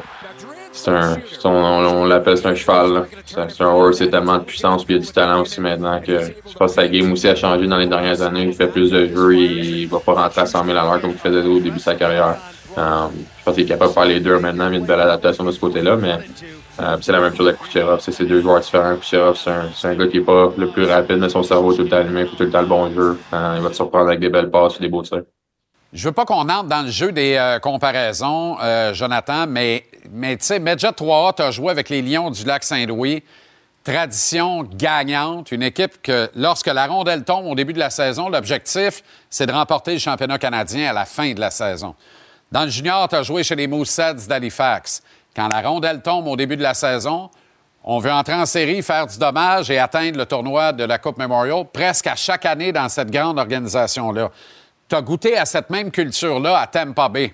c'est 0.71 0.91
un, 0.91 1.17
on, 1.45 2.05
l'appelle 2.05 2.37
c'est 2.37 2.47
un 2.47 2.55
cheval. 2.55 3.07
c'est 3.25 3.61
un 3.61 3.65
horse, 3.65 3.97
c'est 3.97 4.09
tellement 4.09 4.37
de 4.37 4.43
puissance 4.43 4.85
puis 4.85 4.93
il 4.93 4.97
y 4.97 5.01
a 5.01 5.05
du 5.05 5.11
talent 5.11 5.41
aussi 5.41 5.61
maintenant 5.61 5.99
que 5.99 6.19
je 6.19 6.53
pense 6.53 6.75
que 6.75 6.81
sa 6.81 6.87
game 6.87 7.11
aussi 7.11 7.27
a 7.27 7.35
changé 7.35 7.65
dans 7.65 7.77
les 7.77 7.87
dernières 7.87 8.21
années. 8.21 8.43
Il 8.43 8.53
fait 8.53 8.67
plus 8.67 8.91
de 8.91 9.07
jeux, 9.07 9.35
il, 9.35 9.81
il 9.81 9.87
va 9.87 9.99
pas 9.99 10.13
rentrer 10.13 10.41
à 10.41 10.45
100 10.45 10.63
000 10.63 10.77
à 10.77 10.83
l'heure 10.83 11.01
comme 11.01 11.11
il 11.11 11.17
faisait 11.17 11.41
au 11.41 11.59
début 11.59 11.77
de 11.77 11.81
sa 11.81 11.95
carrière. 11.95 12.37
Euh, 12.77 13.07
je 13.39 13.43
pense 13.43 13.53
qu'il 13.55 13.63
est 13.63 13.67
capable 13.67 13.91
de 13.91 13.93
faire 13.93 14.05
les 14.05 14.19
deux 14.19 14.39
maintenant, 14.39 14.65
a 14.65 14.73
une 14.73 14.85
belle 14.85 14.99
adaptation 14.99 15.43
de 15.43 15.51
ce 15.51 15.59
côté-là, 15.59 15.95
mais 15.95 16.17
Euh, 16.77 16.97
c'est 16.99 17.13
la 17.13 17.21
même 17.21 17.33
chose 17.33 17.47
avec 17.47 17.61
Kucherov. 17.61 18.01
C'est 18.01 18.11
ces 18.11 18.25
deux 18.25 18.41
joueurs 18.41 18.59
différents. 18.59 18.97
Kucherov, 18.97 19.37
c'est 19.37 19.87
un, 19.87 19.95
gars 19.95 20.07
qui 20.07 20.17
est 20.17 20.21
pas 20.21 20.51
le 20.57 20.67
plus 20.67 20.83
rapide, 20.83 21.19
mais 21.19 21.29
son 21.29 21.41
cerveau 21.41 21.71
est 21.71 21.77
tout 21.77 21.83
le 21.83 21.89
temps 21.89 21.95
allumé, 21.95 22.23
il 22.23 22.27
fait 22.27 22.35
tout 22.35 22.43
le 22.43 22.49
temps 22.49 22.59
le 22.59 22.67
bon 22.67 22.93
jeu. 22.93 23.17
Euh, 23.33 23.53
il 23.55 23.63
va 23.63 23.69
te 23.69 23.75
surprendre 23.75 24.07
avec 24.07 24.19
des 24.19 24.27
belles 24.27 24.51
passes 24.51 24.75
ou 24.75 24.81
des 24.81 24.89
beaux 24.89 25.01
tirs. 25.01 25.21
Je 25.93 26.05
veux 26.05 26.11
pas 26.11 26.25
qu'on 26.25 26.49
entre 26.49 26.65
dans 26.65 26.81
le 26.81 26.91
jeu 26.91 27.13
des 27.13 27.57
comparaisons, 27.61 28.57
Jonathan, 28.91 29.45
mais, 29.47 29.85
mais 30.11 30.35
tu 30.35 30.43
sais, 30.43 30.59
Medjet 30.59 30.89
3A, 30.89 31.35
tu 31.35 31.43
as 31.43 31.51
joué 31.51 31.71
avec 31.71 31.87
les 31.87 32.01
Lions 32.01 32.29
du 32.29 32.43
lac 32.43 32.65
Saint-Louis. 32.65 33.23
Tradition 33.85 34.63
gagnante, 34.63 35.53
une 35.53 35.63
équipe 35.63 36.01
que, 36.01 36.29
lorsque 36.35 36.67
la 36.67 36.87
rondelle 36.87 37.23
tombe 37.23 37.45
au 37.45 37.55
début 37.55 37.71
de 37.71 37.79
la 37.79 37.91
saison, 37.91 38.27
l'objectif, 38.27 39.01
c'est 39.29 39.45
de 39.45 39.53
remporter 39.53 39.93
le 39.93 39.99
championnat 39.99 40.37
canadien 40.37 40.89
à 40.89 40.93
la 40.93 41.05
fin 41.05 41.31
de 41.31 41.39
la 41.39 41.51
saison. 41.51 41.95
Dans 42.55 42.63
le 42.63 42.69
junior, 42.69 43.09
tu 43.09 43.15
as 43.17 43.23
joué 43.23 43.43
chez 43.43 43.57
les 43.57 43.67
Mooseheads 43.67 44.27
d'Halifax. 44.29 45.03
Quand 45.35 45.49
la 45.49 45.61
rondelle 45.61 46.01
tombe 46.01 46.25
au 46.27 46.37
début 46.37 46.55
de 46.55 46.63
la 46.63 46.73
saison, 46.73 47.29
on 47.83 47.99
veut 47.99 48.13
entrer 48.13 48.33
en 48.33 48.45
série, 48.45 48.81
faire 48.81 49.07
du 49.07 49.17
dommage 49.17 49.69
et 49.69 49.77
atteindre 49.77 50.17
le 50.17 50.25
tournoi 50.25 50.71
de 50.71 50.85
la 50.85 50.97
Coupe 50.97 51.17
Memorial 51.17 51.65
presque 51.73 52.07
à 52.07 52.15
chaque 52.15 52.45
année 52.45 52.71
dans 52.71 52.87
cette 52.87 53.11
grande 53.11 53.39
organisation-là. 53.39 54.31
Tu 54.87 54.95
as 54.95 55.01
goûté 55.01 55.37
à 55.37 55.43
cette 55.43 55.69
même 55.69 55.91
culture-là 55.91 56.57
à 56.57 56.67
Tampa 56.67 57.09
Bay. 57.09 57.33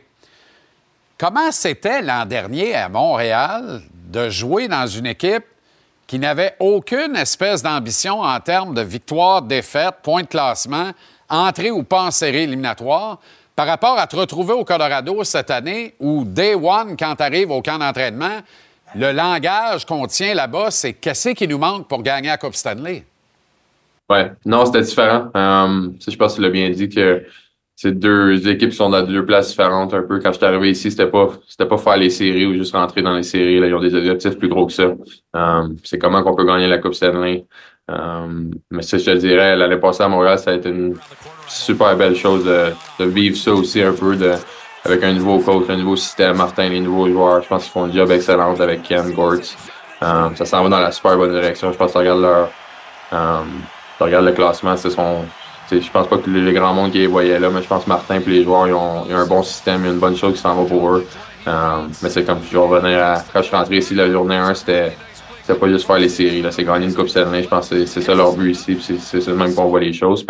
Comment 1.20 1.52
c'était 1.52 2.02
l'an 2.02 2.26
dernier 2.26 2.74
à 2.74 2.90
Montréal 2.90 3.84
de 3.94 4.28
jouer 4.28 4.68
dans 4.68 4.88
une 4.88 5.06
équipe 5.06 5.46
qui 6.08 6.18
n'avait 6.18 6.56
aucune 6.60 7.16
espèce 7.16 7.62
d'ambition 7.62 8.22
en 8.22 8.40
termes 8.40 8.74
de 8.74 8.82
victoire, 8.82 9.44
défaite, 9.44 9.98
point 10.02 10.24
de 10.24 10.28
classement, 10.28 10.94
entrée 11.30 11.70
ou 11.70 11.84
pas 11.84 12.06
en 12.06 12.12
série 12.12 12.40
éliminatoire, 12.40 13.20
par 13.56 13.68
rapport 13.68 13.98
à 13.98 14.08
te 14.08 14.16
retrouver 14.16 14.54
au 14.54 14.64
Colorado 14.64 15.24
cette 15.24 15.52
année 15.52 15.94
où, 16.00 16.24
day 16.26 16.56
one, 16.56 16.96
quand 16.98 17.16
tu 17.16 17.24
arrives 17.24 17.52
au 17.52 17.62
camp 17.62 17.78
d'entraînement, 17.78 18.40
le 18.96 19.12
langage 19.12 19.86
qu'on 19.86 20.06
tient 20.08 20.34
là-bas, 20.34 20.72
c'est 20.72 20.94
qu'est-ce 20.94 21.30
qui 21.30 21.48
nous 21.48 21.58
manque 21.58 21.88
pour 21.88 22.04
gagner 22.04 22.30
la 22.30 22.38
Coupe 22.38 22.56
Stanley? 22.56 23.04
Ouais, 24.10 24.32
non, 24.46 24.66
c'était 24.66 24.82
différent. 24.82 25.30
Euh, 25.36 25.90
je 26.06 26.16
pense 26.18 26.34
que 26.34 26.38
tu 26.38 26.42
l'as 26.42 26.50
bien 26.50 26.70
dit 26.70 26.90
que 26.90 27.24
c'est 27.76 27.98
deux 27.98 28.48
équipes 28.48 28.72
qui 28.72 28.76
sont 28.76 28.90
dans 28.90 29.02
deux 29.02 29.26
places 29.26 29.50
différentes 29.50 29.94
un 29.94 30.04
peu. 30.04 30.20
Quand 30.20 30.34
je 30.34 30.38
suis 30.38 30.46
arrivé 30.46 30.72
ici, 30.72 30.92
c'était 30.92 31.08
pas 31.08 31.30
c'était 31.48 31.66
pas 31.66 31.78
faire 31.78 31.98
les 31.98 32.10
séries 32.10 32.46
ou 32.46 32.54
juste 32.54 32.74
rentrer 32.74 33.02
dans 33.02 33.16
les 33.16 33.24
séries. 33.24 33.60
Là, 33.60 33.68
ils 33.68 33.74
ont 33.74 33.80
des 33.80 33.96
objectifs 33.96 34.38
plus 34.38 34.50
gros 34.50 34.66
que 34.68 34.74
ça. 34.74 34.94
Euh, 35.36 35.68
c'est 35.84 35.98
comment 35.98 36.22
qu'on 36.24 36.36
peut 36.36 36.46
gagner 36.46 36.68
la 36.68 36.78
Coupe 36.78 36.94
Stanley. 36.94 37.46
Euh, 37.92 38.28
mais 38.70 38.82
ça, 38.82 38.98
je 38.98 39.06
te 39.06 39.18
dirais, 39.18 39.56
l'année 39.56 39.78
passée 39.78 40.04
à 40.04 40.08
Montréal, 40.08 40.40
ça 40.40 40.52
a 40.52 40.54
été 40.56 40.70
une 40.70 40.96
super 41.48 41.96
belle 41.96 42.16
chose 42.16 42.46
de, 42.46 43.06
vivre 43.06 43.36
ça 43.36 43.52
aussi 43.54 43.82
un 43.82 43.94
peu 43.94 44.16
de 44.16 44.34
avec 44.84 45.04
un 45.04 45.14
nouveau 45.14 45.38
coach, 45.40 45.70
un 45.70 45.78
nouveau 45.78 45.96
système, 45.96 46.38
Martin, 46.38 46.70
les 46.70 46.80
nouveaux 46.80 47.08
joueurs. 47.08 47.44
Je 47.44 47.48
pense 47.48 47.64
qu'ils 47.64 47.72
font 47.72 47.84
un 47.84 47.92
job 47.92 48.10
excellent 48.10 48.60
avec 48.60 48.82
Ken 48.82 49.12
Gortz. 49.12 49.56
Euh, 50.02 50.30
ça 50.36 50.46
s'en 50.46 50.64
va 50.64 50.70
dans 50.70 50.80
la 50.80 50.92
super 50.92 51.18
bonne 51.18 51.34
direction. 51.34 51.72
Je 51.72 51.78
pense 51.78 51.90
que 51.90 51.94
tu 51.94 52.00
regardes 52.00 52.22
leur 52.22 52.50
euh, 53.14 53.42
tu 53.98 54.04
regardes 54.04 54.26
le 54.26 54.32
classement, 54.32 54.76
c'est 54.78 54.90
son. 54.90 55.26
Je 55.70 55.90
pense 55.90 56.08
pas 56.08 56.18
que 56.18 56.30
les 56.30 56.54
grands 56.54 56.74
monde 56.74 56.92
qui 56.92 56.98
les 56.98 57.08
voyaient 57.08 57.40
là, 57.40 57.50
mais 57.50 57.62
je 57.62 57.68
pense 57.68 57.84
que 57.84 57.90
Martin 57.90 58.16
et 58.16 58.30
les 58.30 58.44
joueurs 58.44 58.68
ils 58.68 58.74
ont, 58.74 59.06
un 59.10 59.26
bon 59.26 59.44
système, 59.44 59.86
une 59.86 60.00
bonne 60.00 60.18
chose 60.18 60.34
qui 60.34 60.40
s'en 60.40 60.56
va 60.56 60.68
pour 60.68 60.90
eux. 60.90 61.08
Mais 61.46 62.10
c'est 62.10 62.26
comme 62.26 62.40
je 62.52 62.58
vais 62.58 62.96
à. 62.96 63.24
Quand 63.32 63.42
je 63.42 63.48
suis 63.48 63.56
rentré 63.56 63.78
ici 63.78 63.94
la 63.94 64.10
journée 64.10 64.36
1, 64.36 64.56
c'était. 64.56 64.98
C'était 65.42 65.60
pas 65.60 65.68
juste 65.68 65.88
faire 65.88 65.98
les 65.98 66.10
séries, 66.10 66.46
c'est 66.52 66.64
gagner 66.64 66.86
une 66.86 66.94
Coupe 66.94 67.10
Stanley. 67.10 67.44
Je 67.44 67.48
pense 67.48 67.70
que 67.70 67.86
c'est 67.86 68.02
ça 68.02 68.14
leur 68.14 68.34
but 68.34 68.52
ici. 68.52 68.78
C'est 68.80 69.00
c'est 69.00 69.26
le 69.28 69.36
même 69.36 69.54
qu'on 69.56 69.66
voit 69.66 69.80
les 69.80 69.94
choses. 69.94 70.26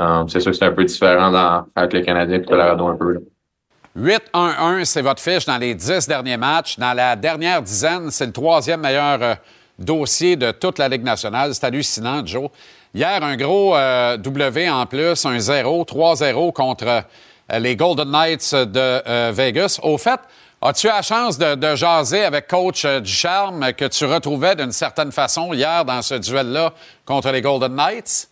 Euh, 0.00 0.24
c'est 0.28 0.40
sûr 0.40 0.50
que 0.52 0.56
c'est 0.56 0.64
un 0.64 0.72
peu 0.72 0.84
différent 0.84 1.30
dans, 1.30 1.66
avec 1.74 1.92
les 1.92 2.02
Canadiens 2.02 2.38
et 2.38 2.44
Colorado 2.44 2.86
un 2.86 2.96
peu. 2.96 3.14
Là. 3.14 3.20
8-1-1, 3.96 4.84
c'est 4.84 5.02
votre 5.02 5.22
fiche 5.22 5.46
dans 5.46 5.58
les 5.58 5.74
dix 5.74 6.06
derniers 6.08 6.36
matchs. 6.36 6.78
Dans 6.78 6.92
la 6.94 7.14
dernière 7.14 7.62
dizaine, 7.62 8.10
c'est 8.10 8.26
le 8.26 8.32
troisième 8.32 8.80
meilleur 8.80 9.22
euh, 9.22 9.34
dossier 9.78 10.36
de 10.36 10.50
toute 10.50 10.78
la 10.78 10.88
Ligue 10.88 11.04
nationale. 11.04 11.54
C'est 11.54 11.64
hallucinant, 11.64 12.24
Joe. 12.24 12.48
Hier, 12.92 13.22
un 13.22 13.36
gros 13.36 13.76
euh, 13.76 14.16
W 14.16 14.68
en 14.68 14.86
plus, 14.86 15.24
un 15.26 15.38
0, 15.38 15.84
3-0 15.84 16.52
contre 16.52 17.04
les 17.58 17.76
Golden 17.76 18.10
Knights 18.10 18.54
de 18.54 19.30
Vegas. 19.32 19.78
Au 19.82 19.98
fait, 19.98 20.20
as-tu 20.64 20.86
eu 20.86 20.90
la 20.90 21.02
chance 21.02 21.38
de, 21.38 21.76
jaser 21.76 22.24
avec 22.24 22.48
coach 22.48 22.84
euh, 22.84 23.00
Ducharme 23.00 23.72
que 23.76 23.84
tu 23.84 24.04
retrouvais 24.06 24.56
d'une 24.56 24.72
certaine 24.72 25.12
façon 25.12 25.52
hier 25.52 25.84
dans 25.84 26.02
ce 26.02 26.14
duel-là 26.14 26.72
contre 27.04 27.30
les 27.30 27.42
Golden 27.42 27.74
Knights? 27.76 28.28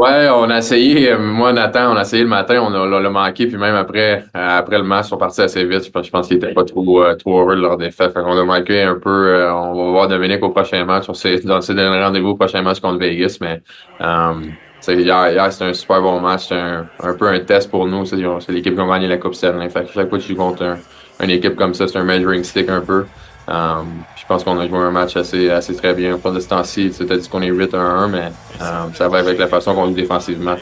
Ouais, 0.00 0.30
on 0.30 0.48
a 0.48 0.56
essayé, 0.56 1.12
euh, 1.12 1.18
moi, 1.18 1.52
Nathan, 1.52 1.92
on 1.92 1.96
a 1.96 2.00
essayé 2.00 2.22
le 2.22 2.28
matin, 2.30 2.62
on 2.62 2.74
on 2.74 2.86
l'a 2.86 3.10
manqué, 3.10 3.46
puis 3.46 3.58
même 3.58 3.74
après, 3.74 4.24
euh, 4.34 4.58
après 4.58 4.78
le 4.78 4.84
match, 4.84 5.06
ils 5.06 5.08
sont 5.10 5.18
partis 5.18 5.42
assez 5.42 5.62
vite. 5.66 5.84
Je 5.84 5.90
pense, 5.90 6.06
je 6.06 6.10
pense 6.10 6.28
pas 6.54 6.64
trop, 6.64 7.02
euh, 7.02 7.14
trop 7.16 7.40
heureux 7.40 7.54
de 7.54 7.60
leur 7.60 7.76
défaite. 7.76 8.14
Fait 8.14 8.22
qu'on 8.22 8.38
a 8.38 8.44
manqué 8.44 8.80
un 8.80 8.94
peu, 8.94 9.46
on 9.52 9.74
va 9.74 9.90
voir 9.90 10.08
Dominique 10.08 10.42
au 10.42 10.48
prochain 10.48 10.86
match. 10.86 11.04
On 11.08 11.12
sait, 11.12 11.40
dans 11.40 11.60
ses 11.60 11.74
derniers 11.74 12.02
rendez-vous 12.02 12.30
au 12.30 12.34
prochain 12.34 12.62
match 12.62 12.80
contre 12.80 12.98
Vegas, 12.98 13.36
mais, 13.42 13.60
hier, 14.88 15.52
c'était 15.52 15.64
un 15.66 15.74
super 15.74 16.00
bon 16.00 16.18
match. 16.18 16.44
C'était 16.44 16.54
un, 16.54 17.14
peu 17.18 17.28
un 17.28 17.40
test 17.40 17.70
pour 17.70 17.86
nous. 17.86 18.06
C'est 18.06 18.16
l'équipe 18.16 18.74
qui 18.74 18.80
a 18.80 18.86
gagné 18.86 19.06
la 19.06 19.18
Coupe 19.18 19.34
Stanley. 19.34 19.68
Chaque 19.70 20.08
fois 20.08 20.18
que 20.18 20.24
tu 20.24 20.34
contre 20.34 20.62
un- 20.62 20.78
une 21.22 21.30
équipe 21.30 21.56
comme 21.56 21.74
ça, 21.74 21.88
c'est 21.88 21.98
un 21.98 22.04
measuring 22.04 22.44
stick 22.44 22.68
un 22.68 22.80
peu. 22.80 23.06
Um, 23.48 24.04
je 24.16 24.24
pense 24.26 24.44
qu'on 24.44 24.58
a 24.60 24.68
joué 24.68 24.78
un 24.78 24.90
match 24.90 25.16
assez, 25.16 25.50
assez 25.50 25.74
très 25.74 25.92
bien. 25.92 26.18
Pour 26.18 26.32
ce 26.40 26.46
temps-ci, 26.46 26.92
tu 26.96 27.12
as 27.12 27.16
dit 27.16 27.28
qu'on 27.28 27.42
est 27.42 27.48
8 27.48 27.74
1 27.74 28.08
mais 28.08 28.26
um, 28.60 28.94
ça 28.94 29.08
va 29.08 29.18
avec 29.18 29.38
la 29.38 29.48
façon 29.48 29.74
qu'on 29.74 29.86
joue 29.86 29.94
défensivement. 29.94 30.56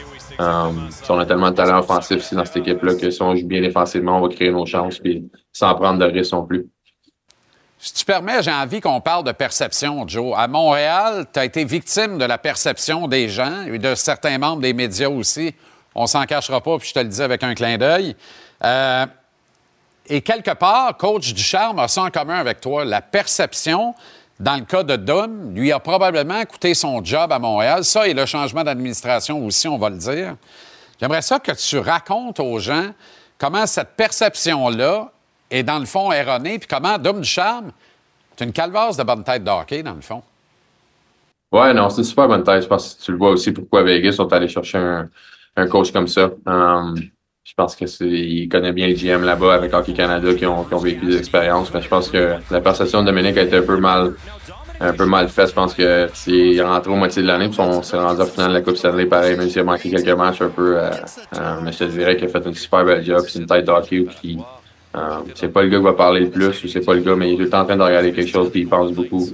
Si 0.89 1.11
on 1.11 1.19
a 1.19 1.25
tellement 1.25 1.51
de 1.51 1.55
talent 1.55 1.79
offensif 1.79 2.23
ici 2.23 2.33
dans 2.33 2.45
cette 2.45 2.57
équipe-là 2.57 2.95
que 2.95 3.11
si 3.11 3.21
on 3.21 3.35
joue 3.35 3.45
bien 3.45 3.61
défensivement, 3.61 4.17
on 4.17 4.21
va 4.21 4.33
créer 4.33 4.51
nos 4.51 4.65
chances 4.65 4.97
puis 4.97 5.29
sans 5.51 5.75
prendre 5.75 5.99
de 5.99 6.05
risques 6.05 6.31
non 6.31 6.45
plus. 6.45 6.65
Si 7.77 7.93
tu 7.93 8.05
permets, 8.05 8.41
j'ai 8.41 8.51
envie 8.51 8.81
qu'on 8.81 8.99
parle 8.99 9.23
de 9.23 9.31
perception, 9.31 10.05
Joe. 10.07 10.33
À 10.37 10.47
Montréal, 10.47 11.25
tu 11.31 11.39
as 11.39 11.45
été 11.45 11.63
victime 11.63 12.17
de 12.17 12.25
la 12.25 12.37
perception 12.37 13.07
des 13.07 13.29
gens 13.29 13.63
et 13.63 13.77
de 13.77 13.95
certains 13.95 14.37
membres 14.37 14.61
des 14.61 14.73
médias 14.73 15.09
aussi. 15.09 15.53
On 15.95 16.05
s'en 16.05 16.25
cachera 16.25 16.61
pas, 16.61 16.77
puis 16.77 16.89
je 16.89 16.93
te 16.93 16.99
le 16.99 17.07
dis 17.07 17.21
avec 17.21 17.43
un 17.43 17.53
clin 17.55 17.77
d'œil. 17.77 18.15
Euh, 18.63 19.05
et 20.09 20.21
quelque 20.21 20.51
part, 20.51 20.97
coach 20.97 21.33
Ducharme 21.33 21.79
a 21.79 21.87
ça 21.87 22.03
en 22.03 22.09
commun 22.09 22.39
avec 22.39 22.59
toi. 22.59 22.83
La 22.83 23.01
perception, 23.01 23.93
dans 24.39 24.55
le 24.55 24.63
cas 24.65 24.83
de 24.83 24.95
Dunn, 24.95 25.53
lui 25.53 25.71
a 25.71 25.79
probablement 25.79 26.43
coûté 26.45 26.73
son 26.73 27.03
job 27.03 27.31
à 27.31 27.37
Montréal. 27.37 27.85
Ça 27.85 28.07
et 28.07 28.13
le 28.13 28.25
changement 28.25 28.63
d'administration 28.63 29.45
aussi, 29.45 29.67
on 29.67 29.77
va 29.77 29.89
le 29.89 29.97
dire. 29.97 30.35
J'aimerais 30.99 31.21
ça 31.21 31.39
que 31.39 31.51
tu 31.51 31.77
racontes 31.77 32.39
aux 32.39 32.57
gens 32.57 32.91
comment 33.37 33.67
cette 33.67 33.95
perception-là 33.95 35.11
est 35.51 35.63
dans 35.63 35.79
le 35.79 35.85
fond 35.85 36.11
erronée, 36.11 36.59
puis 36.59 36.67
comment 36.67 36.97
Dom 36.97 37.21
Ducharme, 37.21 37.71
c'est 38.35 38.45
une 38.45 38.51
calvasse 38.51 38.97
de 38.97 39.03
bonne 39.03 39.23
tête 39.23 39.43
de 39.43 39.49
hockey, 39.49 39.83
dans 39.83 39.93
le 39.93 40.01
fond. 40.01 40.23
Ouais, 41.51 41.73
non, 41.73 41.89
c'est 41.89 42.03
super 42.03 42.27
bonne 42.27 42.43
tête. 42.43 42.63
Je 42.63 42.67
pense 42.67 42.95
que 42.95 43.03
tu 43.03 43.11
le 43.11 43.17
vois 43.17 43.31
aussi 43.31 43.51
pourquoi 43.51 43.83
Vegas 43.83 44.13
sont 44.13 44.31
allés 44.31 44.47
chercher 44.47 44.77
un, 44.77 45.67
coach 45.67 45.91
comme 45.91 46.07
ça. 46.07 46.29
Um, 46.45 46.95
je 47.49 47.55
pense 47.55 47.75
que 47.75 47.87
c'est, 47.87 48.47
connaît 48.51 48.71
bien 48.73 48.85
les 48.85 48.93
GM 48.93 49.23
là-bas 49.23 49.55
avec 49.55 49.73
Hockey 49.73 49.93
Canada 49.93 50.35
qui 50.35 50.45
ont, 50.45 50.63
qui 50.65 50.73
ont 50.75 50.77
vécu 50.77 51.03
des 51.07 51.17
expériences. 51.17 51.73
Mais 51.73 51.81
je 51.81 51.87
pense 51.87 52.07
que 52.09 52.35
la 52.51 52.61
perception 52.61 53.01
de 53.01 53.07
Dominique 53.07 53.37
a 53.37 53.41
été 53.41 53.57
un 53.57 53.63
peu 53.63 53.77
mal, 53.77 54.13
un 54.79 54.93
peu 54.93 55.05
mal 55.07 55.29
faite. 55.29 55.49
Je 55.49 55.53
pense 55.55 55.73
que 55.73 56.07
s'il 56.13 56.59
est 56.59 56.61
rentré 56.61 56.91
au 56.91 56.95
moitié 56.95 57.23
de 57.23 57.27
l'année, 57.27 57.49
puis 57.49 57.59
on 57.59 57.81
s'est 57.81 57.97
rendu 57.97 58.21
au 58.21 58.25
final 58.25 58.49
de 58.49 58.53
la 58.53 58.61
Coupe 58.61 58.77
Stanley 58.77 59.07
pareil, 59.07 59.35
même 59.35 59.49
s'il 59.49 59.61
a 59.61 59.63
manqué 59.63 59.89
quelques 59.89 60.15
matchs 60.15 60.43
un 60.43 60.49
peu. 60.49 60.77
euh, 60.77 60.91
euh, 61.37 61.59
mais 61.63 61.71
je 61.71 61.79
te 61.79 61.83
dirais 61.85 62.15
qu'il 62.17 62.27
a 62.27 62.29
fait 62.29 62.45
une 62.45 62.53
super 62.53 62.85
belle 62.85 63.03
job. 63.03 63.23
C'est 63.27 63.39
une 63.39 63.47
tête 63.47 63.65
de 63.65 63.71
hockey 63.71 64.05
qui, 64.21 64.37
euh, 64.95 64.99
c'est 65.33 65.49
pas 65.51 65.63
le 65.63 65.69
gars 65.69 65.79
qui 65.79 65.83
va 65.83 65.93
parler 65.93 66.19
le 66.21 66.29
plus 66.29 66.63
ou 66.63 66.67
c'est 66.67 66.85
pas 66.85 66.93
le 66.93 67.01
gars, 67.01 67.15
mais 67.15 67.29
il 67.29 67.33
est 67.33 67.37
tout 67.37 67.43
le 67.43 67.49
temps 67.49 67.61
en 67.61 67.65
train 67.65 67.77
de 67.77 67.81
regarder 67.83 68.11
quelque 68.13 68.29
chose 68.29 68.51
puis 68.51 68.61
il 68.61 68.69
pense 68.69 68.91
beaucoup 68.91 69.25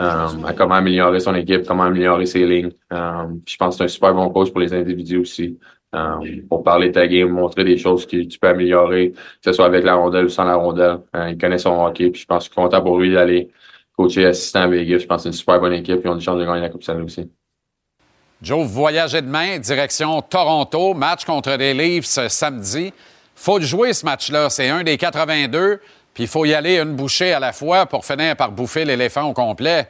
euh, 0.00 0.26
à 0.46 0.52
comment 0.54 0.74
améliorer 0.74 1.20
son 1.20 1.34
équipe, 1.34 1.66
comment 1.66 1.84
améliorer 1.84 2.26
ses 2.26 2.46
lignes. 2.46 2.72
Euh, 2.92 3.26
je 3.46 3.56
pense 3.56 3.74
que 3.74 3.78
c'est 3.78 3.84
un 3.84 3.88
super 3.88 4.14
bon 4.14 4.30
coach 4.30 4.50
pour 4.50 4.60
les 4.60 4.72
individus 4.74 5.18
aussi. 5.18 5.58
Euh, 5.94 6.40
pour 6.48 6.62
parler 6.62 6.88
de 6.88 6.94
ta 6.94 7.06
game, 7.06 7.28
montrer 7.28 7.64
des 7.64 7.76
choses 7.76 8.06
que 8.06 8.16
tu 8.22 8.38
peux 8.38 8.48
améliorer, 8.48 9.12
que 9.12 9.18
ce 9.44 9.52
soit 9.52 9.66
avec 9.66 9.84
la 9.84 9.94
rondelle 9.94 10.24
ou 10.24 10.30
sans 10.30 10.44
la 10.44 10.54
rondelle. 10.54 11.00
Euh, 11.14 11.30
il 11.30 11.36
connaît 11.36 11.58
son 11.58 11.84
hockey, 11.84 12.08
puis 12.08 12.22
je 12.22 12.26
pense 12.26 12.44
que 12.44 12.48
je 12.48 12.52
suis 12.52 12.54
content 12.54 12.80
pour 12.80 12.98
lui 12.98 13.12
d'aller 13.12 13.50
coacher 13.94 14.24
assistant 14.24 14.62
à 14.62 14.68
Vegas. 14.68 15.00
Je 15.00 15.06
pense 15.06 15.18
que 15.18 15.22
c'est 15.24 15.28
une 15.28 15.34
super 15.34 15.60
bonne 15.60 15.74
équipe, 15.74 16.00
puis 16.00 16.08
on 16.08 16.12
a 16.12 16.14
une 16.14 16.22
chance 16.22 16.38
de 16.38 16.46
gagner 16.46 16.62
la 16.62 16.70
Coupe 16.70 16.82
Stanley 16.82 17.02
aussi. 17.02 17.30
Joe, 18.40 18.62
vous 18.62 18.72
voyagez 18.72 19.20
demain, 19.20 19.58
direction 19.58 20.22
Toronto, 20.22 20.94
match 20.94 21.26
contre 21.26 21.50
les 21.50 21.74
Leafs 21.74 22.26
samedi. 22.28 22.90
faut 23.34 23.58
le 23.58 23.64
jouer 23.64 23.92
ce 23.92 24.06
match-là. 24.06 24.48
C'est 24.48 24.70
un 24.70 24.82
des 24.82 24.96
82, 24.96 25.78
puis 26.14 26.24
il 26.24 26.26
faut 26.26 26.46
y 26.46 26.54
aller 26.54 26.78
une 26.78 26.96
bouchée 26.96 27.34
à 27.34 27.38
la 27.38 27.52
fois 27.52 27.84
pour 27.84 28.06
finir 28.06 28.34
par 28.34 28.50
bouffer 28.50 28.86
l'éléphant 28.86 29.28
au 29.28 29.34
complet. 29.34 29.88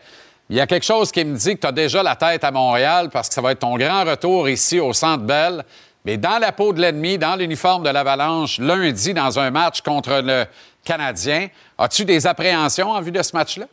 Il 0.51 0.57
y 0.57 0.61
a 0.61 0.67
quelque 0.67 0.85
chose 0.85 1.13
qui 1.13 1.25
me 1.25 1.37
dit 1.37 1.55
que 1.55 1.61
tu 1.61 1.67
as 1.67 1.73
déjà 1.73 2.03
la 2.03 2.17
tête 2.17 2.43
à 2.45 2.51
Montréal 2.51 3.09
parce 3.11 3.29
que 3.29 3.35
ça 3.35 3.41
va 3.41 3.53
être 3.53 3.61
ton 3.61 3.79
grand 3.79 4.05
retour 4.05 4.49
ici 4.49 4.81
au 4.81 4.93
Centre 4.93 5.23
Bell. 5.23 5.65
Mais 6.05 6.17
dans 6.17 6.39
la 6.41 6.53
peau 6.53 6.73
de 6.73 6.81
l'ennemi, 6.81 7.19
dans 7.19 7.37
l'uniforme 7.37 7.85
de 7.85 7.91
l'Avalanche, 7.91 8.59
lundi, 8.59 9.15
dans 9.15 9.39
un 9.39 9.51
match 9.51 9.83
contre 9.83 10.21
le 10.25 10.45
Canadien, 10.85 11.47
as-tu 11.79 12.05
des 12.05 12.27
appréhensions 12.27 12.91
en 12.91 13.01
vue 13.01 13.13
de 13.13 13.23
ce 13.23 13.37
match-là? 13.37 13.67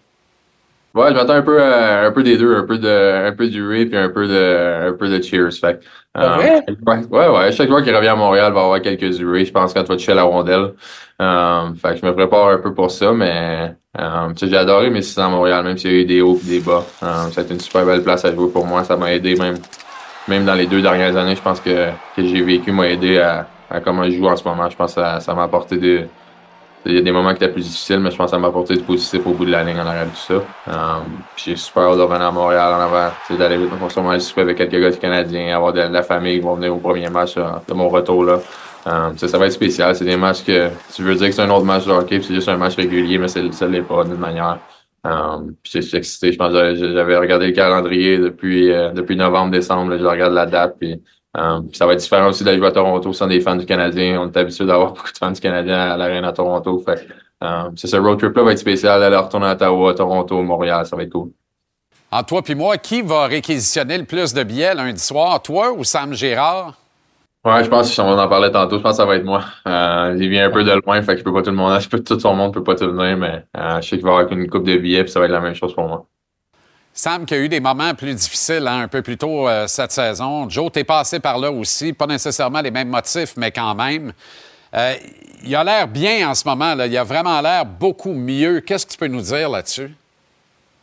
Ouais, 0.95 1.09
je 1.09 1.13
m'attends 1.13 1.33
un 1.33 1.41
peu, 1.43 1.61
un 1.63 2.11
peu 2.11 2.23
des 2.23 2.35
deux, 2.37 2.55
un 2.55 2.65
peu 2.65 2.77
de, 2.79 3.27
un 3.27 3.31
peu 3.31 3.47
du 3.47 3.67
Ray 3.67 3.85
puis 3.85 3.97
un 3.97 4.09
peu 4.09 4.27
de, 4.27 4.89
un 4.89 4.93
peu 4.93 5.07
de 5.07 5.21
Cheers. 5.21 5.51
Fait, 5.53 5.79
que, 5.79 5.85
Ah 6.15 6.39
ouais? 6.39 6.63
ouais, 7.11 7.27
ouais. 7.27 7.51
Chaque 7.51 7.67
joueur 7.67 7.83
qui 7.83 7.91
revient 7.91 8.07
à 8.07 8.15
Montréal 8.15 8.53
va 8.53 8.61
avoir 8.61 8.81
quelques 8.81 9.09
du 9.15 9.29
Ray, 9.29 9.45
je 9.45 9.51
pense, 9.51 9.71
quand 9.73 9.83
tu 9.83 9.89
vas 9.89 9.95
toucher 9.95 10.15
la 10.15 10.23
rondelle. 10.23 10.73
Euh, 11.21 11.73
fait 11.75 11.93
que 11.93 11.99
je 11.99 12.05
me 12.05 12.15
prépare 12.15 12.47
un 12.47 12.57
peu 12.57 12.73
pour 12.73 12.89
ça, 12.89 13.11
mais 13.11 13.75
euh, 13.99 14.29
tu 14.29 14.45
sais, 14.45 14.49
j'ai 14.49 14.57
adoré 14.57 14.89
mes 14.89 15.03
six 15.03 15.19
ans 15.19 15.25
à 15.27 15.29
Montréal, 15.29 15.63
même 15.63 15.77
s'il 15.77 15.91
y 15.91 15.95
a 15.95 15.97
eu 15.99 16.05
des 16.05 16.21
hauts 16.21 16.39
et 16.43 16.47
des 16.49 16.59
bas. 16.59 16.83
Euh, 17.03 17.29
ça 17.29 17.41
a 17.41 17.43
été 17.43 17.53
une 17.53 17.59
super 17.59 17.85
belle 17.85 18.03
place 18.03 18.25
à 18.25 18.33
jouer 18.33 18.49
pour 18.51 18.65
moi. 18.65 18.83
Ça 18.83 18.97
m'a 18.97 19.13
aidé 19.13 19.35
même, 19.35 19.57
même 20.29 20.45
dans 20.45 20.55
les 20.55 20.67
deux 20.67 20.81
dernières 20.81 21.17
années. 21.17 21.35
Je 21.35 21.41
pense 21.41 21.59
que, 21.59 21.89
que 22.15 22.25
j'ai 22.25 22.41
vécu 22.41 22.71
m'a 22.71 22.87
aidé 22.87 23.19
à, 23.19 23.47
à 23.69 23.79
comment 23.79 24.03
je 24.03 24.11
joue 24.11 24.27
en 24.27 24.35
ce 24.35 24.43
moment. 24.43 24.69
Je 24.69 24.75
pense 24.75 24.95
que 24.95 25.01
ça, 25.19 25.33
m'a 25.33 25.43
apporté 25.43 25.77
des, 25.77 26.07
il 26.85 26.95
y 26.95 26.97
a 26.97 27.01
des 27.01 27.11
moments 27.11 27.29
qui 27.29 27.43
étaient 27.43 27.51
plus 27.51 27.63
difficiles, 27.63 27.99
mais 27.99 28.11
je 28.11 28.15
pense 28.15 28.27
que 28.27 28.31
ça 28.31 28.39
m'a 28.39 28.47
apporté 28.47 28.75
du 28.75 28.83
positif 28.83 29.21
au 29.25 29.31
bout 29.31 29.45
de 29.45 29.51
la 29.51 29.63
ligne 29.63 29.79
en 29.79 29.85
arrière 29.85 30.05
de 30.05 30.11
tout 30.11 30.15
ça. 30.15 30.35
Um, 30.67 31.03
j'ai 31.35 31.55
super 31.55 31.83
hâte 31.83 31.97
de 31.97 32.01
revenir 32.01 32.27
à 32.27 32.31
Montréal 32.31 32.73
en 32.73 32.79
avant, 32.79 33.11
d'aller 33.37 33.59
sûrement 33.89 34.11
aller 34.11 34.19
souper 34.19 34.41
avec 34.41 34.57
quelques 34.57 34.79
gars 34.79 34.89
du 34.89 34.97
Canadien, 34.97 35.55
avoir 35.55 35.73
de, 35.73 35.81
la 35.81 36.03
famille 36.03 36.39
qui 36.39 36.45
vont 36.45 36.55
venir 36.55 36.73
au 36.73 36.79
premier 36.79 37.09
match 37.09 37.33
euh, 37.37 37.43
de 37.67 37.73
mon 37.73 37.89
retour 37.89 38.23
là. 38.23 38.39
Sais, 39.17 39.27
ça 39.27 39.37
va 39.37 39.45
être 39.45 39.51
spécial. 39.51 39.93
C'est 39.95 40.05
des 40.05 40.15
matchs 40.15 40.43
que 40.43 40.69
tu 40.95 41.03
veux 41.03 41.13
dire 41.13 41.27
que 41.27 41.33
c'est 41.33 41.41
un 41.41 41.49
autre 41.49 41.65
match 41.65 41.85
de 41.85 41.91
hockey, 41.91 42.21
c'est 42.21 42.33
juste 42.33 42.49
un 42.49 42.57
match 42.57 42.75
régulier, 42.75 43.17
mais 43.17 43.27
ça 43.27 43.67
l'est 43.67 43.81
pas 43.81 44.03
d'une 44.03 44.15
manière. 44.15 44.57
Um, 45.03 45.55
puis 45.63 45.71
je 45.75 45.79
suis 45.81 45.97
excité. 45.97 46.31
Je 46.33 46.37
pense 46.37 46.51
que 46.51 46.75
j'avais- 46.75 47.17
regardé 47.17 47.47
le 47.47 47.53
calendrier 47.53 48.17
depuis, 48.17 48.71
euh, 48.71 48.91
depuis 48.91 49.15
novembre, 49.15 49.51
décembre. 49.51 49.97
je 49.97 50.03
regarde 50.05 50.33
la 50.33 50.45
date, 50.45 50.75
puis 50.79 51.01
Um, 51.37 51.67
puis 51.67 51.77
ça 51.77 51.85
va 51.85 51.93
être 51.93 51.99
différent 51.99 52.29
aussi 52.29 52.43
d'aller 52.43 52.65
à 52.65 52.71
Toronto 52.71 53.13
sans 53.13 53.27
des 53.27 53.39
fans 53.39 53.55
du 53.55 53.67
Canadien. 53.67 54.19
On 54.19 54.31
est 54.31 54.35
habitué 54.35 54.65
d'avoir 54.65 54.93
beaucoup 54.93 55.11
de 55.11 55.17
fans 55.17 55.29
du 55.29 55.39
Canadien 55.39 55.77
à 55.91 55.95
l'arène 55.95 56.25
à 56.25 56.33
Toronto. 56.33 56.79
Fait 56.79 57.07
um, 57.39 57.71
c'est 57.77 57.85
ce 57.85 57.97
road 57.97 58.17
trip-là 58.17 58.41
va 58.41 58.51
être 58.53 58.57
spécial 58.57 58.99
d'aller 58.99 59.15
retourner 59.15 59.45
à 59.45 59.51
Ottawa, 59.51 59.93
Toronto, 59.93 60.41
Montréal. 60.41 60.87
Ça 60.87 60.95
va 60.95 61.03
être 61.03 61.11
cool. 61.11 61.29
Entre 62.11 62.25
toi 62.25 62.41
puis 62.41 62.55
moi, 62.55 62.79
qui 62.79 63.03
va 63.03 63.27
réquisitionner 63.27 63.99
le 63.99 64.05
plus 64.05 64.33
de 64.33 64.41
billets 64.41 64.73
lundi 64.73 64.99
soir, 64.99 65.39
toi 65.43 65.71
ou 65.71 65.83
Sam 65.83 66.15
Gérard? 66.15 66.73
Ouais, 67.45 67.63
je 67.63 67.69
pense 67.69 67.95
qu'on 67.95 68.17
en 68.17 68.27
parlait 68.27 68.51
tantôt. 68.51 68.77
Je 68.77 68.83
pense 68.83 68.93
que 68.93 68.97
ça 68.97 69.05
va 69.05 69.15
être 69.15 69.23
moi. 69.23 69.43
Euh, 69.67 70.15
il 70.19 70.29
vient 70.29 70.47
un 70.47 70.51
peu 70.51 70.63
de 70.63 70.71
loin, 70.85 71.01
fait 71.01 71.13
que 71.13 71.19
je 71.19 71.23
peux 71.23 71.33
pas 71.33 71.41
tout 71.41 71.51
le 71.51 71.55
monde. 71.55 71.79
Je 71.81 71.87
peux 71.87 71.99
tout 71.99 72.19
son 72.19 72.35
monde 72.35 72.53
peut 72.53 72.63
pas 72.63 72.75
tout 72.75 72.91
venir, 72.91 73.17
mais 73.17 73.45
euh, 73.57 73.79
je 73.81 73.87
sais 73.87 73.95
qu'il 73.95 74.05
va 74.05 74.11
y 74.11 74.13
avoir 74.19 74.31
une 74.31 74.49
coupe 74.49 74.65
de 74.65 74.77
billets, 74.77 75.03
puis 75.03 75.11
ça 75.11 75.19
va 75.19 75.25
être 75.25 75.31
la 75.31 75.39
même 75.39 75.55
chose 75.55 75.73
pour 75.73 75.87
moi. 75.87 76.05
Sam 76.93 77.25
qui 77.25 77.33
a 77.33 77.37
eu 77.37 77.47
des 77.47 77.61
moments 77.61 77.93
plus 77.93 78.13
difficiles 78.13 78.67
hein, 78.67 78.81
un 78.81 78.87
peu 78.89 79.01
plus 79.01 79.17
tôt 79.17 79.47
euh, 79.47 79.67
cette 79.67 79.91
saison. 79.91 80.49
Joe, 80.49 80.69
t'es 80.69 80.83
passé 80.83 81.21
par 81.21 81.37
là 81.37 81.49
aussi. 81.49 81.93
Pas 81.93 82.07
nécessairement 82.07 82.59
les 82.59 82.71
mêmes 82.71 82.89
motifs, 82.89 83.35
mais 83.37 83.51
quand 83.51 83.73
même. 83.73 84.11
Euh, 84.73 84.95
il 85.43 85.55
a 85.55 85.63
l'air 85.63 85.87
bien 85.87 86.29
en 86.29 86.35
ce 86.35 86.47
moment. 86.47 86.75
Là. 86.75 86.87
Il 86.87 86.97
a 86.97 87.03
vraiment 87.03 87.39
l'air 87.39 87.65
beaucoup 87.65 88.13
mieux. 88.13 88.59
Qu'est-ce 88.59 88.85
que 88.85 88.91
tu 88.91 88.97
peux 88.97 89.07
nous 89.07 89.21
dire 89.21 89.49
là-dessus? 89.49 89.91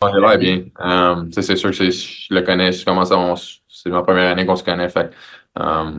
Ouais, 0.02 0.10
il 0.10 0.24
a 0.24 0.28
l'air 0.28 0.38
bien. 0.38 0.62
Euh, 0.80 1.24
c'est 1.32 1.56
sûr 1.56 1.70
que 1.70 1.90
je 1.90 2.34
le 2.34 2.40
connais. 2.40 2.72
Je 2.72 2.84
commence 2.84 3.12
à, 3.12 3.34
c'est 3.68 3.90
ma 3.90 4.02
première 4.02 4.30
année 4.30 4.46
qu'on 4.46 4.56
se 4.56 4.64
connaît. 4.64 4.88
Fait, 4.88 5.10
euh, 5.58 5.90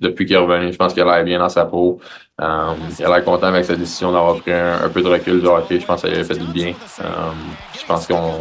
depuis 0.00 0.26
qu'il 0.26 0.34
est 0.34 0.38
revenu, 0.38 0.72
je 0.72 0.76
pense 0.76 0.92
qu'il 0.92 1.02
a 1.02 1.16
l'air 1.16 1.24
bien 1.24 1.38
dans 1.38 1.48
sa 1.48 1.64
peau. 1.64 1.98
Euh, 2.40 2.74
il 2.98 3.04
a 3.04 3.08
l'air 3.08 3.24
content 3.24 3.46
avec 3.46 3.64
sa 3.64 3.74
décision 3.74 4.12
d'avoir 4.12 4.36
pris 4.36 4.52
un, 4.52 4.88
peu 4.92 5.02
de 5.02 5.08
recul 5.08 5.40
du 5.40 5.46
hockey. 5.46 5.80
Je 5.80 5.86
pense 5.86 6.02
que 6.02 6.12
ça 6.12 6.20
a 6.20 6.24
fait 6.24 6.38
du 6.38 6.52
bien. 6.52 6.74
Euh, 7.00 7.04
je 7.78 7.86
pense 7.86 8.06
qu'on 8.06 8.32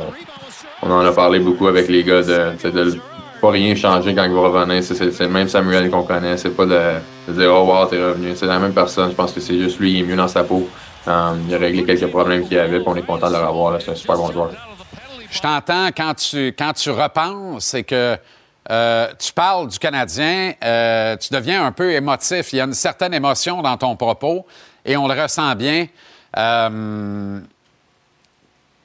on 0.82 0.92
en 0.92 1.06
a 1.06 1.12
parlé 1.12 1.40
beaucoup 1.40 1.68
avec 1.68 1.88
les 1.88 2.04
gars 2.04 2.22
de, 2.22 2.70
de 2.70 3.00
pas 3.40 3.52
rien 3.52 3.76
changer 3.76 4.14
quand 4.14 4.26
il 4.26 4.34
va 4.34 4.42
revenir. 4.42 4.84
C'est, 4.84 5.22
le 5.22 5.30
même 5.30 5.48
Samuel 5.48 5.90
qu'on 5.90 6.04
connaît. 6.04 6.38
C'est 6.38 6.56
pas 6.56 6.66
de, 6.66 7.34
dire 7.34 7.52
Oh 7.54 7.66
wow, 7.66 7.86
t'es 7.86 8.04
revenu. 8.04 8.36
C'est 8.36 8.48
la 8.48 8.60
même 8.60 8.74
personne. 8.74 9.12
Je 9.12 9.16
pense 9.16 9.32
que 9.32 9.40
c'est 9.40 9.58
juste 9.58 9.80
lui, 9.80 9.94
il 9.94 10.00
est 10.02 10.04
mieux 10.04 10.18
dans 10.18 10.28
sa 10.28 10.44
peau. 10.44 10.68
Il 11.08 11.12
a 11.12 11.58
réglé 11.58 11.84
quelques 11.84 12.08
problèmes 12.08 12.48
qu'il 12.48 12.60
avait, 12.60 12.82
on 12.86 12.96
est 12.96 13.02
content 13.02 13.30
de 13.30 13.38
le 13.38 13.48
revoir. 13.48 13.82
C'est 13.82 13.92
un 13.92 13.96
super 13.96 14.18
bon 14.18 14.32
joueur. 14.32 14.52
Je 15.32 15.40
t'entends 15.40 15.88
quand 15.96 16.14
tu, 16.14 16.48
quand 16.48 16.74
tu 16.74 16.90
repenses, 16.90 17.64
c'est 17.64 17.84
que 17.84 18.18
euh, 18.70 19.08
tu 19.18 19.34
parles 19.34 19.68
du 19.68 19.80
Canadien, 19.80 20.54
euh, 20.64 21.18
tu 21.18 21.34
deviens 21.34 21.66
un 21.66 21.72
peu 21.72 21.92
émotif. 21.92 22.54
Il 22.54 22.58
y 22.58 22.62
a 22.62 22.66
une 22.66 22.74
certaine 22.74 23.14
émotion 23.14 23.62
dans 23.62 23.76
ton 23.76 23.96
propos 23.96 24.46
et 24.86 24.96
on 24.98 25.08
le 25.08 25.20
ressent 25.20 25.56
bien. 25.56 25.88
Euh, 26.38 27.40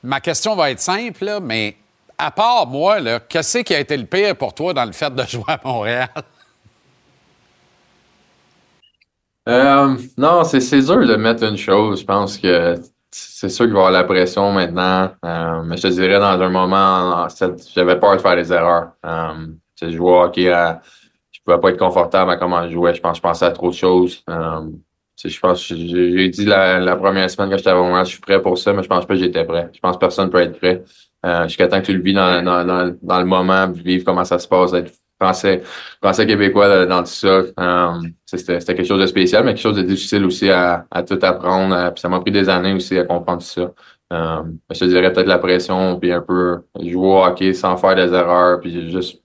ma 0.03 0.20
question 0.20 0.57
va 0.57 0.70
être 0.70 0.81
simple, 0.81 1.39
mais 1.43 1.77
à 2.16 2.31
part 2.31 2.66
moi, 2.66 2.97
qu'est-ce 3.28 3.59
qui 3.59 3.74
a 3.74 3.81
été 3.81 3.97
le 3.97 4.07
pire 4.07 4.35
pour 4.36 4.55
toi 4.55 4.73
dans 4.73 4.85
le 4.85 4.93
fait 4.93 5.15
de 5.15 5.23
jouer 5.24 5.44
à 5.48 5.61
Montréal? 5.62 6.09
Non, 9.48 10.43
c'est, 10.43 10.59
dur 10.59 11.07
de 11.07 11.15
mettre 11.15 11.44
une 11.44 11.57
chose. 11.57 12.01
Je 12.01 12.05
pense 12.05 12.36
que 12.36 12.74
c'est 13.12 13.48
sûr 13.48 13.66
qu'il 13.66 13.74
va 13.74 13.78
y 13.78 13.85
avoir 13.85 13.93
la 13.93 14.03
pression 14.03 14.51
maintenant. 14.51 15.12
Mais 15.23 15.77
je 15.77 15.82
te 15.82 15.86
dirais, 15.86 16.19
dans 16.19 16.40
un 16.40 16.48
moment, 16.48 17.28
j'avais 17.73 17.97
peur 18.01 18.16
de 18.16 18.20
faire 18.20 18.35
des 18.35 18.53
erreurs. 18.53 18.89
Je 19.81 19.90
jouais 19.90 20.12
hockey, 20.12 20.48
à- 20.51 20.81
je 21.32 21.40
pouvais 21.44 21.61
pas 21.61 21.70
être 21.70 21.78
confortable 21.78 22.31
à 22.31 22.36
comment 22.36 22.66
je 22.66 22.73
jouais. 22.73 22.94
Je 22.94 23.01
pense 23.01 23.19
je 23.19 23.23
pensais 23.23 23.44
à 23.44 23.51
trop 23.51 23.70
de 23.70 23.74
choses. 23.74 24.23
Euh, 24.28 24.61
je 25.24 25.40
pense 25.40 25.66
j'ai, 25.66 26.28
dit 26.28 26.44
la, 26.44 26.78
la 26.78 26.97
première 26.97 27.31
semaine 27.31 27.51
que 27.51 27.57
j'étais 27.57 27.70
à 27.70 28.05
je 28.05 28.11
suis 28.11 28.20
prêt 28.20 28.40
pour 28.43 28.59
ça, 28.59 28.73
mais 28.73 28.82
je 28.82 28.89
pense 28.89 29.07
pas 29.07 29.15
que 29.15 29.20
j'étais 29.20 29.44
prêt. 29.44 29.70
Je 29.73 29.81
pense 29.81 29.97
que 29.97 30.01
personne 30.01 30.31
peut 30.31 30.40
être 30.40 30.59
prêt. 30.59 30.82
Euh, 31.24 31.44
jusqu'à 31.48 31.66
temps 31.69 31.81
que 31.81 31.86
tu 31.86 31.94
le 31.97 32.03
vis 32.03 32.12
dans, 32.15 32.43
dans, 32.44 32.65
dans, 32.65 32.94
dans 33.03 33.19
le 33.19 33.24
moment, 33.24 33.69
vivre 33.70 34.05
comment 34.05 34.24
ça 34.24 34.39
se 34.39 34.47
passe, 34.47 34.73
être 34.74 34.93
français, 35.20 35.62
français 36.03 36.27
québécois 36.27 36.86
dans 36.86 37.01
tout 37.03 37.09
ça. 37.11 37.43
Euh, 37.59 37.93
c'était, 38.27 38.59
quelque 38.59 38.85
chose 38.85 39.01
de 39.01 39.07
spécial, 39.07 39.44
mais 39.44 39.55
quelque 39.55 39.62
chose 39.62 39.77
de 39.77 39.82
difficile 39.82 40.24
aussi 40.24 40.51
à, 40.51 40.86
à 40.90 41.03
tout 41.03 41.19
apprendre. 41.23 41.74
Euh, 41.74 41.90
ça 41.97 42.09
m'a 42.09 42.20
pris 42.20 42.31
des 42.31 42.48
années 42.48 42.74
aussi 42.74 42.98
à 42.98 43.05
comprendre 43.05 43.43
tout 43.43 43.48
ça. 43.48 43.73
Euh, 44.12 44.43
je 44.73 44.78
te 44.78 44.85
dirais 44.85 45.12
peut-être 45.12 45.27
la 45.27 45.39
pression, 45.39 45.98
puis 45.98 46.12
un 46.12 46.20
peu 46.20 46.61
jouer 46.81 47.07
au 47.09 47.24
hockey 47.24 47.53
sans 47.55 47.77
faire 47.77 47.97
des 47.97 48.12
erreurs, 48.15 48.61
puis 48.61 48.90
juste 48.90 49.23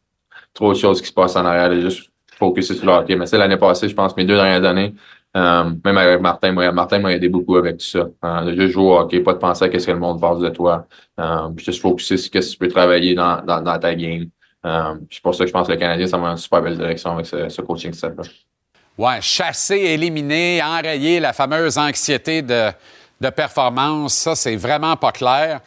trop 0.54 0.74
de 0.74 0.78
choses 0.78 1.02
qui 1.02 1.08
se 1.08 1.14
passent 1.14 1.36
en 1.36 1.46
arrière, 1.46 1.72
et 1.72 1.82
juste 1.82 2.12
focuser 2.38 2.74
sur 2.74 2.86
le 2.86 2.94
hockey. 2.94 3.16
Mais 3.16 3.26
c'est 3.26 3.38
l'année 3.38 3.58
passée, 3.58 3.88
je 3.88 3.96
pense, 3.96 4.16
mes 4.18 4.26
deux 4.26 4.36
dernières 4.36 4.66
années, 4.66 4.94
euh, 5.38 5.72
même 5.86 5.98
avec 5.98 6.20
Martin, 6.20 6.52
Martin 6.72 7.00
m'a 7.00 7.14
aidé 7.14 7.30
beaucoup 7.30 7.56
avec 7.56 7.78
tout 7.78 7.86
ça. 7.86 8.08
Euh, 8.26 8.42
de 8.46 8.60
juste 8.60 8.74
jouer 8.74 8.84
au 8.84 8.98
hockey, 8.98 9.22
pas 9.22 9.34
de 9.34 9.38
penser 9.38 9.66
à 9.66 9.70
qu'est-ce 9.70 9.88
que 9.88 9.92
le 9.92 10.00
monde 10.00 10.20
pense 10.20 10.40
de 10.40 10.50
toi. 10.50 10.88
Euh, 11.20 11.50
juste 11.58 11.82
focuser 11.82 12.18
sur 12.18 12.32
qu'est-ce 12.32 12.48
que 12.48 12.54
tu 12.54 12.58
peux 12.58 12.68
travailler 12.68 13.16
dans, 13.16 13.80
ta 13.80 13.96
game. 13.96 14.26
Euh, 14.66 14.96
c'est 15.10 15.22
pour 15.22 15.34
ça 15.34 15.44
que 15.44 15.48
je 15.48 15.54
pense 15.54 15.68
que 15.68 15.72
le 15.72 15.78
Canadien, 15.78 16.08
ça 16.08 16.18
va 16.18 16.28
dans 16.28 16.32
une 16.32 16.38
super 16.38 16.62
belle 16.62 16.78
direction 16.78 17.12
avec 17.14 17.26
ce, 17.26 17.50
ce 17.50 17.62
coaching 17.62 17.94
set-là. 17.94 18.24
Ouais, 18.98 19.22
chasser, 19.22 19.78
éliminer, 19.78 20.62
enrayer 20.62 21.20
la 21.20 21.34
fameuse 21.34 21.78
anxiété 21.78 22.42
de, 22.42 22.70
de 23.22 23.30
performance, 23.30 24.14
ça, 24.14 24.36
c'est 24.36 24.58
vraiment 24.58 24.98
pas 24.98 25.12
clair. 25.12 25.62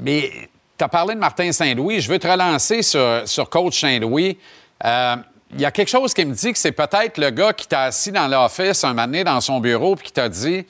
Mais 0.00 0.30
tu 0.78 0.84
as 0.84 0.88
parlé 0.88 1.14
de 1.14 1.18
Martin 1.18 1.50
Saint-Louis. 1.50 2.00
Je 2.00 2.08
veux 2.08 2.20
te 2.20 2.28
relancer 2.28 2.82
sur, 2.82 3.22
sur 3.26 3.50
coach 3.50 3.80
Saint-Louis. 3.80 4.38
Euh, 4.84 5.16
il 5.52 5.60
y 5.60 5.64
a 5.64 5.72
quelque 5.72 5.88
chose 5.88 6.14
qui 6.14 6.24
me 6.24 6.32
dit 6.32 6.52
que 6.52 6.58
c'est 6.58 6.72
peut-être 6.72 7.18
le 7.18 7.30
gars 7.30 7.52
qui 7.52 7.66
t'a 7.66 7.84
assis 7.84 8.12
dans 8.12 8.28
l'office 8.28 8.84
un 8.84 8.88
moment 8.88 9.06
donné 9.06 9.24
dans 9.24 9.40
son 9.40 9.58
bureau 9.60 9.96
puis 9.96 10.06
qui 10.06 10.12
t'a 10.12 10.28
dit 10.28 10.64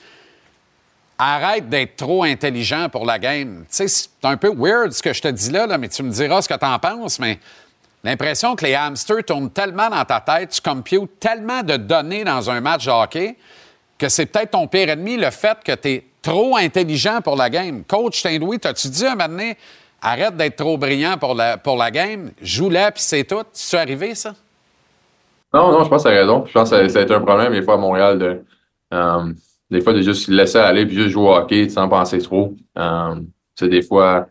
Arrête 1.18 1.68
d'être 1.68 1.97
trop 1.97 2.22
intelligent 2.22 2.89
pour 2.89 3.05
la 3.05 3.18
game. 3.18 3.64
Tu 3.68 3.76
sais, 3.76 3.89
c'est 3.89 4.09
un 4.22 4.36
peu 4.36 4.52
weird 4.55 4.93
ce 4.93 5.02
que 5.02 5.12
je 5.12 5.20
te 5.20 5.28
dis 5.28 5.51
là, 5.51 5.66
là 5.66 5.76
mais 5.76 5.89
tu 5.89 6.02
me 6.02 6.10
diras 6.10 6.43
ce 6.43 6.48
que 6.48 6.55
tu 6.55 6.64
en 6.64 6.78
penses, 6.78 7.18
mais 7.18 7.40
l'impression 8.05 8.55
que 8.55 8.64
les 8.64 8.76
hamsters 8.76 9.24
tournent 9.26 9.51
tellement 9.51 9.90
dans 9.90 10.05
ta 10.05 10.20
tête, 10.20 10.51
tu 10.51 10.60
computes 10.62 11.18
tellement 11.18 11.62
de 11.62 11.76
données 11.76 12.22
dans 12.22 12.48
un 12.48 12.60
match 12.60 12.86
de 12.86 12.93
hockey 12.93 13.36
que 13.98 14.09
c'est 14.09 14.26
peut-être 14.26 14.52
ton 14.52 14.68
pire 14.68 14.89
ennemi, 14.89 15.16
le 15.16 15.30
fait 15.30 15.59
que 15.64 15.72
tu 15.72 15.89
es 15.89 16.05
trop 16.22 16.56
intelligent 16.56 17.20
pour 17.20 17.35
la 17.35 17.51
game. 17.51 17.82
Coach 17.82 18.22
Saint-Louis, 18.22 18.60
t'as-tu 18.60 18.89
dit 18.89 19.05
un 19.05 19.16
moment 19.16 19.28
donné, 19.28 19.56
arrête 20.01 20.37
d'être 20.37 20.57
trop 20.57 20.79
brillant 20.79 21.16
pour 21.19 21.35
la, 21.35 21.57
pour 21.57 21.77
la 21.77 21.91
game, 21.91 22.31
joue-la, 22.41 22.93
puis 22.93 23.03
c'est 23.03 23.25
tout? 23.25 23.45
C'est 23.53 23.79
arrivé, 23.79 24.15
ça? 24.15 24.35
Non, 25.53 25.73
non, 25.73 25.85
je 25.85 25.89
pense 25.89 26.05
que 26.05 26.09
tu 26.09 26.15
raison. 26.15 26.45
Je 26.47 26.53
pense 26.53 26.70
que 26.70 26.89
ça, 26.89 26.99
a 26.99 27.03
été 27.03 27.15
un 27.15 27.20
problème 27.20 27.53
des 27.53 27.62
fois 27.62 27.75
à 27.75 27.79
Montréal 27.79 28.19
de 28.19 28.43
euh, 28.93 29.33
des 29.70 29.81
fois 29.81 29.93
de 29.93 30.03
juste 30.03 30.29
laisser 30.29 30.59
aller 30.59 30.87
puis 30.87 30.95
juste 30.95 31.11
jouer 31.11 31.29
au 31.29 31.35
hockey 31.35 31.69
sans 31.69 31.89
penser 31.89 32.19
trop. 32.19 32.55
Euh, 32.77 33.15
sais, 33.55 33.69
des 33.69 33.83
fois, 33.83 34.29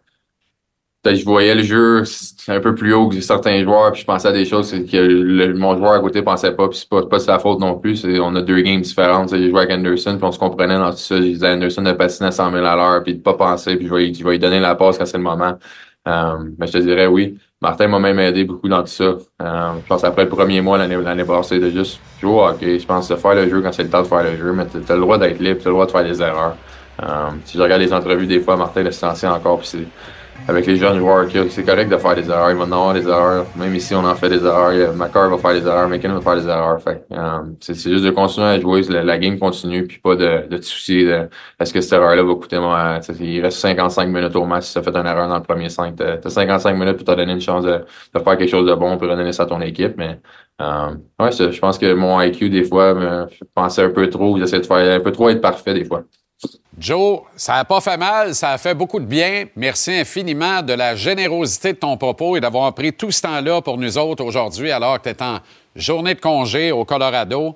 je 1.15 1.25
voyais 1.25 1.55
le 1.55 1.63
jeu 1.63 2.03
un 2.47 2.59
peu 2.59 2.75
plus 2.75 2.93
haut 2.93 3.07
que 3.09 3.19
certains 3.21 3.63
joueurs, 3.63 3.91
puis 3.91 4.01
je 4.01 4.05
pensais 4.05 4.27
à 4.27 4.31
des 4.31 4.45
choses 4.45 4.71
que 4.71 4.97
le- 4.97 5.53
mon 5.53 5.75
joueur 5.77 5.93
à 5.93 5.99
côté 5.99 6.21
pensait 6.21 6.51
pas, 6.53 6.67
puis 6.69 6.77
c'est 6.79 6.89
pas, 6.89 7.03
pas 7.05 7.19
sa 7.19 7.39
faute 7.39 7.59
non 7.59 7.75
plus. 7.77 8.05
On 8.21 8.35
a 8.35 8.41
deux 8.41 8.61
games 8.61 8.81
différentes. 8.81 9.29
J'ai 9.29 9.49
joué 9.49 9.59
avec 9.59 9.71
Anderson, 9.71 10.15
puis 10.17 10.25
on 10.25 10.31
se 10.31 10.39
comprenait 10.39 10.77
dans 10.77 10.91
tout 10.91 10.97
ça. 10.97 11.19
Disais 11.19 11.47
à 11.47 11.53
Anderson 11.53 11.81
de 11.81 11.91
patiner 11.93 12.27
à 12.29 12.31
100 12.31 12.51
000 12.51 12.65
à 12.65 12.75
l'heure, 12.75 13.03
puis 13.03 13.15
de 13.15 13.21
pas 13.21 13.33
penser, 13.33 13.75
puis 13.75 13.87
je 13.87 13.93
vais, 13.93 14.13
je 14.13 14.23
vais 14.23 14.31
lui 14.31 14.39
donner 14.39 14.59
la 14.59 14.75
passe 14.75 14.97
quand 14.97 15.05
c'est 15.05 15.17
le 15.17 15.23
moment. 15.23 15.57
Euh, 16.07 16.37
mais 16.57 16.67
je 16.67 16.73
te 16.73 16.77
dirais 16.77 17.07
oui. 17.07 17.37
Martin 17.61 17.87
m'a 17.87 17.99
même 17.99 18.19
aidé 18.19 18.43
beaucoup 18.45 18.69
dans 18.69 18.81
tout 18.81 18.87
ça. 18.87 19.03
Euh, 19.41 19.71
je 19.81 19.87
pense 19.87 20.03
après 20.03 20.23
le 20.23 20.29
premier 20.29 20.61
mois 20.61 20.77
l'année 20.77 21.25
passée 21.25 21.59
de 21.59 21.69
juste 21.71 21.99
jouer 22.21 22.31
au 22.31 22.41
hockey. 22.45 22.79
Je 22.79 22.85
pense 22.85 23.09
de 23.09 23.15
faire 23.15 23.33
le 23.35 23.49
jeu 23.49 23.61
quand 23.61 23.71
c'est 23.71 23.83
le 23.83 23.89
temps 23.89 24.03
de 24.03 24.07
faire 24.07 24.23
le 24.23 24.37
jeu, 24.37 24.53
mais 24.53 24.65
tu 24.67 24.77
as 24.89 24.95
le 24.95 25.01
droit 25.01 25.17
d'être 25.17 25.39
libre, 25.39 25.59
tu 25.59 25.67
as 25.67 25.71
le 25.71 25.73
droit 25.73 25.85
de 25.87 25.91
faire 25.91 26.03
des 26.03 26.21
erreurs. 26.21 26.55
Euh, 27.03 27.29
si 27.45 27.57
je 27.57 27.63
regarde 27.63 27.81
les 27.81 27.91
entrevues 27.93 28.27
des 28.27 28.39
fois, 28.39 28.55
Martin 28.57 28.83
le 28.83 28.91
silencieux 28.91 29.27
encore, 29.29 29.59
puis 29.59 29.87
avec 30.47 30.65
les 30.65 30.77
jeunes 30.77 30.99
joueurs 30.99 31.27
c'est 31.49 31.63
correct 31.63 31.89
de 31.89 31.97
faire 31.97 32.15
des 32.15 32.29
erreurs. 32.29 32.51
Il 32.51 32.57
va 32.57 32.63
en 32.63 32.71
avoir 32.71 32.93
des 32.93 33.07
erreurs. 33.07 33.45
Même 33.55 33.75
ici, 33.75 33.93
on 33.95 34.03
en 34.05 34.15
fait 34.15 34.29
des 34.29 34.43
erreurs. 34.43 34.93
McCarr 34.95 35.29
va 35.29 35.37
faire 35.37 35.53
des 35.53 35.67
erreurs. 35.67 35.89
McKinnon 35.89 36.15
va 36.15 36.21
faire 36.21 36.41
des 36.41 36.47
erreurs. 36.47 36.81
Fait, 36.81 37.05
euh, 37.11 37.39
c'est, 37.59 37.75
juste 37.75 38.03
de 38.03 38.11
continuer 38.11 38.47
à 38.47 38.59
jouer. 38.59 38.81
La, 38.83 39.17
game 39.17 39.37
continue, 39.37 39.85
puis 39.85 39.99
pas 39.99 40.15
de, 40.15 40.47
de 40.47 40.57
te 40.57 40.65
soucier 40.65 41.05
de 41.05 41.29
est-ce 41.59 41.73
que 41.73 41.81
cette 41.81 41.93
erreur-là 41.93 42.23
va 42.23 42.35
coûter 42.35 42.59
moi. 42.59 43.01
sais, 43.01 43.13
Il 43.19 43.41
reste 43.41 43.59
55 43.59 44.07
minutes 44.07 44.35
au 44.35 44.45
match 44.45 44.65
si 44.65 44.73
tu 44.73 44.79
as 44.79 44.83
fait 44.83 44.95
une 44.95 45.05
erreur 45.05 45.27
dans 45.27 45.37
le 45.37 45.43
premier 45.43 45.69
5. 45.69 45.95
Tu 45.95 46.03
as 46.03 46.29
55 46.29 46.73
minutes 46.73 46.97
pour 46.97 47.05
te 47.05 47.11
donner 47.11 47.33
une 47.33 47.41
chance 47.41 47.63
de, 47.63 47.83
de 48.13 48.19
faire 48.19 48.37
quelque 48.37 48.49
chose 48.49 48.67
de 48.67 48.75
bon 48.75 48.97
pour 48.97 49.09
redonner 49.09 49.33
ça 49.33 49.43
à 49.43 49.45
ton 49.47 49.61
équipe. 49.61 49.95
Mais 49.97 50.19
euh, 50.61 50.91
ouais, 51.19 51.31
je 51.31 51.59
pense 51.59 51.77
que 51.77 51.93
mon 51.93 52.21
IQ, 52.21 52.49
des 52.49 52.63
fois, 52.63 53.27
fait 53.29 53.45
penser 53.53 53.81
un 53.81 53.89
peu 53.89 54.09
trop. 54.09 54.37
J'essaie 54.37 54.59
de 54.59 54.65
faire 54.65 54.99
un 54.99 54.99
peu 55.01 55.11
trop 55.11 55.29
être 55.29 55.41
parfait 55.41 55.73
des 55.73 55.85
fois. 55.85 56.03
Joe, 56.79 57.21
ça 57.35 57.53
n'a 57.53 57.65
pas 57.65 57.81
fait 57.81 57.97
mal, 57.97 58.35
ça 58.35 58.51
a 58.51 58.57
fait 58.59 58.75
beaucoup 58.75 58.99
de 58.99 59.05
bien. 59.05 59.45
Merci 59.55 59.91
infiniment 59.93 60.61
de 60.61 60.73
la 60.73 60.95
générosité 60.95 61.73
de 61.73 61.77
ton 61.77 61.97
propos 61.97 62.37
et 62.37 62.39
d'avoir 62.39 62.71
pris 62.73 62.93
tout 62.93 63.09
ce 63.09 63.23
temps-là 63.23 63.61
pour 63.61 63.79
nous 63.79 63.97
autres 63.97 64.23
aujourd'hui 64.23 64.71
alors 64.71 65.01
que 65.01 65.09
tu 65.09 65.15
es 65.15 65.23
en 65.23 65.39
journée 65.75 66.13
de 66.13 66.19
congé 66.19 66.71
au 66.71 66.85
Colorado. 66.85 67.55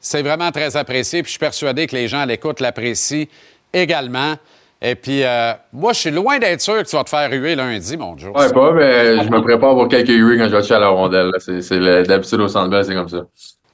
C'est 0.00 0.22
vraiment 0.22 0.50
très 0.50 0.76
apprécié, 0.76 1.22
puis 1.22 1.28
je 1.28 1.32
suis 1.32 1.38
persuadé 1.38 1.86
que 1.86 1.94
les 1.94 2.08
gens 2.08 2.20
à 2.20 2.26
l'écoute 2.26 2.60
l'apprécient 2.60 3.26
également. 3.72 4.34
Et 4.80 4.94
puis, 4.94 5.22
euh, 5.24 5.52
moi, 5.72 5.92
je 5.92 6.00
suis 6.00 6.10
loin 6.10 6.38
d'être 6.38 6.60
sûr 6.60 6.82
que 6.82 6.88
tu 6.88 6.96
vas 6.96 7.04
te 7.04 7.10
faire 7.10 7.30
ruer 7.30 7.54
lundi, 7.54 7.96
mon 7.96 8.16
Joe. 8.18 8.32
Ouais, 8.34 8.52
pas, 8.52 8.72
mais 8.72 9.24
je 9.24 9.30
me 9.30 9.40
prépare 9.40 9.74
pour 9.74 9.88
quelques 9.88 10.08
huées 10.08 10.36
quand 10.36 10.48
je 10.48 10.56
vais 10.56 10.72
à 10.72 10.78
la 10.78 10.88
rondelle. 10.88 11.30
C'est, 11.38 11.78
d'habitude 12.06 12.40
au 12.40 12.48
centre 12.48 12.82
c'est 12.82 12.94
comme 12.94 13.08
ça. 13.08 13.24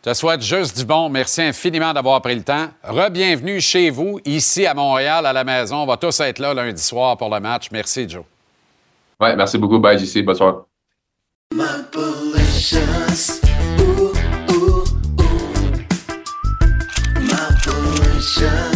Je 0.03 0.11
te 0.11 0.15
souhaite 0.15 0.41
juste 0.41 0.79
du 0.79 0.87
bon. 0.87 1.11
Merci 1.11 1.43
infiniment 1.43 1.93
d'avoir 1.93 2.23
pris 2.23 2.35
le 2.35 2.43
temps. 2.43 2.69
Rebienvenue 2.83 3.61
chez 3.61 3.91
vous, 3.91 4.19
ici 4.25 4.67
à 4.67 4.73
Montréal, 4.73 5.27
à 5.27 5.33
la 5.33 5.45
maison. 5.45 5.83
On 5.83 5.87
va 5.87 5.99
tous 5.99 6.21
être 6.21 6.39
là 6.39 6.55
lundi 6.55 6.81
soir 6.81 7.19
pour 7.19 7.29
le 7.29 7.39
match. 7.39 7.69
Merci, 7.71 8.09
Joe. 8.09 8.25
Ouais, 9.21 9.37
merci 9.37 9.59
beaucoup. 9.59 9.79
Bye, 9.79 9.99
JC. 9.99 10.23
Bonne 10.23 10.37
soirée. 10.37 10.57
Delicious. 11.93 13.41
Ooh, 13.79 14.15
ooh, 14.51 14.85
ooh. 15.21 15.31
My 17.21 18.70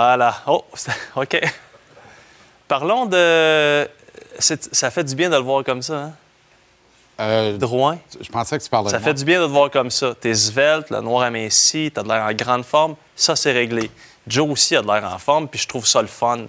Voilà. 0.00 0.34
Oh, 0.46 0.64
OK. 1.16 1.40
Parlons 2.66 3.04
de. 3.04 3.86
Ça 4.38 4.90
fait 4.90 5.04
du 5.04 5.14
bien 5.14 5.28
de 5.28 5.36
le 5.36 5.42
voir 5.42 5.62
comme 5.62 5.82
ça, 5.82 6.12
hein? 7.18 7.52
Drouin. 7.58 7.98
Je 8.18 8.30
pensais 8.30 8.56
que 8.58 8.64
tu 8.64 8.70
parlais 8.70 8.88
Ça 8.90 8.96
de 8.96 9.02
fait 9.02 9.10
moi. 9.10 9.18
du 9.18 9.24
bien 9.26 9.40
de 9.42 9.46
te 9.46 9.50
voir 9.50 9.70
comme 9.70 9.90
ça. 9.90 10.14
T'es 10.18 10.34
svelte, 10.34 10.88
le 10.88 11.02
noir 11.02 11.24
aminci, 11.24 11.90
t'as 11.94 12.02
de 12.02 12.08
l'air 12.08 12.22
en 12.22 12.32
grande 12.32 12.64
forme. 12.64 12.96
Ça, 13.14 13.36
c'est 13.36 13.52
réglé. 13.52 13.90
Joe 14.26 14.48
aussi 14.48 14.74
a 14.74 14.80
de 14.80 14.86
l'air 14.86 15.04
en 15.04 15.18
forme, 15.18 15.46
puis 15.46 15.60
je 15.60 15.68
trouve 15.68 15.86
ça 15.86 16.00
le 16.00 16.08
fun. 16.08 16.46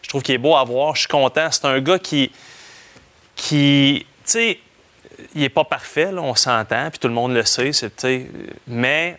Je 0.00 0.08
trouve 0.08 0.22
qu'il 0.22 0.34
est 0.34 0.38
beau 0.38 0.56
à 0.56 0.64
voir. 0.64 0.94
Je 0.94 1.00
suis 1.00 1.08
content. 1.08 1.48
C'est 1.50 1.66
un 1.66 1.78
gars 1.80 1.98
qui. 1.98 2.32
qui. 3.34 4.06
Tu 4.24 4.30
sais, 4.32 4.58
il 5.34 5.42
est 5.42 5.50
pas 5.50 5.64
parfait, 5.64 6.10
là, 6.12 6.22
on 6.22 6.34
s'entend, 6.34 6.88
puis 6.88 6.98
tout 6.98 7.08
le 7.08 7.14
monde 7.14 7.34
le 7.34 7.44
sait, 7.44 7.70
mais 8.66 9.18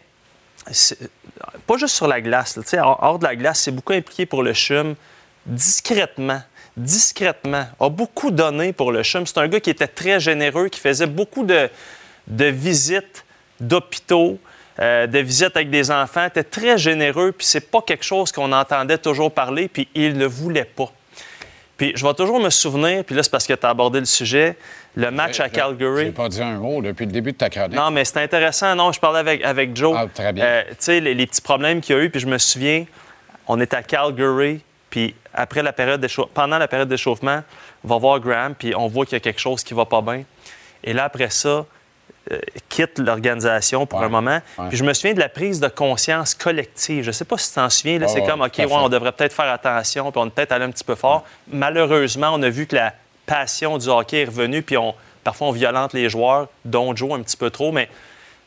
pas 1.66 1.78
juste 1.78 1.96
sur 1.96 2.08
la 2.08 2.22
glace. 2.22 2.60
hors, 2.74 3.20
de 3.20 3.24
la 3.24 3.36
glace, 3.36 3.62
c'est 3.62 3.72
beaucoup 3.72 3.94
impliqué 3.94 4.26
pour 4.26 4.44
le 4.44 4.54
CHUM, 4.54 4.96
discrètement, 5.46 6.42
discrètement, 6.76 7.66
a 7.80 7.90
beaucoup 7.90 8.32
donné 8.32 8.74
pour 8.74 8.92
le 8.92 9.04
CHUM. 9.04 9.26
C'est 9.26 9.38
un 9.38 9.48
gars 9.48 9.60
qui 9.60 9.70
était 9.70 9.88
très 9.88 10.20
généreux, 10.20 10.70
qui 10.70 10.80
faisait 10.80 11.08
beaucoup 11.08 11.46
de, 11.46 11.70
de 12.28 12.46
visites 12.46 13.26
d'hôpitaux, 13.60 14.40
euh, 14.80 15.08
de 15.08 15.20
visites 15.20 15.56
avec 15.56 15.70
des 15.70 15.90
enfants, 15.90 16.26
était 16.26 16.44
très 16.44 16.78
généreux, 16.78 17.32
puis 17.32 17.48
c'est 17.48 17.72
pas 17.72 17.82
quelque 17.82 18.04
chose 18.04 18.32
qu'on 18.32 18.52
entendait 18.52 19.00
toujours 19.00 19.32
parler, 19.32 19.68
puis 19.68 19.88
il 19.96 20.18
ne 20.18 20.26
voulait 20.26 20.66
pas. 20.66 20.92
Puis 21.78 21.94
je 21.96 22.06
vais 22.06 22.14
toujours 22.14 22.40
me 22.40 22.50
souvenir, 22.50 23.04
puis 23.04 23.16
là, 23.16 23.24
c'est 23.24 23.32
parce 23.32 23.48
que 23.48 23.54
tu 23.54 23.66
as 23.66 23.70
abordé 23.70 24.00
le 24.00 24.06
sujet, 24.06 24.58
le 24.98 25.12
match 25.12 25.40
à 25.40 25.48
Calgary. 25.50 26.06
J'ai 26.06 26.12
pas 26.12 26.28
dit 26.28 26.42
un 26.42 26.58
mot 26.58 26.82
depuis 26.82 27.06
le 27.06 27.12
début 27.12 27.32
de 27.32 27.38
ta 27.38 27.50
chronique. 27.50 27.78
Non, 27.78 27.92
mais 27.92 28.04
c'est 28.04 28.22
intéressant. 28.22 28.74
Non, 28.76 28.92
je 28.92 29.00
parlais 29.00 29.20
avec, 29.20 29.44
avec 29.46 29.76
Joe. 29.76 29.96
Ah, 29.98 30.06
très 30.14 30.34
bien. 30.34 30.44
Euh, 30.44 30.64
tu 30.70 30.76
sais, 30.80 31.00
les, 31.00 31.14
les 31.14 31.28
petits 31.28 31.42
problèmes 31.42 31.82
qu'il 31.82 31.96
y 31.96 32.00
a 32.00 32.02
eu, 32.04 32.10
puis 32.10 32.20
je 32.20 32.26
me 32.28 32.38
souviens, 32.40 32.86
on 33.48 33.60
est 33.60 33.74
à 33.76 33.84
Calgary, 33.84 34.62
puis 34.90 35.14
après 35.34 35.62
la 35.62 35.72
période 35.72 36.06
pendant 36.34 36.58
la 36.58 36.68
période 36.68 36.90
d'échauffement, 36.90 37.44
on 37.84 37.88
va 37.88 37.98
voir 37.98 38.20
Graham, 38.20 38.56
puis 38.56 38.74
on 38.76 38.88
voit 38.88 39.06
qu'il 39.06 39.14
y 39.14 39.18
a 39.18 39.20
quelque 39.20 39.40
chose 39.40 39.64
qui 39.64 39.74
va 39.76 39.86
pas 39.86 40.02
bien. 40.02 40.24
Et 40.84 40.94
là, 40.94 41.04
après 41.06 41.30
ça, 41.30 41.66
euh, 42.32 42.40
quitte 42.68 42.98
l'organisation 43.00 43.86
pour 43.86 44.02
un 44.02 44.10
moment. 44.10 44.40
ouais. 44.58 44.66
Puis 44.70 44.78
je 44.78 44.84
me 44.84 44.94
souviens 44.94 45.14
de 45.14 45.20
la 45.20 45.30
prise 45.30 45.60
de 45.60 45.68
conscience 45.68 46.34
collective. 46.34 47.04
Je 47.04 47.12
sais 47.12 47.24
pas 47.24 47.38
si 47.38 47.50
tu 47.50 47.56
t'en 47.56 47.70
souviens. 47.70 48.00
Là, 48.00 48.08
Ah 48.10 48.12
c'est 48.14 48.24
comme, 48.26 48.42
OK, 48.42 48.54
ouais, 48.58 48.68
on 48.70 48.90
devrait 48.90 49.12
peut-être 49.12 49.34
faire 49.34 49.50
attention, 49.52 50.12
puis 50.12 50.20
on 50.22 50.26
est 50.26 50.32
peut-être 50.32 50.52
allé 50.52 50.66
un 50.66 50.72
petit 50.72 50.84
peu 50.84 50.96
fort. 50.96 51.24
Malheureusement, 51.52 52.32
on 52.34 52.42
a 52.42 52.50
vu 52.50 52.66
que 52.66 52.76
la 52.76 52.94
passion 53.28 53.78
du 53.78 53.88
hockey 53.90 54.22
est 54.22 54.26
revenue, 54.26 54.64
puis 54.64 54.78
on, 54.78 54.96
parfois 55.24 55.50
on 55.50 55.52
violente 55.52 55.94
les 55.94 56.10
joueurs, 56.10 56.48
dont 56.66 56.96
Joe 56.96 57.14
un 57.14 57.22
petit 57.22 57.38
peu 57.38 57.52
trop, 57.52 57.72
mais 57.72 57.88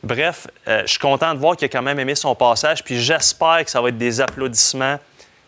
bref, 0.03 0.47
euh, 0.67 0.81
je 0.85 0.89
suis 0.91 0.99
content 0.99 1.33
de 1.33 1.39
voir 1.39 1.55
qu'il 1.55 1.67
a 1.67 1.69
quand 1.69 1.81
même 1.81 1.99
aimé 1.99 2.15
son 2.15 2.35
passage, 2.35 2.83
puis 2.83 2.99
j'espère 2.99 3.63
que 3.63 3.71
ça 3.71 3.79
va 3.81 3.87
être 3.89 3.97
des 3.97 4.19
applaudissements 4.19 4.97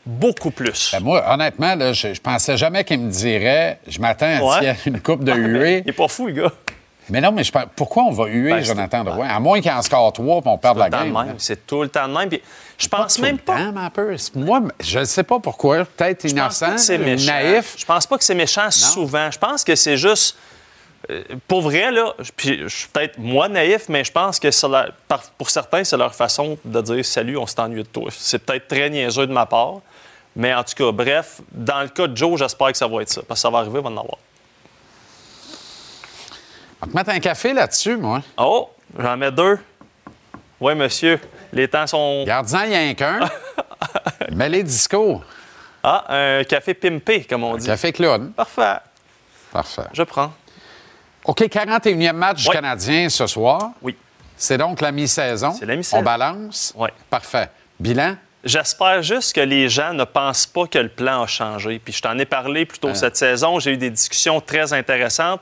beaucoup 0.06 0.52
plus. 0.52 0.92
Ben, 0.94 1.00
moi, 1.02 1.24
honnêtement, 1.28 1.76
là, 1.76 1.94
je, 1.94 2.14
je 2.14 2.22
pensais 2.22 2.58
jamais 2.58 2.84
qu'il 2.84 3.00
me 3.00 3.10
dirait 3.10 3.80
je 3.88 4.00
m'attends 4.00 4.26
à 4.38 4.60
Ouais. 4.60 4.66
ait 4.68 4.76
une 4.86 5.02
coupe 5.02 5.24
de 5.24 5.32
huée. 5.34 5.82
Il 5.86 5.90
est 5.90 5.94
pas 5.94 6.08
fou, 6.08 6.28
le 6.28 6.34
gars. 6.34 6.52
Mais 7.10 7.22
non, 7.22 7.32
mais 7.32 7.44
je 7.44 7.52
pense- 7.52 7.66
pourquoi 7.76 8.04
on 8.04 8.12
va 8.12 8.26
huer 8.28 8.52
Ben, 8.52 8.64
Jonathan 8.64 9.04
Drouin? 9.04 9.28
À 9.28 9.40
moins 9.40 9.60
qu'il 9.62 9.72
en 9.72 9.82
score 9.82 10.12
trois 10.14 10.42
puis 10.42 10.50
on 10.50 10.58
perde 10.58 10.78
la 10.78 10.90
game. 10.90 11.36
C'est 11.38 11.66
tout 11.68 11.82
le 11.84 11.90
temps 11.90 12.08
de 12.08 12.14
même. 12.18 12.30
Puis 12.30 12.42
je 12.78 12.88
pense 12.88 13.20
même 13.20 13.38
pas. 13.40 13.56
un 13.56 13.90
peu. 13.90 14.16
Moi, 14.36 14.62
je 14.80 15.00
ne 15.00 15.04
sais 15.06 15.24
pas 15.24 15.40
pourquoi. 15.40 15.86
Peut-être 15.86 16.28
Je 16.28 16.34
pense 16.34 16.60
pas 16.60 16.68
innocent, 16.70 16.88
naïf. 17.26 17.76
Je 17.78 17.86
pense 17.86 18.08
pas 18.08 18.18
que 18.18 18.24
c'est 18.24 18.36
méchant 18.36 18.72
souvent. 18.72 19.30
Je 19.32 19.38
pense 19.40 19.64
que 19.64 19.76
c'est 19.76 19.98
juste. 19.98 20.38
euh, 21.10 21.22
pour 21.50 21.62
vrai, 21.62 21.92
là, 21.92 22.14
puis 22.38 22.60
je 22.64 22.68
suis 22.70 22.88
peut-être 22.88 23.18
moi 23.18 23.50
naïf, 23.50 23.90
mais 23.90 24.06
je 24.06 24.12
pense 24.12 24.40
que 24.40 24.48
pour 25.38 25.50
certains, 25.50 25.84
c'est 25.84 25.98
leur 25.98 26.16
façon 26.16 26.58
de 26.64 26.82
dire 26.82 27.04
salut, 27.06 27.36
on 27.38 27.46
s'est 27.46 27.60
ennuyé 27.60 27.84
de 27.84 27.88
toi. 27.90 28.10
C'est 28.12 28.40
peut-être 28.40 28.70
très 28.70 28.90
niaiseux 28.90 29.28
de 29.28 29.34
ma 29.34 29.46
part, 29.46 29.82
mais 30.34 30.54
en 30.54 30.64
tout 30.64 30.74
cas, 30.78 30.92
bref, 30.94 31.42
dans 31.52 31.82
le 31.82 31.90
cas 31.90 32.08
de 32.08 32.16
Joe, 32.16 32.40
j'espère 32.40 32.72
que 32.72 32.78
ça 32.78 32.88
va 32.88 33.02
être 33.02 33.10
ça, 33.10 33.22
parce 33.28 33.40
que 33.40 33.42
ça 33.42 33.50
va 33.50 33.60
arriver, 33.60 33.80
on 33.80 33.82
va 33.82 33.90
en 33.90 33.98
avoir. 33.98 34.18
On 36.84 36.86
va 36.86 36.92
te 36.92 36.96
mettre 36.98 37.10
un 37.12 37.20
café 37.20 37.54
là-dessus, 37.54 37.96
moi. 37.96 38.22
Oh, 38.38 38.70
j'en 39.00 39.16
mets 39.16 39.32
deux. 39.32 39.58
Oui, 40.60 40.76
monsieur. 40.76 41.20
Les 41.54 41.68
temps 41.68 41.88
sont. 41.88 42.24
Gardien, 42.28 42.66
il 42.66 42.72
y 42.72 42.76
a 42.76 42.80
un 42.80 42.94
qu'un. 42.94 43.20
Mais 44.34 44.50
les 44.50 44.64
discours. 44.64 45.24
Ah, 45.82 46.06
un 46.10 46.44
café 46.44 46.74
pimpé, 46.74 47.24
comme 47.26 47.44
on 47.44 47.56
dit. 47.58 47.68
Café 47.68 47.92
Claude. 47.92 48.34
Parfait. 48.34 48.78
Parfait. 49.52 49.84
Je 49.94 50.04
prends. 50.04 50.32
OK, 51.26 51.40
41e 51.42 52.14
match 52.14 52.44
du 52.44 52.50
Oui. 52.50 52.54
Canadien 52.56 53.08
ce 53.10 53.28
soir. 53.28 53.72
Oui. 53.82 53.96
C'est 54.36 54.58
donc 54.58 54.82
la 54.82 54.92
mi-saison. 54.92 55.54
C'est 55.58 55.66
la 55.66 55.76
mi-saison. 55.76 55.98
On 56.00 56.04
balance. 56.04 56.74
Oui. 56.76 56.90
Parfait. 57.10 57.50
Bilan? 57.80 58.16
J'espère 58.44 59.02
juste 59.04 59.34
que 59.34 59.42
les 59.42 59.70
gens 59.70 59.94
ne 59.94 60.04
pensent 60.04 60.46
pas 60.48 60.68
que 60.68 60.80
le 60.80 60.90
plan 60.90 61.24
a 61.24 61.28
changé. 61.28 61.80
Puis 61.80 61.94
je 61.94 62.02
t'en 62.02 62.18
ai 62.20 62.26
parlé 62.26 62.66
plus 62.66 62.80
tôt 62.80 62.90
Hein. 62.90 62.96
cette 62.96 63.16
saison. 63.16 63.60
J'ai 63.60 63.72
eu 63.72 63.78
des 63.78 63.90
discussions 63.90 64.42
très 64.42 64.74
intéressantes 64.74 65.40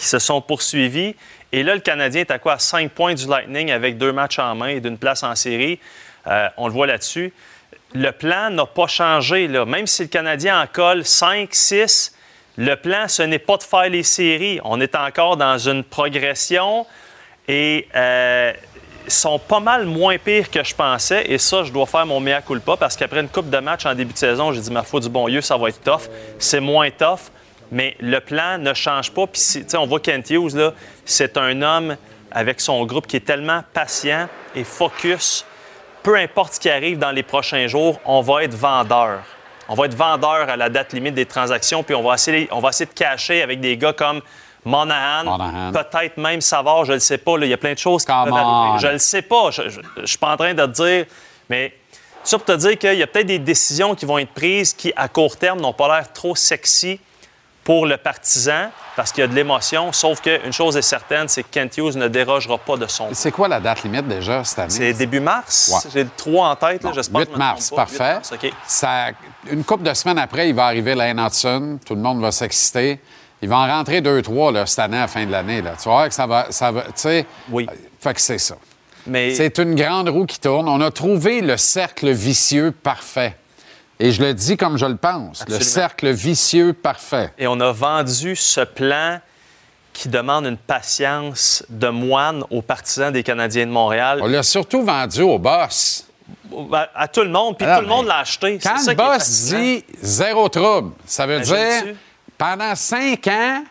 qui 0.00 0.06
se 0.06 0.18
sont 0.18 0.40
poursuivies. 0.40 1.14
Et 1.52 1.62
là, 1.62 1.74
le 1.74 1.80
Canadien 1.80 2.22
est 2.22 2.30
à 2.30 2.38
quoi? 2.38 2.54
À 2.54 2.58
5 2.58 2.90
points 2.90 3.12
du 3.12 3.26
Lightning 3.26 3.70
avec 3.70 3.98
deux 3.98 4.12
matchs 4.12 4.38
en 4.38 4.54
main 4.54 4.68
et 4.68 4.80
d'une 4.80 4.96
place 4.96 5.22
en 5.22 5.34
série. 5.34 5.78
Euh, 6.26 6.48
on 6.56 6.68
le 6.68 6.72
voit 6.72 6.86
là-dessus. 6.86 7.34
Le 7.92 8.10
plan 8.10 8.48
n'a 8.48 8.64
pas 8.64 8.86
changé. 8.86 9.46
Là. 9.46 9.66
Même 9.66 9.86
si 9.86 10.04
le 10.04 10.08
Canadien 10.08 10.58
en 10.62 10.66
colle 10.66 11.04
5, 11.04 11.50
6, 11.52 12.14
le 12.56 12.76
plan, 12.76 13.08
ce 13.08 13.22
n'est 13.22 13.38
pas 13.38 13.58
de 13.58 13.62
faire 13.62 13.90
les 13.90 14.02
séries. 14.02 14.58
On 14.64 14.80
est 14.80 14.94
encore 14.94 15.36
dans 15.36 15.58
une 15.58 15.84
progression 15.84 16.86
et 17.46 17.86
euh, 17.94 18.54
sont 19.06 19.38
pas 19.38 19.60
mal 19.60 19.84
moins 19.84 20.16
pires 20.16 20.50
que 20.50 20.64
je 20.64 20.74
pensais. 20.74 21.24
Et 21.26 21.36
ça, 21.36 21.62
je 21.62 21.72
dois 21.72 21.84
faire 21.84 22.06
mon 22.06 22.20
mea 22.20 22.40
culpa 22.40 22.78
parce 22.78 22.96
qu'après 22.96 23.20
une 23.20 23.28
coupe 23.28 23.50
de 23.50 23.58
match 23.58 23.84
en 23.84 23.94
début 23.94 24.14
de 24.14 24.18
saison, 24.18 24.50
j'ai 24.50 24.62
dit, 24.62 24.70
ma 24.70 24.82
foi 24.82 25.00
du 25.00 25.10
bon 25.10 25.28
Dieu, 25.28 25.42
ça 25.42 25.58
va 25.58 25.68
être 25.68 25.82
tough. 25.82 26.08
C'est 26.38 26.60
moins 26.60 26.90
tough, 26.90 27.30
mais 27.70 27.96
le 28.00 28.20
plan 28.20 28.58
ne 28.58 28.74
change 28.74 29.10
pas. 29.12 29.26
Puis, 29.26 29.40
si- 29.40 29.62
tu 29.64 29.70
sais, 29.70 29.76
on 29.76 29.86
voit 29.86 30.00
Kent 30.00 30.30
Hughes, 30.30 30.54
là, 30.56 30.72
c'est 31.04 31.36
un 31.36 31.62
homme 31.62 31.96
avec 32.32 32.60
son 32.60 32.84
groupe 32.86 33.06
qui 33.06 33.16
est 33.16 33.24
tellement 33.26 33.62
patient 33.72 34.28
et 34.54 34.64
focus. 34.64 35.44
Peu 36.02 36.16
importe 36.16 36.54
ce 36.54 36.60
qui 36.60 36.70
arrive 36.70 36.98
dans 36.98 37.10
les 37.10 37.22
prochains 37.22 37.66
jours, 37.66 38.00
on 38.04 38.20
va 38.22 38.44
être 38.44 38.54
vendeur. 38.54 39.20
On 39.68 39.74
va 39.74 39.86
être 39.86 39.94
vendeur 39.94 40.48
à 40.48 40.56
la 40.56 40.68
date 40.68 40.92
limite 40.92 41.14
des 41.14 41.26
transactions, 41.26 41.82
puis 41.82 41.94
on 41.94 42.02
va 42.02 42.14
essayer, 42.14 42.48
on 42.50 42.60
va 42.60 42.70
essayer 42.70 42.86
de 42.86 42.94
cacher 42.94 43.42
avec 43.42 43.60
des 43.60 43.76
gars 43.76 43.92
comme 43.92 44.20
Monahan, 44.64 45.24
Monahan. 45.24 45.72
peut-être 45.72 46.16
même 46.16 46.40
Savard, 46.40 46.84
je 46.84 46.90
ne 46.92 46.96
le 46.96 47.00
sais 47.00 47.18
pas. 47.18 47.38
là. 47.38 47.46
Il 47.46 47.50
y 47.50 47.54
a 47.54 47.56
plein 47.56 47.72
de 47.72 47.78
choses 47.78 48.04
qui 48.04 48.12
peuvent 48.12 48.32
on. 48.32 48.36
arriver. 48.36 48.78
Je 48.80 48.86
ne 48.88 48.92
le 48.92 48.98
sais 48.98 49.22
pas. 49.22 49.50
Je 49.50 49.62
ne 50.00 50.06
suis 50.06 50.18
pas 50.18 50.32
en 50.32 50.36
train 50.36 50.52
de 50.54 50.66
te 50.66 50.70
dire, 50.70 51.06
mais 51.48 51.72
ça 52.22 52.36
pour 52.36 52.44
te 52.46 52.52
dire 52.56 52.76
qu'il 52.78 52.94
y 52.98 53.02
a 53.02 53.06
peut-être 53.06 53.26
des 53.26 53.38
décisions 53.38 53.94
qui 53.94 54.04
vont 54.06 54.18
être 54.18 54.32
prises 54.32 54.72
qui, 54.74 54.92
à 54.96 55.08
court 55.08 55.36
terme, 55.36 55.60
n'ont 55.60 55.72
pas 55.72 55.88
l'air 55.96 56.12
trop 56.12 56.34
sexy 56.36 57.00
pour 57.70 57.86
le 57.86 57.98
partisan 57.98 58.72
parce 58.96 59.12
qu'il 59.12 59.20
y 59.20 59.24
a 59.24 59.28
de 59.28 59.34
l'émotion. 59.36 59.92
Sauf 59.92 60.20
qu'une 60.20 60.52
chose 60.52 60.76
est 60.76 60.82
certaine, 60.82 61.28
c'est 61.28 61.44
que 61.44 61.50
Kent 61.52 61.78
Hughes 61.78 61.94
ne 61.94 62.08
dérogera 62.08 62.58
pas 62.58 62.76
de 62.76 62.88
son. 62.88 63.10
C'est 63.12 63.30
quoi 63.30 63.46
la 63.46 63.60
date 63.60 63.84
limite 63.84 64.08
déjà 64.08 64.42
cette 64.42 64.58
année? 64.58 64.70
C'est 64.70 64.92
début 64.92 65.20
mars. 65.20 65.70
Ouais. 65.72 65.90
J'ai 65.94 66.02
le 66.02 66.10
3 66.16 66.48
en 66.48 66.56
tête, 66.56 66.82
là, 66.82 66.90
j'espère. 66.92 67.20
8 67.20 67.26
que 67.26 67.30
je 67.30 67.34
me 67.34 67.38
mars, 67.38 67.66
trompe 67.66 67.76
pas. 67.76 67.86
8 67.88 67.98
parfait. 67.98 68.14
mars. 68.14 68.34
Ça, 68.66 69.10
une 69.52 69.62
couple 69.62 69.84
de 69.84 69.94
semaines 69.94 70.18
après, 70.18 70.48
il 70.48 70.54
va 70.56 70.66
arriver 70.66 70.96
Lane 70.96 71.20
Hudson. 71.20 71.78
Tout 71.86 71.94
le 71.94 72.00
monde 72.00 72.20
va 72.20 72.32
s'exciter. 72.32 72.98
Il 73.40 73.48
va 73.48 73.58
en 73.58 73.68
rentrer 73.68 74.00
deux, 74.00 74.20
trois 74.20 74.50
là, 74.50 74.66
cette 74.66 74.80
année 74.80 74.96
à 74.96 75.02
la 75.02 75.06
fin 75.06 75.24
de 75.24 75.30
l'année. 75.30 75.62
Tu 75.80 75.88
voir 75.88 76.08
que 76.08 76.14
ça 76.14 76.26
va. 76.26 76.50
Ça 76.50 76.72
va 76.72 76.82
tu 76.82 76.90
sais. 76.96 77.24
Oui. 77.50 77.68
Fait 78.00 78.14
que 78.14 78.20
c'est 78.20 78.38
ça. 78.38 78.56
Mais 79.06 79.32
C'est 79.32 79.58
une 79.58 79.76
grande 79.76 80.08
roue 80.08 80.26
qui 80.26 80.40
tourne. 80.40 80.68
On 80.68 80.80
a 80.80 80.90
trouvé 80.90 81.40
le 81.40 81.56
cercle 81.56 82.10
vicieux 82.10 82.72
parfait. 82.72 83.36
Et 84.02 84.12
je 84.12 84.22
le 84.22 84.32
dis 84.32 84.56
comme 84.56 84.78
je 84.78 84.86
le 84.86 84.96
pense. 84.96 85.44
Le 85.46 85.60
cercle 85.60 86.08
vicieux 86.08 86.72
parfait. 86.72 87.32
Et 87.38 87.46
on 87.46 87.60
a 87.60 87.70
vendu 87.70 88.34
ce 88.34 88.62
plan 88.62 89.20
qui 89.92 90.08
demande 90.08 90.46
une 90.46 90.56
patience 90.56 91.62
de 91.68 91.88
moine 91.88 92.42
aux 92.50 92.62
partisans 92.62 93.12
des 93.12 93.22
Canadiens 93.22 93.66
de 93.66 93.70
Montréal. 93.70 94.20
On 94.22 94.26
l'a 94.26 94.42
surtout 94.42 94.82
vendu 94.82 95.20
au 95.20 95.38
boss. 95.38 96.06
À 96.94 97.08
tout 97.08 97.22
le 97.22 97.28
monde, 97.28 97.58
puis 97.58 97.66
Alors, 97.66 97.80
tout 97.80 97.84
le 97.84 97.88
monde 97.88 98.06
l'a 98.06 98.20
acheté. 98.20 98.58
Quand 98.62 98.78
ça 98.78 98.92
le 98.92 98.96
boss 98.96 99.52
dit 99.52 99.84
zéro 100.00 100.48
trouble, 100.48 100.92
ça 101.04 101.26
veut 101.26 101.40
dire 101.40 101.94
pendant 102.38 102.74
cinq 102.74 103.26
ans, 103.26 103.64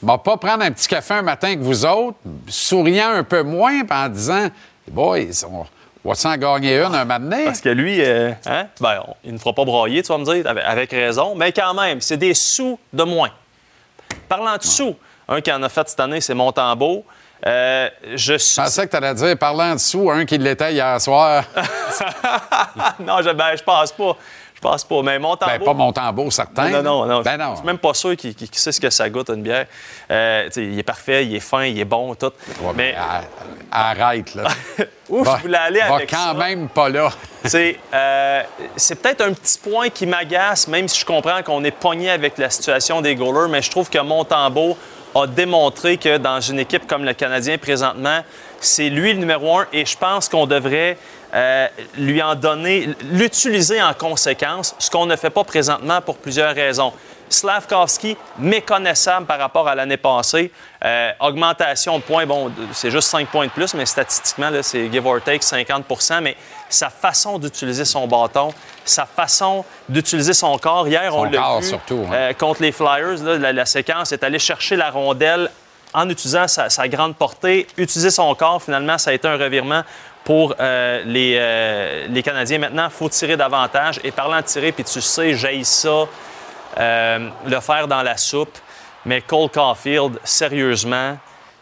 va 0.00 0.16
pas 0.16 0.38
prendre 0.38 0.64
un 0.64 0.70
petit 0.70 0.88
café 0.88 1.14
un 1.14 1.22
matin 1.22 1.54
que 1.54 1.60
vous 1.60 1.84
autres, 1.84 2.16
souriant 2.48 3.10
un 3.10 3.24
peu 3.24 3.42
moins, 3.42 3.82
en 3.90 4.08
disant 4.08 4.48
Boys, 4.90 5.44
on 5.50 5.66
va 6.10 6.14
s'en 6.14 6.36
gagner 6.36 6.78
une 6.80 6.94
un 6.94 7.04
matin. 7.04 7.44
Parce 7.46 7.60
que 7.60 7.68
lui, 7.70 8.00
euh, 8.00 8.30
hein? 8.46 8.66
ben, 8.80 9.00
on- 9.08 9.14
il 9.24 9.32
ne 9.32 9.38
fera 9.38 9.52
pas 9.52 9.64
broyer, 9.64 10.02
tu 10.02 10.08
vas 10.08 10.18
me 10.18 10.24
dire, 10.24 10.46
avec, 10.46 10.64
avec 10.64 10.90
raison. 10.90 11.34
Mais 11.34 11.52
quand 11.52 11.72
même, 11.74 12.00
c'est 12.00 12.16
des 12.16 12.34
sous 12.34 12.78
de 12.92 13.02
moins. 13.04 13.30
Parlant 14.28 14.56
de 14.56 14.62
sous, 14.62 14.94
un 15.28 15.40
qui 15.40 15.50
en 15.52 15.62
a 15.62 15.68
fait 15.68 15.88
cette 15.88 16.00
année, 16.00 16.20
c'est 16.20 16.34
Montembeau. 16.34 17.04
Euh, 17.46 17.88
je 18.14 18.34
suis... 18.38 18.56
Je 18.56 18.62
pensais 18.62 18.86
que 18.86 18.90
tu 18.90 18.96
allais 18.96 19.14
dire, 19.14 19.36
parlant 19.38 19.74
de 19.74 19.78
sous, 19.80 20.10
un 20.10 20.24
qui 20.24 20.38
l'était 20.38 20.72
hier 20.72 20.98
soir. 21.00 21.44
non, 23.00 23.18
je, 23.22 23.30
ben, 23.30 23.56
je 23.56 23.62
pense 23.62 23.92
pas. 23.92 24.16
Je 24.54 24.60
pense 24.60 24.84
pas. 24.84 25.02
Mais 25.02 25.18
Montembeau... 25.18 25.52
ben, 25.58 25.64
pas 25.64 25.74
mon 25.74 25.92
tambour, 25.92 26.32
certain. 26.32 26.70
Non, 26.70 26.82
non, 26.82 27.06
non. 27.06 27.20
Ben 27.22 27.36
non. 27.36 27.50
Je 27.52 27.56
suis 27.58 27.66
même 27.66 27.78
pas 27.78 27.92
sûr 27.92 28.16
qu'il 28.16 28.34
sait 28.52 28.72
ce 28.72 28.80
que 28.80 28.88
ça 28.88 29.10
goûte, 29.10 29.28
une 29.28 29.42
bière. 29.42 29.66
Euh, 30.10 30.48
il 30.56 30.78
est 30.78 30.82
parfait, 30.84 31.26
il 31.26 31.34
est 31.36 31.40
fin, 31.40 31.64
il 31.64 31.78
est 31.78 31.84
bon, 31.84 32.14
tout. 32.14 32.32
mais 32.74 32.94
Arrête, 33.70 34.34
là. 34.34 34.44
Va- 35.08 35.36
je 35.36 35.42
voulais 35.42 35.58
aller 35.58 35.80
avec 35.80 36.10
quand 36.10 36.16
ça, 36.16 36.34
même 36.34 36.68
pas 36.68 36.88
là. 36.88 37.10
c'est 37.44 37.78
euh, 37.92 38.42
c'est 38.76 39.00
peut-être 39.00 39.20
un 39.22 39.32
petit 39.32 39.58
point 39.58 39.88
qui 39.90 40.06
m'agace, 40.06 40.66
même 40.68 40.88
si 40.88 41.00
je 41.00 41.04
comprends 41.04 41.42
qu'on 41.42 41.62
est 41.64 41.70
pogné 41.70 42.10
avec 42.10 42.38
la 42.38 42.50
situation 42.50 43.00
des 43.00 43.14
goalers, 43.14 43.48
mais 43.48 43.62
je 43.62 43.70
trouve 43.70 43.90
que 43.90 43.98
Montembeau 43.98 44.76
a 45.14 45.26
démontré 45.26 45.96
que 45.96 46.16
dans 46.16 46.40
une 46.40 46.58
équipe 46.58 46.86
comme 46.86 47.04
le 47.04 47.12
Canadien 47.12 47.58
présentement, 47.58 48.20
c'est 48.60 48.88
lui 48.88 49.12
le 49.12 49.18
numéro 49.18 49.58
un 49.58 49.66
et 49.72 49.84
je 49.86 49.96
pense 49.96 50.28
qu'on 50.28 50.46
devrait 50.46 50.96
euh, 51.34 51.66
lui 51.98 52.22
en 52.22 52.34
donner, 52.34 52.88
l'utiliser 53.10 53.82
en 53.82 53.92
conséquence, 53.92 54.74
ce 54.78 54.90
qu'on 54.90 55.06
ne 55.06 55.16
fait 55.16 55.30
pas 55.30 55.44
présentement 55.44 56.00
pour 56.00 56.16
plusieurs 56.16 56.54
raisons. 56.54 56.92
Slavkovski, 57.34 58.16
méconnaissable 58.38 59.26
par 59.26 59.38
rapport 59.38 59.68
à 59.68 59.74
l'année 59.74 59.96
passée. 59.96 60.50
Euh, 60.84 61.10
augmentation 61.20 61.98
de 61.98 62.02
points, 62.02 62.26
bon, 62.26 62.50
c'est 62.72 62.90
juste 62.90 63.08
5 63.08 63.28
points 63.28 63.46
de 63.46 63.50
plus, 63.50 63.74
mais 63.74 63.86
statistiquement, 63.86 64.50
c'est 64.62 64.90
give 64.90 65.06
or 65.06 65.20
take 65.20 65.44
50% 65.44 66.20
Mais 66.20 66.36
sa 66.68 66.90
façon 66.90 67.38
d'utiliser 67.38 67.84
son 67.84 68.06
bâton, 68.06 68.52
sa 68.84 69.06
façon 69.06 69.64
d'utiliser 69.88 70.34
son 70.34 70.56
corps. 70.58 70.86
Hier, 70.88 71.10
Son 71.12 71.18
on 71.18 71.24
l'a 71.24 71.58
vu 71.58 71.66
surtout, 71.66 72.04
hein. 72.08 72.14
euh, 72.14 72.32
contre 72.32 72.62
les 72.62 72.72
Flyers, 72.72 73.22
là, 73.22 73.38
la, 73.38 73.52
la 73.52 73.66
séquence 73.66 74.12
est 74.12 74.22
allé 74.22 74.38
chercher 74.38 74.76
la 74.76 74.90
rondelle 74.90 75.50
en 75.94 76.10
utilisant 76.10 76.48
sa, 76.48 76.68
sa 76.68 76.88
grande 76.88 77.16
portée, 77.16 77.66
utiliser 77.76 78.10
son 78.10 78.34
corps. 78.34 78.62
Finalement, 78.62 78.98
ça 78.98 79.10
a 79.10 79.14
été 79.14 79.28
un 79.28 79.36
revirement 79.36 79.82
pour 80.24 80.54
euh, 80.58 81.02
les, 81.04 81.36
euh, 81.38 82.06
les 82.08 82.22
Canadiens. 82.22 82.58
Maintenant, 82.58 82.86
il 82.86 82.90
faut 82.90 83.08
tirer 83.08 83.36
davantage. 83.36 84.00
Et 84.02 84.10
parlant 84.10 84.38
de 84.38 84.46
tirer, 84.46 84.72
puis 84.72 84.84
tu 84.84 85.00
sais, 85.00 85.34
j'ai 85.34 85.62
ça, 85.62 86.06
euh, 86.78 87.28
le 87.46 87.60
faire 87.60 87.88
dans 87.88 88.02
la 88.02 88.16
soupe. 88.16 88.58
Mais 89.06 89.20
Cole 89.20 89.50
Caulfield, 89.50 90.18
sérieusement, 90.24 91.18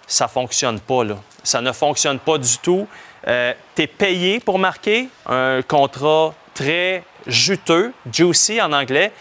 ça 0.07 0.29
fonctionne 0.29 0.79
pas, 0.81 1.05
là. 1.05 1.17
Ça 1.43 1.61
ne 1.61 1.73
fonctionne 1.73 2.19
pas 2.21 2.39
du 2.39 2.59
tout. 2.59 2.87
tu 3.25 3.83
es 3.83 3.87
payé 3.87 4.39
pour 4.39 4.59
marquer 4.59 5.09
un 5.27 5.61
contrat 5.63 6.35
très 6.55 7.03
juteux, 7.27 7.93
juicy 8.13 8.61
en 8.61 8.73
anglais, 8.73 9.13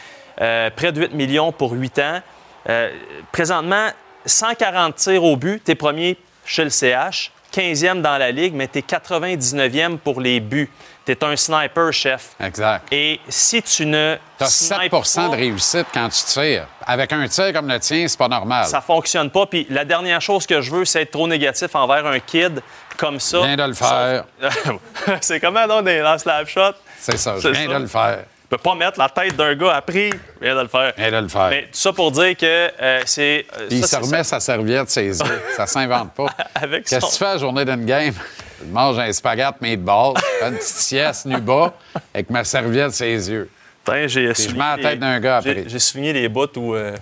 euh, 0.42 0.70
près 0.76 0.92
de 0.92 1.02
8 1.02 1.14
millions 1.14 1.52
pour 1.52 1.74
8 1.74 2.00
ans. 2.00 2.22
Euh, 2.70 2.90
présentement, 3.32 3.88
140 4.26 4.96
tirs 4.96 5.24
au 5.24 5.36
but, 5.36 5.64
tu 5.64 5.72
es 5.72 5.76
premier 5.76 6.18
chez 6.46 6.64
le 6.64 6.70
CH, 6.70 7.32
15e 7.54 8.02
dans 8.02 8.18
la 8.18 8.32
ligue, 8.32 8.54
mais 8.54 8.68
tu 8.68 8.80
es 8.80 8.82
99e 8.82 9.98
pour 9.98 10.22
les 10.22 10.40
buts. 10.40 10.70
Tu 11.04 11.12
es 11.14 11.24
un 11.24 11.36
sniper, 11.36 11.92
chef. 11.92 12.30
Exact. 12.40 12.86
Et 12.92 13.20
si 13.28 13.62
tu 13.64 13.88
ne 13.88 14.18
Tu 14.38 14.44
as 14.44 14.48
snipes 14.48 14.96
7 15.04 15.16
pas, 15.24 15.30
de 15.30 15.36
réussite 15.36 15.88
quand 15.94 16.08
tu 16.10 16.24
tires. 16.26 16.68
Avec 16.86 17.12
un 17.12 17.28
tir 17.28 17.52
comme 17.54 17.68
le 17.68 17.80
tien, 17.80 18.08
c'est 18.08 18.18
pas 18.20 18.28
normal. 18.28 18.66
ça 18.68 18.82
fonctionne 18.82 19.32
pas. 19.32 19.46
Puis 19.48 19.66
la 19.72 19.84
dernière 19.84 20.22
chose 20.22 20.46
que 20.46 20.62
je 20.62 20.70
veux, 20.72 20.86
c'est 20.86 21.02
être 21.02 21.12
trop 21.12 21.28
négatif 21.28 21.74
envers 21.74 22.06
un 22.06 22.20
kid 22.20 22.62
comme 22.98 23.20
ça. 23.20 23.40
Viens 23.40 23.56
de 23.56 23.64
le 23.64 23.74
faire. 23.74 24.26
c'est 25.22 25.40
comment 25.40 25.68
donc 25.68 25.86
dans 25.86 26.04
dans 26.04 26.18
Slapshot? 26.20 26.74
C'est 27.00 27.18
ça, 27.18 27.36
je 27.40 27.48
viens 27.50 27.68
ça. 27.68 27.74
de 27.74 27.80
le 27.80 27.88
faire. 27.88 28.20
Je 28.44 28.58
peux 28.58 28.62
pas 28.62 28.76
mettre 28.76 29.00
la 29.00 29.08
tête 29.10 29.36
d'un 29.36 29.56
gars 29.56 29.76
après. 29.78 30.10
Je 30.12 30.46
viens 30.46 30.56
de 30.56 30.62
le 30.62 30.68
faire. 30.68 30.94
Viens 30.98 31.12
de 31.12 31.18
le 31.18 31.28
faire. 31.30 31.48
Mais 31.50 31.64
tout 31.64 31.70
ça 31.80 31.94
pour 31.94 32.12
dire 32.12 32.36
que 32.38 32.46
euh, 32.82 33.02
c'est. 33.06 33.46
euh, 33.58 33.68
Puis 33.70 33.78
il 33.80 33.88
ça, 33.88 34.00
se 34.00 34.04
remet 34.06 34.24
sa 34.24 34.40
serviette, 34.40 34.90
ses 34.90 35.06
yeux. 35.20 35.42
ça 35.56 35.66
s'invente 35.66 36.14
pas. 36.14 36.28
Avec 36.56 36.84
Qu'est-ce 36.84 36.96
que 36.96 37.02
son- 37.02 37.12
tu 37.12 37.18
fais 37.18 37.26
la 37.34 37.38
journée 37.40 37.66
d'une 37.66 37.86
game? 37.86 38.14
Je 38.62 38.72
mange 38.72 39.00
un 39.00 39.12
spaghette 39.12 39.60
meatball, 39.62 40.14
une 40.46 40.54
petite 40.56 40.64
sieste 40.64 41.26
nu 41.26 41.38
bas 41.40 41.74
avec 42.14 42.30
ma 42.30 42.44
serviette, 42.44 42.92
ses 42.94 43.30
yeux. 43.30 43.50
Putain, 43.84 44.08
j'ai 44.08 44.34
je 44.34 44.52
mets 44.52 44.58
la 44.60 44.78
tête 44.78 45.00
d'un 45.00 45.20
gars 45.20 45.38
après. 45.38 45.64
J'ai- 45.68 45.80
souligné 45.80 46.14
les 46.14 46.30
bouts 46.30 46.48
où. 46.58 46.76
euh, 46.76 46.96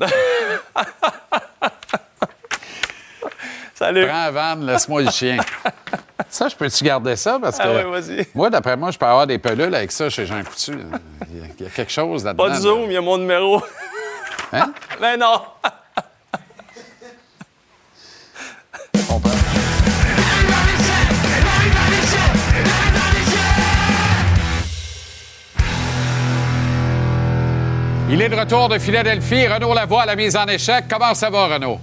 Salut. 3.74 4.06
Prends 4.06 4.30
vanne, 4.30 4.66
laisse-moi 4.66 5.02
le 5.02 5.10
chien. 5.10 5.36
Ça, 6.30 6.48
je 6.48 6.54
peux-tu 6.56 6.84
garder 6.84 7.16
ça? 7.16 7.38
Parce 7.42 7.58
que 7.58 7.62
Ah 7.64 7.72
ouais, 7.72 8.00
vas-y. 8.00 8.26
moi, 8.34 8.48
d'après 8.48 8.76
moi, 8.76 8.90
je 8.92 8.98
peux 8.98 9.04
avoir 9.06 9.26
des 9.26 9.38
pelules 9.38 9.74
avec 9.74 9.90
ça 9.92 10.08
chez 10.08 10.24
Jean 10.26 10.42
Coutu. 10.44 10.72
Il 11.30 11.38
y 11.38 11.42
a- 11.42 11.46
il 11.58 11.64
y 11.64 11.66
a 11.66 11.70
quelque 11.70 11.90
chose 11.92 12.24
là-dedans. 12.24 12.44
Pas 12.44 12.56
de 12.56 12.60
zoom, 12.60 12.84
il 12.86 12.92
y 12.92 12.96
a 12.96 13.00
mon 13.00 13.18
numéro. 13.18 13.62
Hein? 14.52 14.72
Mais 15.00 15.16
non! 15.16 15.40
Il 28.14 28.22
est 28.22 28.28
de 28.28 28.36
retour 28.36 28.68
de 28.68 28.78
Philadelphie. 28.78 29.48
Renaud 29.48 29.74
Lavoie 29.74 30.02
à 30.02 30.06
la 30.06 30.14
mise 30.14 30.36
en 30.36 30.46
échec. 30.46 30.84
Comment 30.88 31.14
ça 31.14 31.30
va, 31.30 31.48
Renaud? 31.48 31.80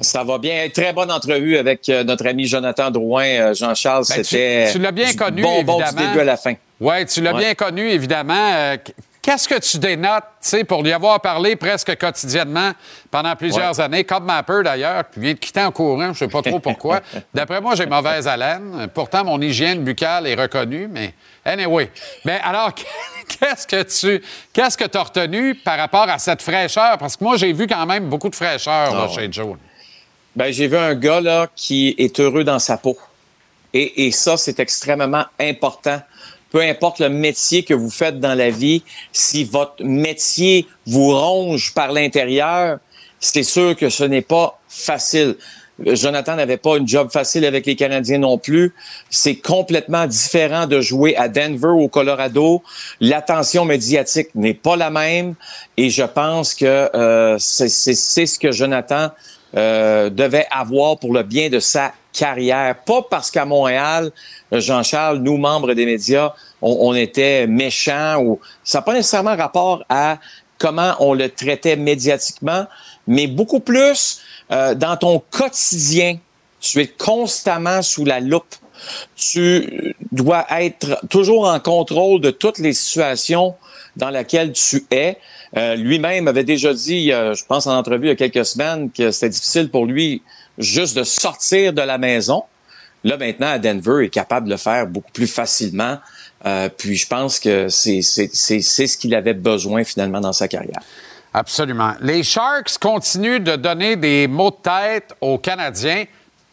Ça 0.00 0.22
va 0.22 0.38
bien. 0.38 0.68
Très 0.72 0.92
bonne 0.92 1.10
entrevue 1.10 1.56
avec 1.56 1.88
euh, 1.88 2.04
notre 2.04 2.24
ami 2.28 2.46
Jonathan 2.46 2.88
Drouin. 2.88 3.24
Euh, 3.24 3.52
Jean-Charles, 3.54 4.04
Ben, 4.08 4.22
c'était 4.22 4.68
tu 4.70 4.78
l'as 4.78 4.92
bien 4.92 5.12
connu, 5.14 5.42
du 5.42 5.48
début 5.96 6.20
à 6.20 6.24
la 6.24 6.36
fin. 6.36 6.54
Oui, 6.78 7.04
tu 7.06 7.20
l'as 7.20 7.34
Ouais. 7.34 7.40
bien 7.40 7.54
connu, 7.54 7.88
évidemment. 7.90 8.52
Euh, 8.54 8.76
qu- 8.76 8.92
Qu'est-ce 9.22 9.46
que 9.48 9.58
tu 9.60 9.78
dénotes, 9.78 10.22
tu 10.42 10.48
sais, 10.48 10.64
pour 10.64 10.82
lui 10.84 10.92
avoir 10.92 11.20
parlé 11.20 11.54
presque 11.56 11.96
quotidiennement 11.96 12.72
pendant 13.08 13.34
plusieurs 13.36 13.78
années, 13.78 14.02
comme 14.04 14.24
Mapper 14.24 14.62
d'ailleurs, 14.64 15.04
puis 15.04 15.20
vient 15.20 15.32
de 15.34 15.38
quitter 15.38 15.62
en 15.62 15.70
courant, 15.70 16.06
je 16.06 16.08
ne 16.08 16.14
sais 16.14 16.28
pas 16.28 16.42
trop 16.42 16.58
pourquoi. 16.58 17.00
D'après 17.34 17.60
moi, 17.60 17.74
j'ai 17.76 17.86
mauvaise 17.86 18.26
haleine. 18.26 18.88
Pourtant, 18.94 19.24
mon 19.24 19.40
hygiène 19.40 19.82
buccale 19.84 20.26
est 20.26 20.34
reconnue, 20.34 20.88
mais 20.90 21.14
anyway. 21.44 21.90
Mais 22.24 22.40
alors, 22.42 22.72
qu'est-ce 23.28 23.66
que 23.66 23.82
tu 23.82 24.22
qu'est-ce 24.52 24.76
que 24.76 24.96
as 24.96 25.02
retenu 25.02 25.54
par 25.54 25.78
rapport 25.78 26.08
à 26.08 26.18
cette 26.18 26.42
fraîcheur? 26.42 26.98
Parce 26.98 27.16
que 27.16 27.24
moi, 27.24 27.36
j'ai 27.36 27.52
vu 27.52 27.66
quand 27.66 27.86
même 27.86 28.08
beaucoup 28.08 28.28
de 28.28 28.36
fraîcheur 28.36 28.94
là, 28.94 29.08
Ah, 29.08 29.14
chez 29.14 29.30
Joe. 29.30 29.56
Ben, 30.34 30.50
j'ai 30.52 30.66
vu 30.66 30.76
un 30.76 30.94
gars 30.94 31.20
là, 31.20 31.48
qui 31.54 31.94
est 31.98 32.18
heureux 32.20 32.44
dans 32.44 32.58
sa 32.58 32.76
peau. 32.76 32.96
Et, 33.74 34.06
et 34.06 34.10
ça, 34.12 34.36
c'est 34.36 34.60
extrêmement 34.60 35.24
important. 35.38 36.00
Peu 36.50 36.60
importe 36.60 36.98
le 37.00 37.08
métier 37.08 37.62
que 37.64 37.72
vous 37.72 37.90
faites 37.90 38.20
dans 38.20 38.34
la 38.34 38.50
vie, 38.50 38.82
si 39.12 39.44
votre 39.44 39.82
métier 39.82 40.66
vous 40.86 41.10
ronge 41.10 41.72
par 41.74 41.92
l'intérieur, 41.92 42.78
c'est 43.18 43.42
sûr 43.42 43.76
que 43.76 43.88
ce 43.88 44.04
n'est 44.04 44.22
pas 44.22 44.58
facile. 44.68 45.36
Jonathan 45.78 46.36
n'avait 46.36 46.58
pas 46.58 46.76
une 46.76 46.86
job 46.86 47.10
facile 47.10 47.44
avec 47.44 47.66
les 47.66 47.76
Canadiens 47.76 48.18
non 48.18 48.38
plus. 48.38 48.74
C'est 49.10 49.36
complètement 49.36 50.06
différent 50.06 50.66
de 50.66 50.80
jouer 50.80 51.16
à 51.16 51.28
Denver 51.28 51.68
au 51.68 51.88
Colorado. 51.88 52.62
L'attention 53.00 53.64
médiatique 53.64 54.28
n'est 54.34 54.54
pas 54.54 54.76
la 54.76 54.90
même. 54.90 55.34
Et 55.76 55.90
je 55.90 56.04
pense 56.04 56.54
que 56.54 56.90
euh, 56.94 57.36
c'est 57.38 57.68
ce 57.68 58.38
que 58.38 58.52
Jonathan 58.52 59.10
euh, 59.56 60.10
devait 60.10 60.46
avoir 60.50 60.98
pour 60.98 61.12
le 61.12 61.22
bien 61.22 61.48
de 61.48 61.58
sa 61.58 61.92
carrière. 62.12 62.76
Pas 62.86 63.02
parce 63.02 63.30
qu'à 63.30 63.44
Montréal, 63.44 64.10
Jean-Charles, 64.50 65.18
nous, 65.18 65.36
membres 65.38 65.72
des 65.74 65.86
médias, 65.86 66.32
on, 66.60 66.90
on 66.90 66.94
était 66.94 67.46
méchants 67.46 68.22
ou 68.22 68.40
ça 68.62 68.78
n'a 68.78 68.82
pas 68.82 68.94
nécessairement 68.94 69.36
rapport 69.36 69.84
à 69.88 70.18
comment 70.62 70.94
on 71.00 71.12
le 71.12 71.28
traitait 71.28 71.74
médiatiquement, 71.74 72.66
mais 73.08 73.26
beaucoup 73.26 73.58
plus 73.58 74.20
euh, 74.52 74.76
dans 74.76 74.96
ton 74.96 75.20
quotidien. 75.30 76.18
Tu 76.60 76.80
es 76.80 76.86
constamment 76.86 77.82
sous 77.82 78.04
la 78.04 78.20
loupe. 78.20 78.54
Tu 79.16 79.96
dois 80.12 80.46
être 80.50 81.04
toujours 81.10 81.48
en 81.48 81.58
contrôle 81.58 82.20
de 82.20 82.30
toutes 82.30 82.58
les 82.58 82.72
situations 82.72 83.56
dans 83.96 84.10
lesquelles 84.10 84.52
tu 84.52 84.86
es. 84.92 85.18
Euh, 85.56 85.74
Lui-même 85.74 86.28
avait 86.28 86.44
déjà 86.44 86.72
dit, 86.72 87.08
je 87.08 87.44
pense 87.44 87.66
en 87.66 87.76
entrevue 87.76 88.06
il 88.06 88.10
y 88.10 88.12
a 88.12 88.16
quelques 88.16 88.46
semaines, 88.46 88.90
que 88.92 89.10
c'était 89.10 89.30
difficile 89.30 89.68
pour 89.68 89.84
lui 89.86 90.22
juste 90.58 90.96
de 90.96 91.02
sortir 91.02 91.72
de 91.72 91.82
la 91.82 91.98
maison. 91.98 92.44
Là, 93.02 93.16
maintenant, 93.16 93.48
à 93.48 93.58
Denver, 93.58 94.04
est 94.04 94.10
capable 94.10 94.46
de 94.46 94.52
le 94.52 94.56
faire 94.56 94.86
beaucoup 94.86 95.10
plus 95.10 95.26
facilement. 95.26 95.98
Euh, 96.44 96.68
puis 96.76 96.96
je 96.96 97.06
pense 97.06 97.38
que 97.38 97.68
c'est 97.68 98.02
ce 98.02 98.96
qu'il 98.96 99.14
avait 99.14 99.34
besoin 99.34 99.84
finalement 99.84 100.20
dans 100.20 100.32
sa 100.32 100.48
carrière. 100.48 100.80
Absolument. 101.34 101.92
Les 102.00 102.22
Sharks 102.22 102.78
continuent 102.78 103.40
de 103.40 103.56
donner 103.56 103.96
des 103.96 104.26
mots 104.26 104.50
de 104.50 104.56
tête 104.62 105.14
aux 105.20 105.38
Canadiens. 105.38 106.04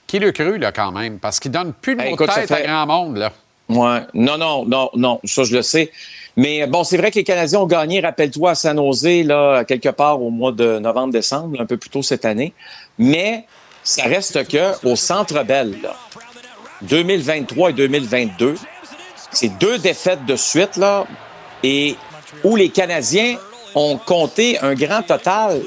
Qui 0.07 0.17
le 0.19 0.31
cru, 0.31 0.57
là, 0.57 0.71
quand 0.71 0.91
même? 0.91 1.19
Parce 1.19 1.39
qu'ils 1.39 1.51
donnent 1.51 1.73
plus 1.73 1.95
de 1.95 2.01
mots 2.01 2.07
écoute, 2.13 2.27
de 2.29 2.33
tête 2.33 2.51
à 2.51 2.55
fait- 2.55 2.63
grand 2.65 2.87
monde, 2.87 3.17
là. 3.17 3.31
Ouais. 3.67 3.99
Non, 4.15 4.37
non, 4.39 4.65
non, 4.65 4.89
non. 4.95 5.19
Ça, 5.23 5.43
je 5.43 5.55
le 5.55 5.61
sais. 5.61 5.91
Mais 6.35 6.65
bon, 6.65 6.83
c'est 6.83 6.97
vrai 6.97 7.11
que 7.11 7.15
les 7.17 7.23
Canadiens 7.23 7.59
ont 7.59 7.67
gagné, 7.67 7.99
rappelle-toi, 7.99 8.51
à 8.51 8.55
San 8.55 8.77
Jose, 8.77 9.05
là, 9.25 9.63
quelque 9.65 9.89
part 9.89 10.19
au 10.21 10.31
mois 10.31 10.51
de 10.51 10.79
novembre-décembre, 10.79 11.61
un 11.61 11.65
peu 11.65 11.77
plus 11.77 11.89
tôt 11.91 12.01
cette 12.01 12.25
année. 12.25 12.53
Mais 12.97 13.43
ça 13.83 14.03
reste 14.03 14.47
que 14.47 14.87
au 14.87 14.95
Centre 14.95 15.43
Bell, 15.43 15.75
là, 15.83 15.95
2023 16.81 17.69
et 17.69 17.73
2022, 17.73 18.55
c'est 19.31 19.57
deux 19.59 19.77
défaites 19.77 20.25
de 20.25 20.35
suite, 20.35 20.77
là, 20.77 21.05
et 21.63 21.95
où 22.43 22.55
les 22.55 22.69
Canadiens 22.69 23.37
ont 23.75 23.97
compté 23.97 24.59
un 24.59 24.73
grand 24.73 25.03
total 25.03 25.61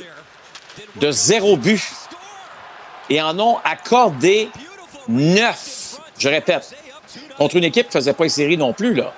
de 0.97 1.11
zéro 1.11 1.57
but 1.57 1.83
et 3.11 3.21
en 3.21 3.39
ont 3.39 3.59
accordé 3.65 4.49
neuf. 5.09 5.99
Je 6.19 6.29
répète, 6.29 6.75
contre 7.37 7.57
une 7.57 7.65
équipe 7.65 7.87
qui 7.87 7.93
faisait 7.93 8.13
pas 8.13 8.25
une 8.25 8.31
série 8.31 8.57
non 8.57 8.73
plus, 8.73 8.95
là. 8.95 9.13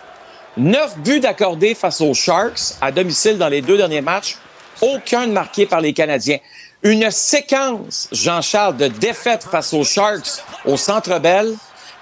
Neuf 0.57 0.97
buts 0.99 1.21
d'accordés 1.21 1.75
face 1.75 2.01
aux 2.01 2.15
Sharks 2.15 2.75
à 2.81 2.93
domicile 2.93 3.39
dans 3.39 3.49
les 3.49 3.61
deux 3.61 3.77
derniers 3.77 4.01
matchs. 4.01 4.37
Aucun 4.81 5.27
marqué 5.27 5.67
par 5.67 5.81
les 5.81 5.93
Canadiens. 5.93 6.39
Une 6.83 7.11
séquence, 7.11 8.09
Jean-Charles, 8.13 8.77
de 8.77 8.89
défaites 8.89 9.45
face 9.45 9.73
aux 9.73 9.85
Sharks 9.85 10.43
au 10.65 10.77
Centre 10.77 11.19
Bell, 11.19 11.55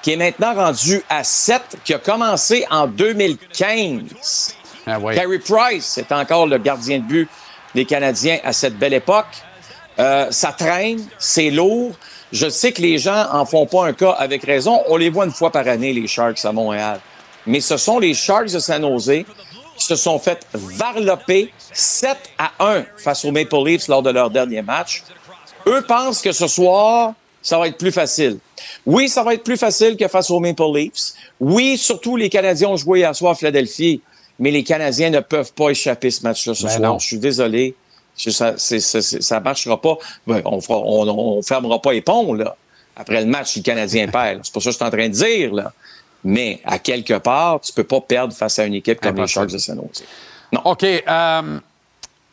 qui 0.03 0.13
est 0.13 0.17
maintenant 0.17 0.55
rendue 0.55 1.03
à 1.09 1.25
7, 1.25 1.63
qui 1.85 1.95
a 1.95 1.99
commencé 1.99 2.67
en 2.71 2.87
2015. 2.87 4.57
Carey 4.85 5.39
Price 5.39 5.99
est 5.99 6.11
encore 6.11 6.47
le 6.47 6.59
gardien 6.59 6.99
de 6.99 7.05
but 7.05 7.29
des 7.75 7.85
Canadiens 7.85 8.39
à 8.45 8.53
cette 8.53 8.77
belle 8.77 8.95
époque. 8.95 9.27
Euh, 9.99 10.31
ça 10.31 10.53
traîne, 10.53 11.05
c'est 11.19 11.51
lourd. 11.51 11.93
Je 12.33 12.49
sais 12.49 12.73
que 12.73 12.83
les 12.83 12.99
gens 12.99 13.27
en 13.31 13.45
font 13.45 13.67
pas 13.67 13.87
un 13.87 13.93
cas 13.93 14.13
avec 14.13 14.43
raison. 14.45 14.83
On 14.89 14.97
les 14.97 15.11
voit 15.11 15.27
une 15.27 15.33
fois 15.33 15.53
par 15.53 15.69
année, 15.69 15.93
les 15.93 16.09
Sharks 16.09 16.45
à 16.45 16.53
Montréal. 16.53 17.01
Mais 17.47 17.61
ce 17.61 17.77
sont 17.77 17.99
les 17.99 18.15
Sharks 18.15 18.53
de 18.53 18.59
San 18.59 18.83
Jose 18.83 19.25
qui 19.77 19.87
se 19.87 19.97
sont 19.97 20.19
fait 20.19 20.47
varloper 20.53 21.53
7 21.73 22.17
à 22.39 22.53
1 22.61 22.85
face 22.97 23.25
aux 23.25 23.33
Maple 23.33 23.65
Leafs 23.65 23.89
lors 23.89 24.03
de 24.03 24.11
leur 24.11 24.31
dernier 24.31 24.63
match. 24.63 25.03
Eux 25.67 25.83
pensent 25.87 26.23
que 26.23 26.33
ce 26.33 26.47
soir, 26.47 27.13
ça 27.43 27.59
va 27.59 27.69
être 27.69 27.77
plus 27.79 27.93
facile. 27.93 28.39
Oui, 28.87 29.09
ça 29.09 29.23
va 29.23 29.35
être 29.35 29.43
plus 29.45 29.57
facile 29.57 29.97
que 29.97 30.07
face 30.09 30.31
aux 30.31 30.41
Maple 30.41 30.63
Leafs. 30.75 31.13
Oui, 31.41 31.77
surtout 31.77 32.17
les 32.17 32.29
Canadiens 32.29 32.69
ont 32.69 32.77
joué 32.77 33.05
à 33.05 33.13
soir 33.15 33.33
à 33.33 33.35
Philadelphie, 33.35 34.01
mais 34.39 34.51
les 34.51 34.63
Canadiens 34.65 35.11
ne 35.11 35.21
peuvent 35.21 35.53
pas 35.53 35.71
échapper 35.71 36.11
ce 36.11 36.23
match-là 36.23 36.55
ce 36.55 36.63
Ben 36.65 36.69
soir. 36.71 36.93
non. 36.93 36.99
Je 36.99 37.07
suis 37.07 37.19
désolé. 37.19 37.75
Ça, 38.17 38.55
ça 38.59 39.41
marchera 39.41 39.81
pas. 39.81 39.97
Ben, 40.27 40.43
on, 40.45 40.61
on, 40.69 41.09
on 41.09 41.43
fermera 41.43 41.81
pas 41.81 41.93
les 41.93 42.03
ponts, 42.03 42.35
là. 42.35 42.57
Après 42.95 43.21
le 43.21 43.27
match, 43.27 43.53
si 43.53 43.61
le 43.61 43.65
Canadien 43.65 44.07
perd. 44.13 44.41
C'est 44.45 44.53
pas 44.53 44.61
ça 44.61 44.67
que 44.67 44.73
je 44.73 44.77
suis 44.77 44.85
en 44.85 44.91
train 44.91 45.09
de 45.09 45.15
dire, 45.15 45.53
là. 45.55 45.73
Mais, 46.25 46.61
à 46.65 46.79
quelque 46.79 47.15
part, 47.19 47.61
tu 47.61 47.73
peux 47.73 47.83
pas 47.85 48.01
perdre 48.01 48.33
face 48.35 48.59
à 48.59 48.65
une 48.67 48.75
équipe 48.75 49.01
comme 49.01 49.17
les 49.17 49.27
Sharks 49.27 49.51
de 49.51 49.59
San 49.59 49.77
Jose. 49.77 50.05
OK. 50.65 50.85
euh, 50.85 51.59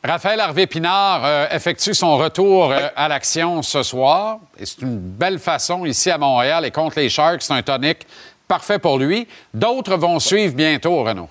Raphaël 0.04 0.40
Harvey-Pinard 0.40 1.26
euh, 1.26 1.48
effectue 1.52 1.94
son 1.94 2.18
retour 2.18 2.72
euh, 2.72 2.88
à 2.96 3.10
l'action 3.10 3.62
ce 3.62 3.84
soir. 3.84 4.40
C'est 4.58 4.82
une 4.82 4.98
belle 4.98 5.40
façon 5.40 5.86
ici 5.86 6.10
à 6.10 6.18
Montréal 6.18 6.66
et 6.66 6.72
contre 6.72 7.00
les 7.00 7.10
Sharks. 7.10 7.42
C'est 7.42 7.54
un 7.54 7.62
tonique 7.62 8.08
parfait 8.48 8.80
pour 8.80 8.98
lui. 8.98 9.28
D'autres 9.54 9.98
vont 9.98 10.20
suivre 10.20 10.56
bientôt, 10.56 11.04
Renaud. 11.04 11.28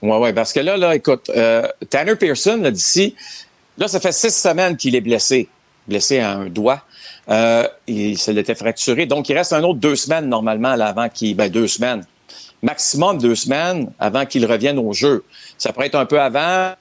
Ouais, 0.00 0.16
ouais, 0.16 0.32
parce 0.32 0.54
que 0.54 0.60
là, 0.60 0.78
là, 0.78 0.94
écoute, 0.94 1.30
euh, 1.36 1.68
Tanner 1.90 2.16
Pearson, 2.16 2.58
là, 2.62 2.70
d'ici, 2.70 3.14
là, 3.76 3.86
ça 3.86 4.00
fait 4.00 4.12
six 4.12 4.34
semaines 4.34 4.78
qu'il 4.78 4.94
est 4.96 5.00
blessé, 5.02 5.48
blessé 5.86 6.20
à 6.20 6.32
un 6.32 6.46
doigt. 6.46 6.82
Il 7.86 8.16
se 8.16 8.30
l'était 8.30 8.54
fracturé. 8.54 9.04
Donc, 9.04 9.28
il 9.28 9.36
reste 9.36 9.52
un 9.52 9.62
autre 9.62 9.78
deux 9.78 9.96
semaines, 9.96 10.28
normalement, 10.28 10.74
là, 10.74 10.86
avant 10.86 11.08
qu'il, 11.10 11.36
ben, 11.36 11.50
deux 11.50 11.68
semaines. 11.68 12.04
Maximum 12.62 13.18
deux 13.18 13.34
semaines 13.34 13.90
avant 13.98 14.24
qu'il 14.24 14.46
revienne 14.46 14.78
au 14.78 14.94
jeu. 14.94 15.24
Ça 15.58 15.72
pourrait 15.72 15.88
être 15.88 15.96
un 15.96 16.06
peu 16.06 16.20
avant. 16.20 16.72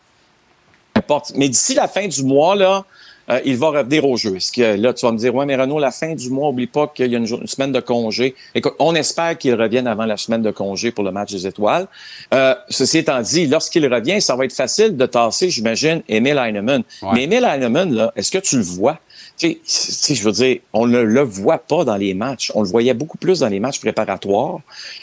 Mais 1.35 1.49
d'ici 1.49 1.73
la 1.73 1.87
fin 1.87 2.07
du 2.07 2.23
mois, 2.23 2.55
là, 2.55 2.85
euh, 3.29 3.39
il 3.43 3.57
va 3.57 3.69
revenir 3.69 4.05
au 4.05 4.17
jeu. 4.17 4.35
Est-ce 4.35 4.51
que 4.51 4.75
là, 4.75 4.93
tu 4.93 5.05
vas 5.05 5.11
me 5.11 5.17
dire, 5.17 5.33
ouais, 5.33 5.45
mais 5.45 5.55
Renaud, 5.55 5.79
la 5.79 5.91
fin 5.91 6.13
du 6.13 6.29
mois, 6.29 6.49
oublie 6.49 6.67
pas 6.67 6.87
qu'il 6.87 7.11
y 7.11 7.15
a 7.15 7.17
une, 7.17 7.47
semaine 7.47 7.71
de 7.71 7.79
congé. 7.79 8.35
Écoute, 8.53 8.73
on 8.79 8.93
espère 8.93 9.37
qu'il 9.37 9.55
revienne 9.55 9.87
avant 9.87 10.05
la 10.05 10.17
semaine 10.17 10.41
de 10.41 10.51
congé 10.51 10.91
pour 10.91 11.03
le 11.03 11.11
match 11.11 11.31
des 11.31 11.47
étoiles. 11.47 11.87
Euh, 12.33 12.53
ceci 12.69 12.99
étant 12.99 13.21
dit, 13.21 13.47
lorsqu'il 13.47 13.91
revient, 13.91 14.21
ça 14.21 14.35
va 14.35 14.45
être 14.45 14.53
facile 14.53 14.95
de 14.95 15.05
tasser, 15.05 15.49
j'imagine, 15.49 16.03
Emil 16.07 16.37
Heinemann. 16.37 16.83
Mais 17.13 17.23
Emil 17.23 17.43
Heinemann, 17.43 17.93
là, 17.93 18.13
est-ce 18.15 18.31
que 18.31 18.37
tu 18.37 18.57
le 18.57 18.63
vois? 18.63 18.99
Tu 19.37 19.47
sais, 19.47 19.53
tu 19.55 19.61
sais, 19.65 20.15
je 20.15 20.23
veux 20.23 20.31
dire, 20.31 20.59
on 20.71 20.85
ne 20.87 20.99
le 20.99 21.21
voit 21.21 21.57
pas 21.57 21.83
dans 21.83 21.97
les 21.97 22.13
matchs. 22.13 22.51
On 22.55 22.61
le 22.61 22.69
voyait 22.69 22.93
beaucoup 22.93 23.17
plus 23.17 23.39
dans 23.39 23.49
les 23.49 23.59
matchs 23.59 23.79
préparatoires. 23.79 24.59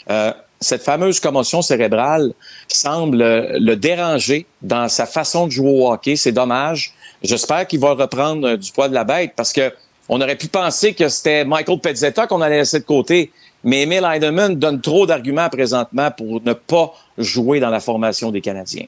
Euh, 0.09 0.31
cette 0.63 0.83
fameuse 0.83 1.19
commotion 1.19 1.61
cérébrale 1.61 2.33
semble 2.67 3.21
euh, 3.21 3.57
le 3.59 3.75
déranger 3.75 4.45
dans 4.61 4.87
sa 4.89 5.05
façon 5.05 5.45
de 5.47 5.51
jouer 5.51 5.69
au 5.69 5.91
hockey. 5.91 6.15
C'est 6.15 6.31
dommage. 6.31 6.93
J'espère 7.21 7.67
qu'il 7.67 7.79
va 7.79 7.91
reprendre 7.93 8.47
euh, 8.47 8.57
du 8.57 8.71
poids 8.71 8.89
de 8.89 8.93
la 8.93 9.03
bête 9.03 9.33
parce 9.35 9.53
que 9.53 9.71
on 10.09 10.19
aurait 10.19 10.35
pu 10.35 10.47
penser 10.47 10.93
que 10.93 11.07
c'était 11.07 11.45
Michael 11.45 11.79
Pezzetta 11.79 12.27
qu'on 12.27 12.41
allait 12.41 12.57
laisser 12.57 12.79
de 12.79 12.85
côté. 12.85 13.31
Mais 13.63 13.83
Emil 13.83 14.03
Heidemann 14.03 14.55
donne 14.55 14.81
trop 14.81 15.05
d'arguments 15.05 15.47
présentement 15.49 16.11
pour 16.11 16.41
ne 16.43 16.51
pas 16.51 16.93
jouer 17.17 17.61
dans 17.61 17.69
la 17.69 17.79
formation 17.79 18.29
des 18.29 18.41
Canadiens. 18.41 18.85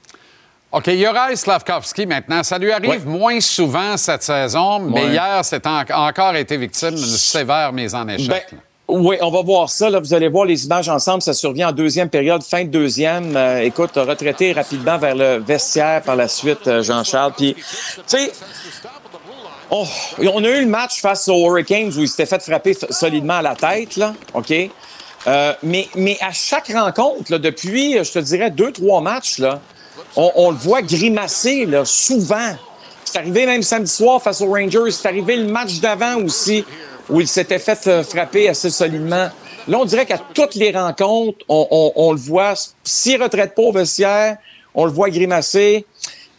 OK, 0.74 0.90
Juraj 0.90 1.36
Slavkovski 1.36 2.06
maintenant. 2.06 2.44
Ça 2.44 2.58
lui 2.58 2.70
arrive 2.74 3.08
moins 3.08 3.40
souvent 3.40 3.96
cette 3.96 4.24
saison, 4.24 4.80
mais 4.80 5.08
hier, 5.08 5.40
c'est 5.44 5.66
en- 5.66 5.86
encore 5.92 6.36
été 6.36 6.58
victime 6.58 6.90
d'une 6.96 6.98
sévère 7.06 7.72
mise 7.72 7.96
en 7.96 8.06
échec. 8.10 8.48
Ben. 8.52 8.60
Oui, 8.88 9.18
on 9.22 9.32
va 9.32 9.42
voir 9.42 9.70
ça. 9.70 9.90
Là. 9.90 10.00
Vous 10.00 10.14
allez 10.14 10.28
voir 10.28 10.46
les 10.46 10.66
images 10.66 10.90
ensemble. 10.90 11.22
Ça 11.22 11.34
survient 11.34 11.70
en 11.70 11.72
deuxième 11.72 12.10
période, 12.10 12.44
fin 12.44 12.64
de 12.64 12.70
deuxième. 12.70 13.36
Euh, 13.36 13.62
écoute, 13.62 13.92
retraité 13.96 14.54
rapidement 14.54 14.98
vers 14.98 15.16
le 15.16 15.38
vestiaire 15.40 16.02
par 16.04 16.16
la 16.16 16.28
suite, 16.28 16.68
euh, 16.68 16.84
Jean-Charles. 16.84 17.34
Puis, 17.36 17.56
tu 17.56 17.64
sais, 18.06 18.32
on, 19.72 19.86
on 20.20 20.44
a 20.44 20.50
eu 20.50 20.62
le 20.62 20.68
match 20.68 21.02
face 21.02 21.28
aux 21.28 21.48
Hurricanes 21.48 21.92
où 21.98 22.02
il 22.02 22.08
s'était 22.08 22.28
fait 22.28 22.42
frapper 22.42 22.76
solidement 22.92 23.38
à 23.38 23.42
la 23.42 23.56
tête, 23.56 23.96
là. 23.98 24.14
OK? 24.34 24.54
Euh, 25.28 25.54
mais, 25.64 25.88
mais 25.96 26.18
à 26.22 26.32
chaque 26.32 26.68
rencontre, 26.68 27.38
depuis, 27.38 27.94
je 28.04 28.12
te 28.12 28.20
dirais, 28.20 28.52
deux, 28.52 28.72
trois 28.72 29.02
matchs, 29.02 29.40
là, 29.40 29.60
on, 30.16 30.32
on 30.36 30.52
le 30.52 30.58
voit 30.58 30.84
grimacer 30.84 31.66
là, 31.66 31.84
souvent. 31.86 32.56
C'est 33.04 33.18
arrivé 33.18 33.46
même 33.48 33.64
samedi 33.64 33.92
soir 33.92 34.22
face 34.22 34.42
aux 34.42 34.54
Rangers. 34.54 34.92
C'est 34.92 35.08
arrivé 35.08 35.38
le 35.38 35.46
match 35.46 35.80
d'avant 35.80 36.18
aussi, 36.18 36.64
où 37.10 37.22
il 37.22 37.28
s'était 37.28 37.60
fait 37.60 37.88
euh, 37.88 38.04
frapper 38.04 38.50
assez 38.50 38.70
solidement. 38.70 39.30
Là, 39.68 39.80
on 39.80 39.86
dirait 39.86 40.06
qu'à 40.06 40.18
toutes 40.34 40.56
les 40.56 40.72
rencontres, 40.72 41.40
on, 41.50 41.68
on- 41.72 41.92
on 41.96 42.12
le 42.12 42.20
voit. 42.20 42.54
S'il 42.84 43.22
retraite 43.22 43.56
pas 43.56 43.62
au 43.64 43.72
vestiaire, 43.72 44.38
on 44.74 44.86
le 44.86 44.92
voit 44.92 45.10
grimacer. 45.10 45.86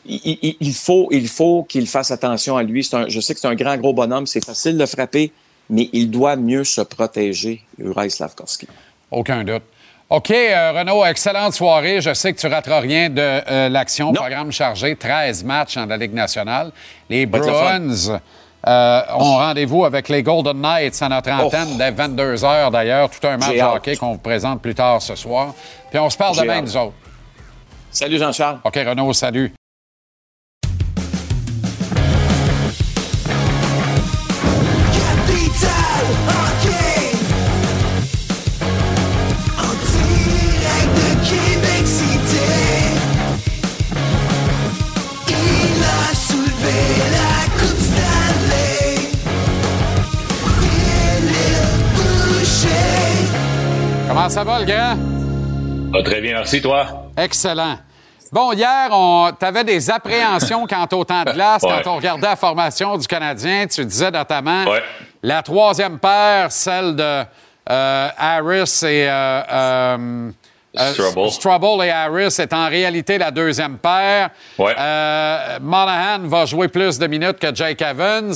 Il, 0.04 0.20
il- 0.42 0.56
il 0.60 0.74
faut, 0.74 1.08
il 1.10 1.28
faut 1.28 1.64
qu'il 1.68 1.86
fasse 1.88 2.10
attention 2.10 2.56
à 2.56 2.62
lui. 2.62 2.88
Un- 2.92 3.08
je 3.08 3.20
sais 3.20 3.34
que 3.34 3.40
c'est 3.40 3.48
un 3.48 3.54
grand, 3.56 3.76
gros 3.76 3.92
bonhomme. 3.92 4.26
C'est 4.26 4.44
facile 4.44 4.74
de 4.74 4.80
le 4.80 4.86
frapper, 4.86 5.32
mais 5.68 5.88
il 5.92 6.10
doit 6.10 6.36
mieux 6.36 6.62
se 6.64 6.80
protéger, 6.80 7.62
Uri 7.78 8.10
Slavkovski. 8.10 8.68
Aucun 9.10 9.42
doute. 9.44 9.62
OK, 10.08 10.30
euh, 10.30 10.70
Renaud, 10.72 11.04
excellente 11.04 11.54
soirée. 11.54 12.00
Je 12.00 12.14
sais 12.14 12.32
que 12.32 12.38
tu 12.38 12.46
rateras 12.46 12.78
rien 12.78 13.10
de 13.10 13.20
euh, 13.20 13.68
l'action. 13.68 14.12
Programme 14.12 14.52
chargé, 14.52 14.94
13 14.94 15.42
matchs 15.42 15.74
dans 15.74 15.86
la 15.86 15.96
Ligue 15.96 16.14
nationale. 16.14 16.70
Les. 17.10 17.26
Bruins 17.26 18.20
euh, 18.66 19.02
ont 19.14 19.36
rendez-vous 19.36 19.84
avec 19.84 20.08
les 20.08 20.22
Golden 20.22 20.60
Knights 20.60 21.00
à 21.02 21.08
notre 21.08 21.30
antenne 21.30 21.76
dès 21.78 21.90
22 21.90 22.36
h 22.36 22.70
d'ailleurs. 22.70 23.10
Tout 23.10 23.26
un 23.26 23.36
match 23.36 23.54
de 23.54 23.60
hockey 23.60 23.96
qu'on 23.96 24.12
vous 24.12 24.18
présente 24.18 24.60
plus 24.62 24.74
tard 24.74 25.00
ce 25.02 25.14
soir. 25.14 25.54
Puis 25.90 25.98
on 25.98 26.10
se 26.10 26.16
parle 26.16 26.36
demain, 26.36 26.58
hâte. 26.58 26.64
nous 26.64 26.76
autres. 26.76 26.94
Salut 27.90 28.18
Jean-Charles. 28.18 28.58
OK, 28.64 28.74
Renaud, 28.74 29.12
salut. 29.12 29.52
Comment 54.26 54.34
ça 54.34 54.42
va, 54.42 54.58
le 54.58 54.64
grand? 54.64 54.96
Ah, 55.94 56.02
très 56.02 56.20
bien, 56.20 56.32
merci, 56.34 56.60
toi. 56.60 57.04
Excellent. 57.16 57.78
Bon, 58.32 58.50
hier, 58.52 58.88
on 58.90 59.30
avais 59.40 59.62
des 59.62 59.88
appréhensions 59.88 60.66
quant 60.68 60.88
au 60.98 61.04
temps 61.04 61.22
de 61.22 61.30
glace, 61.30 61.62
Ouais. 61.62 61.80
quand 61.84 61.92
on 61.92 61.96
regardait 61.98 62.26
la 62.26 62.34
formation 62.34 62.96
du 62.98 63.06
Canadien. 63.06 63.68
Tu 63.68 63.84
disais 63.84 64.10
notamment 64.10 64.64
Ouais. 64.64 64.82
la 65.22 65.42
troisième 65.44 66.00
paire, 66.00 66.50
celle 66.50 66.96
de 66.96 67.22
euh, 67.70 68.08
Harris 68.18 68.80
et 68.82 69.08
euh, 69.08 69.42
euh, 69.52 70.30
euh, 70.76 71.84
et 71.84 71.90
Harris 71.92 72.36
est 72.40 72.52
en 72.52 72.66
réalité 72.66 73.18
la 73.18 73.30
deuxième 73.30 73.78
paire. 73.78 74.30
Ouais. 74.58 74.74
Monahan 75.60 76.26
va 76.26 76.46
jouer 76.46 76.66
plus 76.66 76.98
de 76.98 77.06
minutes 77.06 77.38
que 77.38 77.54
Jake 77.54 77.80
Evans. 77.80 78.34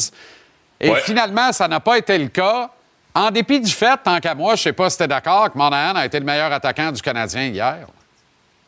Et 0.81 0.95
finalement, 1.03 1.51
ça 1.51 1.67
n'a 1.67 1.81
pas 1.81 1.99
été 1.99 2.17
le 2.17 2.29
cas. 2.29 2.71
En 3.15 3.31
dépit 3.31 3.61
du 3.61 3.71
fait, 3.73 3.99
tant 4.05 4.19
qu'à 4.21 4.35
moi, 4.35 4.55
je 4.55 4.61
ne 4.61 4.63
sais 4.65 4.73
pas 4.73 4.89
si 4.89 4.97
tu 4.97 5.03
es 5.03 5.09
d'accord, 5.09 5.51
que 5.53 5.59
Monahan 5.59 5.97
a 5.97 6.07
été 6.07 6.19
le 6.21 6.25
meilleur 6.25 6.53
attaquant 6.53 6.93
du 6.93 7.03
Canadien 7.03 7.47
hier. 7.47 7.79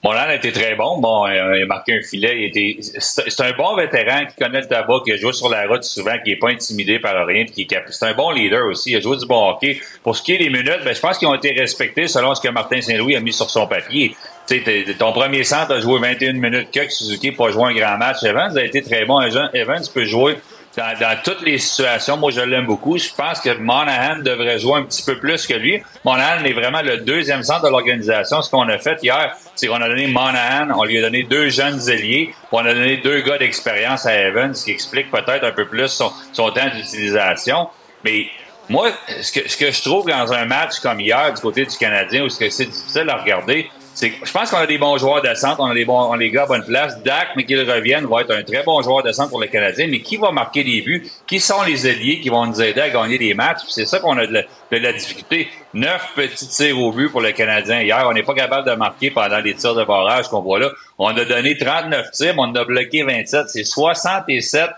Monahan 0.04 0.30
a 0.30 0.34
été 0.34 0.50
très 0.50 0.74
bon. 0.74 0.98
Bon, 0.98 1.26
euh, 1.28 1.56
il 1.58 1.62
a 1.62 1.66
marqué 1.66 1.96
un 1.96 2.02
filet. 2.02 2.36
Il 2.36 2.44
était, 2.48 2.76
c'est 2.98 3.40
un 3.40 3.52
bon 3.52 3.76
vétéran 3.76 4.26
qui 4.26 4.34
connaît 4.42 4.60
le 4.62 4.66
tabac, 4.66 5.02
qui 5.04 5.12
a 5.12 5.16
joué 5.16 5.32
sur 5.32 5.48
la 5.48 5.64
route 5.68 5.84
souvent, 5.84 6.16
qui 6.24 6.30
n'est 6.30 6.36
pas 6.38 6.48
intimidé 6.50 6.98
par 6.98 7.24
rien. 7.24 7.44
qui 7.44 7.68
C'est 7.90 8.06
un 8.06 8.14
bon 8.14 8.30
leader 8.32 8.66
aussi. 8.66 8.90
Il 8.90 8.96
a 8.96 9.00
joué 9.00 9.16
du 9.16 9.26
bon 9.26 9.50
hockey. 9.50 9.80
Pour 10.02 10.16
ce 10.16 10.22
qui 10.24 10.32
est 10.32 10.38
des 10.38 10.50
minutes, 10.50 10.80
ben, 10.84 10.92
je 10.92 10.98
pense 11.00 11.18
qu'ils 11.18 11.28
ont 11.28 11.34
été 11.36 11.52
respectés 11.52 12.08
selon 12.08 12.34
ce 12.34 12.40
que 12.40 12.48
Martin 12.48 12.80
Saint-Louis 12.80 13.14
a 13.14 13.20
mis 13.20 13.32
sur 13.32 13.48
son 13.48 13.68
papier. 13.68 14.16
Tu 14.48 14.56
sais, 14.58 14.62
t'es- 14.64 14.94
ton 14.94 15.12
premier 15.12 15.44
centre 15.44 15.72
a 15.72 15.78
joué 15.78 16.00
21 16.00 16.32
minutes 16.32 16.72
que 16.72 16.88
Suzuki 16.90 17.30
pour 17.30 17.50
jouer 17.52 17.66
un 17.70 17.74
grand 17.74 17.96
match. 17.96 18.24
Evans 18.24 18.58
a 18.58 18.64
été 18.64 18.82
très 18.82 19.04
bon. 19.04 19.20
Evans 19.20 19.82
peut 19.94 20.04
jouer 20.04 20.36
dans, 20.76 20.98
dans 20.98 21.16
toutes 21.22 21.42
les 21.42 21.58
situations. 21.58 22.16
Moi, 22.16 22.30
je 22.30 22.40
l'aime 22.40 22.66
beaucoup. 22.66 22.98
Je 22.98 23.08
pense 23.14 23.40
que 23.40 23.56
Monahan 23.56 24.20
devrait 24.22 24.58
jouer 24.58 24.78
un 24.78 24.84
petit 24.84 25.02
peu 25.02 25.18
plus 25.18 25.46
que 25.46 25.54
lui. 25.54 25.82
Monahan 26.04 26.44
est 26.44 26.52
vraiment 26.52 26.82
le 26.82 26.98
deuxième 26.98 27.42
centre 27.42 27.62
de 27.62 27.68
l'organisation. 27.68 28.42
Ce 28.42 28.50
qu'on 28.50 28.68
a 28.68 28.78
fait 28.78 28.98
hier, 29.02 29.36
c'est 29.54 29.66
qu'on 29.66 29.80
a 29.80 29.88
donné 29.88 30.06
Monahan, 30.06 30.68
on 30.76 30.84
lui 30.84 30.98
a 30.98 31.02
donné 31.02 31.24
deux 31.24 31.48
jeunes 31.48 31.80
ailiers, 31.88 32.34
on 32.50 32.58
a 32.58 32.74
donné 32.74 32.98
deux 32.98 33.20
gars 33.20 33.38
d'expérience 33.38 34.06
à 34.06 34.14
Evans, 34.14 34.54
ce 34.54 34.64
qui 34.64 34.70
explique 34.70 35.10
peut-être 35.10 35.44
un 35.44 35.52
peu 35.52 35.66
plus 35.66 35.88
son, 35.88 36.10
son 36.32 36.50
temps 36.50 36.68
d'utilisation. 36.74 37.68
Mais 38.04 38.26
moi, 38.68 38.90
ce 39.20 39.32
que, 39.32 39.48
ce 39.48 39.56
que 39.56 39.70
je 39.70 39.82
trouve 39.82 40.06
dans 40.08 40.32
un 40.32 40.46
match 40.46 40.80
comme 40.80 41.00
hier 41.00 41.32
du 41.34 41.40
côté 41.40 41.66
du 41.66 41.76
Canadien, 41.76 42.24
où 42.24 42.28
c'est 42.28 42.48
difficile 42.48 43.08
à 43.10 43.16
regarder, 43.16 43.70
je 44.00 44.32
pense 44.32 44.50
qu'on 44.50 44.58
a 44.58 44.66
des 44.66 44.78
bons 44.78 44.96
joueurs 44.96 45.22
de 45.22 45.34
centre, 45.34 45.60
on 45.60 45.66
a 45.66 45.74
des 45.74 45.84
bons, 45.84 45.98
on 45.98 46.12
a 46.12 46.16
les 46.16 46.30
gars 46.30 46.44
à 46.44 46.46
bonne 46.46 46.64
place. 46.64 47.02
Dak, 47.02 47.30
mais 47.36 47.44
qu'il 47.44 47.60
revienne, 47.60 48.06
va 48.06 48.22
être 48.22 48.30
un 48.30 48.42
très 48.42 48.62
bon 48.62 48.80
joueur 48.82 49.02
de 49.02 49.12
centre 49.12 49.30
pour 49.30 49.40
le 49.40 49.46
Canadien. 49.46 49.86
Mais 49.88 50.00
qui 50.00 50.16
va 50.16 50.30
marquer 50.30 50.64
des 50.64 50.80
buts? 50.80 51.06
Qui 51.26 51.40
sont 51.40 51.62
les 51.62 51.86
alliés 51.86 52.20
qui 52.20 52.28
vont 52.28 52.46
nous 52.46 52.60
aider 52.60 52.80
à 52.80 52.90
gagner 52.90 53.18
des 53.18 53.34
matchs? 53.34 53.60
C'est 53.68 53.84
ça 53.84 54.00
qu'on 54.00 54.16
a 54.18 54.26
de 54.26 54.32
la, 54.32 54.42
de 54.42 54.76
la 54.76 54.92
difficulté. 54.92 55.48
Neuf 55.74 56.12
petits 56.14 56.48
tirs 56.48 56.78
au 56.78 56.92
but 56.92 57.10
pour 57.10 57.20
le 57.20 57.32
Canadien 57.32 57.82
hier. 57.82 58.04
On 58.08 58.12
n'est 58.12 58.22
pas 58.22 58.34
capable 58.34 58.68
de 58.68 58.74
marquer 58.74 59.10
pendant 59.10 59.38
les 59.38 59.54
tirs 59.54 59.74
de 59.74 59.84
barrage 59.84 60.28
qu'on 60.28 60.40
voit 60.40 60.58
là. 60.58 60.70
On 60.98 61.08
a 61.08 61.24
donné 61.24 61.56
39 61.56 62.10
tirs, 62.12 62.34
mais 62.34 62.42
on 62.42 62.54
a 62.54 62.64
bloqué 62.64 63.02
27. 63.02 63.48
C'est 63.48 63.64
67 63.64 64.70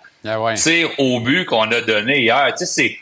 tirs 0.57 0.91
au 0.99 1.21
but 1.21 1.45
qu'on 1.45 1.71
a 1.71 1.81
donné 1.81 2.21
hier. 2.21 2.47
Tu 2.57 2.65
sais, 2.65 2.67
c'est 2.67 2.99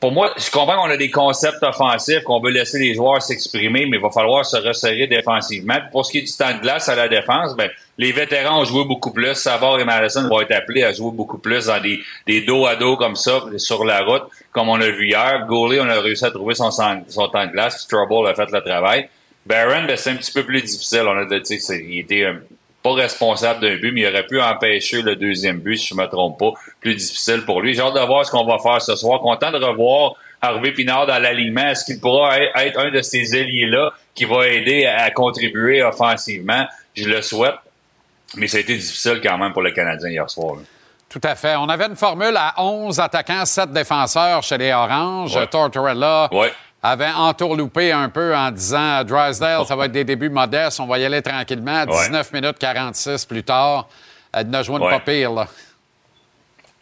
pour 0.00 0.12
moi, 0.12 0.32
je 0.38 0.50
comprends 0.50 0.82
qu'on 0.82 0.90
a 0.90 0.96
des 0.96 1.10
concepts 1.10 1.62
offensifs, 1.62 2.22
qu'on 2.24 2.40
veut 2.40 2.50
laisser 2.50 2.78
les 2.78 2.94
joueurs 2.94 3.20
s'exprimer, 3.20 3.84
mais 3.84 3.98
il 3.98 4.02
va 4.02 4.08
falloir 4.08 4.46
se 4.46 4.56
resserrer 4.56 5.06
défensivement. 5.06 5.76
Pour 5.92 6.06
ce 6.06 6.12
qui 6.12 6.18
est 6.18 6.22
du 6.22 6.32
temps 6.32 6.54
de 6.54 6.60
glace 6.60 6.88
à 6.88 6.96
la 6.96 7.06
défense, 7.06 7.54
ben, 7.54 7.70
les 7.98 8.10
vétérans 8.10 8.62
ont 8.62 8.64
joué 8.64 8.84
beaucoup 8.84 9.12
plus. 9.12 9.34
Savard 9.34 9.78
et 9.78 9.84
Madison 9.84 10.26
vont 10.26 10.40
être 10.40 10.52
appelés 10.52 10.84
à 10.84 10.92
jouer 10.92 11.10
beaucoup 11.12 11.36
plus 11.36 11.66
dans 11.66 11.80
des, 11.82 12.00
des 12.26 12.40
dos 12.40 12.64
à 12.66 12.76
dos 12.76 12.96
comme 12.96 13.14
ça, 13.14 13.42
sur 13.58 13.84
la 13.84 14.00
route, 14.00 14.22
comme 14.52 14.70
on 14.70 14.80
a 14.80 14.88
vu 14.88 15.08
hier. 15.08 15.44
Goulet, 15.46 15.80
on 15.80 15.88
a 15.88 16.00
réussi 16.00 16.24
à 16.24 16.30
trouver 16.30 16.54
son, 16.54 16.70
temps 16.70 16.96
de 17.46 17.52
glace. 17.52 17.86
Trouble 17.86 18.26
a 18.26 18.34
fait 18.34 18.50
le 18.50 18.60
travail. 18.62 19.06
Barron, 19.44 19.84
ben, 19.86 19.98
c'est 19.98 20.10
un 20.10 20.16
petit 20.16 20.32
peu 20.32 20.44
plus 20.44 20.62
difficile. 20.62 21.02
On 21.06 21.18
a, 21.18 21.40
tu 21.40 21.60
sais, 21.60 21.84
il 21.86 21.98
était 21.98 22.24
pas 22.82 22.92
responsable 22.94 23.60
d'un 23.60 23.76
but, 23.76 23.92
mais 23.92 24.00
il 24.02 24.06
aurait 24.08 24.26
pu 24.26 24.40
empêcher 24.40 25.02
le 25.02 25.16
deuxième 25.16 25.58
but, 25.58 25.76
si 25.76 25.88
je 25.88 25.94
me 25.94 26.06
trompe 26.06 26.38
pas. 26.38 26.52
Plus 26.80 26.94
difficile 26.94 27.42
pour 27.44 27.60
lui. 27.60 27.74
J'ai 27.74 27.82
hâte 27.82 27.94
de 27.94 28.00
voir 28.00 28.24
ce 28.24 28.30
qu'on 28.30 28.44
va 28.44 28.58
faire 28.58 28.80
ce 28.80 28.96
soir. 28.96 29.20
Content 29.20 29.50
de 29.50 29.58
revoir 29.58 30.14
Harvey 30.40 30.72
Pinard 30.72 31.06
dans 31.06 31.18
l'alignement. 31.18 31.68
Est-ce 31.68 31.84
qu'il 31.84 32.00
pourra 32.00 32.38
être- 32.38 32.78
un 32.80 32.90
de 32.90 33.02
ces 33.02 33.36
ailiers-là 33.36 33.90
qui 34.14 34.24
va 34.24 34.46
aider 34.48 34.86
à, 34.86 35.02
à 35.04 35.10
contribuer 35.10 35.82
offensivement? 35.82 36.66
Je 36.94 37.04
le 37.08 37.20
souhaite. 37.22 37.54
Mais 38.36 38.46
ça 38.46 38.56
a 38.58 38.60
été 38.60 38.74
difficile 38.76 39.20
quand 39.22 39.36
même 39.36 39.52
pour 39.52 39.62
le 39.62 39.72
Canadien 39.72 40.08
hier 40.08 40.30
soir. 40.30 40.54
là. 40.56 40.62
Tout 41.08 41.20
à 41.24 41.34
fait. 41.34 41.56
On 41.56 41.68
avait 41.68 41.86
une 41.86 41.96
formule 41.96 42.36
à 42.36 42.54
11 42.62 43.00
attaquants, 43.00 43.44
7 43.44 43.72
défenseurs 43.72 44.42
chez 44.44 44.56
les 44.56 44.72
Oranges. 44.72 45.34
Ouais. 45.36 45.46
Tortorella 45.48 46.28
Ouais. 46.32 46.52
Avait 46.82 47.10
entourloupé 47.14 47.92
un 47.92 48.08
peu 48.08 48.34
en 48.34 48.50
disant 48.50 49.04
Drysdale, 49.04 49.66
ça 49.66 49.76
va 49.76 49.86
être 49.86 49.92
des 49.92 50.04
débuts 50.04 50.30
modestes, 50.30 50.80
on 50.80 50.86
va 50.86 50.98
y 50.98 51.04
aller 51.04 51.20
tranquillement. 51.22 51.84
19 51.86 52.32
minutes 52.32 52.58
46 52.58 53.26
plus 53.26 53.42
tard, 53.42 53.88
elle 54.32 54.48
n'a 54.48 54.62
joué 54.62 54.78
Ouais. 54.78 54.88
pas 54.90 55.00
pire. 55.00 55.32
Là. 55.32 55.46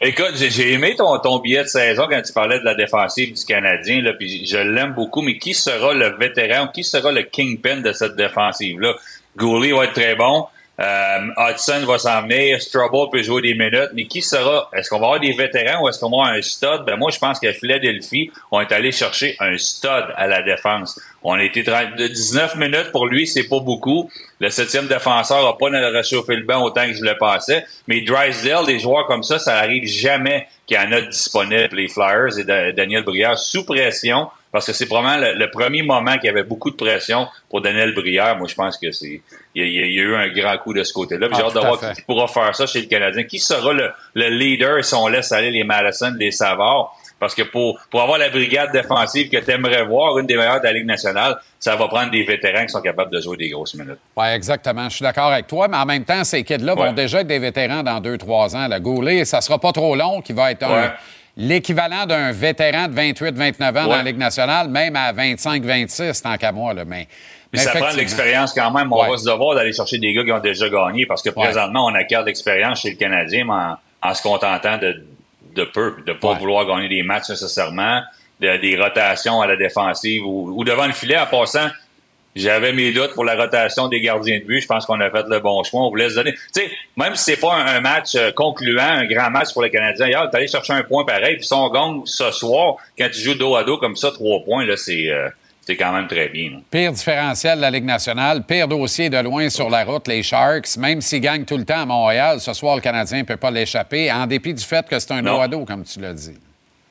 Écoute, 0.01 0.31
j'ai- 0.35 0.71
aimé 0.73 0.95
ton, 0.97 1.17
ton 1.19 1.39
billet 1.39 1.63
de 1.63 1.67
saison 1.67 2.07
quand 2.09 2.21
tu 2.21 2.31
parlais 2.31 2.59
de 2.59 2.63
la 2.63 2.73
défensive 2.73 3.33
du 3.33 3.43
Canadien, 3.43 4.01
là, 4.01 4.13
puis 4.13 4.45
je 4.45 4.57
l'aime 4.57 4.93
beaucoup, 4.93 5.21
mais 5.21 5.37
qui 5.37 5.53
sera 5.53 5.93
le 5.93 6.15
vétéran, 6.17 6.69
qui 6.69 6.85
sera 6.85 7.11
le 7.11 7.23
kingpin 7.23 7.81
de 7.81 7.91
cette 7.91 8.15
défensive-là? 8.15 8.93
Goulet 9.35 9.73
va 9.73 9.83
être 9.85 9.93
très 9.93 10.15
bon. 10.15 10.47
Euh, 10.79 11.27
Hudson 11.37 11.85
va 11.85 11.97
s'en 11.97 12.21
venir. 12.21 12.61
Strubble 12.61 13.09
peut 13.11 13.21
jouer 13.21 13.41
des 13.41 13.53
minutes. 13.53 13.89
Mais 13.93 14.05
qui 14.05 14.21
sera? 14.21 14.69
Est-ce 14.73 14.89
qu'on 14.89 14.99
va 14.99 15.07
avoir 15.07 15.19
des 15.19 15.33
vétérans 15.33 15.83
ou 15.83 15.89
est-ce 15.89 15.99
qu'on 15.99 16.09
va 16.09 16.17
avoir 16.23 16.37
un 16.37 16.41
stud? 16.41 16.83
Ben, 16.85 16.95
moi, 16.95 17.11
je 17.11 17.19
pense 17.19 17.39
que 17.39 17.51
Philadelphie 17.51 18.31
ont 18.51 18.61
été 18.61 18.75
allés 18.75 18.91
chercher 18.93 19.35
un 19.39 19.57
stud 19.57 20.05
à 20.15 20.27
la 20.27 20.41
défense. 20.41 20.99
On 21.21 21.33
a 21.33 21.43
été 21.43 21.65
30 21.65 21.97
de 21.97 22.07
19 22.07 22.55
minutes 22.55 22.91
pour 22.93 23.07
lui, 23.07 23.27
c'est 23.27 23.49
pas 23.49 23.59
beaucoup. 23.59 24.09
Le 24.39 24.49
septième 24.49 24.87
défenseur 24.87 25.43
n'a 25.43 25.51
pas 25.53 25.67
réchauffé 25.91 26.35
le 26.37 26.43
banc 26.43 26.63
autant 26.63 26.85
que 26.87 26.93
je 26.93 27.03
le 27.03 27.17
pensais. 27.17 27.65
Mais 27.87 27.99
Drysdale, 28.01 28.65
des 28.65 28.79
joueurs 28.79 29.05
comme 29.05 29.23
ça, 29.23 29.37
ça 29.37 29.57
arrive 29.57 29.85
jamais 29.85 30.47
qu'il 30.65 30.77
y 30.77 30.79
en 30.79 30.91
a 30.93 31.01
disponible. 31.01 31.75
Les 31.75 31.89
Flyers 31.89 32.39
et 32.39 32.45
Da- 32.45 32.71
Daniel 32.71 33.03
Brière 33.03 33.37
sous 33.37 33.65
pression. 33.65 34.29
Parce 34.51 34.65
que 34.65 34.73
c'est 34.73 34.87
probablement 34.87 35.17
le, 35.27 35.33
le 35.37 35.51
premier 35.51 35.83
moment 35.83 36.13
qu'il 36.13 36.25
y 36.25 36.29
avait 36.29 36.43
beaucoup 36.43 36.71
de 36.71 36.75
pression 36.75 37.27
pour 37.49 37.61
Daniel 37.61 37.93
Brière. 37.93 38.35
Moi, 38.35 38.47
je 38.47 38.55
pense 38.55 38.77
que 38.77 38.91
c'est 38.91 39.21
il 39.55 39.61
y, 39.61 39.63
a, 39.63 39.67
il 39.67 39.73
y 39.73 39.79
a- 39.81 39.85
il 39.85 39.93
y 39.93 39.99
a 39.99 40.03
eu 40.03 40.15
un 40.15 40.27
grand 40.29 40.57
coup 40.57 40.73
de 40.73 40.83
ce 40.83 40.91
côté-là. 40.93 41.27
Ah, 41.31 41.35
J'ai 41.35 41.43
hâte 41.43 41.53
de 41.53 41.59
voir 41.59 41.79
fait. 41.79 41.93
qui 41.95 42.01
pourra 42.01 42.27
faire 42.27 42.55
ça 42.55 42.65
chez 42.65 42.81
le 42.81 42.87
Canadien. 42.87 43.23
Qui 43.23 43.37
sera 43.39 43.73
le, 43.73 43.91
le 44.15 44.29
leader 44.29 44.83
si 44.83 44.95
on 44.95 45.07
laisse 45.07 45.31
aller 45.31 45.51
les 45.51 45.63
Madison, 45.63 46.13
les 46.17 46.31
Savard? 46.31 46.95
Parce 47.19 47.35
que 47.35 47.41
pour, 47.43 47.77
pour 47.91 48.01
avoir 48.01 48.17
la 48.17 48.29
brigade 48.29 48.71
défensive 48.71 49.29
que 49.29 49.37
tu 49.37 49.51
aimerais 49.51 49.83
voir, 49.83 50.17
une 50.19 50.25
des 50.25 50.37
meilleures 50.37 50.61
de 50.61 50.65
la 50.65 50.71
Ligue 50.73 50.85
nationale, 50.85 51.37
ça 51.59 51.75
va 51.75 51.87
prendre 51.89 52.09
des 52.11 52.23
vétérans 52.23 52.61
qui 52.65 52.69
sont 52.69 52.81
capables 52.81 53.11
de 53.11 53.19
jouer 53.19 53.35
des 53.37 53.49
grosses 53.49 53.73
minutes. 53.75 53.99
Oui, 54.15 54.27
exactement. 54.33 54.87
Je 54.89 54.95
suis 54.95 55.03
d'accord 55.03 55.25
avec 55.25 55.45
toi, 55.45 55.67
mais 55.67 55.75
en 55.77 55.85
même 55.85 56.05
temps, 56.05 56.23
ces 56.23 56.43
kids-là 56.45 56.75
Ouais. 56.75 56.87
vont 56.87 56.93
déjà 56.93 57.19
être 57.21 57.27
des 57.27 57.39
vétérans 57.39 57.83
dans 57.83 57.99
deux, 57.99 58.17
trois 58.17 58.55
ans. 58.55 58.67
Le 58.69 58.79
Goulet, 58.79 59.25
ça 59.25 59.41
sera 59.41 59.59
pas 59.59 59.73
trop 59.73 59.95
long, 59.95 60.21
qui 60.21 60.31
va 60.33 60.51
être 60.51 60.63
un-. 60.63 60.93
L'équivalent 61.39 62.05
d'un 62.05 62.31
vétéran 62.33 62.87
de 62.89 62.93
28-29 62.93 63.69
ans 63.69 63.87
dans 63.87 63.95
la 63.95 64.03
Ligue 64.03 64.17
nationale, 64.17 64.67
même 64.67 64.95
à 64.95 65.13
25-26, 65.13 66.21
tant 66.21 66.35
qu'à 66.37 66.51
moi. 66.51 66.73
Là. 66.73 66.83
Mais, 66.85 67.07
Mais 67.53 67.59
ça 67.59 67.71
prend 67.71 67.91
l'expérience 67.95 68.53
quand 68.53 68.69
même. 68.71 68.91
On 68.91 69.01
Ouais. 69.01 69.09
va 69.09 69.17
se 69.17 69.25
devoir 69.25 69.55
d'aller 69.55 69.71
chercher 69.73 69.97
des 69.99 70.13
gars 70.13 70.23
qui 70.25 70.31
ont 70.33 70.39
déjà 70.39 70.69
gagné 70.69 71.05
parce 71.05 71.21
que 71.23 71.29
présentement, 71.29 71.85
on 71.85 71.95
acquiert 71.95 72.23
l'expérience 72.23 72.81
chez 72.81 72.91
le 72.91 72.95
Canadien, 72.97 73.45
mais 73.45 73.53
en, 73.53 73.77
en 74.09 74.13
se 74.13 74.21
contentant 74.21 74.77
de, 74.77 75.01
de 75.55 75.63
peu, 75.63 75.95
de 76.05 76.13
pas 76.13 76.33
vouloir 76.33 76.65
gagner 76.67 76.89
des 76.89 77.03
matchs 77.03 77.29
nécessairement, 77.29 78.01
de- 78.41 78.57
des 78.57 78.77
rotations 78.77 79.41
à 79.41 79.47
la 79.47 79.55
défensive 79.55 80.25
ou, 80.25 80.51
ou 80.55 80.63
devant 80.65 80.85
le 80.87 80.93
filet. 80.93 81.17
En 81.17 81.25
passant, 81.25 81.69
j'avais 82.35 82.73
mes 82.73 82.91
doutes 82.91 83.13
pour 83.13 83.25
la 83.25 83.35
rotation 83.35 83.87
des 83.87 84.01
gardiens 84.01 84.39
de 84.39 84.43
but. 84.43 84.61
Je 84.61 84.67
pense 84.67 84.85
qu'on 84.85 84.99
a 84.99 85.09
fait 85.09 85.25
le 85.27 85.39
bon 85.39 85.63
choix. 85.63 85.81
On 85.81 85.89
voulait 85.89 86.09
se 86.09 86.15
donner. 86.15 86.33
Tu 86.33 86.39
sais, 86.61 86.71
même 86.95 87.15
si 87.15 87.23
c'est 87.23 87.39
pas 87.39 87.55
un, 87.55 87.81
match 87.81 88.15
euh, 88.15 88.31
concluant, 88.31 88.83
un 88.83 89.05
grand 89.05 89.29
match 89.29 89.51
pour 89.53 89.61
le 89.61 89.69
Canadien, 89.69 90.07
hier, 90.07 90.29
allé 90.31 90.47
chercher 90.47 90.73
un 90.73 90.83
point 90.83 91.05
pareil. 91.05 91.37
Puis 91.37 91.45
si 91.45 91.53
on 91.53 91.69
gagne 91.69 92.01
ce 92.05 92.31
soir, 92.31 92.75
quand 92.97 93.09
tu 93.11 93.19
joues 93.19 93.35
dos 93.35 93.55
à 93.55 93.63
dos 93.63 93.77
comme 93.77 93.95
ça, 93.95 94.11
trois 94.11 94.43
points, 94.43 94.65
là, 94.65 94.77
c'est 94.77 95.09
euh, 95.09 95.29
c'est 95.65 95.75
quand 95.75 95.91
même 95.91 96.07
très 96.07 96.29
bien. 96.29 96.51
là. 96.51 96.57
Pire 96.71 96.91
différentiel 96.91 97.57
de 97.57 97.61
la 97.61 97.69
Ligue 97.69 97.85
nationale, 97.85 98.43
pire 98.43 98.67
dossier 98.67 99.09
de 99.09 99.17
loin 99.19 99.49
sur 99.49 99.69
la 99.69 99.83
route, 99.83 100.07
les 100.07 100.23
Sharks. 100.23 100.77
Même 100.77 100.99
s'ils 100.99 101.21
gagnent 101.21 101.45
tout 101.45 101.57
le 101.57 101.65
temps 101.65 101.81
à 101.81 101.85
Montréal, 101.85 102.39
ce 102.39 102.53
soir, 102.53 102.75
le 102.75 102.81
Canadien 102.81 103.19
ne 103.19 103.23
peut 103.23 103.37
pas 103.37 103.51
l'échapper, 103.51 104.11
en 104.11 104.25
dépit 104.25 104.53
du 104.53 104.63
fait 104.63 104.87
que 104.87 104.97
c'est 104.97 105.11
un 105.11 105.21
dos 105.21 105.39
à 105.39 105.47
dos, 105.47 105.65
comme 105.65 105.83
tu 105.83 105.99
l'as 105.99 106.13
dit. 106.13 106.37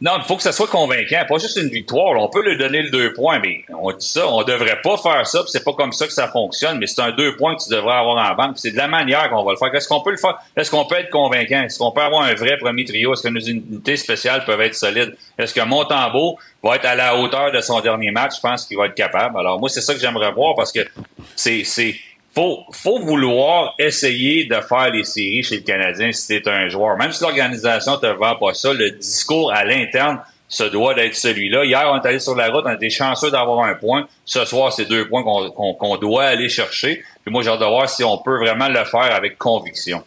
Non, 0.01 0.13
il 0.19 0.25
faut 0.25 0.37
que 0.37 0.43
ça 0.43 0.53
soit 0.53 0.69
convaincant, 0.69 1.25
pas 1.29 1.39
juste 1.39 1.57
une 1.57 1.71
victoire. 1.71 2.21
On 2.23 2.29
peut 2.29 2.43
lui 2.49 2.57
donner 2.57 2.83
le 2.83 2.91
deux 2.91 3.13
points, 3.15 3.41
mais 3.41 3.65
on 3.77 3.91
dit 3.91 4.07
ça, 4.07 4.29
on 4.29 4.45
devrait 4.45 4.81
pas 4.81 4.97
faire 4.97 5.27
ça, 5.27 5.43
c'est 5.49 5.65
pas 5.65 5.73
comme 5.73 5.93
ça 5.93 6.07
que 6.07 6.13
ça 6.13 6.29
fonctionne, 6.29 6.79
mais 6.79 6.87
c'est 6.87 7.01
un 7.01 7.11
deux 7.11 7.35
points 7.37 7.57
que 7.57 7.65
tu 7.65 7.71
devrais 7.71 7.97
avoir 7.97 8.17
en 8.17 8.53
puis 8.53 8.61
c'est 8.61 8.71
de 8.71 8.77
la 8.77 8.87
manière 8.87 9.29
qu'on 9.29 9.43
va 9.43 9.53
le 9.53 9.59
faire. 9.59 9.75
Est-ce 9.75 9.89
qu'on 9.89 10.01
peut 10.01 10.13
le 10.13 10.17
faire? 10.17 10.39
Est-ce 10.57 10.71
qu'on 10.71 10.85
peut 10.85 10.95
être 10.97 11.11
convaincant? 11.11 11.63
Est-ce 11.63 11.79
qu'on 11.79 11.91
peut 11.91 12.03
avoir 12.03 12.23
un 12.23 12.35
vrai 12.35 12.57
premier 12.59 12.85
trio? 12.85 13.13
Est-ce 13.13 13.23
que 13.23 13.29
nos 13.29 13.41
unités 13.41 13.97
spéciales 13.97 14.45
peuvent 14.45 14.61
être 14.61 14.77
solides? 14.77 15.17
Est-ce 15.37 15.53
que 15.53 15.63
Montembeau 15.63 16.39
va 16.63 16.77
être 16.77 16.85
à 16.85 16.95
la 16.95 17.17
hauteur 17.17 17.51
de 17.51 17.61
son 17.61 17.81
dernier 17.81 18.13
match? 18.13 18.37
Je 18.37 18.41
pense 18.41 18.67
qu'il 18.67 18.77
va 18.77 18.87
être 18.87 18.95
capable. 18.95 19.37
Alors 19.37 19.59
moi, 19.59 19.69
c'est 19.69 19.81
ça 19.81 19.95
que 19.95 20.01
j'aimerais 20.01 20.31
voir 20.31 20.55
parce 20.55 20.71
que 20.71 20.81
c'est, 21.35 21.65
c'est, 21.65 21.97
faut, 22.39 22.65
faut 22.73 23.01
vouloir 23.01 23.75
essayer 23.81 24.45
de 24.45 24.55
faire 24.61 24.91
les 24.93 25.03
séries 25.03 25.43
chez 25.43 25.57
le 25.57 25.63
Canadien 25.63 26.13
si 26.13 26.29
t'es 26.29 26.49
un 26.49 26.69
joueur. 26.69 26.97
Même 26.97 27.11
si 27.11 27.23
l'organisation 27.23 27.97
te 27.97 28.07
vend 28.07 28.37
pas 28.37 28.55
ça, 28.55 28.73
le 28.73 28.93
discours 28.93 29.53
à 29.53 29.65
l'interne 29.65 30.21
se 30.47 30.63
doit 30.63 30.95
d'être 30.95 31.17
celui-là. 31.17 31.65
Hier, 31.65 31.83
on 31.93 32.01
est 32.01 32.07
allé 32.07 32.21
sur 32.21 32.37
la 32.37 32.49
route, 32.49 32.65
on 32.65 32.73
était 32.73 32.91
chanceux 32.91 33.31
d'avoir 33.33 33.65
un 33.67 33.75
point. 33.75 34.07
Ce 34.25 34.45
soir, 34.45 34.73
c'est 34.73 34.85
deux 34.85 35.09
points 35.09 35.25
qu'on 35.25 35.97
doit 35.97 36.25
aller 36.27 36.49
chercher. 36.49 37.03
Puis 37.25 37.33
moi, 37.33 37.43
j'ai 37.43 37.51
hâte 37.51 37.59
de 37.61 37.65
voir 37.65 37.89
si 37.89 38.05
on 38.05 38.19
peut 38.19 38.39
vraiment 38.39 38.69
le 38.69 38.85
faire 38.85 39.15
avec 39.15 39.37
conviction. 39.37 40.03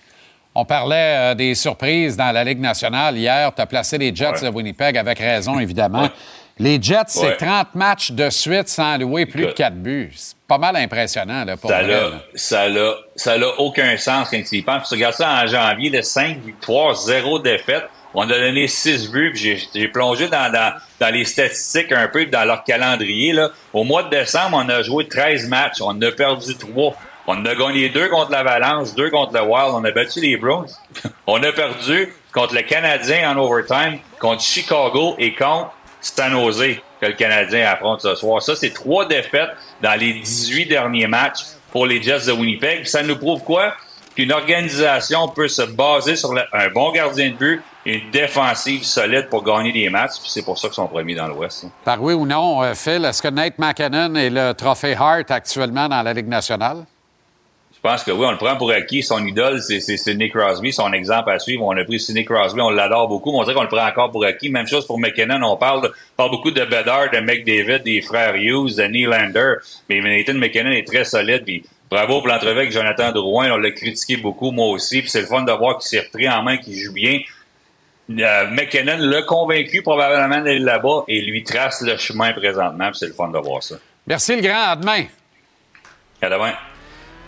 On 0.55 0.63
parlait 0.65 1.31
euh, 1.31 1.35
des 1.35 1.53
surprises 1.53 2.15
dans 2.15 2.31
la 2.31 2.43
Ligue 2.45 2.59
nationale. 2.59 3.17
Hier, 3.17 3.53
tu 3.53 3.61
as 3.61 3.65
placé 3.65 3.97
les 3.97 4.15
Jets 4.15 4.41
de 4.41 4.47
Winnipeg 4.49 4.97
avec 4.97 5.19
raison, 5.19 5.59
évidemment. 5.65 6.09
Les 6.57 6.81
Jets, 6.81 7.03
c'est 7.07 7.25
Ouais. 7.27 7.37
30 7.37 7.75
matchs 7.75 8.11
de 8.11 8.29
suite 8.29 8.67
sans 8.69 8.97
louer 8.97 9.25
plus 9.25 9.45
de 9.47 9.51
4 9.51 9.75
buts. 9.75 10.13
C'est 10.51 10.57
pas 10.57 10.73
mal 10.73 10.83
impressionnant 10.83 11.45
là, 11.45 11.55
pour 11.55 11.69
Ça 11.69 11.81
vrai, 11.81 11.87
l'a, 11.87 12.09
là. 12.09 12.21
ça 12.35 12.67
l'a, 12.67 12.95
ça 13.15 13.37
aucun 13.57 13.95
sens 13.95 14.29
quand 14.29 14.41
tu 14.43 14.57
y 14.57 14.61
penses. 14.61 14.89
Tu 14.89 14.95
regardes 14.95 15.13
ça 15.13 15.29
en 15.29 15.47
janvier, 15.47 15.89
de 15.89 16.01
5 16.01 16.39
victoires, 16.39 16.93
0 16.93 17.39
défaites. 17.39 17.87
On 18.13 18.23
a 18.23 18.37
donné 18.37 18.67
6 18.67 19.11
buts, 19.11 19.31
puis 19.33 19.41
j'ai, 19.41 19.63
j'ai 19.73 19.87
plongé 19.87 20.27
dans, 20.27 20.51
dans, 20.51 20.73
dans 20.99 21.13
les 21.13 21.23
statistiques 21.23 21.93
un 21.93 22.09
peu, 22.09 22.25
dans 22.25 22.43
leur 22.43 22.65
calendrier. 22.65 23.31
Là. 23.31 23.51
Au 23.71 23.85
mois 23.85 24.03
de 24.03 24.09
décembre, 24.09 24.61
on 24.61 24.67
a 24.67 24.83
joué 24.83 25.07
13 25.07 25.47
matchs. 25.47 25.79
On 25.79 26.01
a 26.01 26.11
perdu 26.11 26.53
3. 26.57 26.95
On 27.27 27.45
a 27.45 27.55
gagné 27.55 27.87
2 27.87 28.09
contre 28.09 28.31
l'Avalanche, 28.31 28.93
2 28.93 29.09
contre 29.09 29.33
le 29.33 29.43
Wild. 29.43 29.73
On 29.73 29.85
a 29.85 29.91
battu 29.91 30.19
les 30.19 30.35
Browns. 30.35 30.67
on 31.27 31.41
a 31.41 31.51
perdu 31.53 32.13
contre 32.33 32.55
le 32.55 32.63
Canadien 32.63 33.31
en 33.31 33.41
overtime, 33.41 33.99
contre 34.19 34.41
Chicago 34.41 35.15
et 35.17 35.33
contre 35.33 35.71
San 36.01 36.33
Jose 36.33 36.81
que 37.01 37.07
le 37.07 37.13
Canadien 37.13 37.67
affronte 37.69 38.01
ce 38.01 38.13
soir. 38.15 38.41
Ça, 38.41 38.55
c'est 38.55 38.73
trois 38.73 39.05
défaites 39.07 39.49
dans 39.81 39.99
les 39.99 40.13
18 40.13 40.67
derniers 40.67 41.07
matchs 41.07 41.39
pour 41.71 41.85
les 41.87 42.01
Jets 42.01 42.27
de 42.27 42.31
Winnipeg. 42.31 42.85
Ça 42.85 43.01
nous 43.01 43.17
prouve 43.17 43.43
quoi? 43.43 43.73
Qu'une 44.15 44.31
organisation 44.33 45.27
peut 45.29 45.47
se 45.47 45.61
baser 45.63 46.15
sur 46.15 46.31
un 46.53 46.69
bon 46.69 46.91
gardien 46.91 47.29
de 47.29 47.35
but 47.35 47.63
et 47.85 47.95
une 47.95 48.11
défensive 48.11 48.83
solide 48.83 49.29
pour 49.29 49.41
gagner 49.43 49.71
des 49.71 49.89
matchs. 49.89 50.11
C'est 50.25 50.43
pour 50.43 50.59
ça 50.59 50.67
qu'ils 50.67 50.75
sont 50.75 50.87
premiers 50.87 51.15
dans 51.15 51.27
l'Ouest. 51.27 51.63
là. 51.63 51.69
Par 51.85 52.03
oui 52.03 52.13
ou 52.13 52.25
non, 52.25 52.61
euh, 52.61 52.73
Phil, 52.75 53.03
est-ce 53.05 53.21
que 53.21 53.29
Nate 53.29 53.57
McKinnon 53.57 54.13
est 54.15 54.29
le 54.29 54.53
trophée 54.53 54.95
Hart 54.99 55.31
actuellement 55.31 55.87
dans 55.87 56.03
la 56.03 56.13
Ligue 56.13 56.27
nationale? 56.27 56.83
Je 57.83 57.89
pense 57.89 58.03
que 58.03 58.11
oui, 58.11 58.23
on 58.27 58.31
le 58.31 58.37
prend 58.37 58.55
pour 58.57 58.69
acquis. 58.69 59.01
Son 59.01 59.25
idole, 59.25 59.59
c'est 59.59 59.79
Sidney 59.79 60.29
Crosby, 60.29 60.71
son 60.71 60.93
exemple 60.93 61.31
à 61.31 61.39
suivre. 61.39 61.63
On 61.65 61.75
a 61.75 61.83
pris 61.83 61.99
Sidney 61.99 62.23
Crosby, 62.23 62.61
on 62.61 62.69
l'adore 62.69 63.07
beaucoup, 63.07 63.31
mais 63.31 63.39
on 63.39 63.43
dirait 63.43 63.55
qu'on 63.55 63.63
le 63.63 63.69
prend 63.69 63.87
encore 63.87 64.11
pour 64.11 64.23
acquis. 64.23 64.49
Même 64.49 64.67
chose 64.67 64.85
pour 64.85 64.99
McKinnon, 64.99 65.41
on 65.41 65.57
parle, 65.57 65.87
on 65.87 66.15
parle 66.15 66.29
beaucoup 66.29 66.51
de 66.51 66.63
Bedard, 66.63 67.09
de 67.11 67.19
McDavid, 67.21 67.81
des 67.83 68.03
frères 68.03 68.35
Hughes, 68.35 68.75
de 68.75 68.83
Nylander. 68.83 69.55
Mais 69.89 69.99
Nathan 69.99 70.35
McKinnon 70.35 70.69
est 70.69 70.85
très 70.85 71.05
solide. 71.05 71.43
Puis 71.43 71.63
bravo 71.89 72.19
pour 72.19 72.27
l'entrevue 72.27 72.59
avec 72.59 72.71
Jonathan 72.71 73.11
Drouin. 73.13 73.51
On 73.51 73.57
l'a 73.57 73.71
critiqué 73.71 74.17
beaucoup, 74.17 74.51
moi 74.51 74.67
aussi. 74.67 75.01
Puis 75.01 75.09
c'est 75.09 75.21
le 75.21 75.27
fun 75.27 75.41
de 75.41 75.51
voir 75.51 75.79
qu'il 75.79 75.89
s'est 75.89 76.05
repris 76.05 76.29
en 76.29 76.43
main, 76.43 76.57
qu'il 76.57 76.77
joue 76.77 76.93
bien. 76.93 77.19
Euh, 78.11 78.47
McKinnon 78.51 78.97
l'a 78.99 79.23
convaincu 79.23 79.81
probablement 79.81 80.41
d'aller 80.41 80.59
là-bas 80.59 81.05
et 81.07 81.19
lui 81.21 81.43
trace 81.43 81.81
le 81.81 81.97
chemin 81.97 82.31
présentement. 82.33 82.91
C'est 82.93 83.07
le 83.07 83.13
fun 83.13 83.29
de 83.29 83.39
voir 83.39 83.63
ça. 83.63 83.77
Merci 84.05 84.35
le 84.35 84.43
grand, 84.43 84.69
à 84.69 84.75
demain. 84.75 85.05
À 86.21 86.29
demain. 86.29 86.53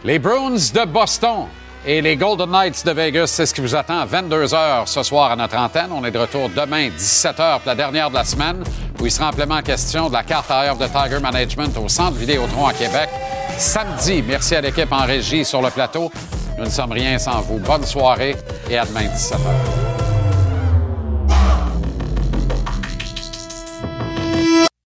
Les 0.05 0.19
Bruins 0.19 0.51
de 0.73 0.85
Boston 0.85 1.47
et 1.85 2.01
les 2.01 2.17
Golden 2.17 2.49
Knights 2.49 2.85
de 2.85 2.91
Vegas, 2.91 3.27
c'est 3.27 3.45
ce 3.45 3.53
qui 3.53 3.61
vous 3.61 3.73
attend 3.73 3.99
à 4.01 4.05
22h 4.05 4.85
ce 4.85 5.01
soir 5.01 5.31
à 5.31 5.35
notre 5.37 5.55
antenne. 5.57 5.91
On 5.93 6.03
est 6.03 6.11
de 6.11 6.19
retour 6.19 6.49
demain, 6.49 6.89
17h, 6.89 7.59
pour 7.59 7.67
la 7.67 7.75
dernière 7.75 8.09
de 8.09 8.15
la 8.15 8.25
semaine, 8.25 8.63
où 8.99 9.05
il 9.05 9.11
sera 9.11 9.29
amplement 9.29 9.61
question 9.61 10.09
de 10.09 10.13
la 10.13 10.23
carte 10.23 10.51
à 10.51 10.63
heure 10.63 10.75
de 10.75 10.87
Tiger 10.87 11.21
Management 11.21 11.77
au 11.77 11.87
Centre 11.87 12.17
Vidéotron 12.17 12.67
à 12.67 12.73
Québec. 12.73 13.07
Samedi, 13.57 14.21
merci 14.27 14.55
à 14.55 14.61
l'équipe 14.61 14.91
en 14.91 15.05
régie 15.05 15.45
sur 15.45 15.61
le 15.61 15.69
plateau. 15.69 16.11
Nous 16.57 16.65
ne 16.65 16.69
sommes 16.69 16.91
rien 16.91 17.17
sans 17.17 17.39
vous. 17.39 17.59
Bonne 17.59 17.85
soirée 17.85 18.35
et 18.69 18.77
à 18.77 18.83
demain, 18.83 19.05
17h. 19.05 20.02